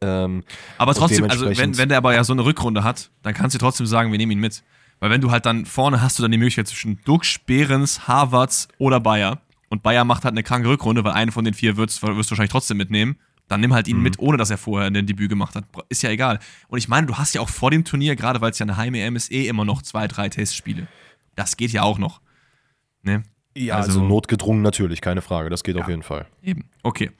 Ähm, 0.00 0.44
aber 0.78 0.94
trotzdem, 0.94 1.24
also 1.24 1.46
wenn, 1.56 1.76
wenn 1.76 1.88
der 1.88 1.98
aber 1.98 2.14
ja 2.14 2.24
so 2.24 2.32
eine 2.32 2.44
Rückrunde 2.44 2.84
hat, 2.84 3.10
dann 3.22 3.34
kannst 3.34 3.54
du 3.54 3.58
trotzdem 3.58 3.86
sagen, 3.86 4.12
wir 4.12 4.18
nehmen 4.18 4.32
ihn 4.32 4.38
mit. 4.38 4.62
Weil 5.00 5.10
wenn 5.10 5.20
du 5.20 5.30
halt 5.30 5.46
dann 5.46 5.66
vorne 5.66 6.00
hast 6.00 6.18
du 6.18 6.22
dann 6.22 6.30
die 6.30 6.38
Möglichkeit 6.38 6.68
zwischen 6.68 7.00
Dux, 7.04 7.38
Behrens, 7.38 8.06
Harvards 8.06 8.68
oder 8.78 9.00
Bayer. 9.00 9.40
Und 9.68 9.82
Bayer 9.82 10.04
macht 10.04 10.24
halt 10.24 10.32
eine 10.32 10.42
kranke 10.42 10.68
Rückrunde, 10.68 11.02
weil 11.04 11.12
einen 11.12 11.32
von 11.32 11.44
den 11.44 11.54
vier 11.54 11.76
wirst, 11.76 12.02
wirst 12.02 12.30
du 12.30 12.32
wahrscheinlich 12.32 12.52
trotzdem 12.52 12.76
mitnehmen. 12.76 13.16
Dann 13.48 13.60
nimm 13.60 13.72
halt 13.72 13.88
ihn 13.88 13.96
mhm. 13.96 14.02
mit, 14.02 14.18
ohne 14.18 14.36
dass 14.36 14.50
er 14.50 14.58
vorher 14.58 14.88
ein 14.88 15.06
Debüt 15.06 15.28
gemacht 15.28 15.56
hat. 15.56 15.64
Ist 15.88 16.02
ja 16.02 16.10
egal. 16.10 16.38
Und 16.68 16.78
ich 16.78 16.88
meine, 16.88 17.06
du 17.06 17.16
hast 17.16 17.34
ja 17.34 17.40
auch 17.40 17.48
vor 17.48 17.70
dem 17.70 17.84
Turnier, 17.84 18.14
gerade 18.14 18.40
weil 18.40 18.52
es 18.52 18.58
ja 18.58 18.64
eine 18.64 18.76
Heim-EM 18.76 19.16
ist, 19.16 19.32
eh 19.32 19.48
immer 19.48 19.64
noch 19.64 19.82
zwei, 19.82 20.06
drei 20.06 20.28
Testspiele. 20.28 20.86
Das 21.34 21.56
geht 21.56 21.72
ja 21.72 21.82
auch 21.82 21.98
noch. 21.98 22.20
Ne? 23.02 23.24
Ja, 23.56 23.76
also, 23.76 23.88
also 23.88 24.04
notgedrungen 24.04 24.62
natürlich, 24.62 25.00
keine 25.00 25.22
Frage. 25.22 25.50
Das 25.50 25.64
geht 25.64 25.76
ja, 25.76 25.82
auf 25.82 25.88
jeden 25.88 26.02
Fall. 26.02 26.26
Eben. 26.42 26.68
Okay. 26.82 27.10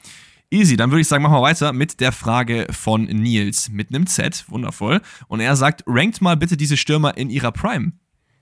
Easy, 0.53 0.77
dann 0.77 0.91
würde 0.91 1.01
ich 1.01 1.07
sagen, 1.07 1.23
machen 1.23 1.35
wir 1.35 1.43
weiter 1.43 1.73
mit 1.73 2.01
der 2.01 2.11
Frage 2.11 2.67
von 2.71 3.05
Nils 3.05 3.69
mit 3.69 3.95
einem 3.95 4.09
Z, 4.09 4.47
wundervoll. 4.49 5.01
Und 5.29 5.39
er 5.39 5.55
sagt, 5.55 5.85
rankt 5.87 6.21
mal 6.21 6.37
bitte 6.37 6.57
diese 6.57 6.77
Stürmer 6.77 7.17
in 7.17 7.31
ihrer 7.31 7.53
Prime. 7.53 7.93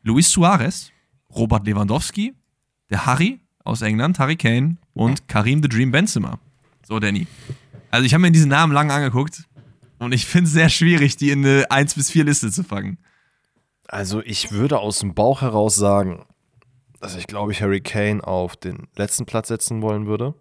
Luis 0.02 0.30
Suarez, 0.30 0.90
Robert 1.34 1.66
Lewandowski, 1.66 2.34
der 2.88 3.04
Harry 3.04 3.40
aus 3.62 3.82
England, 3.82 4.18
Harry 4.18 4.36
Kane 4.36 4.78
und 4.94 5.28
Karim 5.28 5.62
the 5.62 5.68
Dream 5.68 5.90
Benzema. 5.90 6.38
So, 6.86 6.98
Danny. 6.98 7.26
Also 7.90 8.06
ich 8.06 8.14
habe 8.14 8.22
mir 8.22 8.30
diese 8.30 8.48
Namen 8.48 8.72
lange 8.72 8.94
angeguckt 8.94 9.44
und 9.98 10.12
ich 10.12 10.24
finde 10.24 10.48
es 10.48 10.54
sehr 10.54 10.70
schwierig, 10.70 11.18
die 11.18 11.30
in 11.30 11.44
eine 11.44 11.70
1 11.70 11.94
bis 11.94 12.10
4 12.10 12.24
Liste 12.24 12.50
zu 12.50 12.62
fangen. 12.62 12.98
Also 13.86 14.22
ich 14.22 14.50
würde 14.50 14.78
aus 14.78 15.00
dem 15.00 15.14
Bauch 15.14 15.42
heraus 15.42 15.76
sagen, 15.76 16.24
dass 17.00 17.16
ich 17.16 17.26
glaube 17.26 17.52
ich 17.52 17.60
Harry 17.60 17.82
Kane 17.82 18.24
auf 18.24 18.56
den 18.56 18.88
letzten 18.96 19.26
Platz 19.26 19.48
setzen 19.48 19.82
wollen 19.82 20.06
würde. 20.06 20.34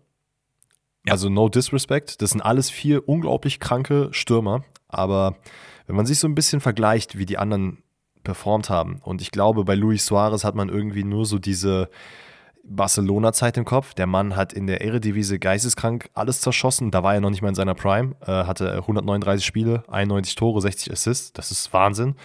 Also 1.09 1.29
no 1.29 1.49
disrespect. 1.49 2.21
Das 2.21 2.31
sind 2.31 2.41
alles 2.41 2.69
vier 2.69 3.07
unglaublich 3.07 3.59
kranke 3.59 4.09
Stürmer. 4.11 4.63
Aber 4.87 5.37
wenn 5.85 5.95
man 5.95 6.05
sich 6.05 6.19
so 6.19 6.27
ein 6.27 6.35
bisschen 6.35 6.59
vergleicht, 6.61 7.17
wie 7.17 7.25
die 7.25 7.37
anderen 7.37 7.83
performt 8.23 8.69
haben, 8.69 8.99
und 9.03 9.21
ich 9.21 9.31
glaube, 9.31 9.63
bei 9.63 9.75
Luis 9.75 10.05
Suarez 10.05 10.43
hat 10.43 10.55
man 10.55 10.69
irgendwie 10.69 11.03
nur 11.03 11.25
so 11.25 11.39
diese, 11.39 11.89
Barcelona-Zeit 12.67 13.57
im 13.57 13.65
Kopf. 13.65 13.93
Der 13.93 14.07
Mann 14.07 14.35
hat 14.35 14.53
in 14.53 14.67
der 14.67 14.81
Eredivisie 14.81 15.39
geisteskrank 15.39 16.09
alles 16.13 16.41
zerschossen. 16.41 16.91
Da 16.91 17.03
war 17.03 17.13
er 17.13 17.21
noch 17.21 17.29
nicht 17.29 17.41
mal 17.41 17.49
in 17.49 17.55
seiner 17.55 17.75
Prime. 17.75 18.15
Äh, 18.21 18.31
hatte 18.31 18.73
139 18.73 19.45
Spiele, 19.45 19.83
91 19.87 20.35
Tore, 20.35 20.61
60 20.61 20.91
Assists. 20.91 21.33
Das 21.33 21.51
ist 21.51 21.71
Wahnsinn. 21.73 22.15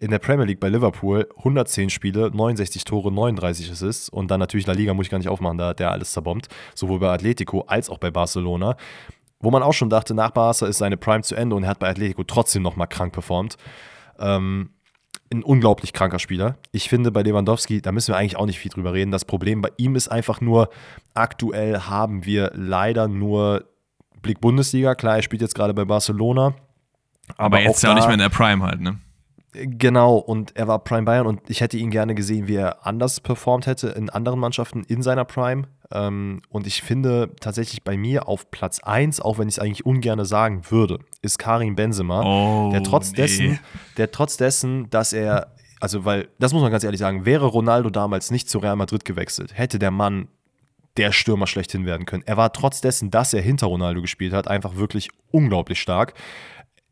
In 0.00 0.10
der 0.10 0.18
Premier 0.18 0.46
League 0.46 0.60
bei 0.60 0.70
Liverpool 0.70 1.28
110 1.36 1.90
Spiele, 1.90 2.30
69 2.30 2.84
Tore, 2.84 3.12
39 3.12 3.70
Assists. 3.70 4.08
Und 4.08 4.30
dann 4.30 4.40
natürlich 4.40 4.66
La 4.66 4.72
Liga 4.72 4.94
muss 4.94 5.06
ich 5.06 5.10
gar 5.10 5.18
nicht 5.18 5.28
aufmachen, 5.28 5.58
da 5.58 5.68
hat 5.68 5.78
der 5.78 5.92
alles 5.92 6.12
zerbombt. 6.12 6.48
Sowohl 6.74 7.00
bei 7.00 7.10
Atletico 7.10 7.60
als 7.66 7.90
auch 7.90 7.98
bei 7.98 8.10
Barcelona. 8.10 8.76
Wo 9.40 9.50
man 9.50 9.62
auch 9.62 9.74
schon 9.74 9.90
dachte, 9.90 10.14
nach 10.14 10.30
Barca 10.30 10.66
ist 10.66 10.78
seine 10.78 10.96
Prime 10.96 11.22
zu 11.22 11.34
Ende 11.34 11.54
und 11.54 11.64
er 11.64 11.68
hat 11.68 11.78
bei 11.78 11.88
Atletico 11.88 12.24
trotzdem 12.24 12.62
nochmal 12.62 12.86
krank 12.86 13.12
performt. 13.12 13.56
Ähm, 14.18 14.70
ein 15.32 15.42
unglaublich 15.42 15.92
kranker 15.92 16.18
Spieler. 16.18 16.56
Ich 16.72 16.88
finde 16.88 17.12
bei 17.12 17.22
Lewandowski, 17.22 17.82
da 17.82 17.92
müssen 17.92 18.12
wir 18.12 18.16
eigentlich 18.16 18.36
auch 18.36 18.46
nicht 18.46 18.58
viel 18.58 18.70
drüber 18.70 18.94
reden. 18.94 19.10
Das 19.10 19.26
Problem 19.26 19.60
bei 19.60 19.70
ihm 19.76 19.96
ist 19.96 20.08
einfach 20.08 20.40
nur, 20.40 20.70
aktuell 21.12 21.78
haben 21.80 22.24
wir 22.24 22.52
leider 22.54 23.06
nur 23.06 23.66
Blick 24.22 24.40
Bundesliga. 24.40 24.94
Klar, 24.94 25.16
er 25.16 25.22
spielt 25.22 25.42
jetzt 25.42 25.54
gerade 25.54 25.74
bei 25.74 25.84
Barcelona. 25.84 26.54
Aber, 27.36 27.58
aber 27.58 27.60
jetzt 27.60 27.82
ja 27.82 27.90
auch 27.90 27.94
nicht 27.94 28.06
mehr 28.06 28.14
in 28.14 28.20
der 28.20 28.30
Prime 28.30 28.64
halt, 28.64 28.80
ne? 28.80 28.98
Genau, 29.52 30.16
und 30.16 30.56
er 30.56 30.68
war 30.68 30.78
Prime 30.78 31.02
Bayern 31.02 31.26
und 31.26 31.40
ich 31.48 31.60
hätte 31.60 31.76
ihn 31.76 31.90
gerne 31.90 32.14
gesehen, 32.14 32.46
wie 32.46 32.54
er 32.54 32.86
anders 32.86 33.20
performt 33.20 33.66
hätte 33.66 33.88
in 33.88 34.08
anderen 34.08 34.38
Mannschaften 34.38 34.84
in 34.84 35.02
seiner 35.02 35.24
Prime. 35.24 35.64
Ähm, 35.92 36.42
und 36.50 36.68
ich 36.68 36.82
finde 36.82 37.34
tatsächlich 37.40 37.82
bei 37.82 37.96
mir 37.96 38.28
auf 38.28 38.50
Platz 38.52 38.80
1, 38.80 39.20
auch 39.20 39.38
wenn 39.38 39.48
ich 39.48 39.56
es 39.56 39.58
eigentlich 39.58 39.84
ungern 39.84 40.24
sagen 40.24 40.62
würde, 40.70 41.00
ist 41.20 41.38
Karim 41.38 41.74
Benzema, 41.74 42.22
oh, 42.22 42.70
der 42.70 42.84
trotz 42.84 43.10
nee. 43.10 43.16
dessen, 43.16 43.58
der 43.96 44.12
trotz 44.12 44.36
dessen, 44.36 44.88
dass 44.90 45.12
er, 45.12 45.52
also 45.80 46.04
weil, 46.04 46.28
das 46.38 46.52
muss 46.52 46.62
man 46.62 46.70
ganz 46.70 46.84
ehrlich 46.84 47.00
sagen, 47.00 47.26
wäre 47.26 47.46
Ronaldo 47.46 47.90
damals 47.90 48.30
nicht 48.30 48.48
zu 48.48 48.58
Real 48.58 48.76
Madrid 48.76 49.04
gewechselt, 49.04 49.58
hätte 49.58 49.80
der 49.80 49.90
Mann 49.90 50.28
der 50.96 51.12
Stürmer 51.12 51.46
schlechthin 51.46 51.86
werden 51.86 52.06
können. 52.06 52.22
Er 52.26 52.36
war 52.36 52.52
trotz 52.52 52.80
dessen, 52.80 53.10
dass 53.10 53.32
er 53.32 53.42
hinter 53.42 53.66
Ronaldo 53.66 54.00
gespielt 54.00 54.32
hat, 54.32 54.48
einfach 54.48 54.76
wirklich 54.76 55.08
unglaublich 55.30 55.80
stark. 55.80 56.14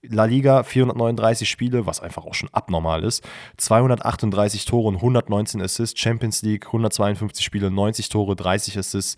La 0.03 0.25
Liga 0.25 0.63
439 0.63 1.49
Spiele, 1.49 1.87
was 1.87 2.01
einfach 2.01 2.25
auch 2.25 2.35
schon 2.35 2.49
abnormal 2.53 3.05
ist. 3.05 3.27
238 3.57 4.65
Tore 4.65 4.89
und 4.89 4.97
119 4.97 5.61
Assists. 5.61 5.99
Champions 5.99 6.43
League 6.43 6.67
152 6.67 7.45
Spiele, 7.45 7.71
90 7.71 8.09
Tore, 8.09 8.37
30 8.37 8.79
Assists. 8.79 9.17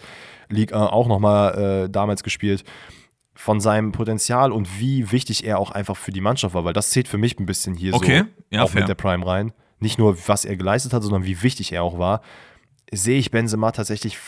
League 0.49 0.73
äh, 0.73 0.77
auch 0.77 1.07
nochmal 1.07 1.85
äh, 1.85 1.91
damals 1.91 2.23
gespielt. 2.23 2.65
Von 3.35 3.61
seinem 3.61 3.93
Potenzial 3.93 4.53
und 4.53 4.81
wie 4.81 5.13
wichtig 5.13 5.45
er 5.45 5.59
auch 5.59 5.71
einfach 5.71 5.97
für 5.97 6.13
die 6.13 6.21
Mannschaft 6.21 6.55
war, 6.55 6.65
weil 6.65 6.75
das 6.75 6.91
zählt 6.91 7.09
für 7.09 7.19
mich 7.19 7.39
ein 7.39 7.47
bisschen 7.47 7.75
hier 7.75 7.95
okay. 7.95 8.21
so 8.21 8.57
ja, 8.57 8.63
auch 8.63 8.71
fair. 8.71 8.83
mit 8.83 8.89
der 8.89 8.95
Prime 8.95 9.25
rein. 9.25 9.53
Nicht 9.79 9.99
nur, 9.99 10.17
was 10.29 10.45
er 10.45 10.57
geleistet 10.57 10.93
hat, 10.93 11.03
sondern 11.03 11.25
wie 11.25 11.43
wichtig 11.43 11.73
er 11.73 11.83
auch 11.83 11.99
war. 11.99 12.21
Sehe 12.93 13.19
ich 13.19 13.31
Benzema 13.31 13.73
tatsächlich 13.73 14.19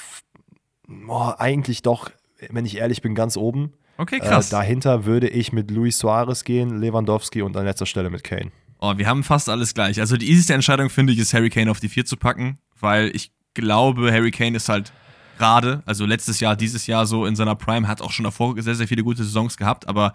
boah, 0.86 1.40
eigentlich 1.40 1.82
doch, 1.82 2.10
wenn 2.50 2.64
ich 2.64 2.76
ehrlich 2.78 3.02
bin, 3.02 3.14
ganz 3.14 3.36
oben. 3.36 3.72
Okay, 3.98 4.18
krass. 4.20 4.48
Äh, 4.48 4.50
dahinter 4.52 5.04
würde 5.04 5.28
ich 5.28 5.52
mit 5.52 5.70
Luis 5.70 5.98
Suarez 5.98 6.44
gehen, 6.44 6.80
Lewandowski 6.80 7.42
und 7.42 7.56
an 7.56 7.64
letzter 7.64 7.86
Stelle 7.86 8.10
mit 8.10 8.24
Kane. 8.24 8.50
Oh, 8.78 8.96
wir 8.96 9.06
haben 9.06 9.22
fast 9.22 9.48
alles 9.48 9.74
gleich. 9.74 10.00
Also 10.00 10.16
die 10.16 10.28
easyste 10.28 10.54
Entscheidung, 10.54 10.90
finde 10.90 11.12
ich, 11.12 11.18
ist 11.18 11.32
Harry 11.34 11.50
Kane 11.50 11.70
auf 11.70 11.78
die 11.78 11.88
4 11.88 12.04
zu 12.04 12.16
packen, 12.16 12.58
weil 12.80 13.14
ich 13.14 13.30
glaube, 13.54 14.10
Harry 14.12 14.30
Kane 14.30 14.56
ist 14.56 14.68
halt 14.68 14.92
gerade, 15.38 15.82
also 15.86 16.04
letztes 16.04 16.40
Jahr, 16.40 16.56
dieses 16.56 16.86
Jahr 16.86 17.06
so 17.06 17.26
in 17.26 17.36
seiner 17.36 17.54
Prime, 17.54 17.86
hat 17.86 18.00
auch 18.00 18.10
schon 18.10 18.24
davor 18.24 18.60
sehr, 18.60 18.74
sehr 18.74 18.88
viele 18.88 19.04
gute 19.04 19.22
Saisons 19.24 19.56
gehabt, 19.56 19.88
aber 19.88 20.14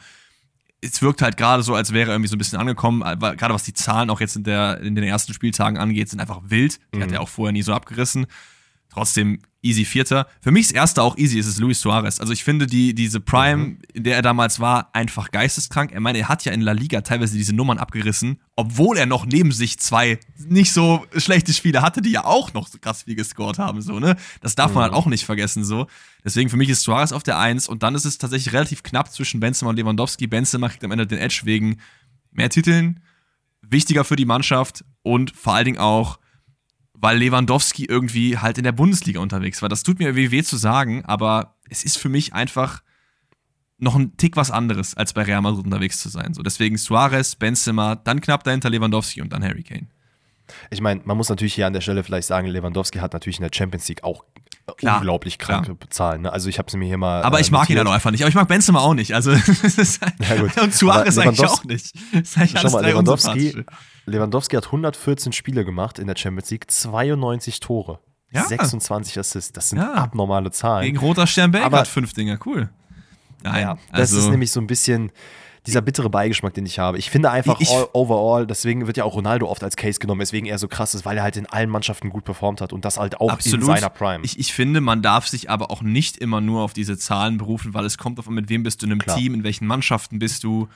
es 0.82 1.02
wirkt 1.02 1.22
halt 1.22 1.38
gerade 1.38 1.64
so, 1.64 1.74
als 1.74 1.92
wäre 1.94 2.12
er 2.12 2.16
irgendwie 2.16 2.30
so 2.30 2.36
ein 2.36 2.40
bisschen 2.40 2.60
angekommen, 2.60 3.02
gerade 3.02 3.54
was 3.54 3.64
die 3.64 3.74
Zahlen 3.74 4.10
auch 4.10 4.20
jetzt 4.20 4.36
in, 4.36 4.44
der, 4.44 4.80
in 4.82 4.96
den 4.96 5.04
ersten 5.04 5.34
Spieltagen 5.34 5.78
angeht, 5.78 6.10
sind 6.10 6.20
einfach 6.20 6.42
wild. 6.44 6.80
Die 6.94 7.00
mhm. 7.00 7.04
hat 7.04 7.12
er 7.12 7.22
auch 7.22 7.30
vorher 7.30 7.52
nie 7.52 7.64
so 7.64 7.74
abgerissen. 7.74 8.28
Trotzdem 8.98 9.38
easy 9.62 9.86
Vierter. 9.86 10.26
Für 10.42 10.50
mich 10.50 10.70
das 10.70 10.74
erste 10.74 11.04
auch 11.04 11.20
easy 11.20 11.38
ist 11.38 11.46
es 11.46 11.60
Luis 11.60 11.80
Suarez. 11.80 12.20
Also 12.20 12.34
ich 12.34 12.44
finde 12.44 12.66
die, 12.66 12.96
diese 12.96 13.20
Prime, 13.20 13.58
mhm. 13.58 13.80
in 13.94 14.04
der 14.06 14.16
er 14.16 14.24
damals 14.24 14.60
war, 14.60 14.90
einfach 14.96 15.30
geisteskrank. 15.30 15.92
Er 15.92 16.00
meine, 16.00 16.18
er 16.18 16.30
hat 16.30 16.46
ja 16.46 16.52
in 16.52 16.62
La 16.62 16.72
Liga 16.72 17.02
teilweise 17.02 17.38
diese 17.38 17.54
Nummern 17.54 17.78
abgerissen, 17.78 18.42
obwohl 18.56 18.98
er 18.98 19.06
noch 19.06 19.28
neben 19.28 19.52
sich 19.52 19.78
zwei 19.78 20.20
nicht 20.48 20.74
so 20.74 21.06
schlechte 21.16 21.54
Spiele 21.54 21.84
hatte, 21.84 22.02
die 22.02 22.10
ja 22.10 22.26
auch 22.26 22.54
noch 22.54 22.68
so 22.68 22.80
krass 22.80 23.04
viel 23.04 23.14
gescored 23.14 23.60
haben, 23.60 23.84
so, 23.84 24.00
ne? 24.00 24.16
Das 24.42 24.56
darf 24.56 24.74
man 24.74 24.82
halt 24.82 24.94
mhm. 24.94 24.96
halt 24.96 25.06
auch 25.06 25.10
nicht 25.12 25.26
vergessen, 25.26 25.64
so. 25.64 25.86
Deswegen 26.26 26.50
für 26.50 26.58
mich 26.58 26.70
ist 26.70 26.82
Suarez 26.82 27.12
auf 27.12 27.22
der 27.22 27.38
Eins 27.38 27.70
und 27.70 27.84
dann 27.84 27.94
ist 27.94 28.06
es 28.06 28.18
tatsächlich 28.18 28.56
relativ 28.56 28.82
knapp 28.82 29.14
zwischen 29.14 29.40
Benzema 29.40 29.70
und 29.70 29.78
Lewandowski. 29.78 30.26
Benzema 30.26 30.70
kriegt 30.70 30.84
am 30.84 30.92
Ende 30.92 31.06
den 31.06 31.20
Edge 31.20 31.42
wegen 31.44 31.78
mehr 32.32 32.50
Titeln, 32.50 33.00
wichtiger 33.62 34.04
für 34.04 34.16
die 34.16 34.26
Mannschaft 34.26 34.84
und 35.04 35.36
vor 35.38 35.54
allen 35.54 35.66
Dingen 35.66 35.78
auch 35.78 36.18
weil 37.00 37.18
Lewandowski 37.18 37.86
irgendwie 37.86 38.38
halt 38.38 38.58
in 38.58 38.64
der 38.64 38.72
Bundesliga 38.72 39.20
unterwegs 39.20 39.62
war. 39.62 39.70
Das 39.70 39.84
tut 39.84 40.00
mir 40.00 40.06
irgendwie 40.06 40.32
weh 40.32 40.44
zu 40.44 40.58
sagen, 40.58 41.06
aber 41.06 41.56
es 41.70 41.84
ist 41.84 41.98
für 41.98 42.10
mich 42.10 42.34
einfach 42.34 42.82
noch 43.78 43.96
ein 43.96 44.18
Tick 44.18 44.36
was 44.36 44.50
anderes, 44.50 44.96
als 44.96 45.14
bei 45.14 45.22
Real 45.22 45.42
Madrid 45.42 45.66
unterwegs 45.66 46.00
zu 46.00 46.10
sein. 46.10 46.34
So, 46.34 46.42
deswegen 46.42 46.78
Suarez, 46.78 47.36
Benzema, 47.36 47.96
dann 47.96 48.22
knapp 48.22 48.44
dahinter 48.44 48.72
Lewandowski 48.72 49.22
und 49.22 49.32
dann 49.32 49.44
Harry 49.44 49.64
Kane. 49.64 49.88
Ich 50.72 50.82
meine, 50.82 51.02
man 51.04 51.18
muss 51.18 51.30
natürlich 51.30 51.54
hier 51.54 51.68
an 51.68 51.74
der 51.74 51.82
Stelle 51.82 52.04
vielleicht 52.04 52.28
sagen, 52.28 52.48
Lewandowski 52.48 53.00
hat 53.00 53.14
natürlich 53.14 53.38
in 53.38 53.44
der 53.44 53.52
Champions 53.54 53.88
League 53.88 54.04
auch 54.04 54.24
klar, 54.76 54.98
unglaublich 54.98 55.38
kranke 55.38 55.76
klar. 55.76 55.90
Zahlen. 55.90 56.22
Ne? 56.24 56.32
Also 56.32 56.50
ich 56.50 56.60
habe 56.60 56.70
sie 56.70 56.78
mir 56.78 56.86
hier 56.86 56.98
mal. 56.98 57.24
Aber 57.24 57.40
ich 57.40 57.50
äh, 57.50 57.52
mag 57.52 57.70
ihn 57.70 57.78
halt 57.78 57.88
auch 57.88 57.94
einfach 57.94 58.12
nicht. 58.12 58.22
Aber 58.22 58.30
ich 58.30 58.36
mag 58.36 58.48
Benzema 58.48 58.80
auch 58.80 58.94
nicht. 58.94 59.14
Also 59.14 59.32
ja, 59.34 60.36
gut. 60.40 60.58
und 60.62 60.74
Suarez 60.74 61.18
eigentlich 61.18 61.46
auch 61.46 61.64
nicht. 61.64 61.96
Das 62.14 62.22
ist 62.22 62.38
eigentlich 62.38 62.60
Schau 62.62 62.70
mal, 62.72 62.86
Lewandowski, 62.86 63.64
Lewandowski 64.06 64.56
hat 64.56 64.66
114 64.66 65.32
Spiele 65.32 65.66
gemacht 65.66 66.00
in 66.00 66.08
der 66.08 66.16
Champions 66.18 66.50
League, 66.52 66.70
92 66.70 67.60
Tore, 67.60 68.00
ja. 68.32 68.44
26 68.44 69.18
Assists. 69.20 69.54
Das 69.54 69.70
sind 69.70 69.80
ja. 69.80 69.94
abnormale 69.94 70.52
Zahlen. 70.52 70.86
Gegen 70.86 70.98
Roter 70.98 71.28
Stern 71.28 71.52
Belgrad 71.52 71.88
fünf 71.88 72.14
Dinger, 72.14 72.38
cool. 72.46 72.70
Nein, 73.44 73.62
ja, 73.62 73.78
das 73.92 74.12
also, 74.12 74.20
ist 74.20 74.30
nämlich 74.30 74.52
so 74.52 74.60
ein 74.60 74.68
bisschen 74.68 75.12
dieser 75.66 75.82
bittere 75.82 76.10
Beigeschmack, 76.10 76.54
den 76.54 76.66
ich 76.66 76.80
habe. 76.80 76.98
Ich 76.98 77.10
finde 77.10 77.32
einfach 77.32 77.60
ich, 77.60 77.70
all, 77.70 77.88
overall, 77.94 78.48
deswegen 78.48 78.88
wird 78.88 78.98
ja 78.98 79.04
auch 79.04 79.16
Ronaldo 79.16 79.48
oft 79.48 79.64
als 79.64 79.76
Case 79.76 80.00
genommen, 80.00 80.22
weswegen 80.22 80.48
er 80.48 80.58
so 80.60 80.68
krass 80.68 80.96
ist, 80.96 81.06
weil 81.06 81.18
er 81.18 81.24
halt 81.24 81.38
in 81.38 81.46
allen 81.46 81.70
Mannschaften 81.70 82.10
gut 82.10 82.24
performt 82.24 82.62
hat 82.62 82.74
und 82.74 82.86
das 82.86 82.98
halt 82.98 83.20
auch 83.20 83.32
absolut. 83.32 83.62
in 83.62 83.66
seiner 83.68 83.90
Prime. 83.90 84.24
Ich, 84.24 84.40
ich 84.40 84.54
finde, 84.54 84.82
man 84.82 85.02
darf 85.02 85.28
sich 85.28 85.50
aber 85.50 85.72
auch 85.72 85.82
nicht 85.82 86.18
immer 86.18 86.42
nur 86.42 86.62
auf 86.62 86.74
diese 86.74 86.98
Zahlen 86.98 87.38
berufen, 87.38 87.74
weil 87.74 87.86
es 87.86 87.98
kommt 87.98 88.20
auf, 88.20 88.30
mit 88.30 88.50
wem 88.50 88.64
bist 88.64 88.82
du 88.82 88.86
in 88.86 88.92
einem 88.92 89.02
Klar. 89.02 89.18
Team, 89.18 89.34
in 89.34 89.44
welchen 89.44 89.68
Mannschaften 89.68 90.20
bist 90.20 90.44
du. 90.44 90.68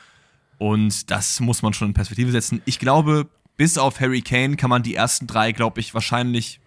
Und 0.57 1.09
das 1.09 1.39
muss 1.39 1.61
man 1.61 1.73
schon 1.73 1.89
in 1.89 1.93
Perspektive 1.93 2.31
setzen. 2.31 2.61
Ich 2.65 2.77
glaube, 2.79 3.27
bis 3.57 3.77
auf 3.77 3.99
Harry 3.99 4.21
Kane 4.21 4.55
kann 4.55 4.69
man 4.69 4.83
die 4.83 4.95
ersten 4.95 5.27
drei, 5.27 5.51
glaube 5.51 5.79
ich, 5.79 5.93
wahrscheinlich 5.93 6.59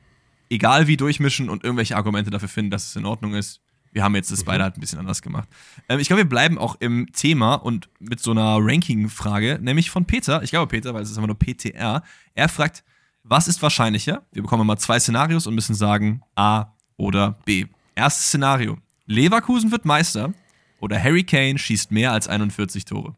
egal 0.51 0.87
wie 0.87 0.97
durchmischen 0.97 1.49
und 1.49 1.65
irgendwelche 1.65 1.97
Argumente 1.97 2.31
dafür 2.31 2.49
finden, 2.49 2.71
dass 2.71 2.87
es 2.87 2.97
in 2.97 3.07
Ordnung 3.07 3.35
ist. 3.35 3.61
Wir 3.95 4.03
haben 4.03 4.17
jetzt 4.17 4.33
das 4.33 4.41
mhm. 4.41 4.47
beide 4.47 4.65
halt 4.65 4.77
ein 4.77 4.81
bisschen 4.81 4.99
anders 4.99 5.23
gemacht. 5.23 5.49
Ähm, 5.89 6.01
ich 6.01 6.09
glaube, 6.09 6.23
wir 6.23 6.29
bleiben 6.29 6.59
auch 6.59 6.77
im 6.81 7.11
Thema 7.13 7.55
und 7.55 7.89
mit 8.01 8.21
so 8.21 8.33
einer 8.33 8.59
Ranking-Frage, 8.61 9.61
nämlich 9.63 9.89
von 9.91 10.05
Peter. 10.05 10.43
Ich 10.43 10.51
glaube 10.51 10.67
Peter, 10.67 10.93
weil 10.93 11.03
es 11.03 11.11
ist 11.11 11.17
immer 11.17 11.29
nur 11.29 11.39
PTR. 11.39 12.03
Er 12.35 12.49
fragt, 12.49 12.85
was 13.23 13.49
ist 13.49 13.63
wahrscheinlicher? 13.63 14.23
Wir 14.33 14.43
bekommen 14.43 14.67
mal 14.67 14.77
zwei 14.77 14.99
Szenarios 14.99 15.47
und 15.47 15.55
müssen 15.55 15.75
sagen 15.75 16.23
A 16.35 16.73
oder 16.97 17.39
B. 17.45 17.67
Erstes 17.95 18.27
Szenario. 18.27 18.79
Leverkusen 19.07 19.71
wird 19.71 19.85
Meister 19.85 20.35
oder 20.81 21.03
Harry 21.03 21.23
Kane 21.23 21.57
schießt 21.57 21.93
mehr 21.93 22.11
als 22.11 22.27
41 22.27 22.85
Tore. 22.85 23.15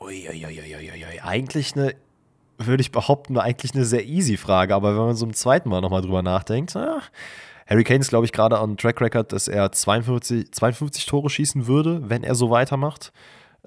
Uiuiuiui, 0.00 1.20
eigentlich 1.22 1.76
eine, 1.76 1.94
würde 2.58 2.80
ich 2.80 2.90
behaupten, 2.90 3.38
eigentlich 3.38 3.74
eine 3.74 3.84
sehr 3.84 4.04
easy 4.04 4.36
Frage, 4.36 4.74
aber 4.74 4.96
wenn 4.96 5.06
man 5.06 5.16
so 5.16 5.26
im 5.26 5.34
zweiten 5.34 5.68
Mal 5.68 5.80
nochmal 5.80 6.02
drüber 6.02 6.22
nachdenkt, 6.22 6.74
ja, 6.74 7.00
Harry 7.70 7.84
Kane 7.84 8.00
ist, 8.00 8.08
glaube 8.08 8.26
ich, 8.26 8.32
gerade 8.32 8.58
am 8.58 8.76
Track 8.76 9.00
Record, 9.00 9.32
dass 9.32 9.46
er 9.46 9.70
42, 9.70 10.52
52 10.52 11.06
Tore 11.06 11.30
schießen 11.30 11.68
würde, 11.68 12.10
wenn 12.10 12.24
er 12.24 12.34
so 12.34 12.50
weitermacht. 12.50 13.12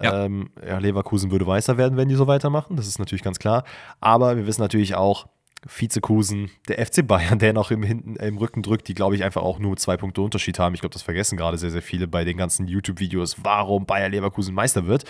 Ja. 0.01 0.25
Ähm, 0.25 0.49
ja, 0.65 0.77
Leverkusen 0.79 1.31
würde 1.31 1.47
weißer 1.47 1.77
werden, 1.77 1.97
wenn 1.97 2.09
die 2.09 2.15
so 2.15 2.27
weitermachen. 2.27 2.75
Das 2.75 2.87
ist 2.87 2.99
natürlich 2.99 3.23
ganz 3.23 3.39
klar. 3.39 3.63
Aber 4.01 4.35
wir 4.35 4.45
wissen 4.45 4.61
natürlich 4.61 4.95
auch, 4.95 5.27
Vizekusen, 5.65 6.51
der 6.67 6.85
FC 6.85 7.07
Bayern, 7.07 7.39
der 7.39 7.53
noch 7.53 7.71
im, 7.71 7.83
hinten, 7.83 8.17
im 8.17 8.37
Rücken 8.37 8.63
drückt, 8.63 8.89
die, 8.89 8.93
glaube 8.93 9.15
ich, 9.15 9.23
einfach 9.23 9.41
auch 9.41 9.59
nur 9.59 9.77
zwei 9.77 9.95
Punkte 9.95 10.21
Unterschied 10.21 10.59
haben. 10.59 10.75
Ich 10.75 10.81
glaube, 10.81 10.91
das 10.91 11.03
vergessen 11.03 11.37
gerade 11.37 11.57
sehr, 11.57 11.71
sehr 11.71 11.81
viele 11.81 12.05
bei 12.05 12.25
den 12.25 12.35
ganzen 12.35 12.67
YouTube-Videos, 12.67 13.37
warum 13.43 13.85
Bayer 13.85 14.09
Leverkusen 14.09 14.53
Meister 14.53 14.87
wird. 14.87 15.05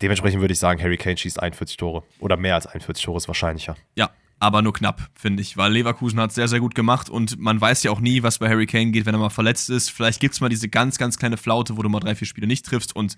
Dementsprechend 0.00 0.40
würde 0.40 0.52
ich 0.52 0.60
sagen, 0.60 0.80
Harry 0.80 0.96
Kane 0.96 1.16
schießt 1.16 1.40
41 1.40 1.76
Tore. 1.76 2.04
Oder 2.20 2.36
mehr 2.36 2.54
als 2.54 2.68
41 2.68 3.04
Tore 3.04 3.16
ist 3.16 3.26
wahrscheinlicher. 3.26 3.76
Ja, 3.96 4.10
aber 4.38 4.62
nur 4.62 4.72
knapp, 4.72 5.10
finde 5.14 5.42
ich, 5.42 5.56
weil 5.56 5.72
Leverkusen 5.72 6.20
hat 6.20 6.30
es 6.30 6.34
sehr, 6.34 6.48
sehr 6.48 6.60
gut 6.60 6.74
gemacht 6.74 7.08
und 7.08 7.38
man 7.38 7.60
weiß 7.60 7.82
ja 7.82 7.90
auch 7.90 8.00
nie, 8.00 8.22
was 8.22 8.38
bei 8.38 8.48
Harry 8.48 8.66
Kane 8.66 8.90
geht, 8.90 9.06
wenn 9.06 9.14
er 9.14 9.18
mal 9.18 9.30
verletzt 9.30 9.70
ist. 9.70 9.90
Vielleicht 9.90 10.20
gibt 10.20 10.34
es 10.34 10.40
mal 10.40 10.48
diese 10.48 10.68
ganz, 10.68 10.98
ganz 10.98 11.18
kleine 11.18 11.36
Flaute, 11.36 11.76
wo 11.76 11.82
du 11.82 11.88
mal 11.88 12.00
drei, 12.00 12.14
vier 12.14 12.26
Spiele 12.26 12.46
nicht 12.46 12.66
triffst 12.66 12.94
und 12.94 13.16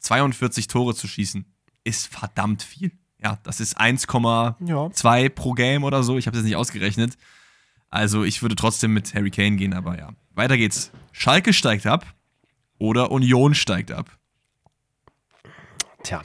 42 0.00 0.66
Tore 0.66 0.94
zu 0.94 1.08
schießen 1.08 1.44
ist 1.84 2.06
verdammt 2.08 2.62
viel. 2.62 2.92
Ja, 3.22 3.38
das 3.42 3.60
ist 3.60 3.78
1,2 3.78 5.22
ja. 5.22 5.28
pro 5.28 5.52
Game 5.52 5.84
oder 5.84 6.02
so. 6.02 6.18
Ich 6.18 6.26
habe 6.26 6.36
es 6.36 6.42
jetzt 6.42 6.48
nicht 6.48 6.56
ausgerechnet. 6.56 7.16
Also 7.90 8.24
ich 8.24 8.40
würde 8.42 8.54
trotzdem 8.54 8.92
mit 8.92 9.14
Harry 9.14 9.30
Kane 9.30 9.56
gehen, 9.56 9.74
aber 9.74 9.98
ja. 9.98 10.10
Weiter 10.34 10.56
geht's. 10.56 10.90
Schalke 11.12 11.52
steigt 11.52 11.86
ab 11.86 12.06
oder 12.78 13.10
Union 13.10 13.54
steigt 13.54 13.90
ab. 13.90 14.10
Tja, 16.02 16.22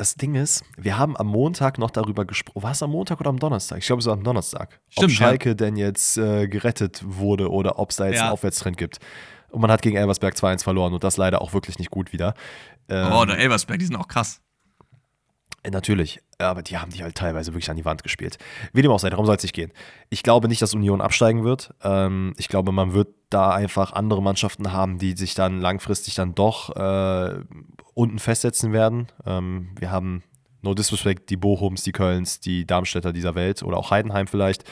das 0.00 0.14
Ding 0.14 0.34
ist, 0.34 0.64
wir 0.78 0.96
haben 0.96 1.14
am 1.18 1.26
Montag 1.26 1.76
noch 1.76 1.90
darüber 1.90 2.24
gesprochen. 2.24 2.62
War 2.62 2.70
es 2.70 2.82
am 2.82 2.90
Montag 2.90 3.20
oder 3.20 3.28
am 3.28 3.38
Donnerstag? 3.38 3.80
Ich 3.80 3.86
glaube, 3.86 4.00
es 4.00 4.06
war 4.06 4.14
am 4.14 4.24
Donnerstag. 4.24 4.80
Stimmt, 4.88 5.10
ob 5.10 5.10
Schalke 5.10 5.48
ja. 5.50 5.54
denn 5.54 5.76
jetzt 5.76 6.16
äh, 6.16 6.48
gerettet 6.48 7.02
wurde 7.04 7.50
oder 7.50 7.78
ob 7.78 7.90
es 7.90 7.96
da 7.96 8.06
jetzt 8.06 8.16
ja. 8.16 8.22
einen 8.22 8.32
Aufwärtstrend 8.32 8.78
gibt. 8.78 8.98
Und 9.50 9.60
man 9.60 9.70
hat 9.70 9.82
gegen 9.82 9.98
Elversberg 9.98 10.34
2-1 10.34 10.62
verloren 10.64 10.94
und 10.94 11.04
das 11.04 11.18
leider 11.18 11.42
auch 11.42 11.52
wirklich 11.52 11.78
nicht 11.78 11.90
gut 11.90 12.14
wieder. 12.14 12.32
Ähm, 12.88 13.12
oh, 13.12 13.26
der 13.26 13.36
Elversberg, 13.36 13.78
die 13.78 13.84
sind 13.84 13.96
auch 13.96 14.08
krass. 14.08 14.40
Äh, 15.62 15.70
natürlich, 15.70 16.20
aber 16.38 16.62
die 16.62 16.78
haben 16.78 16.90
die 16.90 17.02
halt 17.02 17.14
teilweise 17.14 17.52
wirklich 17.52 17.70
an 17.70 17.76
die 17.76 17.84
Wand 17.84 18.02
gespielt. 18.02 18.38
Wie 18.72 18.82
dem 18.82 18.90
auch 18.90 18.98
sei, 18.98 19.10
darum 19.10 19.26
soll 19.26 19.36
es 19.36 19.42
nicht 19.42 19.54
gehen. 19.54 19.72
Ich 20.08 20.22
glaube 20.22 20.48
nicht, 20.48 20.62
dass 20.62 20.74
Union 20.74 21.00
absteigen 21.00 21.44
wird. 21.44 21.74
Ähm, 21.82 22.34
ich 22.38 22.48
glaube, 22.48 22.72
man 22.72 22.94
wird 22.94 23.08
da 23.28 23.50
einfach 23.50 23.92
andere 23.92 24.22
Mannschaften 24.22 24.72
haben, 24.72 24.98
die 24.98 25.12
sich 25.12 25.34
dann 25.34 25.60
langfristig 25.60 26.14
dann 26.14 26.34
doch 26.34 26.74
äh, 26.76 27.40
unten 27.94 28.18
festsetzen 28.18 28.72
werden. 28.72 29.08
Ähm, 29.26 29.70
wir 29.78 29.90
haben, 29.90 30.22
no 30.62 30.74
disrespect, 30.74 31.30
die 31.30 31.36
Bochums, 31.36 31.82
die 31.82 31.92
Kölns, 31.92 32.40
die 32.40 32.66
Darmstädter 32.66 33.12
dieser 33.12 33.34
Welt 33.34 33.62
oder 33.62 33.76
auch 33.76 33.90
Heidenheim 33.90 34.26
vielleicht, 34.26 34.64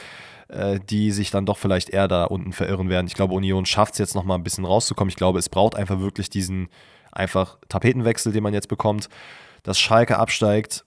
äh, 0.49 0.79
die 0.79 1.11
sich 1.11 1.29
dann 1.29 1.45
doch 1.45 1.57
vielleicht 1.57 1.89
eher 1.89 2.07
da 2.07 2.25
unten 2.25 2.51
verirren 2.51 2.89
werden. 2.89 3.07
Ich 3.07 3.13
glaube, 3.13 3.35
Union 3.35 3.65
schafft 3.65 3.93
es 3.93 3.99
jetzt 3.99 4.15
nochmal 4.15 4.37
ein 4.37 4.43
bisschen 4.43 4.65
rauszukommen. 4.65 5.09
Ich 5.09 5.15
glaube, 5.15 5.39
es 5.39 5.49
braucht 5.49 5.75
einfach 5.75 5.99
wirklich 5.99 6.29
diesen 6.29 6.67
einfach 7.11 7.57
Tapetenwechsel, 7.69 8.33
den 8.33 8.43
man 8.43 8.53
jetzt 8.53 8.67
bekommt 8.67 9.09
dass 9.69 9.79
Schalke 9.79 10.17
absteigt, 10.17 10.83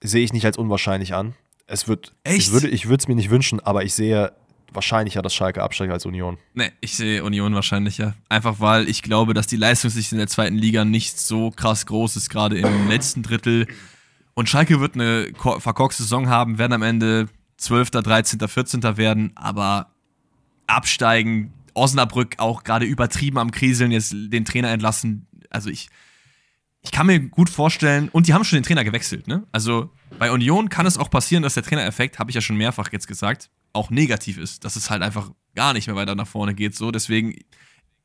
sehe 0.00 0.24
ich 0.24 0.32
nicht 0.32 0.46
als 0.46 0.56
unwahrscheinlich 0.56 1.12
an. 1.12 1.34
Es 1.66 1.86
wird, 1.86 2.14
Echt? 2.24 2.38
Ich 2.38 2.52
würde 2.52 2.68
ich 2.68 2.86
es 2.86 3.06
mir 3.06 3.14
nicht 3.14 3.28
wünschen, 3.28 3.60
aber 3.60 3.84
ich 3.84 3.92
sehe 3.92 4.32
wahrscheinlicher, 4.72 5.20
dass 5.20 5.34
Schalke 5.34 5.62
absteigt 5.62 5.92
als 5.92 6.06
Union. 6.06 6.38
Nee, 6.54 6.70
ich 6.80 6.96
sehe 6.96 7.22
Union 7.24 7.54
wahrscheinlicher. 7.54 8.14
Einfach 8.30 8.58
weil 8.58 8.88
ich 8.88 9.02
glaube, 9.02 9.34
dass 9.34 9.48
die 9.48 9.56
Leistungssicht 9.56 10.12
in 10.12 10.18
der 10.18 10.28
zweiten 10.28 10.56
Liga 10.56 10.86
nicht 10.86 11.20
so 11.20 11.50
krass 11.50 11.84
groß 11.84 12.16
ist, 12.16 12.30
gerade 12.30 12.56
im 12.56 12.88
letzten 12.88 13.22
Drittel. 13.22 13.66
Und 14.32 14.48
Schalke 14.48 14.80
wird 14.80 14.94
eine 14.94 15.30
verkorkste 15.34 16.02
Saison 16.02 16.30
haben, 16.30 16.56
werden 16.56 16.72
am 16.72 16.82
Ende 16.82 17.28
12., 17.58 17.90
13., 17.90 18.40
14. 18.40 18.96
werden, 18.96 19.32
aber 19.34 19.90
absteigen, 20.66 21.52
Osnabrück 21.74 22.36
auch 22.38 22.64
gerade 22.64 22.86
übertrieben 22.86 23.36
am 23.36 23.50
Kriseln, 23.50 23.92
jetzt 23.92 24.14
den 24.14 24.46
Trainer 24.46 24.70
entlassen. 24.70 25.26
Also 25.50 25.68
ich, 25.68 25.90
ich 26.82 26.90
kann 26.90 27.06
mir 27.06 27.20
gut 27.20 27.48
vorstellen, 27.48 28.08
und 28.10 28.26
die 28.26 28.34
haben 28.34 28.44
schon 28.44 28.58
den 28.58 28.64
Trainer 28.64 28.84
gewechselt, 28.84 29.28
ne? 29.28 29.44
Also 29.52 29.90
bei 30.18 30.30
Union 30.32 30.68
kann 30.68 30.84
es 30.84 30.98
auch 30.98 31.10
passieren, 31.10 31.42
dass 31.42 31.54
der 31.54 31.62
Trainereffekt, 31.62 32.18
habe 32.18 32.30
ich 32.30 32.34
ja 32.34 32.40
schon 32.40 32.56
mehrfach 32.56 32.90
jetzt 32.92 33.06
gesagt, 33.06 33.50
auch 33.72 33.90
negativ 33.90 34.36
ist, 34.36 34.64
dass 34.64 34.76
es 34.76 34.90
halt 34.90 35.02
einfach 35.02 35.30
gar 35.54 35.72
nicht 35.72 35.86
mehr 35.86 35.96
weiter 35.96 36.14
nach 36.14 36.26
vorne 36.26 36.54
geht. 36.54 36.74
So, 36.74 36.90
deswegen, 36.90 37.34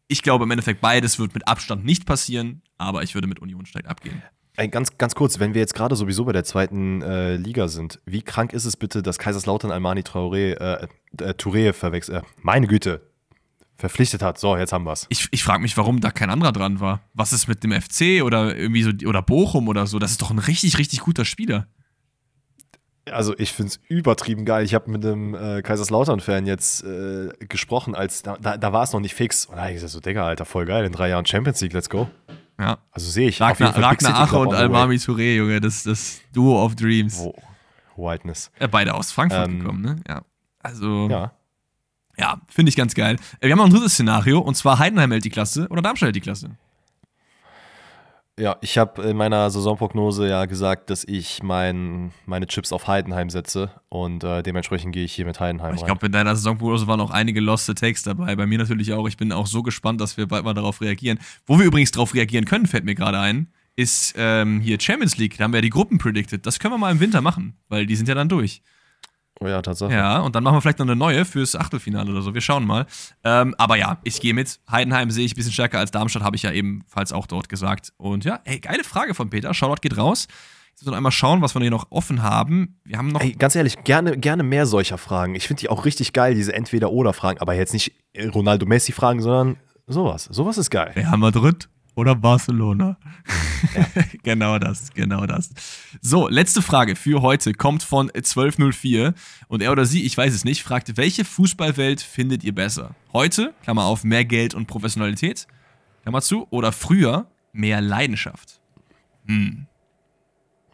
ich 0.07 0.21
glaube 0.21 0.45
im 0.45 0.51
Endeffekt, 0.51 0.79
beides 0.79 1.19
wird 1.19 1.33
mit 1.33 1.47
Abstand 1.47 1.85
nicht 1.85 2.05
passieren, 2.05 2.61
aber 2.77 3.03
ich 3.03 3.15
würde 3.15 3.27
mit 3.27 3.39
Union 3.39 3.65
steigt 3.65 3.87
abgehen. 3.87 4.21
Ey, 4.59 4.69
ganz, 4.69 4.97
ganz 4.97 5.13
kurz, 5.13 5.39
wenn 5.39 5.53
wir 5.53 5.61
jetzt 5.61 5.75
gerade 5.75 5.95
sowieso 5.95 6.25
bei 6.25 6.33
der 6.33 6.43
zweiten 6.43 7.03
äh, 7.03 7.35
Liga 7.35 7.67
sind, 7.67 7.99
wie 8.05 8.23
krank 8.23 8.53
ist 8.53 8.65
es 8.65 8.75
bitte, 8.75 9.03
dass 9.03 9.19
Kaiserslautern 9.19 9.71
Almani 9.71 10.01
Traoré, 10.01 10.53
äh, 10.53 10.87
äh, 11.19 11.33
Touré 11.33 11.73
verwechselt? 11.73 12.23
Äh, 12.23 12.27
meine 12.41 12.65
Güte, 12.65 13.06
verpflichtet 13.77 14.21
hat. 14.21 14.39
So, 14.39 14.57
jetzt 14.57 14.73
haben 14.73 14.85
wir 14.85 14.93
es. 14.93 15.05
Ich, 15.09 15.27
ich 15.31 15.43
frage 15.43 15.61
mich, 15.61 15.77
warum 15.77 16.01
da 16.01 16.11
kein 16.11 16.29
anderer 16.29 16.51
dran 16.51 16.79
war. 16.79 17.01
Was 17.13 17.33
ist 17.33 17.47
mit 17.47 17.63
dem 17.63 17.71
FC 17.71 18.23
oder 18.23 18.55
irgendwie 18.55 18.83
so 18.83 18.91
oder 19.07 19.21
Bochum 19.21 19.67
oder 19.67 19.87
so? 19.87 19.99
Das 19.99 20.11
ist 20.11 20.21
doch 20.21 20.31
ein 20.31 20.39
richtig, 20.39 20.77
richtig 20.77 21.01
guter 21.01 21.25
Spieler. 21.25 21.67
Also 23.11 23.33
ich 23.37 23.53
finde 23.53 23.69
es 23.69 23.79
übertrieben 23.87 24.43
geil. 24.43 24.65
Ich 24.65 24.73
habe 24.73 24.91
mit 24.91 25.05
einem 25.05 25.33
äh, 25.33 25.61
Kaiserslautern-Fan 25.61 26.45
jetzt 26.45 26.83
äh, 26.83 27.29
gesprochen, 27.47 27.95
als 27.95 28.21
da, 28.21 28.37
da, 28.37 28.57
da 28.57 28.73
war 28.73 28.83
es 28.83 28.91
noch 28.91 28.99
nicht 28.99 29.15
fix. 29.15 29.45
Und 29.45 29.55
da 29.55 29.61
habe 29.61 29.71
ich 29.71 29.75
gesagt, 29.75 29.93
so, 29.93 29.99
Digga, 29.99 30.25
Alter, 30.25 30.45
voll 30.45 30.65
geil, 30.65 30.85
in 30.85 30.91
drei 30.91 31.09
Jahren 31.09 31.25
Champions 31.25 31.61
League, 31.61 31.73
let's 31.73 31.89
go. 31.89 32.09
Ja. 32.59 32.79
Also 32.91 33.09
sehe 33.09 33.29
ich. 33.29 33.39
Ragnar, 33.39 33.77
Ragnar 33.77 34.19
Ache 34.19 34.37
und 34.37 34.53
Almami 34.53 34.95
Touré, 34.95 35.35
Junge, 35.35 35.61
das, 35.61 35.83
das 35.83 36.21
Duo 36.33 36.63
of 36.63 36.75
Dreams. 36.75 37.19
Oh, 37.19 37.33
Whiteness. 37.95 38.51
Ja, 38.59 38.67
beide 38.67 38.93
aus 38.93 39.11
Frankfurt 39.11 39.47
ähm, 39.47 39.59
gekommen, 39.59 39.81
ne? 39.81 39.95
Ja. 40.07 40.23
Also. 40.59 41.07
Ja. 41.09 41.31
Ja, 42.19 42.41
finde 42.47 42.69
ich 42.69 42.75
ganz 42.75 42.95
geil. 42.95 43.17
Wir 43.41 43.51
haben 43.51 43.59
noch 43.59 43.65
ein 43.65 43.71
drittes 43.71 43.93
Szenario 43.93 44.39
und 44.39 44.55
zwar 44.55 44.79
Heidenheim 44.79 45.11
hält 45.11 45.25
die 45.25 45.29
Klasse 45.29 45.67
oder 45.69 45.81
Darmstadt 45.81 46.07
hält 46.07 46.15
die 46.15 46.21
Klasse. 46.21 46.51
Ja, 48.39 48.55
ich 48.61 48.77
habe 48.77 49.01
in 49.01 49.17
meiner 49.17 49.49
Saisonprognose 49.49 50.29
ja 50.29 50.45
gesagt, 50.45 50.91
dass 50.91 51.03
ich 51.03 51.41
mein, 51.41 52.11
meine 52.27 52.45
Chips 52.45 52.71
auf 52.71 52.87
Heidenheim 52.87 53.31
setze 53.31 53.71
und 53.89 54.23
äh, 54.23 54.43
dementsprechend 54.43 54.93
gehe 54.93 55.05
ich 55.05 55.13
hier 55.13 55.25
mit 55.25 55.39
Heidenheim 55.39 55.73
Ich 55.73 55.83
glaube, 55.83 56.05
in 56.05 56.11
deiner 56.11 56.35
Saisonprognose 56.35 56.85
waren 56.85 57.01
auch 57.01 57.09
einige 57.09 57.39
loste 57.39 57.73
Takes 57.73 58.03
dabei. 58.03 58.35
Bei 58.35 58.45
mir 58.45 58.59
natürlich 58.59 58.93
auch. 58.93 59.07
Ich 59.07 59.17
bin 59.17 59.31
auch 59.31 59.47
so 59.47 59.63
gespannt, 59.63 60.01
dass 60.01 60.17
wir 60.17 60.27
bald 60.27 60.45
mal 60.45 60.53
darauf 60.53 60.81
reagieren. 60.81 61.17
Wo 61.47 61.57
wir 61.57 61.65
übrigens 61.65 61.91
darauf 61.91 62.13
reagieren 62.13 62.45
können, 62.45 62.67
fällt 62.67 62.85
mir 62.85 62.93
gerade 62.93 63.17
ein, 63.17 63.47
ist 63.75 64.13
ähm, 64.15 64.61
hier 64.61 64.79
Champions 64.79 65.17
League. 65.17 65.37
Da 65.37 65.45
haben 65.45 65.53
wir 65.53 65.57
ja 65.57 65.63
die 65.63 65.71
Gruppen 65.71 65.97
predicted. 65.97 66.45
Das 66.45 66.59
können 66.59 66.75
wir 66.75 66.77
mal 66.77 66.91
im 66.91 66.99
Winter 66.99 67.21
machen, 67.21 67.57
weil 67.69 67.87
die 67.87 67.95
sind 67.95 68.07
ja 68.07 68.13
dann 68.13 68.29
durch. 68.29 68.61
Oh 69.39 69.47
ja, 69.47 69.61
Tatsache. 69.61 69.93
Ja, 69.93 70.19
und 70.19 70.35
dann 70.35 70.43
machen 70.43 70.55
wir 70.55 70.61
vielleicht 70.61 70.79
noch 70.79 70.85
eine 70.85 70.95
neue 70.95 71.25
fürs 71.25 71.55
Achtelfinale 71.55 72.11
oder 72.11 72.21
so. 72.21 72.33
Wir 72.33 72.41
schauen 72.41 72.65
mal. 72.65 72.85
Ähm, 73.23 73.53
aber 73.57 73.75
ja, 73.77 73.97
ich 74.03 74.19
gehe 74.19 74.33
mit. 74.33 74.59
Heidenheim 74.69 75.11
sehe 75.11 75.25
ich 75.25 75.33
ein 75.33 75.35
bisschen 75.35 75.53
stärker 75.53 75.79
als 75.79 75.91
Darmstadt, 75.91 76.23
habe 76.23 76.35
ich 76.35 76.43
ja 76.43 76.51
ebenfalls 76.51 77.13
auch 77.13 77.27
dort 77.27 77.49
gesagt. 77.49 77.93
Und 77.97 78.25
ja, 78.25 78.39
ey, 78.45 78.59
geile 78.59 78.83
Frage 78.83 79.13
von 79.13 79.29
Peter. 79.29 79.53
Shoutout 79.53 79.81
geht 79.81 79.97
raus. 79.97 80.27
Jetzt 80.71 80.81
müssen 80.81 80.93
wir 80.93 80.97
einmal 80.97 81.11
schauen, 81.11 81.41
was 81.41 81.55
wir 81.55 81.61
hier 81.61 81.71
noch 81.71 81.87
offen 81.91 82.23
haben. 82.23 82.79
Wir 82.83 82.97
haben 82.97 83.09
noch. 83.09 83.21
Ey, 83.21 83.31
ganz 83.31 83.55
ehrlich, 83.55 83.83
gerne, 83.83 84.17
gerne 84.17 84.43
mehr 84.43 84.65
solcher 84.65 84.97
Fragen. 84.97 85.35
Ich 85.35 85.47
finde 85.47 85.61
die 85.61 85.69
auch 85.69 85.85
richtig 85.85 86.13
geil, 86.13 86.35
diese 86.35 86.53
Entweder-Oder-Fragen. 86.53 87.39
Aber 87.39 87.53
jetzt 87.53 87.73
nicht 87.73 87.93
Ronaldo-Messi-Fragen, 88.15 89.21
sondern 89.21 89.57
sowas. 89.87 90.25
Sowas 90.25 90.57
ist 90.57 90.69
geil. 90.69 90.93
Real 90.95 91.17
Madrid 91.17 91.69
oder 91.97 92.15
Barcelona. 92.15 92.95
Ja. 93.75 94.03
genau 94.23 94.59
das, 94.59 94.93
genau 94.93 95.25
das. 95.25 95.49
So, 95.99 96.27
letzte 96.27 96.61
Frage 96.61 96.95
für 96.95 97.23
heute 97.23 97.53
kommt 97.53 97.81
von 97.81 98.11
1204 98.11 99.15
und 99.47 99.63
er 99.63 99.71
oder 99.71 99.83
sie, 99.83 100.03
ich 100.03 100.15
weiß 100.15 100.31
es 100.33 100.45
nicht, 100.45 100.61
fragt, 100.61 100.95
welche 100.95 101.25
Fußballwelt 101.25 102.01
findet 102.01 102.43
ihr 102.43 102.53
besser? 102.53 102.91
Heute, 103.13 103.53
Klammer 103.63 103.85
auf, 103.85 104.03
mehr 104.03 104.25
Geld 104.25 104.53
und 104.53 104.67
Professionalität, 104.67 105.47
Klammer 106.03 106.21
zu, 106.21 106.47
oder 106.51 106.71
früher 106.71 107.25
mehr 107.51 107.81
Leidenschaft? 107.81 108.61
Hm. 109.25 109.65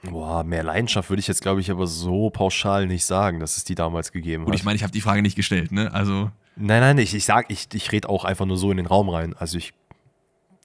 Boah, 0.04 0.44
mehr 0.44 0.64
Leidenschaft 0.64 1.10
würde 1.10 1.22
ich 1.22 1.28
jetzt, 1.28 1.42
glaube 1.42 1.62
ich, 1.62 1.72
aber 1.72 1.88
so 1.88 2.32
pauschal 2.32 2.86
nicht 2.86 3.06
sagen, 3.06 3.40
dass 3.40 3.56
es 3.56 3.64
die 3.64 3.76
damals 3.76 4.12
gegeben 4.12 4.44
hat. 4.44 4.48
Und 4.50 4.56
ich 4.56 4.66
meine, 4.66 4.76
ich 4.76 4.84
habe 4.84 4.92
die 4.92 5.00
Frage 5.00 5.22
nicht 5.22 5.38
gestellt, 5.38 5.72
ne? 5.72 5.94
Also. 5.94 6.32
Nein, 6.58 6.82
nein, 6.82 6.98
ich, 6.98 7.16
ich 7.16 7.24
sag, 7.24 7.50
ich, 7.50 7.70
ich 7.74 7.92
rede 7.94 8.10
auch 8.10 8.26
einfach 8.26 8.46
nur 8.46 8.58
so 8.58 8.70
in 8.70 8.78
den 8.78 8.86
Raum 8.86 9.10
rein. 9.10 9.34
Also 9.40 9.58
ich 9.58 9.74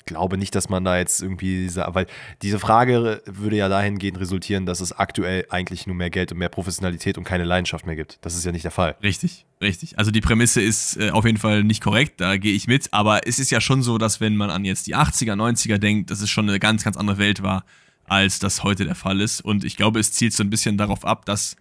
glaube 0.09 0.37
nicht, 0.39 0.55
dass 0.55 0.69
man 0.69 0.85
da 0.85 0.99
jetzt 0.99 1.23
irgendwie, 1.23 1.63
diese, 1.63 1.87
weil 1.89 2.07
diese 2.43 2.59
Frage 2.59 3.23
würde 3.27 3.57
ja 3.57 3.69
dahingehend 3.69 4.19
resultieren, 4.19 4.67
dass 4.67 4.81
es 4.81 4.93
aktuell 4.93 5.47
eigentlich 5.51 5.87
nur 5.87 5.95
mehr 5.95 6.11
Geld 6.11 6.33
und 6.33 6.39
mehr 6.39 6.49
Professionalität 6.49 7.17
und 7.17 7.25
keine 7.25 7.45
Leidenschaft 7.45 7.87
mehr 7.87 7.97
gibt. 7.97 8.19
Das 8.23 8.35
ist 8.35 8.45
ja 8.45 8.53
nicht 8.53 8.65
der 8.65 8.71
Fall. 8.71 8.97
Richtig, 9.03 9.47
richtig. 9.61 9.99
Also 9.99 10.11
die 10.11 10.21
Prämisse 10.21 10.61
ist 10.61 10.97
äh, 10.97 11.11
auf 11.11 11.25
jeden 11.25 11.39
Fall 11.39 11.63
nicht 11.63 11.83
korrekt, 11.83 12.21
da 12.21 12.37
gehe 12.37 12.55
ich 12.55 12.67
mit, 12.67 12.93
aber 12.93 13.27
es 13.27 13.39
ist 13.39 13.51
ja 13.51 13.61
schon 13.61 13.83
so, 13.83 13.99
dass 13.99 14.21
wenn 14.21 14.37
man 14.37 14.51
an 14.51 14.65
jetzt 14.65 14.87
die 14.87 14.97
80er, 14.97 15.35
90er 15.35 15.79
denkt, 15.79 16.11
dass 16.11 16.21
es 16.21 16.31
schon 16.31 16.49
eine 16.49 16.59
ganz, 16.59 16.83
ganz 16.83 16.97
andere 16.97 17.19
Welt 17.19 17.43
war, 17.43 17.65
als 18.07 18.39
das 18.39 18.65
heute 18.65 18.85
der 18.85 18.95
Fall 18.95 19.21
ist. 19.21 19.41
Und 19.41 19.65
ich 19.65 19.77
glaube, 19.77 20.01
es 20.01 20.13
zielt 20.13 20.33
so 20.33 20.43
ein 20.43 20.51
bisschen 20.51 20.79
darauf 20.79 21.05
ab, 21.05 21.25
dass 21.27 21.57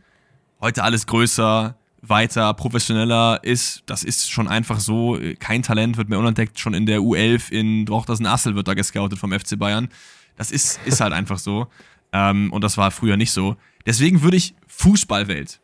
heute 0.61 0.83
alles 0.83 1.05
größer, 1.05 1.77
weiter 2.01 2.53
professioneller 2.53 3.39
ist. 3.43 3.83
Das 3.85 4.03
ist 4.03 4.29
schon 4.29 4.47
einfach 4.47 4.79
so. 4.79 5.19
Kein 5.39 5.63
Talent 5.63 5.97
wird 5.97 6.09
mehr 6.09 6.19
unentdeckt. 6.19 6.59
Schon 6.59 6.73
in 6.73 6.85
der 6.85 6.99
U11 6.99 7.51
in 7.51 7.85
Drochtersen 7.85 8.25
Assel 8.25 8.55
wird 8.55 8.67
da 8.67 8.73
gescoutet 8.73 9.19
vom 9.19 9.31
FC 9.31 9.57
Bayern. 9.57 9.89
Das 10.35 10.51
ist, 10.51 10.79
ist 10.85 11.01
halt 11.01 11.13
einfach 11.13 11.39
so. 11.39 11.67
Ähm, 12.13 12.51
und 12.53 12.63
das 12.63 12.77
war 12.77 12.91
früher 12.91 13.17
nicht 13.17 13.31
so. 13.31 13.57
Deswegen 13.85 14.21
würde 14.21 14.37
ich 14.37 14.53
Fußballwelt, 14.67 15.59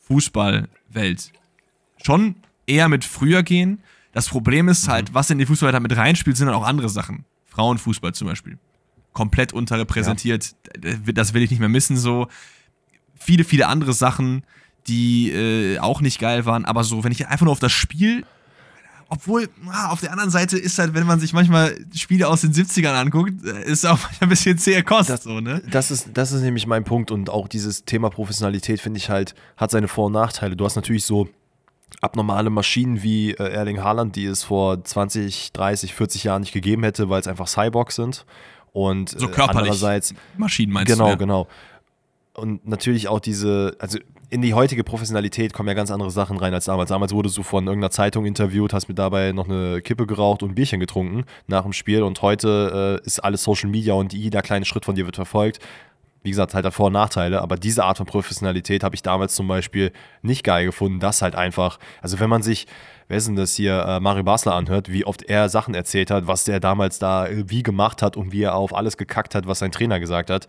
Fußballwelt 0.00 1.32
schon 2.04 2.36
eher 2.66 2.88
mit 2.88 3.04
früher 3.04 3.42
gehen. 3.42 3.80
Das 4.12 4.28
Problem 4.28 4.68
ist 4.68 4.88
halt, 4.88 5.10
mhm. 5.10 5.14
was 5.14 5.30
in 5.30 5.38
die 5.38 5.46
Fußballwelt 5.46 5.74
halt 5.74 5.82
mit 5.82 5.96
reinspielt, 5.96 6.36
sind 6.36 6.46
dann 6.46 6.56
auch 6.56 6.66
andere 6.66 6.88
Sachen. 6.88 7.24
Frauenfußball 7.46 8.12
zum 8.14 8.28
Beispiel. 8.28 8.58
Komplett 9.12 9.52
unterrepräsentiert. 9.52 10.54
Ja. 10.82 11.12
Das 11.12 11.34
will 11.34 11.42
ich 11.42 11.50
nicht 11.50 11.60
mehr 11.60 11.68
missen 11.68 11.96
so. 11.96 12.28
Viele, 13.14 13.44
viele 13.44 13.68
andere 13.68 13.92
Sachen 13.92 14.44
die 14.86 15.30
äh, 15.30 15.78
auch 15.78 16.00
nicht 16.00 16.18
geil 16.18 16.46
waren. 16.46 16.64
Aber 16.64 16.84
so, 16.84 17.04
wenn 17.04 17.12
ich 17.12 17.26
einfach 17.28 17.44
nur 17.44 17.52
auf 17.52 17.60
das 17.60 17.72
Spiel 17.72 18.24
obwohl, 19.08 19.48
ah, 19.68 19.90
auf 19.90 20.00
der 20.00 20.10
anderen 20.10 20.30
Seite 20.30 20.58
ist 20.58 20.78
halt, 20.78 20.94
wenn 20.94 21.06
man 21.06 21.20
sich 21.20 21.32
manchmal 21.32 21.76
Spiele 21.94 22.26
aus 22.26 22.40
den 22.40 22.52
70ern 22.52 22.94
anguckt, 22.94 23.44
äh, 23.44 23.64
ist 23.64 23.86
auch 23.86 23.98
ein 24.20 24.28
bisschen 24.28 24.58
zäher 24.58 24.82
Kost. 24.82 25.10
Das, 25.10 25.22
so, 25.22 25.40
ne? 25.40 25.62
das, 25.70 25.90
ist, 25.90 26.08
das 26.14 26.32
ist 26.32 26.42
nämlich 26.42 26.66
mein 26.66 26.84
Punkt 26.84 27.10
und 27.10 27.30
auch 27.30 27.48
dieses 27.48 27.84
Thema 27.84 28.10
Professionalität, 28.10 28.80
finde 28.80 28.98
ich 28.98 29.10
halt, 29.10 29.34
hat 29.56 29.70
seine 29.70 29.88
Vor- 29.88 30.06
und 30.06 30.12
Nachteile. 30.12 30.56
Du 30.56 30.64
hast 30.64 30.76
natürlich 30.76 31.04
so 31.04 31.28
abnormale 32.00 32.50
Maschinen 32.50 33.02
wie 33.02 33.32
äh, 33.32 33.52
Erling 33.52 33.82
Haaland, 33.82 34.16
die 34.16 34.24
es 34.24 34.42
vor 34.42 34.82
20, 34.82 35.52
30, 35.52 35.94
40 35.94 36.24
Jahren 36.24 36.40
nicht 36.40 36.52
gegeben 36.52 36.82
hätte, 36.82 37.08
weil 37.08 37.20
es 37.20 37.28
einfach 37.28 37.46
Cyborgs 37.46 37.96
sind. 37.96 38.24
Und 38.72 39.10
so 39.10 39.28
körperlich 39.28 39.60
andererseits 39.60 40.14
Maschinen 40.36 40.72
meinst 40.72 40.92
genau, 40.92 41.12
du? 41.12 41.18
Genau, 41.18 41.44
genau. 41.44 41.48
Und 42.36 42.66
natürlich 42.66 43.06
auch 43.06 43.20
diese, 43.20 43.76
also 43.78 43.98
in 44.28 44.42
die 44.42 44.54
heutige 44.54 44.82
Professionalität 44.82 45.52
kommen 45.52 45.68
ja 45.68 45.74
ganz 45.74 45.92
andere 45.92 46.10
Sachen 46.10 46.36
rein 46.36 46.52
als 46.52 46.64
damals. 46.64 46.88
Damals 46.88 47.12
wurdest 47.12 47.38
du 47.38 47.44
von 47.44 47.64
irgendeiner 47.66 47.92
Zeitung 47.92 48.26
interviewt, 48.26 48.72
hast 48.72 48.88
mit 48.88 48.98
dabei 48.98 49.30
noch 49.30 49.48
eine 49.48 49.80
Kippe 49.80 50.06
geraucht 50.06 50.42
und 50.42 50.50
ein 50.50 50.54
Bierchen 50.56 50.80
getrunken 50.80 51.24
nach 51.46 51.62
dem 51.62 51.72
Spiel 51.72 52.02
und 52.02 52.20
heute 52.22 53.00
äh, 53.02 53.06
ist 53.06 53.20
alles 53.20 53.44
Social 53.44 53.70
Media 53.70 53.94
und 53.94 54.12
jeder 54.12 54.42
kleine 54.42 54.64
Schritt 54.64 54.84
von 54.84 54.96
dir 54.96 55.06
wird 55.06 55.14
verfolgt. 55.14 55.60
wie 56.24 56.30
gesagt, 56.30 56.54
halt 56.54 56.66
Vor- 56.74 56.86
und 56.86 56.94
Nachteile, 56.94 57.40
aber 57.40 57.56
diese 57.56 57.84
Art 57.84 57.98
von 57.98 58.06
Professionalität 58.06 58.82
habe 58.82 58.96
ich 58.96 59.02
damals 59.02 59.34
zum 59.36 59.46
Beispiel 59.46 59.92
nicht 60.22 60.42
geil 60.42 60.64
gefunden, 60.66 60.98
dass 60.98 61.22
halt 61.22 61.36
einfach, 61.36 61.78
also 62.02 62.18
wenn 62.18 62.30
man 62.30 62.42
sich, 62.42 62.66
wer 63.06 63.18
ist 63.18 63.28
denn 63.28 63.36
das 63.36 63.54
hier, 63.54 63.84
äh, 63.86 64.00
Mario 64.00 64.24
Basler 64.24 64.54
anhört, 64.54 64.90
wie 64.90 65.04
oft 65.04 65.22
er 65.22 65.48
Sachen 65.48 65.74
erzählt 65.74 66.10
hat, 66.10 66.26
was 66.26 66.42
der 66.42 66.58
damals 66.58 66.98
da 66.98 67.28
äh, 67.28 67.44
wie 67.48 67.62
gemacht 67.62 68.02
hat 68.02 68.16
und 68.16 68.32
wie 68.32 68.42
er 68.42 68.56
auf 68.56 68.74
alles 68.74 68.96
gekackt 68.96 69.36
hat, 69.36 69.46
was 69.46 69.60
sein 69.60 69.70
Trainer 69.70 70.00
gesagt 70.00 70.30
hat, 70.30 70.48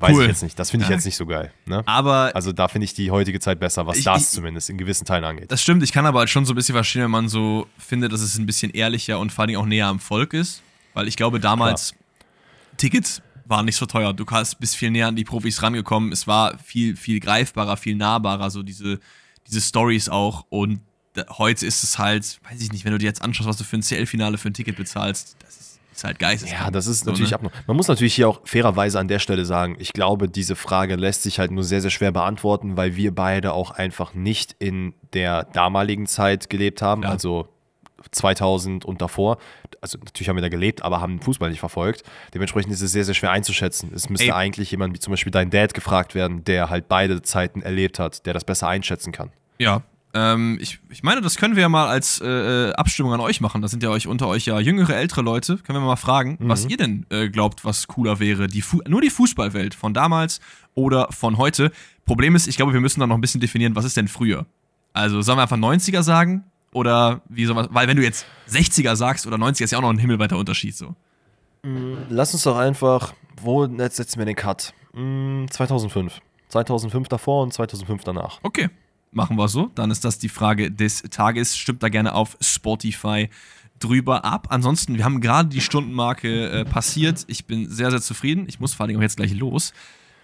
weiß 0.00 0.14
cool. 0.14 0.22
ich 0.22 0.28
jetzt 0.28 0.42
nicht. 0.42 0.58
Das 0.58 0.70
finde 0.70 0.84
ich 0.84 0.90
ja. 0.90 0.96
jetzt 0.96 1.04
nicht 1.04 1.16
so 1.16 1.26
geil. 1.26 1.52
Ne? 1.66 1.82
Aber 1.86 2.32
also 2.34 2.52
da 2.52 2.68
finde 2.68 2.86
ich 2.86 2.94
die 2.94 3.10
heutige 3.10 3.38
Zeit 3.40 3.60
besser, 3.60 3.86
was 3.86 3.98
ich, 3.98 4.04
das 4.04 4.22
ich, 4.22 4.28
zumindest 4.28 4.70
in 4.70 4.78
gewissen 4.78 5.04
Teilen 5.04 5.24
angeht. 5.24 5.52
Das 5.52 5.62
stimmt, 5.62 5.82
ich 5.82 5.92
kann 5.92 6.06
aber 6.06 6.20
halt 6.20 6.30
schon 6.30 6.46
so 6.46 6.52
ein 6.52 6.56
bisschen 6.56 6.74
verstehen, 6.74 7.02
wenn 7.02 7.10
man 7.10 7.28
so 7.28 7.66
findet, 7.78 8.12
dass 8.12 8.20
es 8.20 8.38
ein 8.38 8.46
bisschen 8.46 8.70
ehrlicher 8.72 9.18
und 9.18 9.30
vor 9.30 9.44
allem 9.44 9.56
auch 9.56 9.66
näher 9.66 9.86
am 9.86 10.00
Volk 10.00 10.32
ist, 10.32 10.62
weil 10.94 11.06
ich 11.06 11.16
glaube 11.16 11.38
damals 11.38 11.90
Klar. 11.90 12.00
Tickets 12.78 13.22
war 13.44 13.62
nicht 13.62 13.76
so 13.76 13.84
teuer. 13.84 14.14
Du 14.14 14.24
bist 14.58 14.76
viel 14.76 14.90
näher 14.90 15.08
an 15.08 15.16
die 15.16 15.24
Profis 15.24 15.62
rangekommen. 15.62 16.12
Es 16.12 16.26
war 16.26 16.56
viel, 16.58 16.96
viel 16.96 17.20
greifbarer, 17.20 17.76
viel 17.76 17.96
nahbarer, 17.96 18.48
so 18.48 18.62
diese, 18.62 19.00
diese 19.46 19.60
Stories 19.60 20.08
auch. 20.08 20.46
Und 20.48 20.80
heute 21.36 21.66
ist 21.66 21.82
es 21.82 21.98
halt, 21.98 22.40
weiß 22.48 22.60
ich 22.60 22.72
nicht, 22.72 22.84
wenn 22.84 22.92
du 22.92 22.98
dir 22.98 23.06
jetzt 23.06 23.22
anschaust, 23.22 23.48
was 23.48 23.56
du 23.56 23.64
für 23.64 23.76
ein 23.76 23.82
CL-Finale 23.82 24.38
für 24.38 24.48
ein 24.48 24.54
Ticket 24.54 24.76
bezahlst, 24.76 25.36
das 25.40 25.59
ist, 26.00 26.04
halt 26.04 26.18
geistig. 26.18 26.52
Ja, 26.52 26.70
das 26.70 26.86
ist 26.86 27.04
so, 27.04 27.10
natürlich 27.10 27.30
ne? 27.30 27.36
ab. 27.36 27.52
Man 27.66 27.76
muss 27.76 27.88
natürlich 27.88 28.14
hier 28.14 28.28
auch 28.28 28.40
fairerweise 28.44 28.98
an 28.98 29.08
der 29.08 29.18
Stelle 29.18 29.44
sagen, 29.44 29.76
ich 29.78 29.92
glaube, 29.92 30.28
diese 30.28 30.56
Frage 30.56 30.96
lässt 30.96 31.22
sich 31.22 31.38
halt 31.38 31.50
nur 31.50 31.64
sehr, 31.64 31.80
sehr 31.80 31.90
schwer 31.90 32.12
beantworten, 32.12 32.76
weil 32.76 32.96
wir 32.96 33.14
beide 33.14 33.52
auch 33.52 33.70
einfach 33.70 34.14
nicht 34.14 34.56
in 34.58 34.94
der 35.12 35.44
damaligen 35.44 36.06
Zeit 36.06 36.50
gelebt 36.50 36.82
haben. 36.82 37.02
Ja. 37.02 37.10
Also 37.10 37.48
2000 38.10 38.84
und 38.84 39.02
davor. 39.02 39.38
Also 39.82 39.98
natürlich 39.98 40.28
haben 40.28 40.36
wir 40.36 40.42
da 40.42 40.48
gelebt, 40.48 40.82
aber 40.82 41.00
haben 41.00 41.20
Fußball 41.20 41.50
nicht 41.50 41.60
verfolgt. 41.60 42.02
Dementsprechend 42.34 42.72
ist 42.72 42.80
es 42.80 42.92
sehr, 42.92 43.04
sehr 43.04 43.14
schwer 43.14 43.30
einzuschätzen. 43.30 43.92
Es 43.94 44.08
müsste 44.08 44.26
Ey. 44.26 44.32
eigentlich 44.32 44.70
jemand 44.70 44.94
wie 44.94 44.98
zum 44.98 45.12
Beispiel 45.12 45.30
dein 45.30 45.50
Dad 45.50 45.74
gefragt 45.74 46.14
werden, 46.14 46.44
der 46.44 46.70
halt 46.70 46.88
beide 46.88 47.22
Zeiten 47.22 47.62
erlebt 47.62 47.98
hat, 47.98 48.24
der 48.26 48.32
das 48.32 48.44
besser 48.44 48.68
einschätzen 48.68 49.12
kann. 49.12 49.30
Ja, 49.58 49.82
ähm, 50.12 50.58
ich, 50.60 50.80
ich 50.88 51.02
meine, 51.02 51.20
das 51.20 51.36
können 51.36 51.54
wir 51.54 51.62
ja 51.62 51.68
mal 51.68 51.86
als 51.86 52.20
äh, 52.20 52.72
Abstimmung 52.72 53.12
an 53.12 53.20
euch 53.20 53.40
machen. 53.40 53.62
Da 53.62 53.68
sind 53.68 53.82
ja 53.82 53.90
euch 53.90 54.06
unter 54.06 54.26
euch 54.26 54.46
ja 54.46 54.58
jüngere, 54.58 54.96
ältere 54.96 55.22
Leute. 55.22 55.58
Können 55.58 55.78
wir 55.78 55.86
mal 55.86 55.96
fragen, 55.96 56.36
mhm. 56.40 56.48
was 56.48 56.66
ihr 56.66 56.76
denn 56.76 57.06
äh, 57.10 57.28
glaubt, 57.28 57.64
was 57.64 57.86
cooler 57.86 58.18
wäre. 58.18 58.48
Die 58.48 58.64
nur 58.88 59.00
die 59.00 59.10
Fußballwelt 59.10 59.74
von 59.74 59.94
damals 59.94 60.40
oder 60.74 61.08
von 61.10 61.38
heute. 61.38 61.70
Problem 62.06 62.34
ist, 62.34 62.48
ich 62.48 62.56
glaube, 62.56 62.72
wir 62.72 62.80
müssen 62.80 62.98
da 62.98 63.06
noch 63.06 63.16
ein 63.16 63.20
bisschen 63.20 63.40
definieren, 63.40 63.76
was 63.76 63.84
ist 63.84 63.96
denn 63.96 64.08
früher? 64.08 64.46
Also 64.92 65.22
sollen 65.22 65.38
wir 65.38 65.42
einfach 65.42 65.56
90er 65.56 66.02
sagen? 66.02 66.44
Oder 66.72 67.20
wie 67.28 67.44
sowas? 67.44 67.68
Weil 67.70 67.86
wenn 67.86 67.96
du 67.96 68.02
jetzt 68.02 68.26
60er 68.48 68.96
sagst 68.96 69.26
oder 69.26 69.36
90er 69.36 69.64
ist 69.64 69.70
ja 69.70 69.78
auch 69.78 69.82
noch 69.82 69.90
ein 69.90 69.98
himmelweiter 69.98 70.36
Unterschied 70.36 70.76
so. 70.76 70.94
Mm, 71.62 71.94
lass 72.08 72.32
uns 72.32 72.42
doch 72.44 72.56
einfach, 72.56 73.12
wo 73.40 73.64
jetzt 73.64 73.96
setzen 73.96 74.18
wir 74.18 74.26
den 74.26 74.36
Cut? 74.36 74.72
2005. 74.92 76.16
Mm, 76.16 76.18
2005 76.48 77.08
davor 77.08 77.42
und 77.44 77.52
2005 77.52 78.02
danach. 78.02 78.40
Okay, 78.42 78.70
machen 79.10 79.36
wir 79.36 79.48
so. 79.48 79.70
Dann 79.74 79.90
ist 79.90 80.04
das 80.04 80.18
die 80.18 80.28
Frage 80.28 80.70
des 80.70 81.02
Tages. 81.02 81.56
Stimmt 81.56 81.82
da 81.82 81.88
gerne 81.88 82.14
auf 82.14 82.36
Spotify 82.40 83.28
drüber 83.78 84.24
ab. 84.24 84.48
Ansonsten, 84.50 84.96
wir 84.96 85.04
haben 85.04 85.20
gerade 85.20 85.48
die 85.48 85.60
Stundenmarke 85.60 86.50
äh, 86.50 86.64
passiert. 86.64 87.24
Ich 87.28 87.46
bin 87.46 87.68
sehr, 87.70 87.90
sehr 87.90 88.00
zufrieden. 88.00 88.44
Ich 88.48 88.60
muss 88.60 88.74
vor 88.74 88.86
allem 88.86 88.96
auch 88.96 89.02
jetzt 89.02 89.16
gleich 89.16 89.34
los. 89.34 89.72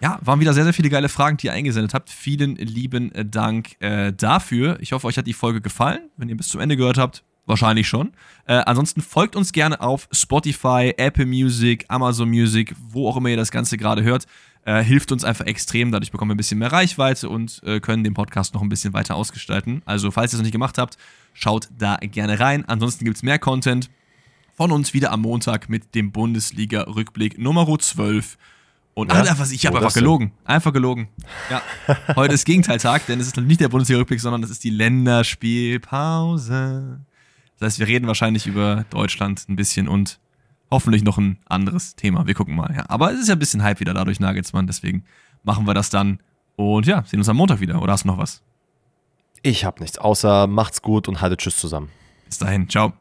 Ja, 0.00 0.18
waren 0.22 0.40
wieder 0.40 0.52
sehr, 0.52 0.64
sehr 0.64 0.74
viele 0.74 0.90
geile 0.90 1.08
Fragen, 1.08 1.38
die 1.38 1.46
ihr 1.46 1.54
eingesendet 1.54 1.94
habt. 1.94 2.10
Vielen 2.10 2.56
lieben 2.56 3.12
Dank 3.30 3.80
äh, 3.80 4.12
dafür. 4.12 4.76
Ich 4.80 4.92
hoffe, 4.92 5.06
euch 5.06 5.16
hat 5.16 5.26
die 5.26 5.32
Folge 5.32 5.62
gefallen. 5.62 6.10
Wenn 6.18 6.28
ihr 6.28 6.36
bis 6.36 6.48
zum 6.48 6.60
Ende 6.60 6.76
gehört 6.76 6.98
habt, 6.98 7.24
wahrscheinlich 7.46 7.88
schon. 7.88 8.12
Äh, 8.44 8.56
ansonsten 8.66 9.00
folgt 9.00 9.36
uns 9.36 9.52
gerne 9.52 9.80
auf 9.80 10.08
Spotify, 10.12 10.92
Apple 10.98 11.24
Music, 11.24 11.86
Amazon 11.88 12.28
Music, 12.28 12.74
wo 12.90 13.08
auch 13.08 13.16
immer 13.16 13.30
ihr 13.30 13.36
das 13.38 13.50
Ganze 13.50 13.78
gerade 13.78 14.02
hört. 14.02 14.26
Äh, 14.66 14.82
hilft 14.82 15.12
uns 15.12 15.22
einfach 15.22 15.46
extrem. 15.46 15.92
Dadurch 15.92 16.10
bekommen 16.10 16.32
wir 16.32 16.34
ein 16.34 16.38
bisschen 16.38 16.58
mehr 16.58 16.72
Reichweite 16.72 17.28
und 17.28 17.62
äh, 17.64 17.78
können 17.78 18.02
den 18.02 18.14
Podcast 18.14 18.52
noch 18.52 18.62
ein 18.62 18.68
bisschen 18.68 18.94
weiter 18.94 19.14
ausgestalten. 19.14 19.80
Also, 19.86 20.10
falls 20.10 20.32
ihr 20.32 20.34
es 20.34 20.40
noch 20.40 20.44
nicht 20.44 20.50
gemacht 20.50 20.76
habt, 20.76 20.98
schaut 21.34 21.68
da 21.78 21.98
gerne 21.98 22.40
rein. 22.40 22.64
Ansonsten 22.64 23.04
gibt 23.04 23.16
es 23.16 23.22
mehr 23.22 23.38
Content 23.38 23.88
von 24.56 24.72
uns 24.72 24.92
wieder 24.92 25.12
am 25.12 25.20
Montag 25.20 25.68
mit 25.68 25.94
dem 25.94 26.10
Bundesliga-Rückblick 26.10 27.38
Nummer 27.38 27.78
12. 27.78 28.36
Und 28.94 29.12
ja? 29.12 29.20
einfach, 29.20 29.48
ich 29.48 29.64
habe 29.66 29.78
einfach 29.78 29.94
gelogen. 29.94 30.32
Einfach 30.44 30.72
gelogen. 30.72 31.10
Ja. 31.48 31.62
Heute 32.16 32.34
ist 32.34 32.44
Gegenteiltag, 32.44 33.06
denn 33.06 33.20
es 33.20 33.28
ist 33.28 33.36
nicht 33.36 33.60
der 33.60 33.68
Bundesliga-Rückblick, 33.68 34.20
sondern 34.20 34.42
es 34.42 34.50
ist 34.50 34.64
die 34.64 34.70
Länderspielpause. 34.70 37.02
Das 37.60 37.66
heißt, 37.66 37.78
wir 37.78 37.86
reden 37.86 38.08
wahrscheinlich 38.08 38.48
über 38.48 38.84
Deutschland 38.90 39.48
ein 39.48 39.54
bisschen 39.54 39.86
und 39.86 40.18
hoffentlich 40.70 41.02
noch 41.02 41.18
ein 41.18 41.38
anderes 41.46 41.96
Thema. 41.96 42.26
Wir 42.26 42.34
gucken 42.34 42.54
mal. 42.54 42.74
Ja. 42.74 42.84
Aber 42.88 43.12
es 43.12 43.20
ist 43.20 43.28
ja 43.28 43.34
ein 43.34 43.38
bisschen 43.38 43.62
Hype 43.62 43.80
wieder 43.80 43.94
dadurch, 43.94 44.20
Nagelsmann. 44.20 44.66
Deswegen 44.66 45.04
machen 45.42 45.66
wir 45.66 45.74
das 45.74 45.90
dann. 45.90 46.20
Und 46.56 46.86
ja, 46.86 47.04
sehen 47.04 47.20
uns 47.20 47.28
am 47.28 47.36
Montag 47.36 47.60
wieder. 47.60 47.82
Oder 47.82 47.92
hast 47.92 48.04
du 48.04 48.08
noch 48.08 48.18
was? 48.18 48.42
Ich 49.42 49.64
habe 49.64 49.80
nichts, 49.80 49.98
außer 49.98 50.46
macht's 50.46 50.82
gut 50.82 51.08
und 51.08 51.20
haltet 51.20 51.40
Tschüss 51.40 51.58
zusammen. 51.58 51.90
Bis 52.26 52.38
dahin. 52.38 52.68
Ciao. 52.68 52.94